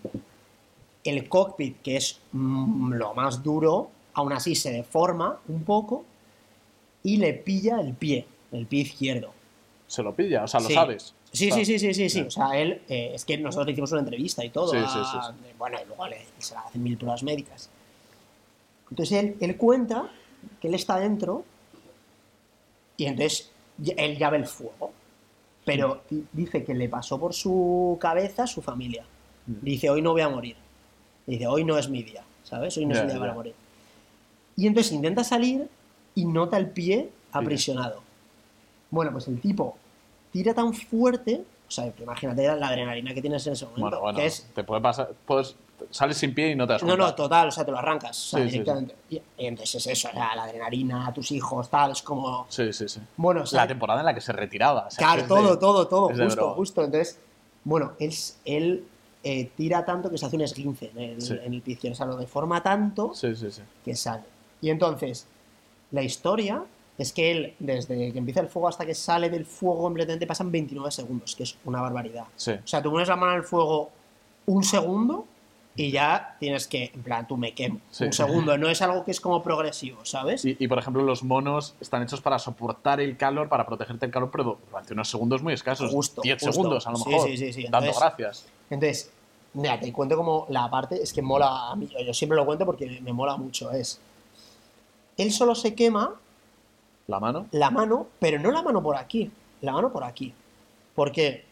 el 1.04 1.28
cockpit, 1.30 1.82
que 1.82 1.98
es 1.98 2.20
mm, 2.32 2.94
lo 2.94 3.14
más 3.14 3.42
duro, 3.44 3.90
aún 4.14 4.34
así 4.34 4.56
se 4.56 4.72
deforma 4.72 5.40
un 5.48 5.64
poco 5.64 6.04
y 7.04 7.18
le 7.18 7.34
pilla 7.34 7.80
el 7.80 7.94
pie, 7.94 8.26
el 8.52 8.66
pie 8.66 8.82
izquierdo. 8.82 9.34
Se 9.90 10.04
lo 10.04 10.14
pilla, 10.16 10.44
o 10.44 10.48
sea, 10.48 10.60
lo 10.60 10.68
Sí. 10.68 10.74
sabes. 10.76 11.16
Sí, 11.32 11.50
sí, 11.52 11.66
sí, 11.66 11.80
sí, 11.80 11.94
sí, 11.96 12.10
sí. 12.10 12.22
Ya. 12.22 12.28
O 12.28 12.32
sea, 12.32 12.58
él, 12.60 12.82
eh, 12.88 13.12
es 13.16 13.26
que 13.26 13.38
nosotros 13.40 13.66
le 13.66 13.72
hicimos 13.74 13.92
una 13.92 14.02
entrevista 14.02 14.46
y 14.46 14.50
todo. 14.52 14.70
Sí, 14.72 14.78
a- 14.78 15.34
Bueno, 15.58 15.78
y 15.84 15.88
luego 15.88 16.08
le, 16.08 16.26
se 16.38 16.54
le 16.54 16.60
hacen 16.60 16.84
mil 16.84 16.96
pruebas 16.96 17.24
médicas. 17.24 17.70
Entonces 18.92 19.18
él, 19.18 19.36
él 19.40 19.58
cuenta 19.58 20.10
que 20.62 20.68
él 20.68 20.76
está 20.76 20.98
dentro 21.00 21.44
y 22.98 23.06
entonces 23.06 23.52
él 23.98 24.18
ya 24.18 24.30
ve 24.30 24.38
el 24.38 24.46
fuego. 24.48 24.92
Pero 25.66 26.04
di- 26.10 26.26
dice 26.34 26.64
que 26.64 26.74
le 26.74 26.88
pasó 26.88 27.20
por 27.20 27.34
su 27.34 27.98
cabeza 28.00 28.46
su 28.48 28.62
familia. 28.62 29.04
Mm. 29.48 29.54
Dice, 29.62 29.90
hoy 29.90 30.02
no 30.02 30.12
voy 30.12 30.22
a 30.22 30.30
morir. 30.30 30.56
Dice, 31.26 31.48
hoy 31.48 31.64
no 31.64 31.78
es 31.78 31.90
mi 31.90 32.04
día, 32.04 32.24
¿sabes? 32.44 32.78
Hoy 32.78 32.86
no 32.86 32.94
es 32.94 33.00
el 33.02 33.08
día 33.10 33.20
para 33.20 33.34
morir. 33.34 33.56
Y 34.56 34.68
entonces 34.68 34.92
intenta 34.94 35.24
salir 35.24 35.68
y 36.16 36.26
nota 36.26 36.58
el 36.58 36.70
pie 36.70 37.10
aprisionado. 37.32 38.02
Bueno, 38.92 39.12
pues 39.12 39.28
el 39.28 39.40
tipo 39.40 39.78
tira 40.32 40.54
tan 40.54 40.74
fuerte, 40.74 41.44
o 41.68 41.72
sea, 41.72 41.92
imagínate 42.02 42.44
la 42.56 42.68
adrenalina 42.68 43.14
que 43.14 43.22
tienes 43.22 43.46
en 43.48 43.54
ese 43.54 43.66
momento, 43.66 43.82
Bueno, 43.84 44.00
bueno, 44.02 44.20
que 44.20 44.26
es 44.26 44.48
te 44.56 44.64
puede 44.64 44.82
pasar, 44.82 45.12
puedes, 45.26 45.56
sales 45.92 46.18
sin 46.18 46.34
pie 46.34 46.52
y 46.52 46.56
no 46.56 46.68
te 46.68 46.74
das 46.74 46.84
no, 46.84 46.98
no, 46.98 47.14
total, 47.16 47.48
o 47.48 47.52
sea, 47.52 47.64
te 47.66 47.72
lo 47.72 47.78
arrancas, 47.78 48.18
o 48.18 48.30
sea, 48.32 48.40
Sí, 48.40 48.44
sí, 48.46 48.50
sí. 48.50 48.52
directamente. 48.54 48.96
Y, 49.10 49.22
entonces 49.38 49.76
es 49.76 49.88
eso, 49.88 50.10
o 50.10 50.12
sea, 50.12 50.36
la 50.36 50.44
adrenalina, 50.44 51.12
tus 51.14 51.32
hijos, 51.32 51.70
tal, 51.70 51.92
es 51.92 52.02
como... 52.02 52.46
Sí, 52.50 52.72
sí, 52.74 52.88
sí. 52.90 53.00
Bueno, 53.18 53.44
o 53.44 53.46
sea, 53.46 53.62
La 53.62 53.68
temporada 53.68 54.00
en 54.02 54.06
la 54.08 54.14
que 54.14 54.22
se 54.22 54.34
retiraba. 54.34 54.88
o 54.88 54.92
sea, 54.92 54.98
claro, 55.06 55.22
de- 55.24 55.28
todo, 55.28 55.58
todo, 55.60 55.88
todo, 55.88 56.10
justo, 56.10 56.54
justo. 56.56 56.84
Entonces, 56.84 57.20
bueno, 57.64 57.94
él, 58.00 58.14
él 58.46 58.86
eh, 59.24 59.52
tira 59.56 59.84
tanto 59.86 60.10
que 60.10 60.18
se 60.18 60.26
hace 60.26 60.36
un 60.38 60.42
esguince 60.44 60.92
en 60.96 60.98
el, 61.00 61.22
Sí. 61.22 61.34
en 61.34 61.54
el 61.54 61.64
izquierdo, 61.66 61.94
o 61.94 61.98
sea, 61.98 62.06
lo 62.06 62.16
deforma 62.18 62.62
tanto 62.64 63.14
que 63.86 63.96
sale. 63.96 64.24
Y 64.62 64.70
entonces, 64.70 65.28
la 65.92 66.02
historia 66.02 66.64
es 67.00 67.12
que 67.14 67.32
él, 67.32 67.56
desde 67.58 68.12
que 68.12 68.20
empieza 68.20 68.42
el 68.42 68.48
fuego 68.50 68.68
hasta 68.68 68.86
que 68.86 68.94
sale 68.94 69.30
del 69.32 69.46
fuego 69.46 69.82
completamente, 69.82 70.28
pasan 70.28 70.52
29 70.52 70.92
segundos, 70.92 71.36
que 71.36 71.44
es 71.44 71.58
una 71.66 71.82
barbaridad. 71.82 72.26
Sí. 72.36 72.52
O 72.52 72.68
sea, 72.68 72.84
tú 72.84 72.92
pones 72.92 73.08
la 73.08 73.16
mano 73.16 73.32
en 73.32 73.38
el 73.40 73.44
fuego 73.44 73.90
un 74.46 74.64
segundo 74.64 75.26
y 75.76 75.92
ya 75.92 76.36
tienes 76.40 76.68
que, 76.68 76.92
en 76.94 77.02
plan, 77.04 77.26
tú 77.26 77.38
me 77.38 77.54
quemo. 77.54 77.80
Sí. 77.90 78.04
Un 78.04 78.12
segundo, 78.14 78.58
no 78.58 78.68
es 78.70 78.82
algo 78.82 79.06
que 79.06 79.12
es 79.12 79.22
como 79.22 79.42
progresivo, 79.42 80.04
¿sabes? 80.04 80.44
Y, 80.44 80.58
y, 80.60 80.68
por 80.68 80.78
ejemplo, 80.78 81.02
los 81.04 81.24
monos 81.24 81.74
están 81.80 82.04
hechos 82.04 82.20
para 82.20 82.38
soportar 82.38 83.00
el 83.00 83.16
calor, 83.16 83.48
para 83.48 83.66
protegerte 83.66 84.06
el 84.06 84.12
calor, 84.12 84.30
pero 84.30 84.60
durante 84.70 84.92
unos 84.94 85.10
segundos 85.10 85.42
muy 85.42 85.54
escasos. 85.54 85.90
Justo, 85.90 86.22
10 86.22 86.38
justo. 86.38 86.52
segundos, 86.52 86.86
a 86.86 86.92
lo 86.92 86.98
Sí, 86.98 87.10
mejor. 87.10 87.28
sí, 87.30 87.38
sí, 87.38 87.54
sí. 87.54 87.64
Dando 87.64 87.78
Entonces- 87.88 88.00
gracias. 88.02 88.46
Entonces, 88.70 89.12
mira, 89.54 89.80
te 89.80 89.94
cuento 89.94 90.18
como 90.18 90.46
la 90.50 90.70
parte, 90.70 91.02
es 91.02 91.14
que 91.14 91.22
mola 91.22 91.72
a 91.72 91.76
mí, 91.78 91.88
yo 92.06 92.14
siempre 92.14 92.36
lo 92.36 92.46
cuento 92.46 92.66
porque 92.66 93.00
me 93.02 93.14
mola 93.14 93.38
mucho, 93.38 93.72
es, 93.72 94.02
él 95.18 95.32
solo 95.32 95.56
se 95.56 95.74
quema 95.76 96.14
La 97.10 97.20
mano. 97.20 97.48
la 97.52 97.72
mano, 97.72 98.08
pero 98.20 98.40
no 98.40 98.52
la 98.52 98.62
mano 98.62 98.84
por 98.84 98.96
aquí, 98.96 99.32
la 99.62 99.72
mano 99.74 99.92
por 99.92 100.04
aquí. 100.04 100.34
¿Por 100.96 101.12
qué? 101.12 101.44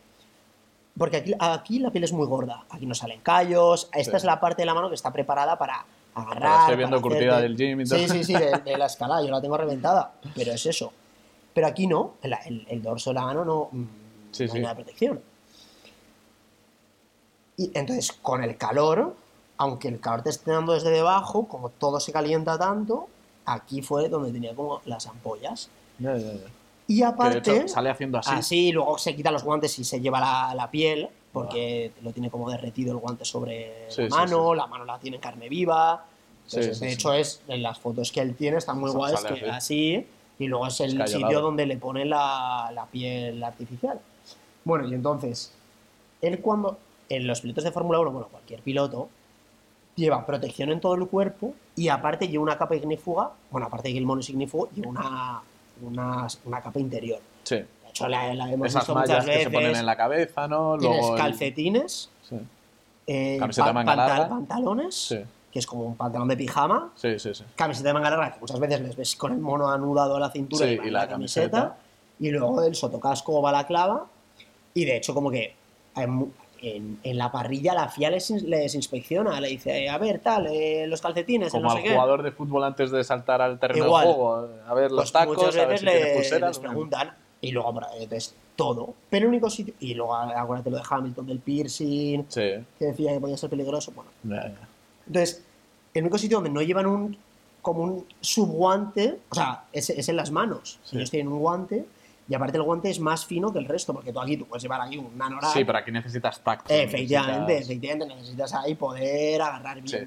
Porque 0.98 1.18
aquí, 1.18 1.34
aquí 1.40 1.80
la 1.80 1.90
piel 1.92 2.04
es 2.04 2.14
muy 2.14 2.28
gorda, 2.28 2.64
aquí 2.70 2.86
no 2.86 2.94
salen 2.96 3.22
callos, 3.22 3.90
esta 3.94 4.12
Sí. 4.12 4.18
es 4.18 4.24
la 4.24 4.40
parte 4.40 4.62
de 4.62 4.66
la 4.68 4.74
mano 4.74 4.90
que 4.90 4.96
está 4.96 5.12
preparada 5.12 5.58
para 5.58 5.84
Pero 6.14 6.28
agarrar. 6.28 6.60
estoy 6.62 6.76
viendo 6.78 7.02
curtida 7.02 7.38
hacerte- 7.38 7.42
del 7.42 7.56
gym 7.58 7.82
y 7.82 7.86
todo. 7.86 8.00
Sí, 8.00 8.08
sí, 8.10 8.24
sí, 8.24 8.34
de, 8.34 8.52
de 8.64 8.78
la 8.78 8.86
escalada, 8.94 9.22
yo 9.24 9.32
la 9.32 9.42
tengo 9.42 9.58
reventada, 9.58 10.14
pero 10.36 10.52
es 10.54 10.66
eso. 10.66 10.94
Pero 11.54 11.68
aquí 11.68 11.88
no, 11.88 12.14
el, 12.22 12.34
el- 12.46 12.68
el 12.70 12.82
dorso 12.84 13.10
de 13.10 13.16
la 13.16 13.24
mano 13.24 13.44
no, 13.46 13.70
Sí, 14.32 14.46
no 14.46 14.52
sí. 14.52 14.58
hay 14.58 14.62
nada 14.62 14.74
de 14.76 14.84
protección. 14.84 15.22
Y 17.58 17.72
entonces, 17.74 18.12
con 18.12 18.44
el 18.44 18.58
calor, 18.58 19.16
aunque 19.58 19.88
el 19.88 20.00
calor 20.00 20.22
te 20.22 20.30
esté 20.30 20.52
dando 20.52 20.74
desde 20.74 20.92
debajo, 20.92 21.48
como 21.48 21.70
todo 21.70 22.00
se 22.00 22.12
calienta 22.12 22.58
tanto, 22.58 23.08
aquí 23.48 23.82
fue 23.82 24.08
donde 24.10 24.32
tenía 24.32 24.54
como 24.54 24.82
las 24.86 25.08
ampollas. 25.08 25.70
Ya, 25.98 26.16
ya, 26.18 26.34
ya. 26.34 26.40
Y 26.90 26.96
Que 26.96 27.00
de 27.02 27.06
aparte, 27.06 27.58
hecho 27.58 27.68
sale 27.68 27.90
haciendo 27.90 28.20
así. 28.20 28.30
así, 28.32 28.72
luego 28.72 28.98
se 28.98 29.16
quita 29.16 29.32
los 29.32 29.44
guantes 29.44 29.78
y 29.80 29.84
se 29.84 30.00
lleva 30.00 30.20
la, 30.20 30.54
la 30.56 30.70
piel, 30.72 31.10
porque 31.34 31.92
lo 32.02 32.12
tiene 32.12 32.30
como 32.30 32.50
derretido 32.50 32.92
el 32.94 32.98
guante 33.00 33.26
sobre 33.26 33.86
Sí, 33.90 34.04
la 34.04 34.08
sí, 34.08 34.14
mano, 34.16 34.52
sí. 34.52 34.58
la 34.58 34.68
mano 34.68 34.86
la 34.86 35.00
tiene 35.00 35.18
en 35.18 35.22
carne 35.22 35.50
viva. 35.50 36.06
Sí, 36.46 36.58
Entonces, 36.58 36.78
sí, 36.80 36.86
de 36.86 36.92
sí. 36.92 36.96
hecho, 36.96 37.14
es 37.14 37.42
en 37.48 37.62
las 37.64 37.78
fotos 37.80 38.12
que 38.12 38.22
él 38.22 38.36
tiene 38.36 38.58
están 38.58 38.80
muy 38.80 38.92
guays, 38.92 39.20
que 39.22 39.34
así. 39.34 39.46
así, 39.50 40.08
y 40.40 40.48
luego 40.48 40.68
es 40.68 40.80
el 40.80 41.06
sitio 41.08 41.42
donde 41.42 41.66
le 41.66 41.78
pone 41.78 42.06
la, 42.06 42.72
la 42.74 42.86
piel 42.86 43.44
artificial. 43.44 44.00
Bueno, 44.64 44.88
y 44.88 44.94
entonces, 44.94 45.52
él 46.22 46.40
cuando, 46.40 46.78
en 47.10 47.28
los 47.28 47.42
pilotos 47.42 47.64
de 47.66 47.72
Fórmula 47.72 48.00
1, 48.00 48.12
bueno, 48.12 48.28
cualquier 48.30 48.62
piloto, 48.62 49.10
lleva 49.98 50.26
protección 50.26 50.70
en 50.70 50.80
todo 50.80 50.94
el 50.96 51.06
cuerpo 51.08 51.54
y 51.76 51.90
aparte 51.90 52.30
lleva 52.30 52.44
una 52.44 52.58
capa 52.58 52.76
ignífuga, 52.78 53.32
bueno, 53.52 53.68
aparte 53.68 53.90
de 53.90 53.94
que 53.96 54.00
el 54.00 54.06
mono 54.06 54.22
es 54.22 54.30
ignífugo, 54.30 54.70
lleva 54.74 54.88
una, 54.90 55.42
una, 55.82 56.28
una 56.46 56.62
capa 56.62 56.80
interior. 56.80 57.20
Sí. 57.44 57.56
De 57.56 57.66
hecho, 57.90 58.08
la, 58.08 58.34
la 58.34 58.50
hemos 58.52 58.68
Esas 58.68 58.84
visto 58.84 58.94
mallas 58.96 59.10
muchas 59.10 59.26
que 59.26 59.32
veces. 59.32 59.44
se 59.46 59.50
ponen 59.52 59.76
en 59.76 59.86
la 59.86 59.96
cabeza, 59.98 60.48
¿no? 60.48 60.78
Tienes 60.78 60.98
Luego 61.00 61.16
el- 61.16 61.22
calcetines, 61.22 62.10
Sí, 62.30 62.36
eh, 63.08 63.38
Camiseta 63.40 63.66
pa- 63.68 63.74
manga 63.74 63.96
pantal- 63.96 64.30
pantalones, 64.30 64.96
sí, 64.96 65.20
que 65.52 65.60
es 65.60 65.66
como 65.68 65.84
un 65.86 65.96
pantalón 65.96 66.28
de 66.28 66.38
pijama, 66.38 66.92
sí, 66.96 67.18
sí, 67.20 67.34
sí. 67.34 67.44
camiseta 67.56 67.90
de 67.90 67.94
manga 67.94 68.10
larga, 68.12 68.34
que 68.34 68.40
muchas 68.40 68.60
veces 68.60 68.82
les 68.82 68.96
ves 68.96 69.16
con 69.16 69.32
el 69.34 69.40
mono 69.40 69.70
anudado 69.70 70.18
a 70.18 70.20
la 70.20 70.30
cintura 70.30 70.66
Sí, 70.68 70.78
y, 70.84 70.88
y 70.88 70.92
la, 70.92 71.02
la 71.04 71.08
camiseta, 71.08 71.50
camiseta. 71.60 71.78
y 72.20 72.30
luego 72.32 72.64
el 72.64 72.76
sotocasco 72.76 73.40
o 73.40 73.42
balaclava, 73.42 74.06
y 74.74 74.86
de 74.86 74.98
hecho 74.98 75.14
como 75.16 75.32
que 75.32 75.56
hay 75.96 76.06
en, 76.62 77.00
en 77.04 77.18
la 77.18 77.32
parrilla 77.32 77.74
la 77.74 77.90
FIA 77.90 78.10
les, 78.12 78.30
les 78.44 78.76
inspecciona, 78.76 79.40
le 79.42 79.50
dice, 79.50 79.90
a 79.90 79.98
ver, 79.98 80.20
tal, 80.20 80.48
eh, 80.48 80.86
los 80.88 81.02
calcetines, 81.02 81.52
Como 81.52 81.64
no 81.64 81.70
sé 81.72 81.78
al 81.78 81.84
qué. 81.84 81.92
jugador 81.92 82.24
de 82.24 82.32
fútbol 82.32 82.64
antes 82.64 82.92
de 82.92 83.04
saltar 83.04 83.42
al 83.42 83.60
terreno 83.60 83.86
Igual. 83.86 84.08
de 84.08 84.14
juego. 84.14 84.50
A 84.68 84.74
ver 84.74 84.92
los 84.92 85.02
Pues 85.02 85.12
tacos, 85.12 85.38
muchas 85.38 85.56
a 85.58 85.66
ver 85.66 85.80
si 85.80 85.86
le- 85.86 86.14
pulseras. 86.16 86.50
les 86.50 86.60
preguntan 86.60 87.14
y 87.42 87.52
luego 87.52 87.70
entonces 88.00 88.34
todo 88.56 88.96
pero 89.12 89.26
el 89.26 89.30
único 89.30 89.48
sitio 89.52 89.76
y 89.80 89.94
luego 89.94 90.16
acuérdate 90.16 90.72
lo 90.72 90.78
de 90.78 90.84
Hamilton 90.90 91.28
del 91.28 91.38
piercing 91.38 92.24
Sí, 92.30 92.42
que 92.80 92.86
decía 92.86 93.14
que 93.14 93.20
podía 93.20 93.38
ser 93.38 93.52
peligroso 93.52 93.92
bueno 93.96 94.10
entonces 95.06 95.44
el 95.94 96.02
único 96.04 96.18
sitio 96.18 96.38
donde 96.38 96.50
no 96.50 96.64
llevan 96.64 96.88
un 96.88 97.16
como 97.62 97.84
un 97.84 98.06
subguante 98.22 99.20
o 99.30 99.36
sea 99.36 99.66
es, 99.72 99.92
es 99.92 100.10
en 100.10 100.16
las 100.16 100.32
manos 100.32 100.80
Sí. 100.84 100.96
ellos 100.98 101.12
tienen 101.12 101.32
un 101.32 101.38
guante 101.40 101.86
y 102.30 102.36
aparte 102.36 102.58
el 102.58 102.64
guante 102.64 102.90
es 102.90 103.00
más 103.00 103.26
fino 103.26 103.52
que 103.54 103.60
el 103.60 103.66
resto 103.66 103.94
porque 103.94 104.12
tú 104.12 104.20
aquí 104.20 104.36
tú 104.38 104.46
puedes 104.46 104.62
llevar 104.64 104.82
aquí 104.82 104.98
un 104.98 105.18
nanorak 105.18 105.54
Sí, 105.54 105.64
pero 105.64 105.78
aquí 105.78 105.92
necesitas 105.92 106.40
tacto. 106.42 106.74
efectivamente 106.74 107.54
necesitas- 107.54 107.62
efectivamente 107.66 108.06
necesitas 108.16 108.54
ahí 108.54 108.76
poder 108.76 109.42
agarrar 109.42 109.82
bien 109.82 109.88
Sí. 109.88 109.98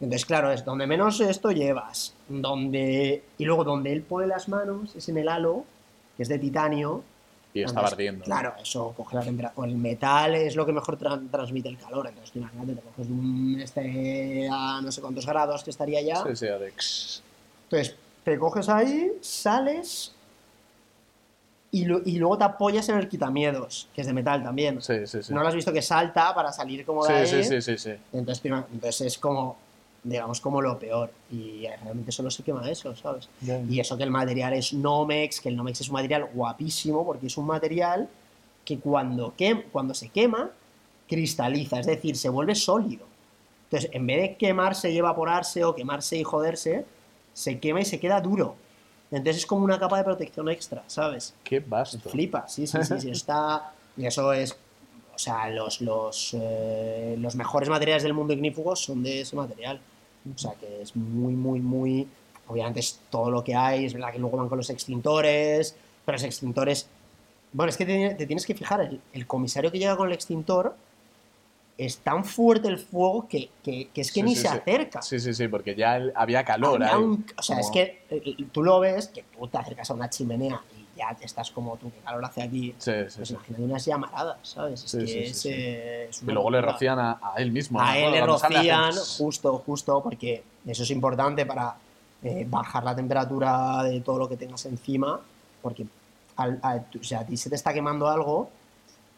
entonces, 0.00 0.24
claro, 0.26 0.50
es 0.52 0.64
donde 0.64 0.86
menos 0.86 1.20
esto 1.20 1.50
llevas. 1.50 2.14
Donde. 2.28 3.22
Y 3.38 3.44
luego 3.44 3.64
donde 3.64 3.92
él 3.92 4.02
pone 4.02 4.26
las 4.26 4.48
manos 4.48 4.94
es 4.94 5.08
en 5.08 5.18
el 5.18 5.28
halo, 5.28 5.64
que 6.16 6.22
es 6.22 6.28
de 6.28 6.38
titanio. 6.38 7.02
Y 7.54 7.60
Entonces, 7.62 7.92
ardiendo. 7.92 8.24
Claro, 8.24 8.52
eso 8.60 8.92
coge 8.94 9.16
la 9.16 9.22
temperatura. 9.22 9.66
El 9.66 9.76
metal 9.76 10.34
es 10.34 10.54
lo 10.56 10.66
que 10.66 10.72
mejor 10.74 10.98
tran- 10.98 11.30
transmite 11.30 11.70
el 11.70 11.78
calor. 11.78 12.06
Entonces, 12.06 12.30
tú 12.32 12.38
imagínate, 12.40 12.74
te 12.74 12.80
coges 12.82 13.06
un 13.10 13.58
este 13.62 14.46
a 14.52 14.80
no 14.82 14.92
sé 14.92 15.00
cuántos 15.00 15.24
grados 15.24 15.64
que 15.64 15.70
estaría 15.70 16.02
ya. 16.02 16.22
Sí, 16.24 16.36
sí, 16.36 16.46
Alex. 16.48 17.22
Entonces, 17.64 17.96
te 18.24 18.38
coges 18.38 18.68
ahí, 18.68 19.12
sales. 19.22 20.12
Y, 21.76 21.84
lo- 21.84 22.00
y 22.04 22.16
luego 22.18 22.38
te 22.38 22.44
apoyas 22.44 22.88
en 22.88 22.96
el 22.96 23.08
quitamiedos, 23.08 23.88
que 23.94 24.00
es 24.00 24.06
de 24.06 24.12
metal 24.14 24.42
también. 24.42 24.80
Sí, 24.80 25.06
sí, 25.06 25.22
sí. 25.22 25.32
¿No 25.34 25.42
lo 25.42 25.48
has 25.48 25.54
visto 25.54 25.72
que 25.72 25.82
salta 25.82 26.34
para 26.34 26.50
salir 26.52 26.84
como 26.86 27.04
de 27.06 27.26
sí, 27.26 27.42
sí, 27.42 27.60
sí, 27.60 27.60
sí, 27.60 27.78
sí. 27.78 27.90
Entonces, 28.12 28.42
entonces 28.72 29.00
es 29.02 29.18
como, 29.18 29.56
digamos, 30.02 30.40
como 30.40 30.62
lo 30.62 30.78
peor. 30.78 31.10
Y 31.30 31.66
realmente 31.82 32.12
solo 32.12 32.30
se 32.30 32.42
quema 32.42 32.68
eso, 32.70 32.94
¿sabes? 32.96 33.28
Y 33.68 33.78
eso 33.80 33.96
que 33.98 34.04
el 34.04 34.10
material 34.10 34.54
es 34.54 34.72
Nomex, 34.72 35.40
que 35.40 35.48
el 35.50 35.56
Nomex 35.56 35.82
es 35.82 35.88
un 35.88 35.94
material 35.94 36.30
guapísimo 36.32 37.04
porque 37.04 37.26
es 37.26 37.36
un 37.36 37.46
material 37.46 38.08
que 38.64 38.78
cuando, 38.78 39.34
cuando 39.70 39.92
se 39.94 40.08
quema, 40.08 40.50
cristaliza, 41.08 41.78
es 41.80 41.86
decir, 41.86 42.16
se 42.16 42.28
vuelve 42.28 42.54
sólido. 42.54 43.04
Entonces, 43.64 43.90
en 43.92 44.06
vez 44.06 44.20
de 44.22 44.36
quemarse 44.36 44.90
y 44.90 44.96
evaporarse 44.98 45.64
o 45.64 45.74
quemarse 45.74 46.16
y 46.16 46.24
joderse, 46.24 46.84
se 47.34 47.58
quema 47.58 47.80
y 47.80 47.84
se 47.84 48.00
queda 48.00 48.20
duro. 48.20 48.56
Entonces 49.10 49.38
es 49.38 49.46
como 49.46 49.64
una 49.64 49.78
capa 49.78 49.98
de 49.98 50.04
protección 50.04 50.48
extra, 50.48 50.82
¿sabes? 50.86 51.34
Qué 51.44 51.60
vasto. 51.60 52.08
Flipa, 52.10 52.48
sí, 52.48 52.66
sí, 52.66 52.78
sí, 52.82 53.00
sí, 53.00 53.10
está... 53.10 53.72
Y 53.96 54.06
eso 54.06 54.32
es... 54.32 54.56
O 55.14 55.18
sea, 55.18 55.48
los, 55.48 55.80
los, 55.80 56.36
eh, 56.38 57.16
los 57.18 57.36
mejores 57.36 57.70
materiales 57.70 58.02
del 58.02 58.12
mundo 58.12 58.34
ignífugo 58.34 58.76
son 58.76 59.02
de 59.02 59.22
ese 59.22 59.34
material. 59.34 59.80
O 60.34 60.36
sea 60.36 60.52
que 60.52 60.82
es 60.82 60.94
muy, 60.94 61.32
muy, 61.32 61.60
muy. 61.60 62.06
Obviamente 62.48 62.80
es 62.80 63.00
todo 63.08 63.30
lo 63.30 63.42
que 63.42 63.54
hay. 63.54 63.86
Es 63.86 63.94
verdad 63.94 64.12
que 64.12 64.18
luego 64.18 64.36
van 64.36 64.50
con 64.50 64.58
los 64.58 64.68
extintores. 64.68 65.74
Pero 66.04 66.16
los 66.16 66.22
extintores. 66.22 66.86
Bueno, 67.50 67.70
es 67.70 67.78
que 67.78 67.86
te, 67.86 68.14
te 68.14 68.26
tienes 68.26 68.44
que 68.44 68.54
fijar. 68.54 68.82
El, 68.82 69.00
el 69.14 69.26
comisario 69.26 69.72
que 69.72 69.78
llega 69.78 69.96
con 69.96 70.08
el 70.08 70.14
extintor 70.14 70.76
es 71.78 71.98
tan 71.98 72.24
fuerte 72.24 72.68
el 72.68 72.78
fuego 72.78 73.28
que, 73.28 73.50
que- 73.62 73.88
que 73.92 74.00
es 74.00 74.08
que 74.10 74.20
Sí, 74.20 74.22
ni 74.22 74.34
sí, 74.34 74.42
se 74.42 74.48
sí. 74.48 74.56
acerca. 74.56 75.02
Sí, 75.02 75.20
sí, 75.20 75.34
sí, 75.34 75.46
porque 75.48 75.74
ya 75.74 75.96
el- 75.98 76.12
había 76.16 76.42
calor 76.44 76.82
Había 76.82 76.96
ahí. 76.96 77.02
un- 77.02 77.26
o 77.36 77.42
sea, 77.42 77.60
es 77.60 77.70
que 77.70 78.02
eh, 78.08 78.36
tú 78.50 78.62
lo 78.62 78.80
ves, 78.80 79.08
que 79.08 79.24
tú 79.24 79.46
te 79.48 79.58
acercas 79.58 79.90
a 79.90 79.94
una 79.94 80.08
chimenea 80.08 80.58
y 80.74 80.98
ya 80.98 81.14
te 81.14 81.26
estás 81.26 81.50
como 81.50 81.76
tú, 81.76 81.90
que 81.90 81.98
calor 81.98 82.24
hace 82.24 82.42
aquí. 82.42 82.74
Pues 82.82 83.30
imagínate 83.30 83.62
unas 83.62 83.84
llamaradas, 83.84 84.38
¿sabes? 84.42 84.84
Es 84.84 84.92
que 84.92 85.24
es, 85.28 85.46
eh, 85.46 86.06
es 86.08 86.22
Y 86.22 86.26
luego 86.26 86.50
le 86.50 86.62
rocían 86.62 86.98
a, 86.98 87.20
a 87.22 87.34
él 87.36 87.52
mismo. 87.52 87.78
A 87.78 87.92
¿no? 87.92 88.06
él 88.06 88.12
le 88.12 88.24
rocían, 88.24 88.94
justo, 89.18 89.58
justo, 89.58 90.02
porque 90.02 90.42
eso 90.66 90.82
es 90.82 90.90
importante 90.90 91.44
para 91.44 91.76
eh, 92.22 92.46
bajar 92.48 92.84
la 92.84 92.96
temperatura 92.96 93.82
de 93.82 94.00
todo 94.00 94.18
lo 94.18 94.28
que 94.30 94.38
tengas 94.38 94.64
encima, 94.64 95.20
porque 95.60 95.84
al, 96.36 96.58
a, 96.62 96.78
tú- 96.80 97.00
o 97.00 97.04
sea, 97.04 97.20
a 97.20 97.26
ti 97.26 97.36
se 97.36 97.50
te 97.50 97.56
está 97.56 97.74
quemando 97.74 98.08
algo, 98.08 98.48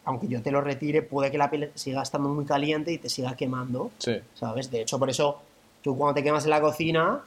aunque 0.09 0.26
yo 0.26 0.40
te 0.40 0.50
lo 0.50 0.62
retire, 0.62 1.02
puede 1.02 1.30
que 1.30 1.36
la 1.36 1.50
piel 1.50 1.70
siga 1.74 2.00
estando 2.00 2.30
muy 2.30 2.46
caliente 2.46 2.90
y 2.90 2.96
te 2.96 3.11
siga 3.11 3.36
quemando, 3.36 3.90
Sí, 3.98 4.14
¿sabes? 4.32 4.70
De 4.70 4.80
hecho, 4.80 4.98
por 4.98 5.11
eso 5.11 5.38
tú 5.82 5.98
cuando 5.98 6.14
te 6.14 6.22
quemas 6.22 6.44
en 6.44 6.50
la 6.50 6.62
cocina 6.62 7.20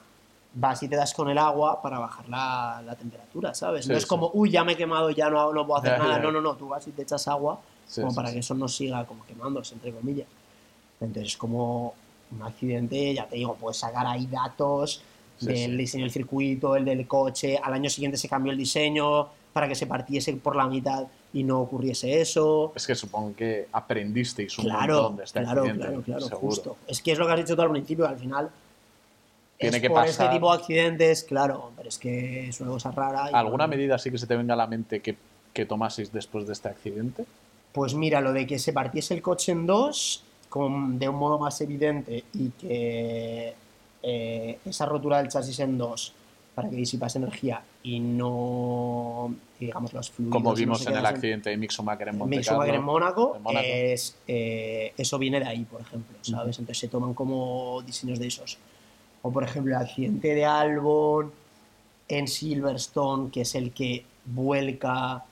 vas 0.56 0.82
y 0.82 0.88
te 0.88 0.96
das 0.96 1.14
con 1.14 1.30
el 1.30 1.38
agua 1.38 1.80
para 1.80 2.00
bajar 2.00 2.28
la, 2.28 2.82
la 2.84 2.96
temperatura, 2.96 3.54
¿sabes? 3.54 3.86
Sí, 3.86 3.92
no 3.92 3.98
es 3.98 4.04
sí. 4.04 4.10
como, 4.10 4.32
uy, 4.34 4.50
ya 4.50 4.64
me 4.64 4.72
he 4.72 4.76
quemado, 4.78 5.12
ya 5.12 5.30
no, 5.30 5.54
no 5.54 5.68
puedo 5.68 5.80
hacer 5.80 6.00
nada. 6.00 6.18
No, 6.18 6.32
no, 6.32 6.42
no, 6.42 6.56
tú 6.56 6.70
vas 6.70 6.88
y 6.88 6.92
te 6.92 7.04
echas 7.04 7.28
agua 7.28 7.60
como 7.94 8.16
para 8.16 8.32
que 8.32 8.40
eso 8.40 8.56
no 8.56 8.68
siga 8.68 9.06
como 9.06 9.28
quemándose, 9.28 9.76
entre 9.76 9.92
comillas. 9.92 10.28
Entonces, 11.00 11.38
como 11.38 11.94
un 12.32 12.42
accidente, 12.42 13.14
ya 13.14 13.28
te 13.28 13.36
digo, 13.36 13.54
puedes 13.60 13.78
sacar 13.78 14.08
ahí 14.08 14.26
datos 14.26 15.04
del 15.40 15.78
diseño 15.78 16.06
del 16.06 16.12
circuito, 16.12 16.76
el 16.76 16.86
del 16.86 17.08
coche, 17.08 17.60
al 17.62 17.74
año 17.76 17.92
siguiente 17.92 18.18
se 18.18 18.28
cambió 18.28 18.52
el 18.52 18.58
diseño 18.58 19.28
para 19.54 19.68
que 19.68 19.76
se 19.76 19.86
partiese 19.86 20.34
por 20.34 20.56
la 20.56 20.66
mitad 20.66 21.06
y 21.34 21.44
no 21.44 21.62
ocurriese 21.62 22.20
eso. 22.22 22.74
Es 22.76 22.86
que 22.86 22.96
supongo 22.96 23.34
que 23.36 23.68
aprendisteis 23.72 24.58
un 24.60 24.66
Claro, 24.66 24.96
montón 24.96 25.18
de 25.18 25.24
este 25.24 25.42
claro, 25.42 25.62
accidente. 25.62 25.86
claro, 25.88 26.02
claro, 26.02 26.22
seguro. 26.28 26.40
justo. 26.48 26.78
Es 26.88 27.02
que 27.02 27.12
es 27.14 27.18
lo 27.20 27.26
que 27.26 27.34
has 27.34 27.40
dicho 27.40 27.56
tú 27.56 27.62
al 27.62 27.72
principio, 27.72 28.08
al 28.08 28.18
final. 28.20 28.50
Tiene 29.58 29.78
es 29.78 29.82
que 29.82 29.90
por 29.90 30.00
pasar- 30.00 30.10
este 30.10 30.28
tipo 30.30 30.52
de 30.52 30.58
accidentes, 30.60 31.24
claro, 31.24 31.72
pero 31.78 31.88
es 31.90 31.98
que 31.98 32.50
es 32.50 32.60
una 32.62 32.72
cosa 32.72 32.92
rara. 32.92 33.30
y- 33.32 33.34
¿Alguna 33.36 33.68
medida 33.68 33.98
sí 33.98 34.10
que 34.12 34.18
se 34.18 34.28
te 34.28 34.36
venga 34.36 34.56
a 34.56 34.58
la 34.58 34.68
mente 34.68 35.00
que, 35.00 35.16
que 35.54 35.66
tomaseis 35.66 36.12
después 36.12 36.48
de 36.48 36.54
este 36.54 36.68
accidente? 36.70 37.26
Pues 37.72 37.94
mira, 37.94 38.20
lo 38.22 38.34
de 38.34 38.46
que 38.48 38.60
se 38.60 38.74
partiese 38.74 39.14
el 39.14 39.22
coche 39.22 39.52
en 39.54 39.66
dos 39.68 40.24
con, 40.50 41.00
de 41.00 41.08
un 41.08 41.16
modo 41.16 41.40
más 41.40 41.62
evidente 41.62 42.26
y 42.34 42.50
que 42.50 43.54
eh, 44.04 44.60
esa 44.66 44.86
rotura 44.86 45.20
del 45.20 45.30
chasis 45.30 45.60
en 45.60 45.78
dos 45.78 46.12
para 46.56 46.70
que 46.70 46.76
disipase 46.76 47.18
energía 47.18 47.62
y 47.84 48.00
no, 48.00 49.34
digamos, 49.60 49.94
los 49.94 50.12
fluidos. 50.12 50.34
Como 50.34 50.54
vimos 50.54 50.86
en 50.86 50.98
el 50.98 51.06
accidente 51.06 51.56
de 51.56 51.68
Schumacher 51.68 52.10
en 52.10 52.18
Monte 52.18 52.44
Schumacher 52.44 52.76
en. 52.76 52.84
Mónaco, 52.84 53.36
en 53.38 53.44
Mónaco. 53.44 53.66
es, 53.66 54.18
eh, 54.28 54.94
eso 54.98 55.18
viene 55.18 55.40
de 55.40 55.48
ahí, 55.48 55.64
por 55.64 55.82
ejemplo, 55.82 56.18
¿sabes? 56.22 56.60
Entonces 56.60 56.80
se 56.80 56.88
toman 56.88 57.14
como 57.14 57.82
diseños 57.86 58.20
de 58.20 58.28
esos. 58.28 58.58
O 59.22 59.32
por 59.32 59.44
ejemplo 59.44 59.76
el 59.76 59.82
accidente 59.82 60.34
de 60.34 60.46
Albon 60.46 61.32
en 62.08 62.28
Silverstone, 62.28 63.32
que 63.32 63.42
es 63.42 63.56
el 63.56 63.72
que 63.72 64.04
vuelca 64.26 65.24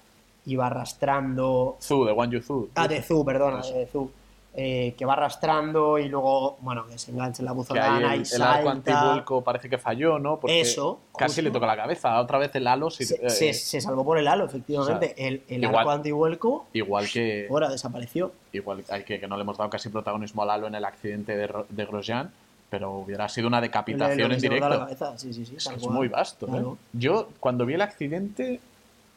y 0.46 0.56
va 0.56 0.68
arrastrando 0.68 1.78
Zu, 1.82 2.06
de 2.06 2.12
One 2.12 2.34
You 2.34 2.42
Zu. 2.42 2.70
Ah, 2.76 2.88
de 2.88 3.02
Zu, 3.02 3.26
perdona, 3.26 3.60
Eso. 3.60 3.74
de 3.74 3.88
Zu. 3.88 4.12
Eh, 4.56 4.96
que 4.98 5.06
va 5.06 5.14
arrastrando 5.14 6.00
y 6.00 6.10
luego, 6.10 6.58
bueno, 6.62 6.86
que 6.88 6.98
se 6.98 7.12
engancha 7.12 7.44
en 7.44 7.46
la 7.46 7.52
Que 7.52 7.54
ahí 7.54 7.58
buzonana 7.58 7.98
el, 8.16 8.22
y 8.22 8.24
arco 8.24 8.26
salta. 8.26 8.72
antivuelco 8.72 9.44
parece 9.44 9.70
que 9.70 9.78
falló, 9.78 10.18
¿no? 10.18 10.40
Porque 10.40 10.60
Eso, 10.62 11.00
Casi 11.16 11.28
justo. 11.36 11.42
le 11.44 11.52
toca 11.52 11.68
la 11.68 11.76
cabeza. 11.76 12.20
Otra 12.20 12.40
vez 12.40 12.54
el 12.56 12.66
halo. 12.68 12.90
Se, 12.90 13.04
eh, 13.04 13.30
se- 13.30 13.54
se 13.54 13.80
salvó 13.80 14.04
por 14.04 14.18
el 14.18 14.28
halo, 14.28 14.46
efectivamente. 14.46 15.14
O 15.14 15.16
sea, 15.18 15.28
el 15.28 15.44
el 15.48 15.64
igual- 15.64 15.78
arco 15.82 15.92
antivuelco, 15.92 16.66
Igual 16.74 17.08
que, 17.10 17.48
ahora 17.50 17.70
desapareció. 17.70 18.32
igual 18.52 18.84
hay 18.90 19.04
que, 19.04 19.20
que 19.20 19.28
no 19.28 19.38
le 19.38 19.44
hemos 19.44 19.56
dado 19.58 19.70
casi 19.70 19.88
protagonismo 19.90 20.42
al 20.42 20.50
halo 20.50 20.68
en 20.68 20.76
el 20.76 20.84
accidente 20.84 21.38
de, 21.38 21.48
de 21.70 21.86
Grosjean, 21.86 22.32
pero 22.72 22.92
hubiera 22.98 23.30
sido 23.30 23.48
una 23.48 23.62
decapitación 23.62 24.32
en 24.32 24.40
directo. 24.42 24.88
Sí, 25.16 25.32
sí, 25.32 25.46
sí. 25.46 25.56
Es, 25.58 25.88
muy 25.88 26.08
vasto. 26.08 26.48
¿eh? 26.48 26.76
Yo, 26.94 27.30
cuando 27.40 27.68
vi 27.68 27.76
el 27.76 27.82
accidente, 27.82 28.60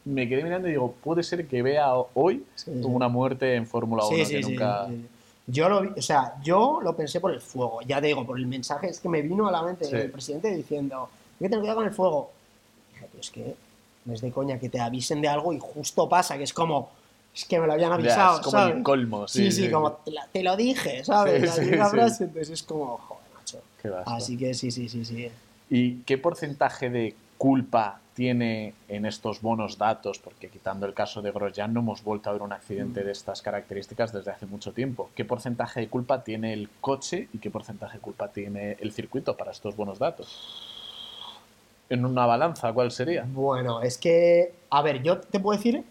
me 0.05 0.29
quedé 0.29 0.43
mirando 0.43 0.67
y 0.67 0.71
digo, 0.71 0.93
puede 1.03 1.23
ser 1.23 1.47
que 1.47 1.61
vea 1.63 1.87
hoy 2.13 2.43
una 2.83 3.07
muerte 3.07 3.55
en 3.55 3.65
Fórmula 3.65 4.05
1 4.05 4.17
Sí, 4.17 4.25
sí, 4.25 4.33
que 4.35 4.41
nunca. 4.41 4.87
Yo 5.45 5.67
lo 5.67 5.93
o 5.97 6.01
sea, 6.01 6.35
yo 6.41 6.79
lo 6.81 6.95
pensé 6.95 7.19
por 7.19 7.33
el 7.33 7.41
fuego, 7.41 7.81
ya 7.81 7.99
te 7.99 8.07
digo, 8.07 8.25
por 8.25 8.37
el 8.39 8.47
mensaje, 8.47 8.87
es 8.89 8.99
que 8.99 9.09
me 9.09 9.21
vino 9.21 9.47
a 9.47 9.51
la 9.51 9.61
mente 9.61 9.85
Sí. 9.85 9.95
el 9.95 10.09
presidente 10.09 10.55
diciendo, 10.55 11.09
hay 11.33 11.37
que 11.39 11.49
tener 11.49 11.59
cuidado 11.59 11.77
con 11.79 11.87
el 11.87 11.93
fuego. 11.93 12.31
Dije, 12.93 13.07
pero 13.11 13.21
es 13.21 13.29
que 13.29 13.55
no 14.05 14.13
es 14.13 14.21
de 14.21 14.31
coña 14.31 14.57
que 14.57 14.69
te 14.69 14.79
avisen 14.79 15.21
de 15.21 15.27
algo 15.27 15.51
y 15.53 15.59
justo 15.59 16.07
pasa, 16.07 16.37
que 16.37 16.43
es 16.43 16.53
como, 16.53 16.89
es 17.35 17.43
que 17.45 17.59
me 17.59 17.67
lo 17.67 17.73
habían 17.73 17.89
Ya, 17.89 17.95
avisado, 17.95 18.35
es 18.37 18.41
como 18.45 18.51
¿sabes? 18.57 18.75
el 18.77 18.83
colmo. 18.83 19.27
Sí, 19.27 19.51
Sí, 19.51 19.63
sí, 19.63 19.71
como 19.71 19.91
te, 19.93 20.11
la- 20.11 20.27
te 20.31 20.43
lo 20.43 20.55
dije, 20.55 21.03
¿sabes? 21.03 21.51
Sí, 21.55 21.71
la 21.71 21.89
frase, 21.89 22.23
entonces 22.25 22.49
es 22.51 22.63
como, 22.63 22.97
joder, 22.97 23.23
macho. 23.35 23.61
Qué. 23.81 23.91
Así 24.05 24.37
que 24.37 24.53
sí, 24.53 24.71
sí, 24.71 24.87
sí, 24.87 25.03
sí. 25.03 25.29
¿Y 25.69 25.95
qué 26.03 26.17
porcentaje 26.17 26.89
de 26.89 27.15
culpa 27.37 27.99
tiene 28.13 28.73
en 28.87 29.05
estos 29.05 29.41
bonos 29.41 29.77
datos? 29.77 30.19
Porque 30.19 30.49
quitando 30.49 30.85
el 30.85 30.93
caso 30.93 31.21
de 31.21 31.31
Grosjean 31.31 31.73
no 31.73 31.79
hemos 31.79 32.03
vuelto 32.03 32.29
a 32.29 32.33
ver 32.33 32.41
un 32.41 32.53
accidente 32.53 33.01
Mm. 33.01 33.05
de 33.05 33.11
estas 33.11 33.41
características 33.41 34.13
desde 34.13 34.31
hace 34.31 34.45
mucho 34.45 34.71
tiempo. 34.71 35.09
¿Qué 35.15 35.25
porcentaje 35.25 35.79
de 35.81 35.87
culpa 35.87 36.23
tiene 36.23 36.53
el 36.53 36.69
coche 36.81 37.27
y 37.33 37.39
qué 37.39 37.49
porcentaje 37.49 37.97
de 37.97 38.01
culpa 38.01 38.27
tiene 38.27 38.77
el 38.79 38.91
circuito 38.91 39.35
para 39.35 39.51
estos 39.51 39.75
buenos 39.75 39.99
datos? 39.99 40.27
En 41.89 42.05
una 42.05 42.25
balanza, 42.25 42.71
¿cuál 42.73 42.91
sería? 42.91 43.25
Bueno, 43.27 43.81
es 43.81 43.97
que, 43.97 44.53
a 44.69 44.81
ver, 44.81 45.03
yo 45.03 45.19
te 45.19 45.39
puedo 45.39 45.57
decir 45.57 45.83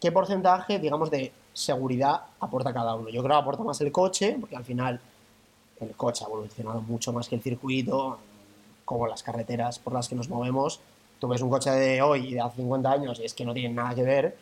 qué 0.00 0.12
porcentaje, 0.12 0.78
digamos, 0.78 1.10
de 1.10 1.32
seguridad 1.52 2.22
aporta 2.40 2.72
cada 2.72 2.94
uno. 2.94 3.08
Yo 3.08 3.22
creo 3.22 3.36
que 3.36 3.42
aporta 3.42 3.62
más 3.62 3.80
el 3.80 3.90
coche, 3.92 4.36
porque 4.40 4.56
al 4.56 4.64
final 4.64 5.00
el 5.80 5.90
coche 5.92 6.24
ha 6.24 6.28
evolucionado 6.28 6.82
mucho 6.82 7.12
más 7.12 7.28
que 7.28 7.36
el 7.36 7.42
circuito, 7.42 8.18
como 8.88 9.06
las 9.06 9.22
carreteras 9.22 9.78
por 9.78 9.92
las 9.92 10.08
que 10.08 10.14
nos 10.14 10.30
movemos. 10.30 10.80
Tú 11.20 11.28
ves 11.28 11.42
un 11.42 11.50
coche 11.50 11.70
de 11.70 12.00
hoy 12.00 12.28
y 12.28 12.34
de 12.34 12.40
hace 12.40 12.56
50 12.56 12.90
años 12.90 13.20
y 13.20 13.24
es 13.26 13.34
que 13.34 13.44
no 13.44 13.52
tienen 13.52 13.74
nada 13.74 13.94
que 13.94 14.02
ver, 14.02 14.38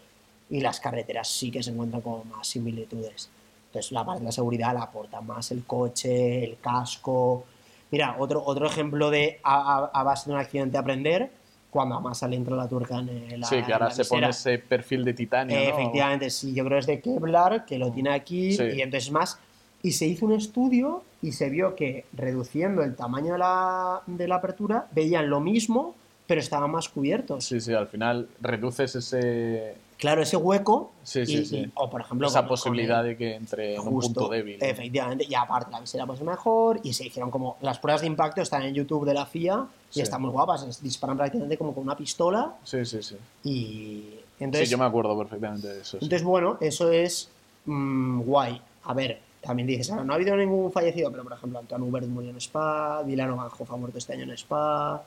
y 0.48 0.60
las 0.60 0.78
carreteras 0.78 1.26
sí 1.26 1.50
que 1.50 1.64
se 1.64 1.70
encuentran 1.72 2.00
con 2.00 2.28
más 2.30 2.46
similitudes. 2.46 3.28
Entonces, 3.66 3.90
la 3.90 4.04
parte 4.06 4.20
de 4.20 4.26
la 4.26 4.32
seguridad 4.32 4.72
la 4.72 4.82
aporta 4.82 5.20
más 5.20 5.50
el 5.50 5.64
coche, 5.64 6.44
el 6.44 6.58
casco. 6.60 7.44
Mira, 7.90 8.14
otro, 8.20 8.40
otro 8.44 8.66
ejemplo 8.68 9.10
de 9.10 9.40
a, 9.42 9.78
a- 9.78 9.90
a 10.00 10.02
base 10.04 10.30
de 10.30 10.36
un 10.36 10.40
accidente 10.40 10.78
aprender, 10.78 11.28
cuando 11.70 12.00
Massa 12.00 12.28
le 12.28 12.36
entra 12.36 12.54
la 12.54 12.68
tuerca 12.68 12.98
en 13.00 13.40
la 13.40 13.46
sí, 13.48 13.60
que 13.64 13.72
ahora 13.72 13.90
se 13.90 14.04
pone 14.04 14.28
visera. 14.28 14.54
ese 14.54 14.58
perfil 14.64 15.04
de 15.04 15.12
titanio. 15.12 15.58
Eh, 15.58 15.68
¿no? 15.70 15.74
Efectivamente, 15.76 16.30
sí, 16.30 16.54
yo 16.54 16.64
creo 16.64 16.76
que 16.76 16.80
es 16.80 16.86
de 16.86 17.00
Kevlar, 17.00 17.66
que 17.66 17.78
lo 17.78 17.90
tiene 17.90 18.10
aquí, 18.14 18.52
Sí. 18.52 18.62
y 18.76 18.80
entonces 18.80 19.10
más. 19.10 19.40
Y 19.86 19.92
se 19.92 20.04
hizo 20.06 20.26
un 20.26 20.32
estudio 20.32 21.04
y 21.22 21.30
se 21.30 21.48
vio 21.48 21.76
que 21.76 22.06
reduciendo 22.12 22.82
el 22.82 22.96
tamaño 22.96 23.34
de 23.34 23.38
la, 23.38 24.02
de 24.08 24.26
la 24.26 24.34
apertura, 24.36 24.88
veían 24.90 25.30
lo 25.30 25.38
mismo, 25.40 25.94
pero 26.26 26.40
estaban 26.40 26.72
más 26.72 26.88
cubiertos. 26.88 27.44
Sí, 27.44 27.60
sí, 27.60 27.72
al 27.72 27.86
final 27.86 28.28
reduces 28.40 28.96
ese, 28.96 29.76
Claro, 29.96 30.22
ese 30.22 30.36
hueco, 30.36 30.90
Sí, 31.04 31.20
y- 31.20 31.26
sí, 31.26 31.38
y- 31.38 31.46
sí. 31.46 31.70
o 31.76 31.88
por 31.88 32.00
ejemplo, 32.00 32.26
esa 32.26 32.40
con- 32.40 32.48
posibilidad 32.48 32.96
con 32.98 33.06
el- 33.06 33.12
de 33.12 33.16
que 33.16 33.34
entre 33.36 33.74
en 33.76 33.80
un 33.80 34.00
punto 34.00 34.28
débil. 34.28 34.58
¿no? 34.58 34.66
Efectivamente, 34.66 35.24
y 35.28 35.34
aparte 35.36 35.70
la 35.70 35.80
visera 35.80 36.04
pues 36.04 36.20
mejor, 36.20 36.80
y 36.82 36.92
se 36.92 37.06
hicieron 37.06 37.30
como. 37.30 37.56
Las 37.60 37.78
pruebas 37.78 38.00
de 38.00 38.08
impacto 38.08 38.42
están 38.42 38.62
en 38.62 38.74
YouTube 38.74 39.06
de 39.06 39.14
la 39.14 39.24
FIA 39.24 39.66
y 39.94 40.00
están 40.00 40.20
muy 40.20 40.30
guapas, 40.32 40.82
disparan 40.82 41.16
prácticamente 41.16 41.56
como 41.56 41.72
con 41.72 41.84
una 41.84 41.96
pistola 41.96 42.56
Sí, 42.64 42.84
sí, 42.84 43.02
sí. 43.02 43.16
y. 43.44 44.04
Entonces, 44.40 44.68
sí, 44.68 44.72
yo 44.72 44.78
me 44.78 44.84
acuerdo 44.84 45.16
perfectamente 45.16 45.68
de 45.68 45.80
eso. 45.80 45.96
entonces 45.96 46.24
bueno, 46.24 46.58
eso 46.60 46.90
es 46.90 47.30
mm, 47.66 48.20
guay. 48.22 48.60
A 48.84 48.92
ver, 48.92 49.20
también 49.46 49.66
dices, 49.66 49.90
"Ah, 49.90 50.02
no 50.04 50.12
ha 50.12 50.16
habido 50.16 50.36
ningún 50.36 50.72
fallecido, 50.72 51.10
pero 51.10 51.22
por 51.22 51.32
ejemplo, 51.34 51.58
Antoine 51.58 51.84
Hubert 51.84 52.06
murió 52.06 52.30
en 52.30 52.36
Spa, 52.38 53.02
Dylan 53.04 53.30
Ovanhoff 53.30 53.70
ha 53.70 53.76
muerto 53.76 53.98
este 53.98 54.12
año 54.14 54.24
en 54.24 54.32
Spa. 54.32 55.02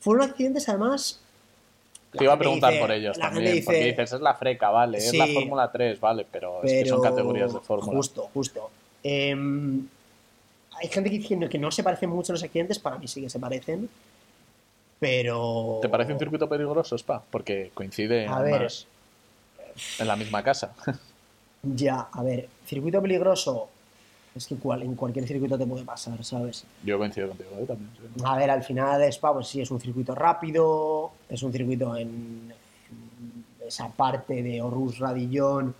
Fueron 0.00 0.28
accidentes 0.28 0.68
además. 0.68 1.20
Te 2.10 2.24
iba 2.24 2.34
a 2.34 2.38
preguntar 2.38 2.70
dice- 2.72 2.82
por 2.82 2.90
ellos 2.92 3.18
también, 3.18 3.52
dice, 3.54 3.64
porque 3.64 3.84
dices, 3.84 4.12
es 4.12 4.20
la 4.20 4.34
freca, 4.34 4.68
vale, 4.70 4.98
es 4.98 5.14
la. 5.14 5.26
Fórmula 5.28 5.72
3, 5.72 5.98
vale, 5.98 6.26
pero, 6.30 6.62
es 6.62 6.70
que 6.84 6.88
son 6.88 7.00
categorías 7.00 7.54
de 7.54 7.60
Fórmula. 7.60 7.96
Justo, 7.96 8.28
justo. 8.34 8.70
Em, 9.02 9.86
hay 10.80 10.88
gente 10.88 11.08
que 11.10 11.18
dice 11.18 11.48
que 11.48 11.58
no 11.58 11.70
se 11.70 11.82
parecen 11.82 12.10
mucho 12.10 12.32
los 12.32 12.42
accidentes, 12.42 12.78
para 12.78 12.98
mí 12.98 13.08
sí 13.08 13.22
que 13.22 13.30
se 13.30 13.38
parecen, 13.38 13.88
pero... 15.00 15.78
¿Te 15.80 15.88
parece 15.88 16.12
un 16.12 16.18
circuito 16.18 16.48
peligroso, 16.48 16.96
Spa? 16.96 17.22
Porque 17.30 17.70
coincide 17.72 18.26
A 18.26 18.40
ver. 18.40 18.68
en 19.98 20.06
la 20.06 20.16
misma 20.16 20.42
casa. 20.42 20.74
Ya, 21.64 22.08
a 22.12 22.22
ver, 22.24 22.48
circuito 22.66 23.00
peligroso, 23.00 23.68
es 24.34 24.46
que 24.48 24.56
cual- 24.56 24.82
en 24.82 24.96
cualquier 24.96 25.26
circuito 25.28 25.56
te 25.56 25.64
puede 25.64 25.84
pasar, 25.84 26.24
¿sabes? 26.24 26.64
Yo 26.84 26.98
coincido 26.98 27.28
contigo 27.28 27.50
¿eh? 27.60 27.66
también. 27.66 27.90
sí. 27.96 28.22
A 28.24 28.36
ver, 28.36 28.50
al 28.50 28.64
final 28.64 29.00
Spa, 29.04 29.32
pues 29.32 29.46
sí, 29.46 29.60
es 29.60 29.70
un 29.70 29.80
circuito 29.80 30.12
rápido, 30.14 31.12
es 31.28 31.40
un 31.42 31.52
circuito 31.52 31.94
en, 31.96 32.52
en 32.90 33.44
esa 33.64 33.88
parte 33.90 34.42
de 34.42 34.60
Horus 34.60 34.98
Radillón, 34.98 35.72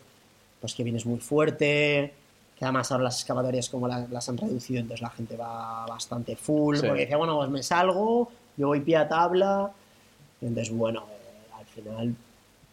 pues 0.60 0.72
que 0.74 0.84
vienes 0.84 1.04
muy 1.04 1.18
fuerte, 1.18 2.12
que 2.56 2.64
además 2.64 2.92
ahora 2.92 3.02
las 3.04 3.18
escapatorias 3.18 3.68
como 3.68 3.88
la- 3.88 4.06
las 4.08 4.28
han 4.28 4.36
reducido, 4.38 4.78
entonces 4.78 5.02
la 5.02 5.10
gente 5.10 5.36
va 5.36 5.84
bastante 5.86 6.36
full, 6.36 6.76
Sí. 6.76 6.86
porque 6.86 7.00
decía, 7.00 7.16
bueno, 7.16 7.36
pues 7.38 7.50
me 7.50 7.62
salgo, 7.64 8.30
yo 8.56 8.68
voy 8.68 8.80
pie 8.82 8.98
a 8.98 9.08
tabla, 9.08 9.72
y 10.40 10.46
entonces, 10.46 10.72
bueno, 10.72 11.06
eh, 11.10 11.54
al 11.58 11.66
final 11.66 12.14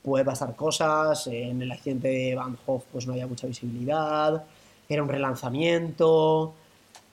puede 0.03 0.23
pasar 0.25 0.55
cosas, 0.55 1.27
en 1.27 1.61
el 1.61 1.71
accidente 1.71 2.07
de 2.07 2.35
Van 2.35 2.57
Hoff 2.65 2.83
pues 2.91 3.05
no 3.05 3.13
había 3.13 3.27
mucha 3.27 3.47
visibilidad, 3.47 4.43
era 4.87 5.03
un 5.03 5.09
relanzamiento, 5.09 6.53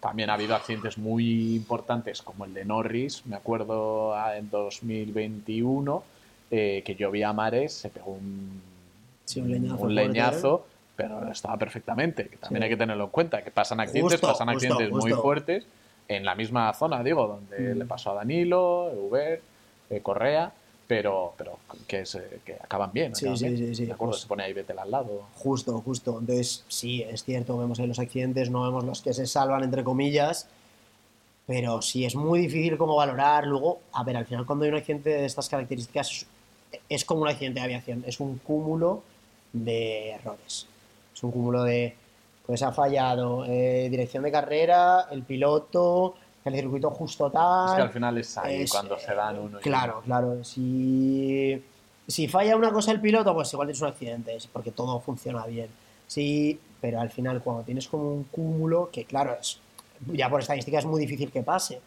También 0.00 0.30
ha 0.30 0.34
habido 0.34 0.54
accidentes 0.54 0.98
muy 0.98 1.56
importantes 1.56 2.22
como 2.22 2.44
el 2.44 2.54
de 2.54 2.64
Norris, 2.64 3.24
me 3.26 3.36
acuerdo 3.36 4.14
ah, 4.14 4.36
en 4.36 4.48
2021, 4.50 6.02
eh, 6.50 6.82
que 6.86 6.94
llovía 6.94 7.30
a 7.30 7.32
mares, 7.32 7.72
se 7.72 7.88
pegó 7.90 8.12
un, 8.12 8.62
Sí, 9.24 9.40
un 9.40 9.50
leñazo 9.50 9.74
un 9.74 9.80
fuerte, 9.80 9.94
leñazo, 9.94 10.66
pero 10.94 11.30
estaba 11.32 11.56
perfectamente, 11.56 12.28
que 12.28 12.36
también 12.36 12.62
Sí. 12.62 12.64
hay 12.64 12.70
que 12.70 12.76
tenerlo 12.76 13.04
en 13.04 13.10
cuenta, 13.10 13.42
que 13.42 13.50
pasan 13.50 13.80
accidentes, 13.80 14.12
Justo, 14.20 14.26
pasan 14.28 14.48
justo, 14.48 14.68
accidentes 14.74 14.92
muy 14.92 15.12
fuertes 15.12 15.66
en 16.08 16.24
la 16.24 16.36
misma 16.36 16.72
zona, 16.74 17.02
digo, 17.02 17.26
donde 17.26 17.74
Mm. 17.74 17.78
le 17.78 17.84
pasó 17.84 18.12
a 18.12 18.14
Danilo, 18.14 18.92
Uber, 18.92 19.42
eh, 19.90 20.00
Correa, 20.02 20.52
pero, 20.86 21.34
pero 21.36 21.58
que, 21.86 22.06
se- 22.06 22.40
que 22.44 22.54
acaban 22.54 22.92
bien. 22.92 23.14
Sí, 23.14 23.24
acaban 23.26 23.38
sí, 23.38 23.44
bien. 23.48 23.56
sí, 23.58 23.74
sí, 23.74 23.86
De 23.86 23.92
acuerdo, 23.92 24.12
pues- 24.12 24.22
se 24.22 24.28
pone 24.28 24.42
ahí 24.44 24.52
Vettel 24.52 24.78
al 24.78 24.90
lado. 24.90 25.22
Justo, 25.36 25.80
justo. 25.80 26.18
Entonces, 26.20 26.64
sí, 26.68 27.02
es 27.02 27.24
cierto, 27.24 27.58
vemos 27.58 27.78
ahí 27.80 27.86
los 27.86 27.98
accidentes, 27.98 28.50
no 28.50 28.62
vemos 28.62 28.84
los 28.84 29.02
que 29.02 29.12
se 29.14 29.26
salvan, 29.26 29.62
entre 29.64 29.82
comillas, 29.84 30.48
pero 31.46 31.80
sí, 31.82 32.04
es 32.04 32.14
muy 32.16 32.40
difícil 32.40 32.76
como 32.76 32.96
valorar. 32.96 33.46
Luego, 33.46 33.80
a 33.92 34.02
ver, 34.04 34.16
al 34.16 34.26
final 34.26 34.46
cuando 34.46 34.64
hay 34.64 34.70
un 34.70 34.76
accidente 34.78 35.10
de 35.10 35.24
estas 35.26 35.48
características, 35.48 36.10
es, 36.10 36.26
es 36.88 37.04
como 37.04 37.22
un 37.22 37.28
accidente 37.28 37.60
de 37.60 37.64
aviación, 37.64 38.04
es 38.06 38.18
un 38.20 38.38
cúmulo 38.38 39.02
de 39.52 40.10
errores. 40.10 40.66
Es 41.14 41.22
un 41.22 41.30
cúmulo 41.30 41.62
de, 41.62 41.94
pues 42.46 42.62
ha 42.62 42.72
fallado 42.72 43.44
eh, 43.46 43.88
dirección 43.90 44.24
de 44.24 44.32
carrera, 44.32 45.06
el 45.10 45.22
piloto, 45.22 46.14
el 46.46 46.54
circuito 46.54 46.90
justo 46.90 47.30
tal. 47.30 47.68
Es 47.70 47.74
que 47.76 47.82
al 47.82 47.90
final 47.90 48.18
es 48.18 48.38
ahí 48.38 48.62
es, 48.62 48.70
cuando 48.70 48.98
se 48.98 49.14
dan 49.14 49.38
uno 49.38 49.58
y 49.58 49.62
Claro, 49.62 50.02
claro. 50.04 50.44
Si, 50.44 51.62
si 52.06 52.28
falla 52.28 52.56
una 52.56 52.70
cosa 52.70 52.92
el 52.92 53.00
piloto, 53.00 53.34
pues 53.34 53.52
igual 53.52 53.68
tienes 53.68 53.82
un 53.82 53.88
accidente, 53.88 54.36
es 54.36 54.46
porque 54.46 54.70
todo 54.70 55.00
funciona 55.00 55.46
bien. 55.46 55.68
Sí, 56.06 56.58
pero 56.80 57.00
al 57.00 57.10
final 57.10 57.42
cuando 57.42 57.62
tienes 57.62 57.88
como 57.88 58.12
un 58.12 58.24
cúmulo, 58.24 58.90
que 58.92 59.04
claro, 59.04 59.36
es 59.40 59.60
ya 60.12 60.28
por 60.28 60.40
estadística 60.40 60.78
es 60.78 60.84
muy 60.84 61.00
difícil 61.00 61.30
que 61.30 61.42
pase, 61.42 61.80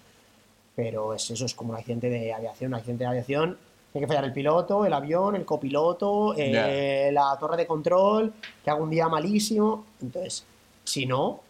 pero 0.76 1.14
es 1.14 1.30
eso, 1.30 1.45
es 1.45 1.53
como 1.53 1.72
un 1.72 1.78
accidente 1.78 2.10
de 2.10 2.34
aviación, 2.34 2.74
un 2.74 2.80
accidente 2.80 3.03
de 3.03 3.10
aviación, 3.10 3.57
tiene 3.91 4.05
que 4.05 4.07
fallar 4.07 4.26
el 4.26 4.34
piloto, 4.34 4.86
el 4.86 4.93
avión, 4.93 5.36
el 5.36 5.45
copiloto, 5.45 6.36
eh, 6.38 7.10
la 7.12 7.36
torre 7.39 7.57
de 7.57 7.68
control, 7.68 8.34
que 8.64 8.70
haga 8.70 8.82
un 8.82 8.89
día 8.89 9.07
malísimo, 9.07 9.86
entonces, 10.01 10.45
si 10.84 11.05
no, 11.05 11.41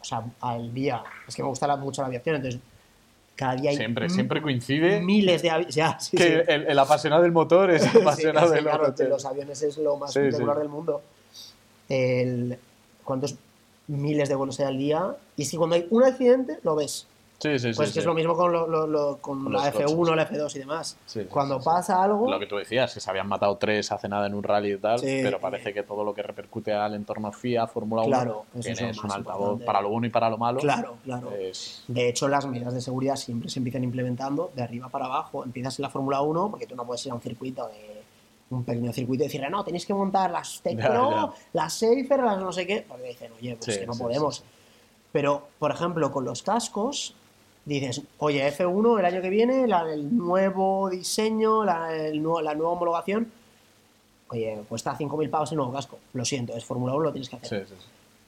o 0.00 0.04
sea, 0.04 0.22
al 0.40 0.72
día, 0.72 1.02
es 1.26 1.34
que 1.34 1.42
me 1.42 1.48
gusta 1.48 1.76
mucho 1.76 2.02
la 2.02 2.08
aviación, 2.08 2.36
entonces, 2.36 2.60
cada 3.36 3.54
día 3.54 3.70
hay 3.70 3.76
Siempre, 3.76 4.08
siempre 4.10 4.42
coincide 4.42 5.00
miles 5.00 5.42
de 5.42 5.50
aviones. 5.50 5.74
Sí, 6.00 6.16
que 6.16 6.24
sí. 6.24 6.32
el, 6.48 6.66
el 6.66 6.78
apasionado 6.78 7.22
del 7.22 7.32
motor 7.32 7.70
es 7.70 7.82
Sí, 7.92 7.98
apasionado 8.00 8.46
es 8.46 8.52
que, 8.52 8.56
de 8.58 8.62
los 8.62 8.70
claro, 8.72 8.84
coches. 8.92 9.08
los 9.08 9.24
aviones 9.24 9.62
es 9.62 9.78
lo 9.78 9.96
más 9.96 10.12
Sí, 10.12 10.18
espectacular 10.18 10.56
sí. 10.56 10.60
del 10.62 10.68
mundo. 10.68 11.02
El, 11.88 12.58
¿Cuántos 13.04 13.36
miles 13.86 14.28
de 14.28 14.34
vuelos 14.34 14.58
hay 14.60 14.66
al 14.66 14.78
día? 14.78 15.16
Y 15.36 15.48
que 15.48 15.56
cuando 15.56 15.76
hay 15.76 15.86
un 15.90 16.02
accidente, 16.04 16.58
lo 16.62 16.74
ves. 16.74 17.06
Sí, 17.40 17.56
sí, 17.58 17.72
sí. 17.72 17.76
Pues 17.76 17.90
que 17.90 17.92
sí. 17.92 17.98
es 18.00 18.04
lo 18.04 18.14
mismo 18.14 18.34
con, 18.34 18.50
lo- 18.52 18.66
lo- 18.66 18.86
lo- 18.88 19.18
con 19.18 19.44
Con 19.44 19.52
la 19.52 19.66
los 19.66 19.74
F1, 19.74 19.96
coches. 19.96 20.16
la 20.16 20.28
F2 20.28 20.56
y 20.56 20.58
demás. 20.58 20.96
Sí, 21.06 21.20
sí, 21.20 21.26
Cuando 21.30 21.54
sí, 21.56 21.60
sí. 21.60 21.64
pasa 21.66 22.02
algo, 22.02 22.28
Lo 22.28 22.38
que 22.40 22.46
tú 22.46 22.56
decías, 22.56 22.92
que 22.92 22.98
se 22.98 23.08
habían 23.08 23.28
matado 23.28 23.56
tres 23.58 23.92
hace 23.92 24.08
nada 24.08 24.26
en 24.26 24.34
un 24.34 24.42
rally 24.42 24.72
y 24.72 24.78
tal, 24.78 24.98
Sí. 24.98 25.20
pero 25.22 25.38
parece 25.38 25.72
que 25.72 25.84
todo 25.84 26.02
lo 26.02 26.12
que 26.14 26.22
repercute 26.24 26.72
al 26.72 26.94
entorno 26.94 27.30
FIA, 27.30 27.68
Fórmula 27.68 28.02
1, 28.02 28.10
Claro, 28.10 28.44
es 28.54 28.80
un 29.04 29.12
altavoz 29.12 29.62
para 29.62 29.80
lo 29.80 29.88
bueno 29.90 30.08
y 30.08 30.10
para 30.10 30.28
lo 30.28 30.36
malo. 30.36 30.58
claro, 30.58 30.96
claro. 31.04 31.30
Es... 31.32 31.84
De 31.86 32.08
hecho, 32.08 32.26
las 32.26 32.44
medidas 32.46 32.74
de 32.74 32.80
seguridad 32.80 33.14
siempre 33.14 33.48
se 33.48 33.60
empiezan 33.60 33.84
implementando 33.84 34.50
de 34.56 34.62
arriba 34.62 34.88
para 34.88 35.04
abajo. 35.04 35.44
Empiezas 35.44 35.78
en 35.78 35.84
la 35.84 35.90
Fórmula 35.90 36.20
1 36.22 36.50
porque 36.50 36.66
tú 36.66 36.74
no 36.74 36.84
puedes 36.84 37.06
ir 37.06 37.12
a 37.12 37.14
un 37.14 37.20
circuito 37.22 37.68
de 37.68 37.98
un 38.50 38.64
pequeño 38.64 38.92
circuito 38.92 39.22
y 39.22 39.26
decirle, 39.28 39.48
no, 39.48 39.62
tenéis 39.62 39.86
que 39.86 39.94
montar 39.94 40.30
las 40.32 40.60
ya. 40.64 41.30
las 41.52 41.72
Safer, 41.72 42.18
las 42.20 42.38
no 42.40 42.50
sé 42.50 42.66
qué. 42.66 42.84
Porque 42.88 43.04
dicen, 43.04 43.30
oye, 43.38 43.56
pues 43.62 43.74
Sí, 43.74 43.80
que 43.82 43.86
no 43.86 43.92
sí, 43.92 44.02
podemos. 44.02 44.36
sí, 44.38 44.42
sí. 44.42 44.48
Pero, 45.12 45.48
por 45.58 45.70
ejemplo, 45.70 46.10
con 46.12 46.24
los 46.24 46.42
cascos, 46.42 47.14
dices, 47.68 48.02
oye, 48.18 48.46
F1 48.52 48.98
el 48.98 49.04
año 49.04 49.20
que 49.22 49.30
viene, 49.30 49.66
la- 49.66 49.92
el 49.92 50.16
nuevo 50.16 50.88
diseño, 50.90 51.64
la, 51.64 51.94
el 51.94 52.22
la 52.22 52.54
nueva 52.54 52.72
homologación, 52.72 53.30
oye, 54.30 54.58
cuesta 54.68 54.96
5.000 54.96 55.30
pavos 55.30 55.50
el 55.52 55.56
nuevo 55.58 55.72
casco. 55.72 55.98
Lo 56.12 56.24
siento, 56.24 56.56
es 56.56 56.64
Fórmula 56.64 56.94
1, 56.94 57.04
lo 57.04 57.12
tienes 57.12 57.28
que 57.28 57.36
hacer 57.36 57.66
Sí, 57.66 57.74
sí, 57.74 57.80
sí. 57.80 57.86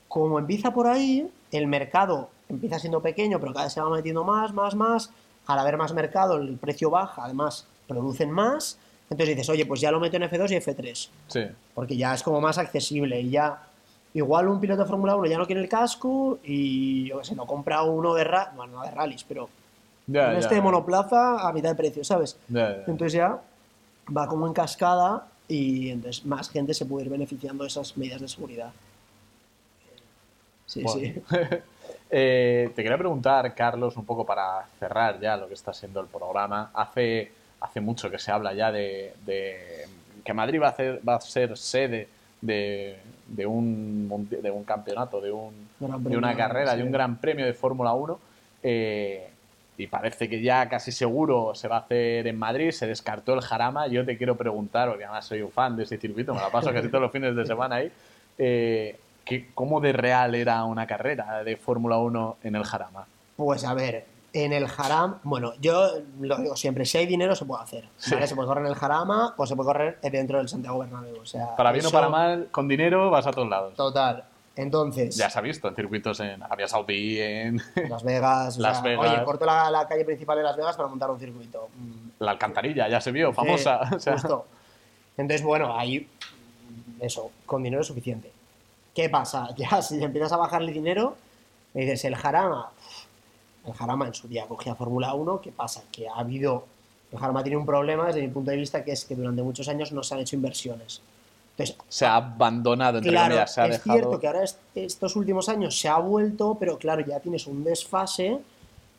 como 0.09 0.39
empieza 0.39 0.73
por 0.73 0.87
ahí, 0.87 1.29
el 1.53 1.67
mercado 1.67 2.29
empieza 2.49 2.79
siendo 2.79 3.01
pequeño, 3.01 3.39
pero 3.41 3.53
cada 3.53 3.65
vez 3.67 3.73
se 3.73 3.81
va 3.81 3.91
metiendo 3.91 4.25
más, 4.25 4.53
más, 4.53 4.75
más. 4.75 5.11
Al 5.47 5.59
haber 5.59 5.77
más 5.77 5.93
mercado, 5.95 6.37
el 6.37 6.57
precio 6.57 6.91
baja, 6.91 7.25
además 7.25 7.67
producen 7.89 8.31
más. 8.31 8.79
Entonces 9.09 9.37
dices, 9.37 9.49
oye, 9.49 9.67
pues 9.67 9.81
ya 9.81 9.91
lo 9.91 9.99
meto 10.01 10.17
en 10.17 10.23
F2 10.25 10.51
y 10.53 10.57
F3, 10.57 11.09
Sí. 11.29 11.41
porque 11.75 11.97
ya 11.97 12.15
es 12.15 12.23
como 12.23 12.41
más 12.41 12.59
accesible 12.59 13.21
y 13.21 13.31
ya. 13.31 13.63
Igual 14.13 14.49
un 14.49 14.61
piloto 14.61 14.83
de 14.83 14.89
Fórmula 14.89 15.15
1 15.15 15.27
ya 15.27 15.39
no 15.39 15.47
quiere 15.47 15.61
el 15.61 15.69
casco 15.69 16.39
y 16.43 17.09
yo 17.09 17.19
qué 17.21 17.25
sé, 17.27 17.35
no 17.37 17.47
compra 17.47 17.83
uno 17.83 18.15
de 18.15 18.25
ra 18.25 18.53
bueno, 18.57 18.79
no 18.79 18.83
de 18.83 18.91
rallies, 18.91 19.25
pero 19.25 19.49
Ya, 20.07 20.33
en 20.33 20.39
este 20.39 20.57
de 20.57 20.61
monoplaza 20.61 21.47
a 21.47 21.53
mitad 21.53 21.69
de 21.71 21.75
precio, 21.77 22.03
¿sabes? 22.03 22.37
Entonces 22.53 23.13
ya 23.13 23.39
va 24.17 24.27
como 24.27 24.47
en 24.49 24.53
cascada 24.53 25.27
y 25.47 25.91
entonces 25.91 26.25
más 26.27 26.51
gente 26.51 26.75
se 26.75 26.87
puede 26.87 27.05
ir 27.07 27.11
beneficiando 27.11 27.63
de 27.65 27.69
esas 27.69 27.97
medidas 27.97 28.21
de 28.21 28.29
seguridad. 28.29 28.73
Sí, 30.67 30.83
Bueno. 30.83 31.01
sí. 31.01 31.23
Eh, 32.13 32.73
te 32.75 32.83
quería 32.83 32.99
preguntar, 32.99 33.55
Carlos, 33.55 33.97
un 33.97 34.05
poco 34.05 34.27
para 34.27 34.67
cerrar 34.81 35.21
ya 35.21 35.37
lo 35.37 35.47
que 35.47 35.55
está 35.55 35.73
siendo 35.73 36.01
el 36.01 36.09
programa. 36.09 36.73
Hace, 36.75 37.31
hace 37.61 37.81
mucho 37.81 38.11
que 38.11 38.19
se 38.19 38.33
habla 38.33 38.53
ya 38.53 38.73
de, 38.73 39.15
de 39.25 39.87
que 40.25 40.35
Madrid 40.35 40.61
va 40.61 40.67
a, 40.67 40.71
hacer, 40.71 41.01
va 41.09 41.15
a 41.15 41.21
ser 41.21 41.57
sede 41.57 42.09
de, 42.41 42.99
de 43.31 43.47
un, 43.47 44.27
de 44.43 44.51
un 44.51 44.65
campeonato, 44.65 45.21
de, 45.21 45.31
un, 45.33 45.53
de 46.11 46.17
una 46.19 46.29
carrera, 46.37 46.77
de 46.77 46.83
un 46.83 46.93
gran 46.93 47.17
premio 47.17 47.47
de 47.47 47.55
Fórmula 47.55 47.93
1. 47.95 48.19
eh, 48.63 49.27
y 49.79 49.87
parece 49.87 50.29
que 50.29 50.43
ya 50.43 50.69
casi 50.69 50.93
seguro 50.93 51.55
se 51.55 51.67
va 51.67 51.77
a 51.77 51.81
hacer 51.81 52.27
en 52.27 52.39
Madrid. 52.39 52.71
Se 52.71 52.87
descartó 52.87 53.33
el 53.33 53.41
Jarama. 53.41 53.87
Yo 53.87 54.05
te 54.05 54.19
quiero 54.19 54.37
preguntar, 54.37 54.91
porque 54.91 55.05
además 55.05 55.25
soy 55.25 55.41
un 55.41 55.51
fan 55.51 55.75
de 55.75 55.85
ese 55.85 55.97
circuito, 55.97 56.35
me 56.35 56.41
la 56.41 56.51
paso 56.51 56.71
casi 56.71 56.89
todos 56.89 57.01
los 57.01 57.11
fines 57.13 57.35
de 57.35 57.47
semana 57.47 57.77
ahí. 57.77 57.91
eh, 58.37 58.99
¿qué- 59.25 59.49
¿Cómo 59.55 59.81
de 59.81 59.93
real 59.95 60.35
era 60.35 60.65
una 60.65 60.87
carrera 60.87 61.43
de 61.45 61.57
Fórmula 61.57 61.97
1 61.97 62.37
en 62.45 62.57
el 62.57 62.65
Jarama? 62.65 63.07
Pues 63.37 63.65
a 63.65 63.73
ver, 63.73 64.05
en 64.33 64.53
el 64.53 64.67
Haram, 64.77 65.19
bueno, 65.25 65.53
yo 65.61 65.89
lo 66.21 66.37
digo 66.39 66.57
siempre, 66.57 66.87
si 66.87 66.99
hay 66.99 67.07
dinero 67.07 67.35
se 67.35 67.45
puede 67.45 67.63
hacer. 67.63 67.89
Sí. 67.97 68.15
¿vale? 68.15 68.27
Se 68.27 68.35
puede 68.35 68.47
correr 68.49 68.65
en 68.65 68.71
el 68.71 68.77
Jarama 68.77 69.35
o 69.37 69.47
se 69.47 69.57
puede 69.57 69.67
correr 69.67 69.99
dentro 70.03 70.39
del 70.39 70.49
Santiago 70.49 70.79
Bernabéu. 70.79 71.21
O 71.21 71.27
sea, 71.27 71.57
Para 71.57 71.73
bien 71.73 71.87
o 71.87 71.91
para 71.91 72.09
mal, 72.09 72.49
con 72.51 72.69
dinero 72.69 73.11
vas 73.11 73.27
a 73.27 73.33
todos 73.33 73.49
lados. 73.49 73.75
Total. 73.75 74.25
Entonces, 74.57 75.17
Ya 75.17 75.31
se 75.31 75.39
ha 75.39 75.43
visto 75.43 75.69
en 75.69 75.75
circuitos 75.75 76.21
en 76.21 76.43
Arabia 76.43 76.69
Saudí, 76.69 77.21
en 77.21 77.61
Las 77.89 78.03
Vegas, 78.03 78.59
Las 78.59 78.81
sea, 78.81 78.85
Vegas. 78.85 79.13
Oye, 79.15 79.25
corto 79.25 79.47
la, 79.47 79.71
la 79.71 79.89
calle 79.89 80.05
principal 80.05 80.37
de 80.39 80.45
Las 80.45 80.57
Vegas 80.57 80.77
para 80.77 80.89
montar 80.89 81.11
un 81.11 81.19
circuito. 81.19 81.69
La 82.19 82.33
Alcantarilla, 82.33 82.89
ya 82.89 83.01
se 83.01 83.11
vio, 83.11 83.33
famosa. 83.33 83.81
Sí, 83.89 83.95
o 83.97 84.01
sea, 84.01 84.13
justo. 84.15 84.47
Entonces, 85.17 85.45
bueno, 85.45 85.79
ahí, 85.79 86.07
eso, 87.01 87.31
con 87.47 87.63
dinero 87.63 87.81
es 87.81 87.87
suficiente. 87.89 88.31
¿Qué 88.95 89.09
pasa? 89.09 89.49
Ya, 89.57 89.81
si 89.83 90.03
empiezas 90.03 90.33
a 90.33 90.37
bajarle 90.37 90.73
dinero, 90.73 91.17
me 91.73 91.83
dices, 91.83 92.05
el 92.05 92.17
Jarama, 92.17 92.71
el 93.71 93.77
Jarama 93.77 94.07
en 94.07 94.15
su 94.15 94.29
día 94.29 94.47
cogía 94.47 94.75
Fórmula 94.75 95.15
1, 95.15 95.41
¿qué 95.41 95.53
pasa? 95.53 95.83
Que 95.93 96.09
ha 96.09 96.15
habido, 96.15 96.67
el 97.13 97.19
Jarama 97.19 97.43
tiene 97.43 97.57
un 97.57 97.67
problema 97.67 98.07
desde 98.07 98.21
mi 98.23 98.29
punto 98.29 98.51
de 98.51 98.57
vista, 98.57 98.85
que 98.85 98.93
es 98.93 99.05
que 99.05 99.15
durante 99.15 99.43
muchos 99.43 99.69
años 99.69 99.93
no 99.93 100.03
se 100.03 100.15
han 100.15 100.21
hecho 100.21 100.37
inversiones. 100.37 101.01
Entonces, 101.57 101.77
se 101.89 102.07
ha 102.07 102.17
abandonado, 102.17 102.99
entre 102.99 103.11
claro, 103.11 103.29
comillas, 103.35 103.55
se 103.55 103.61
ha 103.61 103.67
es 103.67 103.71
dejado. 103.73 103.99
cierto 103.99 104.21
que 104.21 104.27
ahora 104.27 104.45
est- 104.45 104.59
estos 104.75 105.15
últimos 105.17 105.49
años 105.49 105.79
se 105.79 105.89
ha 105.89 105.99
vuelto, 105.99 106.57
pero 106.59 106.79
claro, 106.79 107.05
ya 107.07 107.21
tienes 107.21 107.47
un 107.47 107.63
desfase 107.65 108.39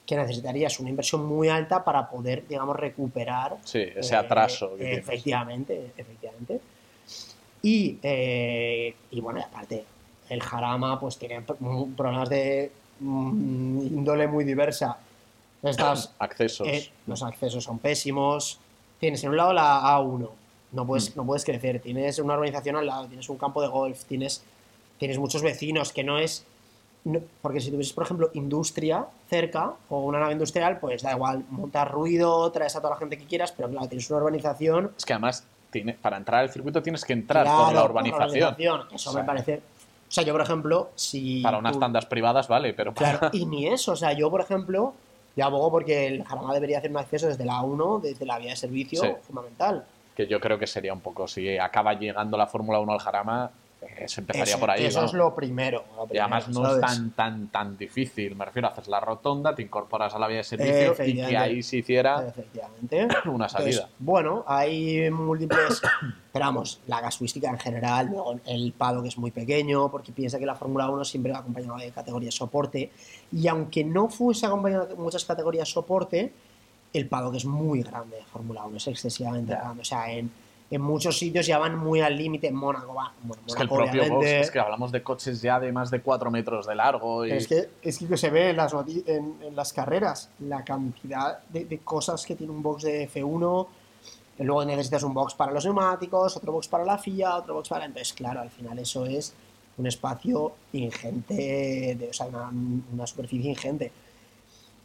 que 0.05 0.15
necesitarías 0.15 0.80
una 0.80 0.89
inversión 0.89 1.26
muy 1.26 1.47
alta 1.49 1.84
para 1.84 2.09
poder, 2.09 2.47
digamos, 2.47 2.76
recuperar 2.76 3.57
Sí, 3.63 3.80
ese 3.95 4.13
eh, 4.13 4.17
atraso 4.17 4.76
que 4.76 4.93
efectivamente, 4.95 5.91
efectivamente. 5.97 6.59
Y, 7.63 7.97
eh, 8.01 8.95
y 9.11 9.22
bueno, 9.22 9.39
y 9.39 9.43
aparte, 9.43 9.86
el 10.30 10.41
Jarama 10.41 10.99
pues 10.99 11.17
tiene 11.17 11.41
problemas 11.41 12.30
de 12.30 12.72
mm, 13.02 13.88
índole 13.97 14.28
muy 14.28 14.43
diversa. 14.43 14.97
Estas, 15.64 16.14
Accesos. 16.20 16.68
eh, 16.68 16.91
los 17.08 17.22
accesos 17.24 17.64
son 17.64 17.80
pésimos. 17.80 18.60
Tienes 18.99 19.24
en 19.24 19.32
un 19.32 19.38
lado 19.38 19.54
la 19.54 19.82
A1, 19.82 20.30
no 20.72 20.84
Mm. 20.84 20.88
puedes, 20.88 21.16
no 21.16 21.26
puedes 21.26 21.43
crecer. 21.43 21.80
Tienes 21.82 22.20
una 22.20 22.36
urbanización 22.36 22.76
al 22.78 22.86
lado, 22.86 23.08
tienes 23.08 23.28
un 23.30 23.38
campo 23.38 23.62
de 23.62 23.68
golf, 23.68 24.04
tienes, 24.06 24.43
tienes 24.97 25.18
muchos 25.18 25.41
vecinos, 25.41 25.91
que 25.91 26.04
no 26.04 26.18
es... 26.20 26.45
no- 27.04 27.20
porque 27.41 27.60
si 27.60 27.72
tuvieses, 27.72 27.93
por 27.93 28.04
ejemplo, 28.04 28.30
industria 28.36 29.06
cerca 29.30 29.74
o 29.89 30.02
una 30.02 30.20
nave 30.20 30.34
industrial, 30.34 30.80
pues 30.80 31.02
da 31.02 31.12
igual, 31.14 31.43
montar 31.49 31.91
ruido, 31.91 32.52
traes 32.52 32.76
a 32.76 32.80
toda 32.80 32.91
la 32.91 32.97
gente 32.99 33.18
que 33.18 33.26
quieras, 33.26 33.52
pero 33.52 33.70
claro, 33.70 33.88
tienes 33.88 34.08
una 34.12 34.20
urbanización 34.20 34.91
Es 34.97 35.04
que 35.06 35.14
además, 35.14 35.43
tiene, 35.72 35.93
para 35.93 36.18
entrar 36.18 36.41
al 36.41 36.49
circuito 36.52 36.84
tienes 36.84 37.04
que 37.04 37.14
entrar 37.14 37.45
Claro, 37.45 37.64
por 37.66 37.74
la 37.74 37.82
por 37.82 37.89
urbanización. 37.91 38.28
urbanización. 38.54 38.82
Eso 38.93 39.10
O 39.10 39.14
sea, 39.14 39.22
me 39.22 39.26
parece 39.28 39.62
O 40.12 40.14
sea, 40.14 40.26
yo, 40.26 40.34
por 40.34 40.41
ejemplo, 40.41 40.89
si. 40.95 41.41
Para 41.41 41.57
unas 41.57 41.72
tú- 41.72 41.80
tandas 41.80 42.05
privadas, 42.05 42.49
vale, 42.49 42.74
pero 42.74 42.93
para... 42.93 43.18
Claro, 43.18 43.30
y 43.38 43.45
ni 43.45 43.68
eso. 43.68 43.93
O 43.93 43.95
sea, 43.95 44.12
yo, 44.12 44.30
por 44.30 44.41
ejemplo, 44.41 44.93
yo 45.38 45.45
abogo 45.45 45.72
porque 45.72 46.05
el 46.07 46.24
Jarama 46.26 46.53
debería 46.53 46.80
hacer 46.80 46.91
un 46.91 46.97
acceso 46.97 47.28
desde 47.28 47.45
la 47.45 47.62
1, 47.62 47.99
desde 48.03 48.26
la 48.26 48.38
vía 48.38 48.49
de 48.49 48.55
servicio, 48.57 49.01
Sí. 49.01 49.07
fundamental. 49.26 49.86
que 50.14 50.28
yo 50.28 50.41
creo 50.41 50.59
que 50.59 50.68
sería 50.68 50.91
un 50.91 50.99
poco, 50.99 51.26
si 51.30 51.57
acaba 51.57 51.93
llegando 51.93 52.36
la 52.38 52.45
Fórmula 52.45 52.80
1 52.82 52.91
al 52.91 52.99
Jarama, 52.99 53.49
se 54.06 54.22
empezaría 54.22 54.54
Eso, 54.54 54.60
por 54.60 54.70
ahí. 54.70 54.86
eso 54.86 55.00
¿no? 55.02 55.08
es 55.08 55.14
lo 55.14 55.34
primero. 55.36 55.84
lo 55.96 56.08
Y 56.14 56.18
además 56.18 56.48
no 56.50 56.64
¿sabes? 56.64 56.76
es 56.76 56.82
tan, 56.82 57.12
tan, 57.12 57.48
tan 57.48 57.78
difícil. 57.78 58.36
Me 58.36 58.46
refiero, 58.46 58.68
haces 58.68 58.88
la 58.88 59.00
rotonda, 59.00 59.56
te 59.56 59.62
incorporas 59.62 60.14
a 60.14 60.20
la 60.20 60.28
vía 60.28 60.38
de 60.38 60.44
servicio 60.44 60.96
y 61.06 61.16
que 61.16 61.38
ahí 61.38 61.64
se 61.64 61.78
hiciera 61.78 62.34
una 63.26 63.50
salida. 63.50 63.72
Entonces, 63.72 63.96
bueno, 64.00 64.44
hay 64.48 65.10
múltiples. 65.10 65.82
Pero 66.32 66.46
vamos, 66.46 66.80
la 66.88 67.02
casuística 67.02 67.50
en 67.50 67.60
general, 67.60 68.08
luego 68.08 68.40
el 68.46 68.72
pado 68.72 69.02
que 69.02 69.10
es 69.10 69.18
muy 69.18 69.32
pequeño, 69.32 69.90
porque 69.90 70.12
piensa 70.12 70.40
que 70.40 70.46
la 70.46 70.56
Fórmula 70.56 70.90
1 70.90 71.04
siempre 71.04 71.32
va 71.32 71.40
acompañado 71.40 71.78
de 71.78 71.92
categorías 71.92 72.36
soporte. 72.36 72.92
Y 73.32 73.48
aunque 73.48 73.84
no 73.84 74.10
fuese 74.10 74.46
acompañado 74.46 74.86
de 74.86 74.96
muchas 74.96 75.26
categorías 75.26 75.70
soporte, 75.70 76.32
el 76.94 77.08
pado 77.08 77.32
que 77.32 77.38
es 77.38 77.46
muy 77.46 77.84
grande 77.84 78.18
de 78.18 78.24
Fórmula 78.24 78.64
1, 78.66 78.78
es 78.78 78.88
excesivamente 78.88 79.54
grande. 79.54 79.82
O 79.82 79.86
sea, 79.86 80.12
en, 80.12 80.32
en 80.72 80.82
muchos 80.82 81.17
sitios 81.17 81.45
ya 81.45 81.59
van 81.59 81.78
muy 81.78 81.99
al 81.99 82.17
límite. 82.17 82.47
En 82.47 82.55
Mónaco 82.55 82.93
va. 82.93 83.13
Bueno, 83.24 83.43
Es 83.45 83.53
que 83.53 83.63
el 83.63 83.69
propio 83.69 84.09
box, 84.09 84.26
es 84.26 84.51
que 84.51 84.59
hablamos 84.59 84.91
de 84.91 85.03
coches 85.03 85.41
ya 85.41 85.59
de 85.59 85.72
más 85.74 85.91
de 85.91 86.01
4 86.01 86.32
metros 86.32 86.65
de 86.65 86.76
largo. 86.76 87.26
Y... 87.26 87.32
es 87.32 87.47
que, 87.47 87.69
es 87.82 87.99
que 87.99 88.17
se 88.17 88.30
ve 88.30 88.51
en 88.51 88.57
las, 88.57 88.74
en, 88.74 89.36
en 89.43 89.55
las 89.55 89.74
carreras 89.74 90.30
la 90.39 90.63
cantidad 90.63 91.43
de, 91.49 91.65
de 91.65 91.80
cosas 91.80 92.26
que 92.26 92.36
tiene 92.36 92.53
un 92.53 92.63
box 92.63 92.84
de 92.84 93.09
F1. 93.09 93.67
Que 94.38 94.45
luego 94.45 94.63
necesitas 94.63 95.03
un 95.03 95.13
box 95.13 95.34
para 95.34 95.51
los 95.51 95.65
neumáticos, 95.65 96.38
otro 96.38 96.53
box 96.53 96.69
para 96.69 96.86
la 96.86 96.97
FIA, 96.97 97.36
otro 97.36 97.55
box 97.55 97.67
para. 97.67 97.84
Entonces, 97.84 98.13
claro, 98.13 98.39
al 98.39 98.49
final 98.49 98.80
eso 98.80 99.05
es 99.05 99.34
un 99.78 99.88
espacio 99.88 100.53
ingente, 100.72 101.95
de, 101.99 102.07
o 102.09 102.13
sea, 102.13 102.28
una, 102.28 102.49
una 102.93 103.05
superficie 103.05 103.49
ingente. 103.49 103.91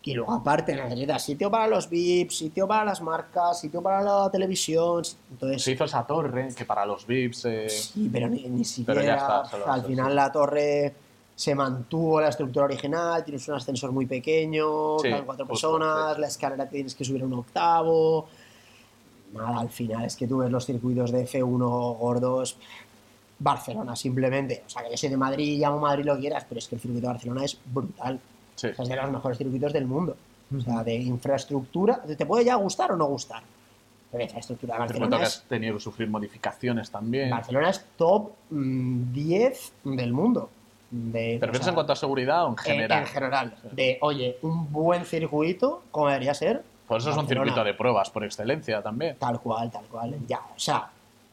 Y 0.07 0.15
luego, 0.15 0.33
aparte, 0.33 0.75
necesitas 0.75 1.23
sitio 1.25 1.51
para 1.51 1.67
los 1.67 1.91
VIPs, 1.91 2.39
sitio 2.39 2.69
para 2.69 2.85
las 2.85 3.03
marcas, 3.03 3.59
sitio 3.61 3.83
para 3.83 4.01
la 4.03 4.31
televisión. 4.31 5.03
Entonces, 5.33 5.63
Se 5.63 5.73
hizo 5.73 5.85
esa 5.85 6.07
torre 6.07 6.49
que 6.57 6.65
para 6.65 6.87
los 6.87 7.05
VIPs. 7.07 7.45
eh, 7.47 7.69
Sí, 7.69 8.09
pero 8.13 8.29
ni, 8.29 8.43
ni 8.45 8.63
Pero 8.63 8.65
siquiera. 8.65 9.03
ya 9.03 9.17
está, 9.17 9.41
al 9.73 9.81
eso, 9.81 9.89
final 9.89 10.09
sí. 10.11 10.15
la 10.15 10.31
torre 10.33 10.95
se 11.35 11.55
mantuvo 11.57 12.21
la 12.21 12.29
estructura 12.29 12.67
original, 12.67 13.25
tienes 13.25 13.47
un 13.49 13.57
ascensor 13.57 13.91
muy 13.93 14.07
pequeño, 14.07 14.99
Sí, 15.01 15.11
caben 15.11 15.25
cuatro 15.27 15.45
justo, 15.47 15.73
personas, 15.73 16.15
sí. 16.15 16.21
la 16.21 16.27
escalera 16.29 16.69
tienes 16.69 16.95
que 16.95 17.05
subir 17.05 17.23
a 17.23 17.27
un 17.27 17.35
octavo. 17.35 18.29
Nada, 19.35 19.59
al 19.61 19.71
final 19.71 20.05
es 20.05 20.15
que 20.17 20.29
tú 20.29 20.39
ves 20.39 20.51
los 20.53 20.65
circuitos 20.65 21.11
de 21.11 21.27
F1 21.27 21.99
gordos. 21.99 22.57
Barcelona, 23.41 23.95
simplemente. 23.97 24.63
O 24.67 24.71
sea, 24.71 24.83
que 24.85 24.93
yo 24.93 24.97
soy 24.97 25.09
de 25.11 25.17
Madrid, 25.17 25.61
llamo 25.61 25.79
Madrid 25.81 26.05
lo 26.05 26.15
que 26.15 26.21
quieras, 26.21 26.47
pero 26.49 26.59
es 26.61 26.69
que 26.69 26.77
el 26.77 26.81
circuito 26.81 27.07
de 27.09 27.13
Barcelona 27.13 27.45
es 27.45 27.59
brutal. 27.67 28.19
Sí. 28.57 28.69
Es 28.77 28.89
de 28.89 28.97
los 28.97 29.11
mejores 29.13 29.39
circuitos 29.39 29.73
del 29.73 29.87
mundo. 29.87 30.17
O 30.57 30.61
sea, 30.61 30.83
de 30.85 30.95
infraestructura. 30.95 32.03
Te 32.03 32.27
puede 32.27 32.45
ya 32.45 32.57
gustar 32.57 32.93
o 32.93 32.97
no 32.97 33.07
gustar. 33.07 33.43
Pero 34.11 34.19
la 34.19 34.25
infraestructura 34.25 34.75
de 34.75 34.81
Barcelona 34.81 35.19
que 35.19 35.25
has 35.25 35.43
tenido 35.45 35.75
que 35.75 35.81
sufrir 35.81 36.09
modificaciones 36.09 36.91
también. 36.91 37.31
Barcelona 37.31 37.71
es 37.71 37.85
top 37.97 38.31
mm, 38.51 39.13
10 39.13 39.73
del 39.85 40.13
mundo. 40.13 40.51
De, 40.91 41.39
¿Te 41.41 41.47
refieres 41.47 41.61
o 41.61 41.65
sea, 41.65 41.71
en 41.71 41.75
cuanto 41.75 41.93
a 41.93 41.97
seguridad 41.97 42.45
o 42.45 42.49
en 42.49 42.53
en- 42.53 42.59
general? 42.59 43.01
En, 43.01 43.07
general. 43.07 43.55
De, 43.73 43.99
oye, 44.01 44.39
un 44.43 44.73
buen 44.73 45.05
circuito, 45.05 45.83
como 45.91 46.07
debería 46.09 46.33
ser. 46.35 46.63
Por 46.87 46.99
eso 46.99 47.11
es 47.11 47.17
un 47.17 47.27
circuito 47.27 47.65
de 47.65 47.75
pruebas 47.75 48.11
por 48.11 48.25
excelencia 48.25 48.81
también. 48.81 49.17
Tal 49.19 49.41
cual, 49.41 49.71
tal 49.73 49.85
cual. 49.87 50.15
Ya, 50.29 50.39
o 50.55 50.59
sea, 50.59 50.89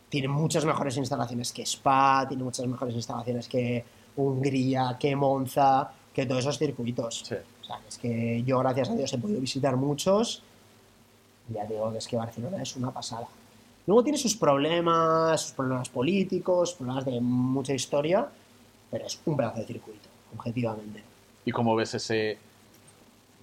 tiene 0.09 0.27
muchas 0.27 0.65
mejores 0.65 0.97
instalaciones 0.97 1.53
que 1.53 1.61
Spa, 1.61 2.25
tiene 2.27 2.43
muchas 2.43 2.65
mejores 2.65 2.95
instalaciones 2.95 3.47
que 3.47 3.85
Hungría, 4.15 4.97
que 4.99 5.15
Monza, 5.15 5.91
que 6.13 6.25
todos 6.25 6.41
esos 6.41 6.57
circuitos. 6.57 7.23
Sí. 7.25 7.35
O 7.61 7.65
sea, 7.65 7.79
es 7.87 7.97
que 7.97 8.43
yo, 8.43 8.59
gracias 8.59 8.89
a 8.89 8.95
Dios, 8.95 9.11
he 9.13 9.17
podido 9.17 9.39
visitar 9.41 9.75
muchos. 9.75 10.43
Ya 11.49 11.65
digo 11.65 11.91
que 11.91 11.97
es 11.97 12.07
que 12.07 12.15
Barcelona 12.15 12.61
es 12.61 12.75
una 12.75 12.91
pasada. 12.91 13.27
Luego 13.85 14.03
tiene 14.03 14.17
sus 14.17 14.35
problemas, 14.35 15.41
sus 15.41 15.51
problemas 15.51 15.89
políticos, 15.89 16.73
problemas 16.73 17.05
de 17.05 17.19
mucha 17.19 17.73
historia, 17.73 18.27
pero 18.89 19.05
es 19.05 19.19
un 19.25 19.35
pedazo 19.35 19.59
de 19.59 19.65
circuito, 19.65 20.07
objetivamente. 20.37 21.03
¿Y 21.45 21.51
cómo 21.51 21.75
ves 21.75 21.93
ese 21.95 22.37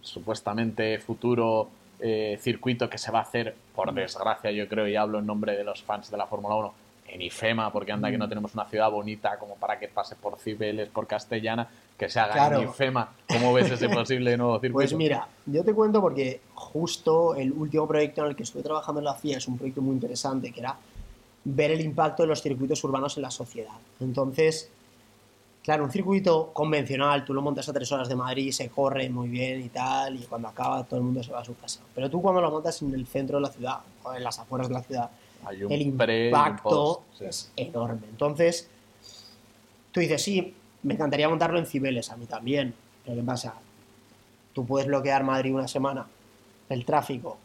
supuestamente 0.01 0.99
futuro 0.99 1.69
eh, 2.01 2.39
circuito 2.41 2.89
que 2.89 2.97
se 2.97 3.11
va 3.13 3.19
a 3.19 3.23
hacer, 3.23 3.55
por 3.75 3.93
desgracia, 3.93 4.51
yo 4.51 4.67
creo, 4.67 4.89
y 4.89 4.97
hablo 4.97 5.19
en 5.19 5.27
nombre 5.27 5.55
de 5.57 5.65
los 5.65 5.83
fans 5.83 6.11
de 6.11 6.17
la 6.17 6.27
Fórmula 6.27 6.55
1, 6.55 6.75
en 7.09 7.23
IFEMA, 7.23 7.71
porque 7.73 7.93
anda 7.93 8.11
que 8.11 8.17
Mm. 8.17 8.21
no 8.21 8.29
tenemos 8.29 8.55
una 8.55 8.65
ciudad 8.65 8.91
bonita 8.91 9.39
como 9.39 9.57
para 9.57 9.79
que 9.79 9.89
pase 9.89 10.17
por 10.17 10.39
Cibeles, 10.39 10.89
por 10.89 11.07
Castellana, 11.07 11.69
que 12.01 12.09
se 12.09 12.19
haga 12.19 12.33
Claro. 12.33 12.63
en 12.63 12.69
IFEMA. 12.71 13.13
¿Cómo 13.29 13.53
ves 13.53 13.71
ese 13.71 13.87
posible 13.91 14.35
nuevo 14.35 14.55
circuito? 14.59 14.73
Pues 14.75 14.95
mira, 14.95 15.29
yo 15.45 15.63
te 15.63 15.75
cuento 15.75 16.01
porque 16.01 16.41
justo 16.55 17.35
el 17.35 17.53
último 17.53 17.87
proyecto 17.87 18.23
en 18.23 18.29
el 18.31 18.37
que 18.37 18.45
estuve 18.45 18.63
trabajando 18.63 19.01
en 19.01 19.05
la 19.05 19.15
FIA 19.15 19.37
es 19.37 19.47
un 19.47 19.59
proyecto 19.59 19.83
muy 19.83 19.93
interesante, 19.93 20.51
que 20.51 20.61
era 20.61 20.79
ver 21.45 21.73
el 21.73 21.83
impacto 21.83 22.23
de 22.23 22.29
los 22.29 22.41
circuitos 22.41 22.83
urbanos 22.85 23.19
en 23.19 23.23
la 23.25 23.31
sociedad. 23.31 23.75
Entonces, 24.01 24.71
claro, 25.63 25.85
un 25.85 25.91
circuito 25.91 26.53
convencional, 26.55 27.23
tú 27.23 27.35
lo 27.35 27.43
montas 27.43 27.69
a 27.69 27.73
tres 27.75 27.93
horas 27.93 28.09
de 28.09 28.17
Madrid, 28.17 28.51
se 28.51 28.71
corre 28.71 29.11
muy 29.11 29.29
bien 29.29 29.61
y 29.61 29.69
tal, 29.69 30.17
y 30.17 30.21
cuando 30.21 30.49
acaba 30.49 30.83
todo 30.85 31.01
el 31.01 31.05
mundo 31.05 31.23
se 31.23 31.33
va 31.33 31.41
a 31.41 31.45
su 31.45 31.55
casa. 31.55 31.81
Pero 31.95 32.09
tú 32.09 32.23
cuando 32.23 32.41
lo 32.41 32.51
montas 32.51 32.81
en 32.81 32.95
el 32.95 33.07
centro 33.07 33.37
de 33.37 33.43
la 33.43 33.51
ciudad 33.51 33.77
o 34.05 34.15
en 34.15 34.25
las 34.25 34.39
afueras 34.39 34.69
de 34.69 34.75
la 34.75 34.83
ciudad, 34.83 35.11
el 35.69 35.93
pre 35.93 36.29
impacto 36.29 36.63
post, 36.71 37.19
sí. 37.19 37.25
es 37.27 37.53
enorme. 37.57 38.07
Entonces, 38.11 38.71
tú 39.93 40.01
dices, 40.01 40.23
sí, 40.23 40.55
me 40.83 40.95
encantaría 40.95 41.29
montarlo 41.29 41.59
en 41.59 41.67
Cibeles, 41.67 42.11
a 42.11 42.17
mí 42.17 42.27
también. 42.27 42.75
Pero 43.05 43.17
¿qué 43.17 43.23
pasa? 43.23 43.55
Tú 44.55 44.67
puedes 44.67 44.87
bloquear 44.89 45.25
Madrid 45.25 45.55
una 45.55 45.69
semana, 45.69 46.07
el 46.69 46.85
tráfico, 46.85 47.39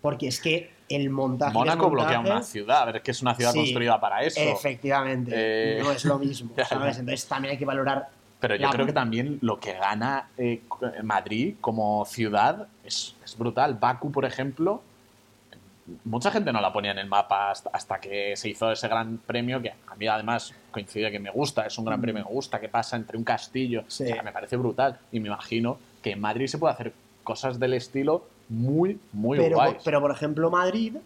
porque 0.00 0.28
es 0.28 0.40
que 0.40 0.70
el 0.88 1.10
montaje... 1.10 1.52
Mónaco 1.52 1.90
bloquea 1.90 2.20
una 2.20 2.42
ciudad, 2.42 2.82
a 2.82 2.84
ver, 2.86 2.96
es 2.96 3.02
que 3.02 3.10
es 3.10 3.22
una 3.22 3.34
ciudad 3.34 3.52
Sí, 3.52 3.58
construida 3.58 4.00
para 4.00 4.22
eso. 4.22 4.40
Efectivamente, 4.40 5.32
Eh, 5.34 5.80
no 5.82 5.90
es 5.90 6.04
lo 6.04 6.18
mismo, 6.18 6.50
¿sabes? 6.68 6.98
Entonces 6.98 7.26
también 7.26 7.52
hay 7.52 7.58
que 7.58 7.64
valorar... 7.64 8.08
Pero 8.38 8.54
yo 8.54 8.62
la- 8.66 8.70
creo 8.70 8.86
que 8.86 8.92
también 8.92 9.38
lo 9.40 9.58
que 9.58 9.72
gana 9.72 10.28
eh, 10.38 10.60
Madrid 11.02 11.54
como 11.60 12.04
ciudad 12.04 12.68
es, 12.84 13.16
es 13.24 13.36
brutal. 13.36 13.74
Baku, 13.74 14.12
por 14.12 14.24
ejemplo, 14.26 14.82
mucha 16.04 16.30
gente 16.30 16.52
no 16.52 16.60
la 16.60 16.72
ponía 16.72 16.90
en 16.90 16.98
el 16.98 17.06
mapa 17.06 17.50
hasta, 17.50 17.70
hasta 17.72 18.00
que 18.00 18.36
se 18.36 18.48
hizo 18.48 18.70
ese 18.72 18.88
gran 18.88 19.18
premio, 19.18 19.60
que 19.62 19.70
a 19.70 19.94
mí 19.96 20.06
además 20.06 20.52
coincide 20.70 21.10
que 21.10 21.18
me 21.18 21.30
gusta, 21.30 21.66
es 21.66 21.78
un 21.78 21.84
gran 21.84 21.98
Mm. 21.98 22.02
premio, 22.02 22.24
me 22.24 22.30
gusta, 22.30 22.60
que 22.60 22.68
pasa 22.68 22.96
entre 22.96 23.16
un 23.16 23.24
castillo, 23.24 23.84
Sí. 23.88 24.04
o 24.04 24.06
sea, 24.08 24.22
me 24.22 24.32
parece 24.32 24.56
brutal. 24.56 24.98
Y 25.12 25.20
me 25.20 25.28
imagino 25.28 25.78
que 26.02 26.12
en 26.12 26.20
Madrid 26.20 26.46
se 26.46 26.58
puede 26.58 26.74
hacer 26.74 26.92
cosas 27.24 27.58
del 27.58 27.74
estilo 27.74 28.26
muy, 28.48 28.98
muy 29.12 29.38
pero, 29.38 29.56
guays. 29.56 29.76
pero, 29.84 30.00
por 30.00 30.10
ejemplo, 30.10 30.50
Madrid 30.50 30.96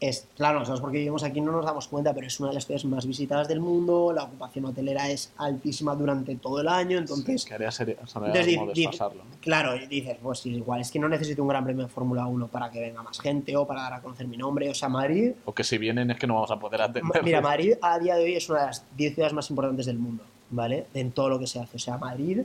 es, 0.00 0.28
claro, 0.36 0.60
nosotros 0.60 0.80
porque 0.80 0.98
vivimos 0.98 1.24
aquí 1.24 1.40
no 1.40 1.50
nos 1.50 1.64
damos 1.64 1.88
cuenta, 1.88 2.14
pero 2.14 2.26
es 2.26 2.38
una 2.38 2.50
de 2.50 2.54
las 2.54 2.66
ciudades 2.66 2.84
más 2.84 3.06
visitadas 3.06 3.48
del 3.48 3.60
mundo, 3.60 4.12
la 4.14 4.24
ocupación 4.24 4.66
hotelera 4.66 5.10
es 5.10 5.32
altísima 5.36 5.94
durante 5.96 6.36
todo 6.36 6.60
el 6.60 6.68
año, 6.68 6.98
entonces... 6.98 7.44
que 7.44 7.54
haría 7.54 7.70
ser, 7.70 7.98
sonaría 8.06 8.42
Entonces, 8.42 8.98
como 8.98 9.14
¿no? 9.14 9.22
Claro, 9.40 9.76
y 9.76 9.86
dices, 9.86 10.16
pues 10.22 10.46
igual 10.46 10.80
es 10.82 10.92
que 10.92 11.00
no 11.00 11.08
necesito 11.08 11.42
un 11.42 11.48
gran 11.48 11.64
premio 11.64 11.84
de 11.84 11.88
Fórmula 11.88 12.26
1 12.26 12.46
para 12.48 12.70
que 12.70 12.80
venga 12.80 13.02
más 13.02 13.20
gente 13.20 13.56
o 13.56 13.66
para 13.66 13.82
dar 13.82 13.94
a 13.94 14.00
conocer 14.00 14.28
mi 14.28 14.36
nombre. 14.36 14.70
O 14.70 14.74
sea, 14.74 14.88
Madrid, 14.88 15.32
O 15.44 15.52
que 15.52 15.64
si 15.64 15.78
vienen 15.78 16.10
es 16.12 16.18
que 16.18 16.26
no 16.26 16.34
vamos 16.34 16.50
a 16.52 16.60
poder 16.60 16.82
atender. 16.82 17.24
mira, 17.24 17.40
Madrid 17.40 17.74
a 17.82 17.98
día 17.98 18.14
de 18.14 18.24
hoy 18.24 18.34
es 18.36 18.48
una 18.48 18.60
de 18.60 18.66
las 18.66 18.84
10 18.96 19.14
ciudades 19.14 19.32
más 19.32 19.50
importantes 19.50 19.86
del 19.86 19.98
mundo, 19.98 20.22
¿vale? 20.50 20.86
En 20.94 21.10
todo 21.10 21.28
lo 21.28 21.38
que 21.40 21.48
se 21.48 21.58
hace. 21.58 21.76
O 21.76 21.80
sea, 21.80 21.98
Madrid 21.98 22.42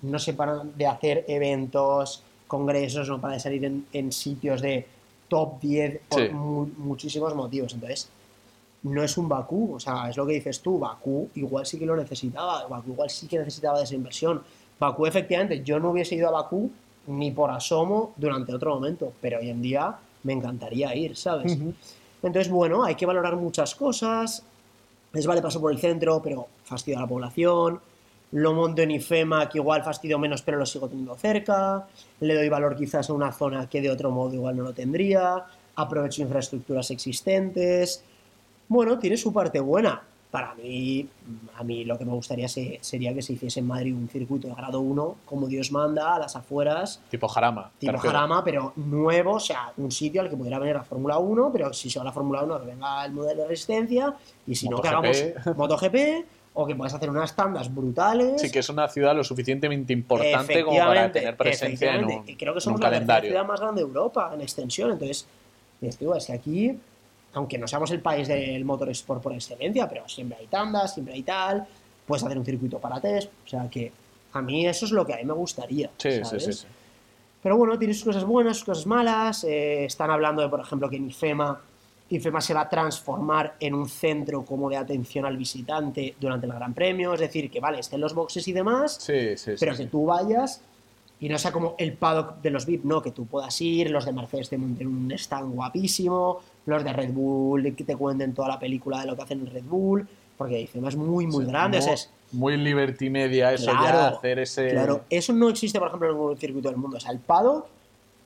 no 0.00 0.18
se 0.18 0.32
para 0.32 0.64
de 0.64 0.86
hacer 0.86 1.26
eventos, 1.28 2.22
congresos, 2.46 3.06
no 3.08 3.20
para 3.20 3.34
de 3.34 3.40
salir 3.40 3.64
en, 3.66 3.86
en 3.92 4.12
sitios 4.12 4.62
de 4.62 4.86
top 5.30 5.58
10 5.60 6.02
por 6.10 6.20
Sí. 6.20 6.28
mu- 6.34 6.68
muchísimos 6.76 7.34
motivos. 7.34 7.72
Entonces, 7.72 8.10
no 8.82 9.02
es 9.02 9.16
un 9.16 9.28
Bakú, 9.28 9.74
o 9.76 9.80
sea, 9.80 10.10
es 10.10 10.16
lo 10.16 10.26
que 10.26 10.34
dices 10.34 10.60
tú, 10.60 10.78
Bakú 10.78 11.28
igual 11.36 11.64
sí 11.64 11.78
que 11.78 11.86
lo 11.86 11.96
necesitaba, 11.96 12.66
Bakú 12.66 12.90
igual 12.92 13.08
sí 13.08 13.26
que 13.28 13.38
necesitaba 13.38 13.78
de 13.78 13.84
esa 13.84 13.94
inversión. 13.94 14.42
Bakú, 14.78 15.06
efectivamente, 15.06 15.62
yo 15.62 15.78
no 15.78 15.90
hubiese 15.90 16.14
ido 16.16 16.28
a 16.28 16.32
Bakú 16.32 16.70
ni 17.06 17.30
por 17.30 17.50
asomo 17.50 18.12
durante 18.16 18.54
otro 18.54 18.74
momento, 18.74 19.12
pero 19.20 19.38
hoy 19.38 19.48
en 19.50 19.62
día 19.62 19.96
me 20.24 20.32
encantaría 20.34 20.94
ir, 20.94 21.16
¿sabes? 21.16 21.56
Entonces, 22.22 22.50
bueno, 22.52 22.84
hay 22.84 22.94
que 22.94 23.06
valorar 23.06 23.36
muchas 23.36 23.74
cosas. 23.74 24.42
Es 25.12 25.26
vale 25.26 25.40
paso 25.42 25.60
por 25.60 25.72
el 25.72 25.78
centro, 25.78 26.20
pero 26.22 26.46
fastidio 26.64 26.98
a 26.98 27.02
la 27.02 27.06
población. 27.06 27.80
Lo 28.32 28.52
monto 28.54 28.82
en 28.82 28.92
IFEMA, 28.92 29.48
que 29.48 29.58
igual 29.58 29.82
fastidio 29.82 30.18
menos, 30.18 30.42
pero 30.42 30.56
lo 30.56 30.64
sigo 30.66 30.88
teniendo 30.88 31.16
cerca. 31.16 31.86
Le 32.20 32.34
doy 32.34 32.48
valor 32.48 32.76
quizás 32.76 33.10
a 33.10 33.12
una 33.12 33.32
zona 33.32 33.68
que 33.68 33.80
de 33.80 33.90
otro 33.90 34.10
modo 34.10 34.34
igual 34.34 34.56
no 34.56 34.62
lo 34.62 34.72
tendría. 34.72 35.44
Aprovecho 35.74 36.22
infraestructuras 36.22 36.90
existentes. 36.90 38.04
Bueno, 38.68 38.98
tiene 38.98 39.16
su 39.16 39.32
parte 39.32 39.58
buena. 39.60 40.02
Para 40.30 40.54
mí, 40.54 41.08
a 41.56 41.64
mí 41.64 41.84
lo 41.84 41.98
que 41.98 42.04
me 42.04 42.12
gustaría 42.12 42.46
se- 42.46 42.78
sería 42.82 43.12
que 43.12 43.20
se 43.20 43.32
hiciese 43.32 43.58
en 43.58 43.66
Madrid 43.66 43.92
un 43.92 44.08
circuito 44.08 44.46
de 44.46 44.54
grado 44.54 44.78
1, 44.78 45.16
como 45.24 45.48
Dios 45.48 45.72
manda, 45.72 46.14
a 46.14 46.20
las 46.20 46.36
afueras, 46.36 47.02
Tipo 47.10 47.26
Jarama. 47.26 47.72
tipo 47.80 47.90
perfecto. 47.94 48.12
Jarama, 48.16 48.44
pero 48.44 48.72
nuevo, 48.76 49.32
o 49.34 49.40
sea, 49.40 49.72
un 49.76 49.90
sitio 49.90 50.20
al 50.20 50.30
que 50.30 50.36
pudiera 50.36 50.60
venir 50.60 50.76
la 50.76 50.84
Fórmula 50.84 51.18
1, 51.18 51.50
pero 51.52 51.72
si 51.72 51.90
se 51.90 51.98
va 51.98 52.04
a 52.04 52.06
la 52.06 52.12
Fórmula 52.12 52.44
1 52.44 52.60
que 52.60 52.66
venga 52.68 53.04
el 53.04 53.12
modelo 53.12 53.42
de 53.42 53.48
resistencia, 53.48 54.14
y 54.46 54.54
si 54.54 54.68
no, 54.68 54.80
que 54.80 54.88
MotoGP. 54.88 55.36
hagamos 55.36 55.56
MotoGP, 55.56 55.96
o 56.52 56.66
que 56.66 56.74
puedes 56.74 56.92
hacer 56.92 57.08
unas 57.10 57.34
tandas 57.36 57.72
brutales. 57.72 58.40
Sí, 58.40 58.50
que 58.50 58.58
es 58.58 58.68
una 58.68 58.88
ciudad 58.88 59.14
lo 59.14 59.22
suficientemente 59.24 59.92
importante 59.92 60.64
como 60.64 60.78
para 60.78 61.10
tener 61.12 61.36
presencia 61.36 61.94
en 61.94 62.04
un, 62.04 62.22
creo 62.36 62.54
que 62.54 62.60
somos 62.60 62.80
la 62.80 62.90
calendario. 62.90 63.30
ciudad 63.30 63.46
más 63.46 63.60
grande 63.60 63.82
de 63.82 63.86
Europa 63.86 64.30
en 64.34 64.40
extensión. 64.40 64.90
Entonces, 64.90 65.26
es 65.80 65.96
que 66.26 66.32
aquí, 66.32 66.78
aunque 67.34 67.56
no 67.56 67.66
seamos 67.68 67.90
el 67.92 68.00
país 68.00 68.28
del 68.28 68.64
motorsport 68.64 69.22
por 69.22 69.32
excelencia, 69.32 69.88
pero 69.88 70.08
siempre 70.08 70.38
hay 70.38 70.46
tandas, 70.46 70.94
siempre 70.94 71.14
hay 71.14 71.22
tal, 71.22 71.66
puedes 72.06 72.24
hacer 72.24 72.36
un 72.36 72.44
circuito 72.44 72.78
para 72.78 73.00
test. 73.00 73.30
O 73.46 73.48
sea 73.48 73.68
que 73.70 73.92
a 74.32 74.42
mí 74.42 74.66
eso 74.66 74.86
es 74.86 74.92
lo 74.92 75.06
que 75.06 75.14
a 75.14 75.16
mí 75.16 75.24
me 75.24 75.32
gustaría. 75.32 75.90
Sí, 75.98 76.24
sí, 76.24 76.52
sí. 76.52 76.66
Pero 77.42 77.56
bueno, 77.56 77.78
tiene 77.78 77.94
sus 77.94 78.04
cosas 78.04 78.24
buenas, 78.24 78.56
sus 78.58 78.66
cosas 78.66 78.86
malas. 78.86 79.44
eh, 79.44 79.84
están 79.86 80.10
hablando 80.10 80.42
de, 80.42 80.48
por 80.48 80.60
ejemplo, 80.60 80.90
que 80.90 80.96
en 80.96 81.08
IFEMA, 81.08 81.58
IFEMA 82.10 82.40
se 82.40 82.52
va 82.54 82.62
a 82.62 82.68
transformar 82.68 83.54
en 83.60 83.74
un 83.74 83.88
centro 83.88 84.44
como 84.44 84.68
de 84.68 84.76
atención 84.76 85.24
al 85.26 85.36
visitante 85.36 86.14
durante 86.20 86.46
el 86.46 86.52
Gran 86.52 86.74
Premio. 86.74 87.14
Es 87.14 87.20
decir, 87.20 87.50
que 87.50 87.60
vale, 87.60 87.78
estén 87.78 88.00
los 88.00 88.14
boxes 88.14 88.46
y 88.48 88.52
demás, 88.52 88.96
Sí, 89.00 89.36
sí, 89.36 89.52
pero 89.58 89.74
sí. 89.74 89.84
que 89.84 89.88
tú 89.90 90.06
vayas 90.06 90.60
y 91.20 91.28
no 91.28 91.38
sea 91.38 91.52
como 91.52 91.74
el 91.78 91.92
paddock 91.92 92.40
de 92.40 92.50
los 92.50 92.66
VIP, 92.66 92.84
no, 92.84 93.00
que 93.02 93.10
tú 93.12 93.26
puedas 93.26 93.60
ir, 93.60 93.90
los 93.90 94.06
de 94.06 94.12
Mercedes 94.12 94.48
te 94.48 94.56
monten 94.58 94.86
un 94.88 95.12
stand 95.12 95.52
guapísimo, 95.54 96.40
los 96.66 96.82
de 96.82 96.92
Red 96.92 97.12
Bull 97.12 97.74
que 97.76 97.84
te 97.84 97.94
cuenten 97.96 98.32
toda 98.34 98.48
la 98.48 98.58
película 98.58 99.00
de 99.00 99.06
lo 99.06 99.14
que 99.16 99.22
hacen 99.22 99.40
en 99.40 99.46
Red 99.46 99.64
Bull, 99.64 100.08
porque 100.38 100.58
IFEMA 100.62 100.88
es 100.88 100.96
muy, 100.96 101.26
muy 101.26 101.44
grande. 101.44 101.78
o 101.78 101.82
sea, 101.82 101.90
muy, 101.92 101.94
es- 101.94 102.10
muy 102.32 102.56
Liberty 102.56 103.10
Media 103.10 103.52
eso 103.52 103.70
Claro, 103.70 103.98
ya, 103.98 104.08
hacer 104.08 104.38
ese... 104.38 104.70
Claro, 104.70 105.02
eso 105.10 105.32
no 105.34 105.48
existe, 105.50 105.78
por 105.78 105.88
ejemplo, 105.88 106.08
en 106.08 106.14
ningún 106.16 106.36
circuito 106.38 106.68
del 106.70 106.78
mundo. 106.78 106.96
O 106.96 107.00
sea, 107.00 107.12
el 107.12 107.18
paddock 107.18 107.66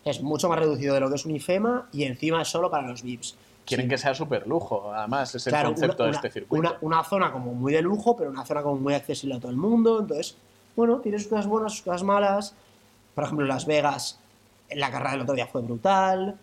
es 0.05 0.23
mucho 0.23 0.49
más 0.49 0.59
reducido 0.61 0.95
de 0.95 1.01
lo 1.01 1.09
que 1.09 1.17
es 1.17 1.25
un 1.27 1.35
IFEMA 1.35 1.89
y 1.93 2.05
encima 2.05 2.43
es 2.43 2.49
solo 2.49 2.71
para 2.71 2.87
los 2.89 3.03
VIPs. 3.03 3.35
Quieren 3.65 3.87
Sí, 3.87 3.91
que 3.91 3.99
sea 3.99 4.15
súper 4.15 4.47
lujo, 4.47 4.93
además, 4.93 5.35
es 5.35 5.47
el 5.47 5.53
claro, 5.53 5.71
concepto 5.71 6.03
una, 6.03 6.11
de 6.13 6.17
este 6.17 6.31
circuito. 6.31 6.61
Una, 6.69 6.79
una 6.83 7.05
zona 7.05 7.33
como 7.33 7.55
muy 7.55 7.73
de 7.73 7.81
lujo, 7.83 8.17
pero 8.17 8.31
una 8.31 8.45
zona 8.45 8.63
como 8.63 8.77
muy 8.77 8.95
accesible 8.95 9.37
a 9.37 9.41
todo 9.41 9.51
el 9.51 9.57
mundo. 9.57 10.01
Entonces, 10.01 10.37
bueno, 10.77 10.99
tiene 10.99 11.19
sus 11.19 11.29
cosas 11.29 11.47
buenas, 11.47 11.73
sus 11.73 11.83
cosas 11.83 12.03
malas. 12.03 12.55
Por 13.15 13.25
ejemplo, 13.25 13.47
Las 13.47 13.65
Vegas, 13.67 14.19
la 14.71 14.91
carrera 14.91 15.13
del 15.13 15.21
otro 15.23 15.35
día 15.35 15.47
fue 15.47 15.63
brutal. 15.63 16.37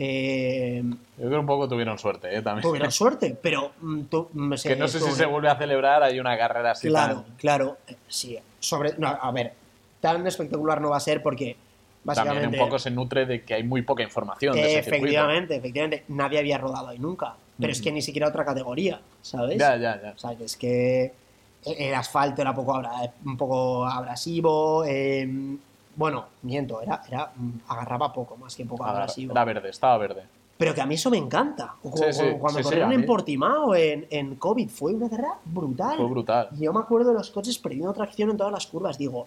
Eh, 0.00 0.82
Yo 0.84 0.96
creo 1.16 1.30
que 1.30 1.36
un 1.38 1.46
poco 1.46 1.68
tuvieron 1.68 1.98
suerte, 1.98 2.36
¿eh? 2.36 2.40
También. 2.42 2.62
tuvieron 2.62 2.92
suerte, 2.92 3.36
pero 3.42 3.72
mm, 3.80 4.02
tú- 4.02 4.28
mm, 4.32 4.52
que 4.62 4.76
no 4.76 4.86
sé 4.86 5.00
si 5.00 5.10
se 5.10 5.26
vuelve 5.26 5.48
a 5.50 5.56
celebrar, 5.56 6.02
hay 6.04 6.20
una 6.20 6.38
carrera 6.38 6.70
así 6.70 6.86
Claro, 6.88 7.22
tan... 7.22 7.36
claro. 7.36 7.78
eh, 7.88 7.96
Sí, 8.06 8.38
sobre. 8.60 8.94
No, 8.98 9.08
a 9.08 9.30
ver, 9.32 9.54
tan 10.00 10.24
espectacular 10.26 10.80
no 10.80 10.90
va 10.90 10.98
a 10.98 11.00
ser 11.00 11.20
porque 11.22 11.56
básicamente. 12.04 12.42
También 12.42 12.62
un 12.62 12.66
poco 12.68 12.78
se 12.78 12.90
nutre 12.90 13.26
de 13.26 13.42
que 13.44 13.54
hay 13.54 13.62
muy 13.62 13.82
poca 13.82 14.02
información 14.02 14.54
de 14.54 14.60
ese 14.60 14.70
circuito. 14.82 14.96
efectivamente, 14.96 15.56
efectivamente. 15.56 16.04
Nadie 16.08 16.38
había 16.38 16.58
rodado 16.58 16.88
ahí 16.88 16.98
nunca. 16.98 17.34
Pero 17.60 17.72
es 17.72 17.82
que 17.82 17.90
ni 17.90 18.02
siquiera 18.02 18.28
otra 18.28 18.44
categoría, 18.44 19.00
¿sabes? 19.20 19.58
Ya, 19.58 19.76
ya, 19.76 20.00
ya. 20.00 20.12
O 20.14 20.18
sea, 20.18 20.36
que 20.36 20.44
es 20.44 20.56
que 20.56 21.12
el 21.64 21.92
asfalto 21.94 22.40
era 22.40 22.54
poco 22.54 22.72
abra- 22.74 23.12
un 23.24 23.36
poco 23.36 23.84
abrasivo. 23.84 24.84
eh, 24.86 25.28
bueno, 25.96 26.26
miento, 26.42 26.80
era, 26.80 27.02
era, 27.08 27.32
mm, 27.34 27.50
agarraba 27.68 28.12
poco 28.12 28.36
más 28.36 28.54
que 28.54 28.64
poco 28.64 28.84
Agar- 28.84 28.96
abrasivo. 28.96 29.32
Era 29.32 29.44
verde, 29.44 29.68
estaba 29.70 29.98
verde. 29.98 30.22
Pero 30.56 30.72
que 30.74 30.80
a 30.80 30.86
mí 30.86 30.94
eso 30.94 31.10
me 31.10 31.18
encanta. 31.18 31.74
O 31.82 31.96
Sí, 31.96 32.04
sí, 32.12 32.22
cuando 32.38 32.58
sí, 32.58 32.64
corrieron 32.64 32.92
en. 32.92 33.04
Portimao, 33.06 33.74
en, 33.74 34.06
en 34.10 34.36
COVID, 34.36 34.68
fue 34.70 34.92
una 34.94 35.08
carrera 35.08 35.34
brutal. 35.44 35.96
Fue 35.96 36.06
brutal. 36.06 36.48
Y 36.56 36.64
yo 36.64 36.72
me 36.72 36.78
acuerdo 36.80 37.08
de 37.10 37.14
los 37.14 37.30
coches 37.30 37.58
perdiendo 37.58 37.92
tracción 37.92 38.30
en 38.30 38.36
todas 38.36 38.52
las 38.52 38.66
curvas. 38.68 38.96
Digo, 38.98 39.26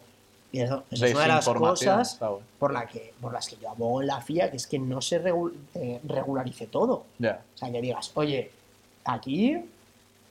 y 0.52 0.60
eso, 0.62 0.84
eso 0.92 1.06
es 1.06 1.14
una 1.14 1.22
de 1.24 1.28
las 1.30 1.48
cosas 1.48 2.20
por, 2.60 2.74
la 2.74 2.86
que, 2.86 3.14
por 3.22 3.32
las 3.34 3.48
que 3.48 3.56
yo 3.58 3.70
abogo 3.70 4.02
en 4.02 4.08
la 4.08 4.20
FIA, 4.22 4.52
que 4.52 4.58
es 4.58 4.68
que 4.68 4.78
no 4.80 5.02
se 5.02 5.24
regu- 5.24 5.54
eh, 5.76 6.00
regularice 6.04 6.68
todo. 6.68 7.04
Ya. 7.20 7.42
O 7.56 7.58
sea, 7.58 7.72
que 7.72 7.82
digas, 7.82 8.12
oye, 8.16 8.52
aquí 9.06 9.58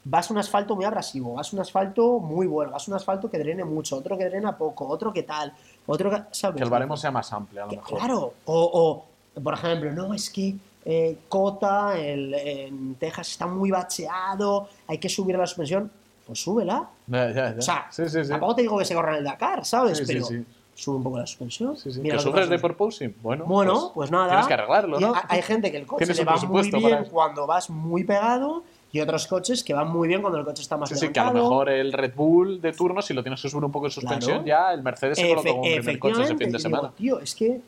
vas 0.04 0.30
un 0.30 0.38
asfalto 0.38 0.76
muy 0.76 0.84
abrasivo, 0.84 1.34
vas 1.34 1.52
un 1.52 1.60
asfalto 1.60 2.18
muy 2.18 2.46
bueno, 2.46 2.72
vas 2.72 2.86
a 2.88 2.90
un 2.90 2.96
asfalto 2.96 3.30
que 3.30 3.38
drene 3.38 3.64
mucho, 3.64 3.96
otro 3.96 4.16
que 4.18 4.24
drena 4.28 4.56
poco, 4.56 4.86
otro 4.88 5.12
que 5.12 5.22
tal, 5.22 5.52
otro 5.86 6.10
que... 6.10 6.22
¿sabes? 6.32 6.56
Que 6.58 6.64
el 6.64 6.70
baremo 6.70 6.96
sea 6.96 7.10
más 7.10 7.32
amplio, 7.32 7.62
a 7.62 7.64
lo 7.66 7.70
Que- 7.70 7.76
mejor. 7.76 7.98
Claro, 7.98 8.34
o, 8.46 9.04
o, 9.34 9.40
por 9.42 9.54
ejemplo, 9.54 9.92
no, 9.92 10.12
es 10.14 10.28
que 10.30 10.54
eh, 10.84 11.18
Cota 11.28 11.98
el- 11.98 12.32
en 12.34 12.94
Texas 12.96 13.30
está 13.30 13.46
muy 13.46 13.70
bacheado, 13.70 14.68
hay 14.86 14.98
que 14.98 15.08
subir 15.08 15.36
la 15.36 15.46
suspensión, 15.46 15.90
pues 16.30 16.40
súbela. 16.42 16.88
Ya, 17.08 17.28
ya, 17.32 17.50
ya. 17.52 17.58
O 17.58 17.62
sea, 17.62 17.86
sí, 17.90 18.08
sí, 18.08 18.22
sí. 18.22 18.30
tampoco 18.30 18.54
te 18.54 18.62
digo 18.62 18.78
que 18.78 18.84
se 18.84 18.94
corra 18.94 19.10
en 19.12 19.18
el 19.18 19.24
Dakar, 19.24 19.64
¿sabes? 19.64 20.00
Pero 20.06 20.24
sí. 20.24 20.44
sube 20.74 20.96
un 20.96 21.02
poco 21.02 21.18
la 21.18 21.26
suspensión. 21.26 21.76
Sí, 21.76 21.92
sí. 21.92 22.00
mira 22.00 22.16
¿Que 22.18 22.22
sufres 22.22 22.48
de 22.48 22.56
porpoising? 22.60 23.16
Bueno, 23.20 23.44
Bueno, 23.46 23.90
pues, 23.92 24.12
nada. 24.12 24.28
Tienes 24.28 24.46
que 24.46 24.54
arreglarlo, 24.54 25.00
¿no? 25.00 25.12
ha- 25.12 25.24
Hay 25.28 25.42
gente 25.42 25.72
que 25.72 25.78
el 25.78 25.86
coche 25.86 26.06
le 26.14 26.24
va 26.24 26.36
muy 26.36 26.70
bien 26.70 26.82
para 26.82 27.04
cuando 27.04 27.46
vas 27.48 27.68
muy 27.68 28.04
pegado 28.04 28.62
y 28.92 29.00
otros 29.00 29.26
coches 29.26 29.64
que 29.64 29.74
van 29.74 29.90
muy 29.90 30.06
bien 30.06 30.20
cuando 30.20 30.38
el 30.38 30.44
coche 30.44 30.62
está 30.62 30.76
más 30.76 30.88
Sí, 30.88 30.94
sí, 30.94 31.08
que 31.08 31.18
a 31.18 31.24
lo 31.24 31.28
levantado. 31.32 31.50
mejor 31.50 31.68
el 31.70 31.92
Red 31.92 32.14
Bull 32.14 32.60
de 32.60 32.72
turno, 32.72 33.02
si 33.02 33.12
lo 33.12 33.22
tienes 33.24 33.42
que 33.42 33.48
subir 33.48 33.64
un 33.64 33.72
poco 33.72 33.86
de 33.86 33.90
suspensión, 33.90 34.44
Claro. 34.44 34.46
ya 34.46 34.72
el 34.72 34.82
Mercedes 34.84 35.18
se 35.18 35.28
coloca 35.28 35.50
como 35.50 35.62
un 35.62 35.68
primer 35.74 35.98
coche 35.98 36.22
ese 36.22 36.36
fin 36.36 36.38
de 36.38 36.44
y 36.44 36.46
digo, 36.50 36.58
semana. 36.60 36.92
tío, 36.96 37.18
es 37.18 37.34
que 37.34 37.60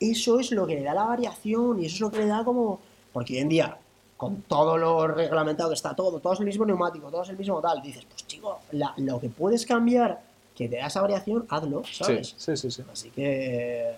eso 0.00 0.40
es 0.40 0.50
lo 0.50 0.66
que 0.66 0.74
le 0.74 0.82
da 0.82 0.94
la 0.94 1.04
variación 1.04 1.80
y 1.82 1.86
eso 1.86 1.94
es 1.94 2.00
lo 2.00 2.10
que 2.10 2.18
le 2.18 2.26
da 2.26 2.42
como... 2.44 2.80
Porque 3.12 3.34
hoy 3.34 3.38
en 3.40 3.48
día, 3.48 3.76
con 4.18 4.42
todo 4.42 4.76
lo 4.76 5.06
reglamentado 5.06 5.70
que 5.70 5.74
está 5.76 5.94
todo, 5.94 6.18
todo 6.18 6.32
es 6.32 6.40
el 6.40 6.46
mismo 6.46 6.66
neumático, 6.66 7.08
todo 7.08 7.22
es 7.22 7.28
el 7.30 7.38
mismo 7.38 7.60
tal, 7.60 7.80
dices, 7.80 8.04
pues 8.04 8.26
chico, 8.26 8.58
la- 8.72 8.92
lo 8.96 9.18
que 9.20 9.28
puedes 9.28 9.64
cambiar 9.64 10.20
que 10.56 10.68
te 10.68 10.76
da 10.76 10.88
esa 10.88 11.00
variación, 11.00 11.46
hazlo, 11.48 11.84
Sí, 11.84 11.94
¿sabes? 12.04 12.34
sí, 12.36 12.56
sí, 12.56 12.68
sí. 12.70 12.82
Así 12.92 13.10
que 13.10 13.94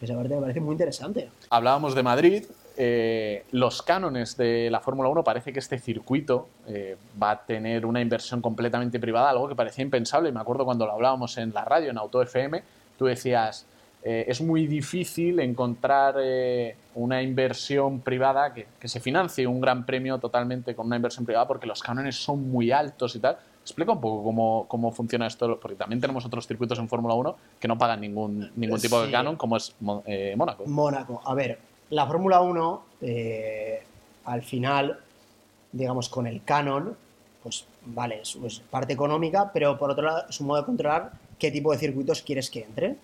esa 0.00 0.14
parte 0.14 0.34
me 0.36 0.40
parece 0.40 0.60
muy 0.60 0.72
interesante. 0.72 1.28
Hablábamos 1.50 1.94
de 1.96 2.02
Madrid. 2.02 2.44
eh, 2.78 3.46
los 3.52 3.80
cánones 3.80 4.36
de 4.36 4.68
la 4.70 4.80
Fórmula 4.80 5.08
1 5.08 5.24
parece 5.24 5.50
que 5.50 5.60
este 5.60 5.78
circuito 5.78 6.46
eh, 6.68 6.96
va 7.20 7.30
a 7.30 7.40
tener 7.46 7.86
una 7.86 8.02
inversión 8.02 8.42
completamente 8.42 9.00
privada, 9.00 9.30
algo 9.30 9.48
que 9.48 9.54
parecía 9.56 9.82
impensable. 9.82 10.30
Me 10.30 10.40
acuerdo 10.40 10.66
cuando 10.66 10.84
lo 10.84 10.92
hablábamos 10.92 11.38
en 11.38 11.54
la 11.54 11.64
radio, 11.64 11.88
en 11.90 11.96
Auto 11.96 12.20
FM, 12.20 12.62
tú 12.98 13.06
decías, 13.06 13.64
eh, 14.08 14.24
es 14.28 14.40
muy 14.40 14.68
difícil 14.68 15.40
encontrar 15.40 16.14
eh, 16.22 16.76
una 16.94 17.20
inversión 17.20 17.98
privada 17.98 18.54
que, 18.54 18.68
que 18.78 18.86
se 18.86 19.00
financie 19.00 19.48
un 19.48 19.60
gran 19.60 19.84
premio 19.84 20.18
totalmente 20.18 20.76
con 20.76 20.86
una 20.86 20.94
inversión 20.94 21.24
privada 21.24 21.48
porque 21.48 21.66
los 21.66 21.82
cánones 21.82 22.14
son 22.14 22.48
muy 22.48 22.70
altos 22.70 23.16
y 23.16 23.18
tal. 23.18 23.36
Explica 23.62 23.90
un 23.90 24.00
poco 24.00 24.22
cómo, 24.22 24.66
cómo 24.68 24.92
funciona 24.92 25.26
esto, 25.26 25.58
porque 25.58 25.74
también 25.74 26.00
tenemos 26.00 26.24
otros 26.24 26.46
circuitos 26.46 26.78
en 26.78 26.88
Fórmula 26.88 27.14
1 27.14 27.36
que 27.58 27.66
no 27.66 27.76
pagan 27.76 28.00
ningún, 28.00 28.52
ningún 28.54 28.80
tipo 28.80 29.02
de 29.02 29.10
canon, 29.10 29.34
como 29.34 29.56
es 29.56 29.74
eh, 30.06 30.34
Mónaco. 30.36 30.66
Mónaco. 30.66 31.20
A 31.24 31.34
ver, 31.34 31.58
la 31.90 32.06
Fórmula 32.06 32.42
1, 32.42 32.82
eh, 33.00 33.82
al 34.24 34.42
final, 34.42 35.00
digamos, 35.72 36.08
con 36.08 36.28
el 36.28 36.44
canon, 36.44 36.96
pues 37.42 37.66
vale, 37.86 38.20
es, 38.20 38.36
es 38.36 38.60
parte 38.60 38.92
económica, 38.92 39.50
pero 39.52 39.76
por 39.76 39.90
otro 39.90 40.04
lado 40.04 40.26
es 40.28 40.40
un 40.40 40.46
modo 40.46 40.60
de 40.60 40.66
controlar 40.66 41.10
qué 41.36 41.50
tipo 41.50 41.72
de 41.72 41.78
circuitos 41.78 42.22
quieres 42.22 42.48
que 42.48 42.62
entren. 42.62 42.96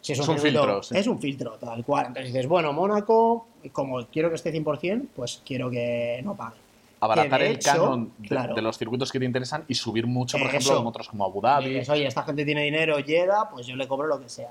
Si 0.00 0.12
Es 0.12 0.26
un 0.26 0.38
filtro, 0.38 0.82
sí. 0.82 0.96
Es 0.96 1.06
un 1.06 1.18
filtro, 1.20 1.52
tal 1.52 1.84
cual. 1.84 2.06
Entonces 2.06 2.32
dices, 2.32 2.48
bueno, 2.48 2.72
Mónaco, 2.72 3.46
como 3.72 4.04
quiero 4.06 4.30
que 4.30 4.36
esté 4.36 4.52
100%, 4.52 5.08
pues 5.14 5.42
quiero 5.44 5.70
que 5.70 6.20
no 6.24 6.34
pague. 6.34 6.56
abaratar 7.00 7.42
el 7.42 7.52
hecho, 7.52 7.70
canon 7.70 8.12
de, 8.18 8.28
claro. 8.28 8.54
de 8.54 8.62
los 8.62 8.76
circuitos 8.78 9.10
que 9.12 9.18
te 9.18 9.24
interesan 9.24 9.64
y 9.68 9.74
subir 9.74 10.06
mucho, 10.06 10.38
por 10.38 10.48
Eso. 10.48 10.56
ejemplo, 10.56 10.80
en 10.80 10.86
otros 10.86 11.08
como 11.08 11.24
Abu 11.24 11.40
Dhabi. 11.40 11.70
dices, 11.70 11.88
oye, 11.90 12.06
esta 12.06 12.22
gente 12.22 12.44
tiene 12.44 12.62
dinero, 12.62 12.98
llega, 12.98 13.48
pues 13.50 13.66
yo 13.66 13.76
le 13.76 13.86
cobro 13.86 14.06
lo 14.06 14.20
que 14.20 14.28
sea. 14.28 14.50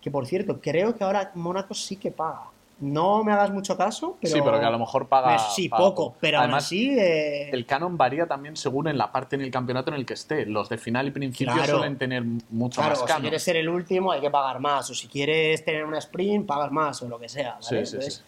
Que 0.00 0.10
por 0.10 0.26
cierto, 0.26 0.60
creo 0.60 0.96
que 0.96 1.04
ahora 1.04 1.30
Mónaco 1.34 1.74
sí 1.74 1.96
que 1.96 2.10
paga. 2.10 2.44
No 2.78 3.24
me 3.24 3.32
hagas 3.32 3.50
mucho 3.50 3.74
caso, 3.76 4.18
pero... 4.20 4.34
sí, 4.34 4.40
pero 4.44 4.60
que 4.60 4.66
a 4.66 4.70
lo 4.70 4.78
mejor 4.78 5.08
paga. 5.08 5.38
Sí, 5.38 5.68
paga 5.68 5.82
poco, 5.82 6.14
pero 6.20 6.36
aún 6.38 6.44
Además, 6.44 6.64
así... 6.66 6.90
eh, 6.98 7.48
el 7.50 7.64
canon 7.64 7.96
varía 7.96 8.26
también 8.26 8.54
según 8.54 8.86
en 8.88 8.98
la 8.98 9.10
parte 9.10 9.36
en 9.36 9.42
el 9.42 9.50
campeonato 9.50 9.90
en 9.90 9.96
el 9.96 10.04
que 10.04 10.12
esté. 10.12 10.44
Los 10.44 10.68
de 10.68 10.76
final 10.76 11.06
y 11.06 11.10
principio 11.10 11.54
Claro. 11.54 11.78
suelen 11.78 11.96
tener 11.96 12.22
mucho 12.50 12.82
claro, 12.82 12.90
más 12.90 12.98
o 12.98 13.02
si 13.02 13.06
canon. 13.08 13.22
quieres 13.22 13.42
ser 13.42 13.56
el 13.56 13.68
último 13.70 14.12
hay 14.12 14.20
que 14.20 14.30
pagar 14.30 14.60
más, 14.60 14.90
o 14.90 14.94
si 14.94 15.08
quieres 15.08 15.64
tener 15.64 15.86
una 15.86 15.98
sprint, 15.98 16.46
pagas 16.46 16.70
más, 16.70 17.00
o 17.02 17.08
lo 17.08 17.18
que 17.18 17.30
sea. 17.30 17.52
¿vale? 17.52 17.62
Sí, 17.62 17.68
sí, 17.68 17.76
Entonces, 17.96 18.14
sí. 18.16 18.22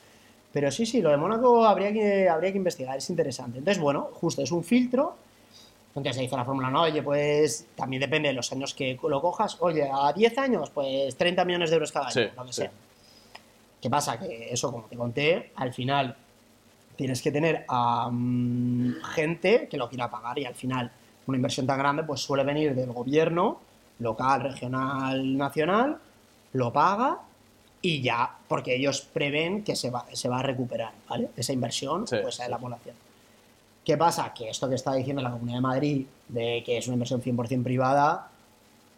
Pero 0.50 0.70
sí, 0.70 0.86
sí, 0.86 1.02
lo 1.02 1.10
de 1.10 1.18
Mónaco 1.18 1.66
habría 1.66 1.92
que, 1.92 2.26
habría 2.26 2.50
que 2.50 2.56
investigar, 2.56 2.96
es 2.96 3.10
interesante. 3.10 3.58
Entonces, 3.58 3.82
bueno, 3.82 4.08
justo 4.14 4.40
es 4.40 4.50
un 4.50 4.64
filtro. 4.64 5.14
Entonces 5.88 6.16
se 6.16 6.22
dice 6.22 6.36
la 6.36 6.44
fórmula, 6.46 6.70
no, 6.70 6.82
oye, 6.82 7.02
pues 7.02 7.66
también 7.76 8.00
depende 8.00 8.28
de 8.28 8.34
los 8.34 8.50
años 8.50 8.72
que 8.72 8.98
lo 9.02 9.20
cojas. 9.20 9.58
Oye, 9.60 9.86
a 9.92 10.10
10 10.12 10.38
años, 10.38 10.70
pues 10.70 11.14
30 11.16 11.44
millones 11.44 11.68
de 11.68 11.76
euros 11.76 11.92
cada 11.92 12.06
año, 12.06 12.12
Sí, 12.14 12.22
lo 12.34 12.44
que 12.46 12.52
sí. 12.54 12.60
sea. 12.62 12.70
¿Qué 13.80 13.88
pasa? 13.90 14.18
Que 14.18 14.52
eso, 14.52 14.70
como 14.72 14.84
te 14.86 14.96
conté, 14.96 15.52
al 15.56 15.72
final 15.72 16.16
tienes 16.96 17.22
que 17.22 17.30
tener 17.30 17.64
a 17.68 18.10
gente 19.14 19.68
que 19.68 19.76
lo 19.76 19.88
quiera 19.88 20.10
pagar 20.10 20.38
y 20.38 20.44
al 20.44 20.54
final 20.54 20.90
una 21.26 21.36
inversión 21.36 21.66
tan 21.66 21.78
grande 21.78 22.02
pues 22.02 22.20
suele 22.20 22.42
venir 22.42 22.74
del 22.74 22.92
gobierno 22.92 23.60
local, 24.00 24.42
regional, 24.42 25.36
nacional, 25.36 25.98
lo 26.54 26.72
paga 26.72 27.18
y 27.80 28.00
ya, 28.02 28.36
porque 28.48 28.74
ellos 28.74 29.02
prevén 29.02 29.62
que 29.62 29.76
se 29.76 29.90
va, 29.90 30.06
se 30.12 30.28
va 30.28 30.40
a 30.40 30.42
recuperar, 30.42 30.92
¿vale? 31.08 31.30
Esa 31.36 31.52
inversión 31.52 32.06
Sí, 32.08 32.16
pues, 32.22 32.36
sí. 32.36 32.42
la 32.48 32.58
población. 32.58 32.96
¿Qué 33.84 33.96
pasa? 33.96 34.34
Que 34.34 34.50
esto 34.50 34.68
que 34.68 34.74
está 34.74 34.92
diciendo 34.94 35.22
la 35.22 35.30
Comunidad 35.30 35.58
de 35.58 35.62
Madrid, 35.62 36.06
de 36.28 36.62
que 36.66 36.78
es 36.78 36.86
una 36.88 36.94
inversión 36.94 37.22
100% 37.22 37.62
privada, 37.62 38.28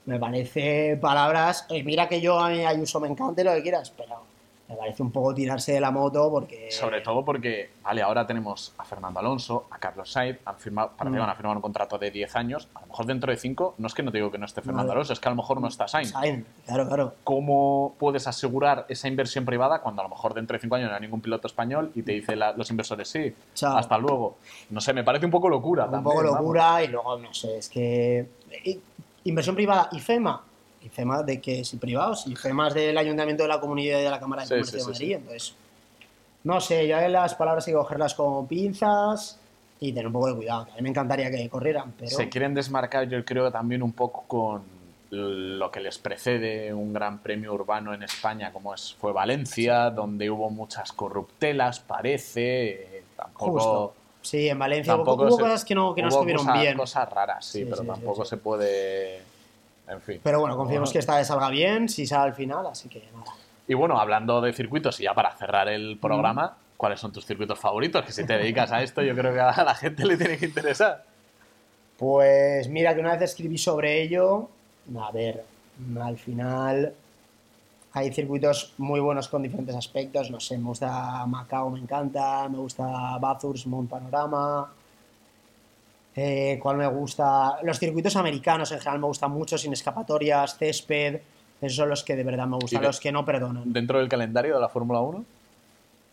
me 0.07 0.19
parece 0.19 0.97
palabras, 1.01 1.67
"Oye, 1.69 1.83
mira 1.85 2.09
que 2.09 2.21
yo 2.21 2.41
a 2.41 2.49
mí 2.49 2.65
Ayuso 2.65 2.99
me 3.01 3.09
encante 3.09 3.45
lo 3.45 3.53
que 3.55 3.63
quieras, 3.63 3.91
pero 3.97 4.23
me 4.71 4.77
parece 4.77 5.03
un 5.03 5.11
poco 5.11 5.35
tirarse 5.35 5.73
de 5.73 5.81
la 5.81 5.91
moto 5.91 6.31
porque... 6.31 6.71
Sobre 6.71 7.01
todo 7.01 7.25
porque, 7.25 7.71
vale, 7.83 8.03
ahora 8.03 8.25
tenemos 8.27 8.73
a 8.79 8.85
Fernando 8.85 9.19
Alonso, 9.19 9.67
a 9.71 9.79
Carlos 9.79 10.11
Sainz, 10.13 10.39
han 10.45 10.57
firmado, 10.57 10.93
parece 10.97 11.13
que 11.15 11.19
Mm. 11.19 11.21
van 11.23 11.31
a 11.31 11.35
firmar 11.35 11.57
un 11.57 11.63
contrato 11.63 11.99
de 11.99 12.11
10 12.11 12.37
años. 12.37 12.69
A 12.75 12.81
lo 12.83 12.87
mejor 12.87 13.07
dentro 13.07 13.33
de 13.33 13.37
5, 13.37 13.75
no 13.79 13.87
es 13.89 13.95
que 13.95 14.03
no 14.05 14.13
te 14.13 14.19
digo 14.19 14.31
que 14.31 14.39
no 14.39 14.47
esté 14.47 14.61
Fernando 14.63 14.89
Vale. 14.89 14.93
Alonso, 14.93 15.13
es 15.13 15.19
que 15.21 15.29
a 15.29 15.33
lo 15.33 15.37
mejor 15.37 15.61
no 15.61 15.67
está 15.69 15.89
Sainz. 15.89 16.11
Sainz, 16.13 16.47
claro, 16.67 16.87
claro. 16.87 17.15
¿Cómo 17.25 17.95
puedes 17.99 18.27
asegurar 18.29 18.87
esa 18.89 19.09
inversión 19.09 19.45
privada 19.45 19.81
cuando 19.81 20.03
a 20.03 20.05
lo 20.05 20.09
mejor 20.11 20.35
dentro 20.35 20.55
de 20.57 20.61
5 20.61 20.77
años 20.77 20.89
no 20.89 20.95
hay 20.95 21.01
ningún 21.03 21.21
piloto 21.21 21.49
español 21.49 21.91
y 21.97 22.03
te 22.03 22.13
dice 22.13 22.37
la- 22.37 22.53
los 22.53 22.71
inversores 22.71 23.09
sí, 23.09 23.35
Chao. 23.55 23.77
hasta 23.77 23.99
luego? 23.99 24.37
No 24.71 24.81
sé, 24.81 24.93
me 24.93 25.03
parece 25.03 25.25
un 25.27 25.33
poco 25.33 25.49
locura. 25.49 25.87
un 25.87 25.91
también, 25.91 26.05
poco 26.15 26.23
vamos. 26.25 26.41
locura 26.41 26.85
y 26.85 26.89
luego, 26.89 27.19
no 27.19 27.35
sé, 27.35 27.59
es 27.59 27.69
que... 27.69 28.29
i- 28.65 28.81
Inversión 29.25 29.55
privada 29.55 29.89
y 29.93 30.01
FEMA. 30.01 30.43
Y 30.83 30.89
FEMA 30.89 31.23
de 31.23 31.41
que 31.41 31.65
si 31.65 31.77
privados, 31.77 32.27
y 32.27 32.35
FEMA 32.37 32.69
es 32.69 32.75
del 32.75 32.97
Ayuntamiento 32.97 33.43
de 33.43 33.49
la 33.49 33.61
Comunidad 33.61 34.01
y 34.01 34.03
de 34.05 34.11
la 34.11 34.19
Cámara 34.21 34.43
de 34.43 34.49
Sí, 34.49 34.55
Comercio 34.55 34.79
sí, 34.79 34.85
de 34.85 34.93
Madrid, 34.93 35.07
sí. 35.07 35.13
entonces... 35.15 35.55
No 36.43 36.59
sé, 36.59 36.89
yo 36.89 36.97
en 36.99 37.13
las 37.13 37.35
palabras 37.35 37.67
hay 37.67 37.75
que 37.75 37.79
cogerlas 37.79 38.15
con 38.15 38.47
pinzas 38.47 39.39
y 39.79 39.93
tener 39.93 40.07
un 40.07 40.13
poco 40.15 40.29
de 40.29 40.37
cuidado. 40.37 40.63
A 40.73 40.77
mí 40.77 40.81
me 40.83 40.89
encantaría 40.89 41.31
que 41.31 41.49
corrieran, 41.51 41.93
pero... 41.99 42.11
Se 42.17 42.31
quieren 42.31 42.55
desmarcar, 42.55 43.07
yo 43.11 43.23
creo, 43.27 43.51
también 43.53 43.83
un 43.83 43.93
poco 43.93 44.25
con 44.27 44.63
lo 45.11 45.71
que 45.71 45.81
les 45.81 45.99
precede 45.99 46.73
un 46.73 46.95
gran 46.95 47.19
premio 47.19 47.53
urbano 47.53 47.93
en 47.93 48.03
España, 48.05 48.53
como 48.55 48.73
es, 48.75 48.95
fue 48.99 49.13
Valencia, 49.13 49.91
donde 49.91 50.31
hubo 50.31 50.49
muchas 50.49 50.93
corruptelas, 50.93 51.81
parece. 51.81 52.71
eh, 52.99 53.03
tampoco. 53.17 53.51
Justo. 53.53 53.95
Sí, 54.23 54.49
en 54.49 54.59
Valencia 54.59 54.95
tampoco 54.95 55.25
hubo 55.25 55.37
se- 55.37 55.43
cosas 55.43 55.65
que 55.65 55.75
no, 55.75 55.95
que 55.95 56.01
no 56.03 56.09
estuvieron 56.09 56.47
cosas- 56.47 56.61
bien. 56.63 56.77
Cosas 56.79 57.09
raras, 57.11 57.45
sí, 57.45 57.59
Sí, 57.59 57.65
pero 57.65 57.83
sí, 57.83 57.87
tampoco 57.87 58.25
sí. 58.25 58.31
se 58.31 58.37
puede. 58.39 59.23
En 59.91 60.01
fin. 60.01 60.21
Pero 60.23 60.41
bueno, 60.41 60.57
confiemos 60.57 60.93
que 60.93 61.01
esta 61.01 61.17
vez 61.17 61.27
salga 61.27 61.51
bien, 61.51 61.89
si 61.89 62.07
sale 62.07 62.29
al 62.31 62.35
final, 62.35 62.67
así 62.67 62.89
que 62.89 63.03
nada. 63.13 63.33
Y 63.67 63.75
bueno, 63.75 63.99
hablando 63.99 64.41
de 64.41 64.53
circuitos, 64.53 65.01
y 65.01 65.05
ya 65.05 65.15
para 65.15 65.33
cerrar 65.33 65.69
el 65.69 65.99
programa, 66.01 66.57
¿cuáles 66.77 67.01
son 67.01 67.13
tus 67.13 67.27
circuitos 67.27 67.59
favoritos? 67.59 68.05
Que 68.05 68.13
si 68.13 68.25
te 68.25 68.35
dedicas 68.35 68.73
a 68.73 68.83
esto, 68.83 69.03
yo 69.03 69.15
creo 69.15 69.33
que 69.33 69.41
a 69.41 69.65
la 69.65 69.75
gente 69.75 70.07
le 70.07 70.17
tiene 70.17 70.39
que 70.39 70.47
interesar. 70.47 71.05
Pues 71.99 72.69
mira 72.69 72.95
que 72.95 73.01
una 73.01 73.13
vez 73.13 73.23
escribí 73.23 73.59
sobre 73.59 74.01
ello, 74.03 74.49
a 74.99 75.11
ver, 75.13 75.45
al 76.01 76.17
final 76.17 76.95
hay 77.93 78.13
circuitos 78.13 78.73
muy 78.79 79.01
buenos 79.01 79.29
con 79.29 79.43
diferentes 79.43 79.77
aspectos, 79.77 80.31
no 80.31 80.41
sé, 80.41 80.57
me 80.57 80.65
gusta 80.65 81.27
Macao, 81.27 81.71
me 81.71 81.81
encanta, 81.81 82.49
me 82.49 82.59
gusta 82.59 83.19
Bathurst, 83.19 83.67
Mount 83.67 83.91
Panorama, 83.91 84.73
eh, 86.17 86.59
¿cuál 86.63 86.77
me 86.77 86.87
gusta? 86.87 87.59
Los 87.63 87.79
circuitos 87.79 88.17
americanos 88.17 88.71
en 88.73 88.79
general 88.79 89.01
me 89.01 89.07
gustan 89.07 89.31
mucho, 89.31 89.57
sin 89.57 89.73
escapatorias, 89.73 90.57
césped, 90.57 91.21
esos 91.61 91.77
son 91.77 91.89
los 91.89 92.03
que 92.03 92.17
de 92.17 92.25
verdad 92.25 92.47
me 92.47 92.57
gustan, 92.57 92.83
los 92.83 92.99
que 93.01 93.13
no 93.13 93.25
perdonan. 93.25 93.73
Dentro 93.73 93.99
del 93.99 94.09
calendario 94.09 94.55
de 94.55 94.61
la 94.61 94.69
Fórmula 94.69 95.01
1, 95.01 95.25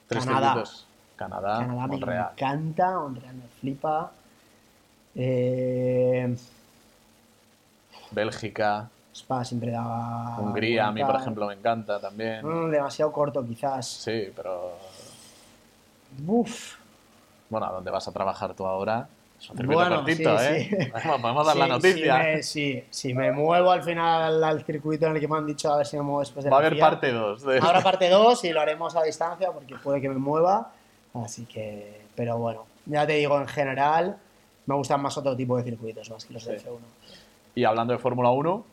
tres 0.07 0.25
Canadá. 0.25 0.53
circuitos. 0.53 0.87
Canadá, 1.15 1.57
Canadá 1.59 1.87
me 1.87 1.95
encanta, 2.15 2.99
Montreal 2.99 3.35
me 3.35 3.47
flipa. 3.59 4.11
Eh, 5.15 6.35
Bélgica, 8.11 8.89
Spa 9.17 9.43
siempre 9.43 9.71
daba. 9.71 10.37
Hungría, 10.37 10.87
a 10.87 10.91
mí, 10.91 11.03
por 11.03 11.15
ejemplo, 11.15 11.47
me 11.47 11.55
encanta 11.55 11.99
también. 11.99 12.45
Mm, 12.45 12.69
demasiado 12.69 13.11
corto, 13.11 13.43
quizás. 13.43 13.87
Sí, 13.87 14.31
pero 14.35 14.73
Uf. 16.27 16.75
bueno, 17.49 17.65
¿a 17.65 17.71
dónde 17.71 17.89
vas 17.89 18.07
a 18.07 18.11
trabajar 18.11 18.53
tú 18.53 18.67
ahora? 18.67 19.07
Bueno, 19.65 20.03
sí, 20.05 20.23
¿eh? 20.25 20.67
sí. 20.69 20.91
Bueno, 20.91 21.21
podemos 21.21 21.45
dar 21.47 21.55
la 21.55 21.67
noticia. 21.67 22.21
Si 22.21 22.25
me, 22.35 22.43
sí, 22.43 22.83
si 22.89 23.13
me 23.13 23.31
muevo 23.31 23.71
al 23.71 23.83
final 23.83 24.43
al 24.43 24.63
circuito 24.65 25.05
en 25.05 25.15
el 25.15 25.19
que 25.19 25.27
me 25.27 25.37
han 25.37 25.45
dicho 25.45 25.71
a 25.71 25.77
ver 25.77 25.85
si 25.85 25.95
me 25.95 26.03
muevo 26.03 26.19
después 26.21 26.43
de 26.43 26.49
Va 26.49 26.57
a 26.57 26.59
haber 26.59 26.79
parte 26.79 27.11
2. 27.11 27.43
De... 27.43 27.57
Habrá 27.59 27.81
parte 27.81 28.09
2 28.09 28.43
y 28.45 28.51
lo 28.51 28.61
haremos 28.61 28.95
a 28.95 29.03
distancia 29.03 29.51
porque 29.51 29.75
puede 29.75 30.01
que 30.01 30.09
me 30.09 30.15
mueva. 30.15 30.71
Así 31.13 31.45
que. 31.45 32.01
Pero 32.15 32.37
bueno, 32.37 32.65
ya 32.87 33.05
te 33.05 33.13
digo, 33.13 33.39
en 33.39 33.47
general 33.47 34.17
me 34.65 34.75
gustan 34.75 35.01
más 35.01 35.17
otro 35.17 35.35
tipo 35.35 35.55
de 35.57 35.63
circuitos, 35.63 36.09
más 36.09 36.25
que 36.25 36.33
los 36.33 36.43
de 36.45 36.59
Sí. 36.59 36.65
F1. 36.65 36.79
Y 37.55 37.63
hablando 37.63 37.93
de 37.93 37.99
Fórmula 37.99 38.29
1, 38.31 38.65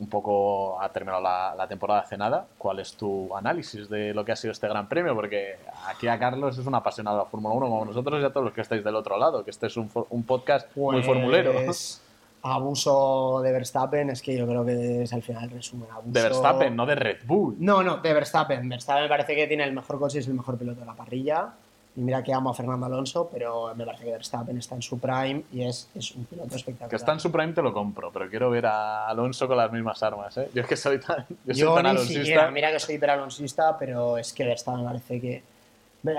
un 0.00 0.08
poco 0.08 0.80
ha 0.80 0.88
terminado 0.90 1.22
la, 1.22 1.54
la 1.56 1.66
temporada 1.66 2.00
hace 2.00 2.16
nada. 2.16 2.46
¿Cuál 2.56 2.78
es 2.78 2.94
tu 2.94 3.34
análisis 3.36 3.88
de 3.88 4.14
lo 4.14 4.24
que 4.24 4.32
ha 4.32 4.36
sido 4.36 4.52
este 4.52 4.68
gran 4.68 4.88
premio? 4.88 5.14
Porque 5.14 5.56
aquí 5.86 6.06
a 6.08 6.18
Carlos 6.18 6.56
es 6.56 6.66
un 6.66 6.74
apasionado 6.74 7.18
de 7.18 7.24
la 7.24 7.30
Fórmula 7.30 7.54
1, 7.54 7.66
como 7.66 7.84
nosotros 7.84 8.22
y 8.22 8.24
a 8.24 8.30
todos 8.30 8.44
los 8.44 8.54
que 8.54 8.60
estáis 8.60 8.84
del 8.84 8.94
otro 8.94 9.18
lado, 9.18 9.44
que 9.44 9.50
este 9.50 9.66
es 9.66 9.76
un, 9.76 9.90
un 10.10 10.22
podcast 10.22 10.74
muy 10.76 11.02
formulero. 11.02 11.52
Pues, 11.64 12.02
Abuso 12.40 13.40
de 13.42 13.50
Verstappen, 13.50 14.10
es 14.10 14.22
que 14.22 14.36
yo 14.36 14.46
creo 14.46 14.64
que 14.64 15.02
es 15.02 15.12
al 15.12 15.22
final 15.22 15.44
el 15.44 15.50
resumen. 15.50 15.88
Abuso... 15.90 16.12
De 16.12 16.22
Verstappen, 16.22 16.76
no 16.76 16.86
de 16.86 16.94
Red 16.94 17.18
Bull. 17.26 17.56
No, 17.58 17.82
no, 17.82 17.96
de 17.96 18.12
Verstappen. 18.14 18.68
Verstappen 18.68 19.02
me 19.02 19.08
parece 19.08 19.34
que 19.34 19.46
tiene 19.48 19.64
el 19.64 19.72
mejor 19.72 19.98
coche 19.98 20.18
y 20.18 20.20
es 20.20 20.28
el 20.28 20.34
mejor 20.34 20.56
piloto 20.56 20.80
de 20.80 20.86
la 20.86 20.94
parrilla. 20.94 21.52
Y 21.98 22.00
mira 22.00 22.22
que 22.22 22.32
amo 22.32 22.50
a 22.50 22.54
Fernando 22.54 22.86
Alonso, 22.86 23.28
pero 23.28 23.74
me 23.74 23.84
parece 23.84 24.04
que 24.04 24.12
Verstappen 24.12 24.56
está 24.56 24.76
en 24.76 24.82
su 24.82 25.00
prime 25.00 25.42
y 25.52 25.64
es, 25.64 25.90
es 25.96 26.12
un 26.12 26.26
piloto 26.26 26.54
espectacular. 26.54 26.90
Que 26.90 26.94
está 26.94 27.12
en 27.12 27.18
su 27.18 27.32
prime 27.32 27.52
te 27.52 27.60
lo 27.60 27.72
compro, 27.72 28.12
pero 28.12 28.30
quiero 28.30 28.50
ver 28.50 28.66
a 28.66 29.08
Alonso 29.08 29.48
con 29.48 29.56
las 29.56 29.72
mismas 29.72 30.00
armas, 30.04 30.36
¿eh? 30.36 30.48
Yo 30.54 30.62
es 30.62 30.68
que 30.68 30.76
soy 30.76 31.00
tan, 31.00 31.26
yo 31.44 31.54
soy 31.54 31.74
tan 31.74 31.82
ni 31.82 31.90
alonsista. 31.90 32.20
siquiera, 32.20 32.50
mira 32.52 32.70
que 32.70 32.78
soy 32.78 32.94
hiperalonsista, 32.94 33.76
pero 33.76 34.16
es 34.16 34.32
que 34.32 34.44
Verstappen 34.44 34.82
me 34.82 34.86
parece 34.86 35.20
que... 35.20 35.42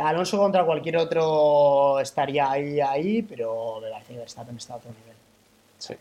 Alonso 0.03 0.37
contra 0.37 0.65
cualquier 0.65 0.97
otro 0.97 2.01
estaría 2.01 2.51
ahí, 2.51 2.81
ahí, 2.81 3.21
pero 3.21 3.79
me 3.81 3.89
parece 3.89 4.15
que 4.15 4.19
Verstappen 4.19 4.57
está 4.57 4.73
a 4.73 4.77
otro 4.77 4.91
nivel. 4.91 5.15
Sí. 5.77 5.95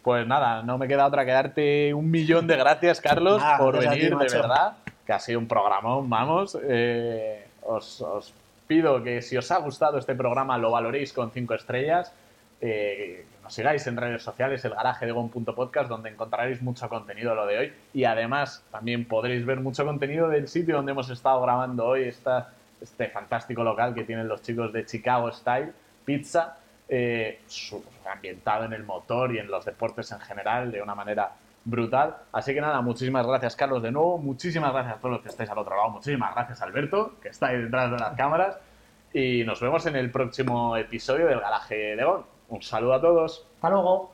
Pues 0.00 0.26
nada, 0.26 0.62
no 0.62 0.78
me 0.78 0.88
queda 0.88 1.06
otra 1.06 1.26
que 1.26 1.32
darte 1.32 1.92
un 1.92 2.10
millón 2.10 2.46
de 2.46 2.56
gracias, 2.56 2.98
Carlos, 3.02 3.42
Nada, 3.42 3.58
por 3.58 3.78
ti, 3.78 3.86
venir, 3.88 4.16
de 4.16 4.34
verdad, 4.34 4.78
que 5.04 5.12
ha 5.12 5.20
sido 5.20 5.38
un 5.38 5.46
programón, 5.46 6.08
vamos. 6.08 6.56
Eh, 6.66 7.44
os, 7.66 8.00
os 8.00 8.32
pido 8.68 9.02
que 9.02 9.22
si 9.22 9.36
os 9.36 9.50
ha 9.50 9.58
gustado 9.58 9.98
este 9.98 10.14
programa 10.14 10.58
lo 10.58 10.70
valoréis 10.70 11.12
con 11.12 11.32
cinco 11.32 11.54
estrellas, 11.54 12.12
eh, 12.60 13.24
nos 13.42 13.54
sigáis 13.54 13.86
en 13.86 13.96
redes 13.96 14.22
sociales, 14.22 14.64
el 14.64 14.74
garaje 14.74 15.06
de 15.06 15.12
Gon.podcast, 15.12 15.88
donde 15.88 16.10
encontraréis 16.10 16.60
mucho 16.60 16.88
contenido 16.88 17.34
lo 17.34 17.46
de 17.46 17.58
hoy. 17.58 17.72
Y 17.94 18.04
además 18.04 18.62
también 18.70 19.06
podréis 19.06 19.46
ver 19.46 19.60
mucho 19.60 19.84
contenido 19.86 20.28
del 20.28 20.48
sitio 20.48 20.76
donde 20.76 20.92
hemos 20.92 21.08
estado 21.08 21.40
grabando 21.40 21.86
hoy, 21.86 22.04
esta, 22.04 22.52
este 22.80 23.08
fantástico 23.08 23.64
local 23.64 23.94
que 23.94 24.04
tienen 24.04 24.28
los 24.28 24.42
chicos 24.42 24.72
de 24.72 24.84
Chicago 24.84 25.32
Style 25.32 25.72
Pizza, 26.04 26.58
eh, 26.88 27.40
ambientado 28.10 28.64
en 28.66 28.74
el 28.74 28.84
motor 28.84 29.34
y 29.34 29.38
en 29.38 29.48
los 29.48 29.64
deportes 29.64 30.12
en 30.12 30.20
general 30.20 30.70
de 30.70 30.82
una 30.82 30.94
manera 30.94 31.32
brutal. 31.68 32.16
Así 32.32 32.54
que 32.54 32.60
nada, 32.60 32.80
muchísimas 32.80 33.26
gracias 33.26 33.56
Carlos 33.56 33.82
de 33.82 33.92
nuevo, 33.92 34.18
muchísimas 34.18 34.72
gracias 34.72 34.96
a 34.96 34.98
todos 34.98 35.12
los 35.12 35.22
que 35.22 35.28
estáis 35.28 35.50
al 35.50 35.58
otro 35.58 35.76
lado, 35.76 35.90
muchísimas 35.90 36.34
gracias 36.34 36.62
Alberto, 36.62 37.14
que 37.20 37.28
está 37.28 37.48
ahí 37.48 37.62
detrás 37.62 37.90
de 37.90 37.98
las 37.98 38.16
cámaras. 38.16 38.58
Y 39.12 39.44
nos 39.44 39.60
vemos 39.60 39.86
en 39.86 39.96
el 39.96 40.10
próximo 40.10 40.76
episodio 40.76 41.26
del 41.26 41.40
Garaje 41.40 41.96
Gon. 42.02 42.24
Un 42.48 42.62
saludo 42.62 42.94
a 42.94 43.00
todos. 43.00 43.46
Hasta 43.56 43.70
luego. 43.70 44.12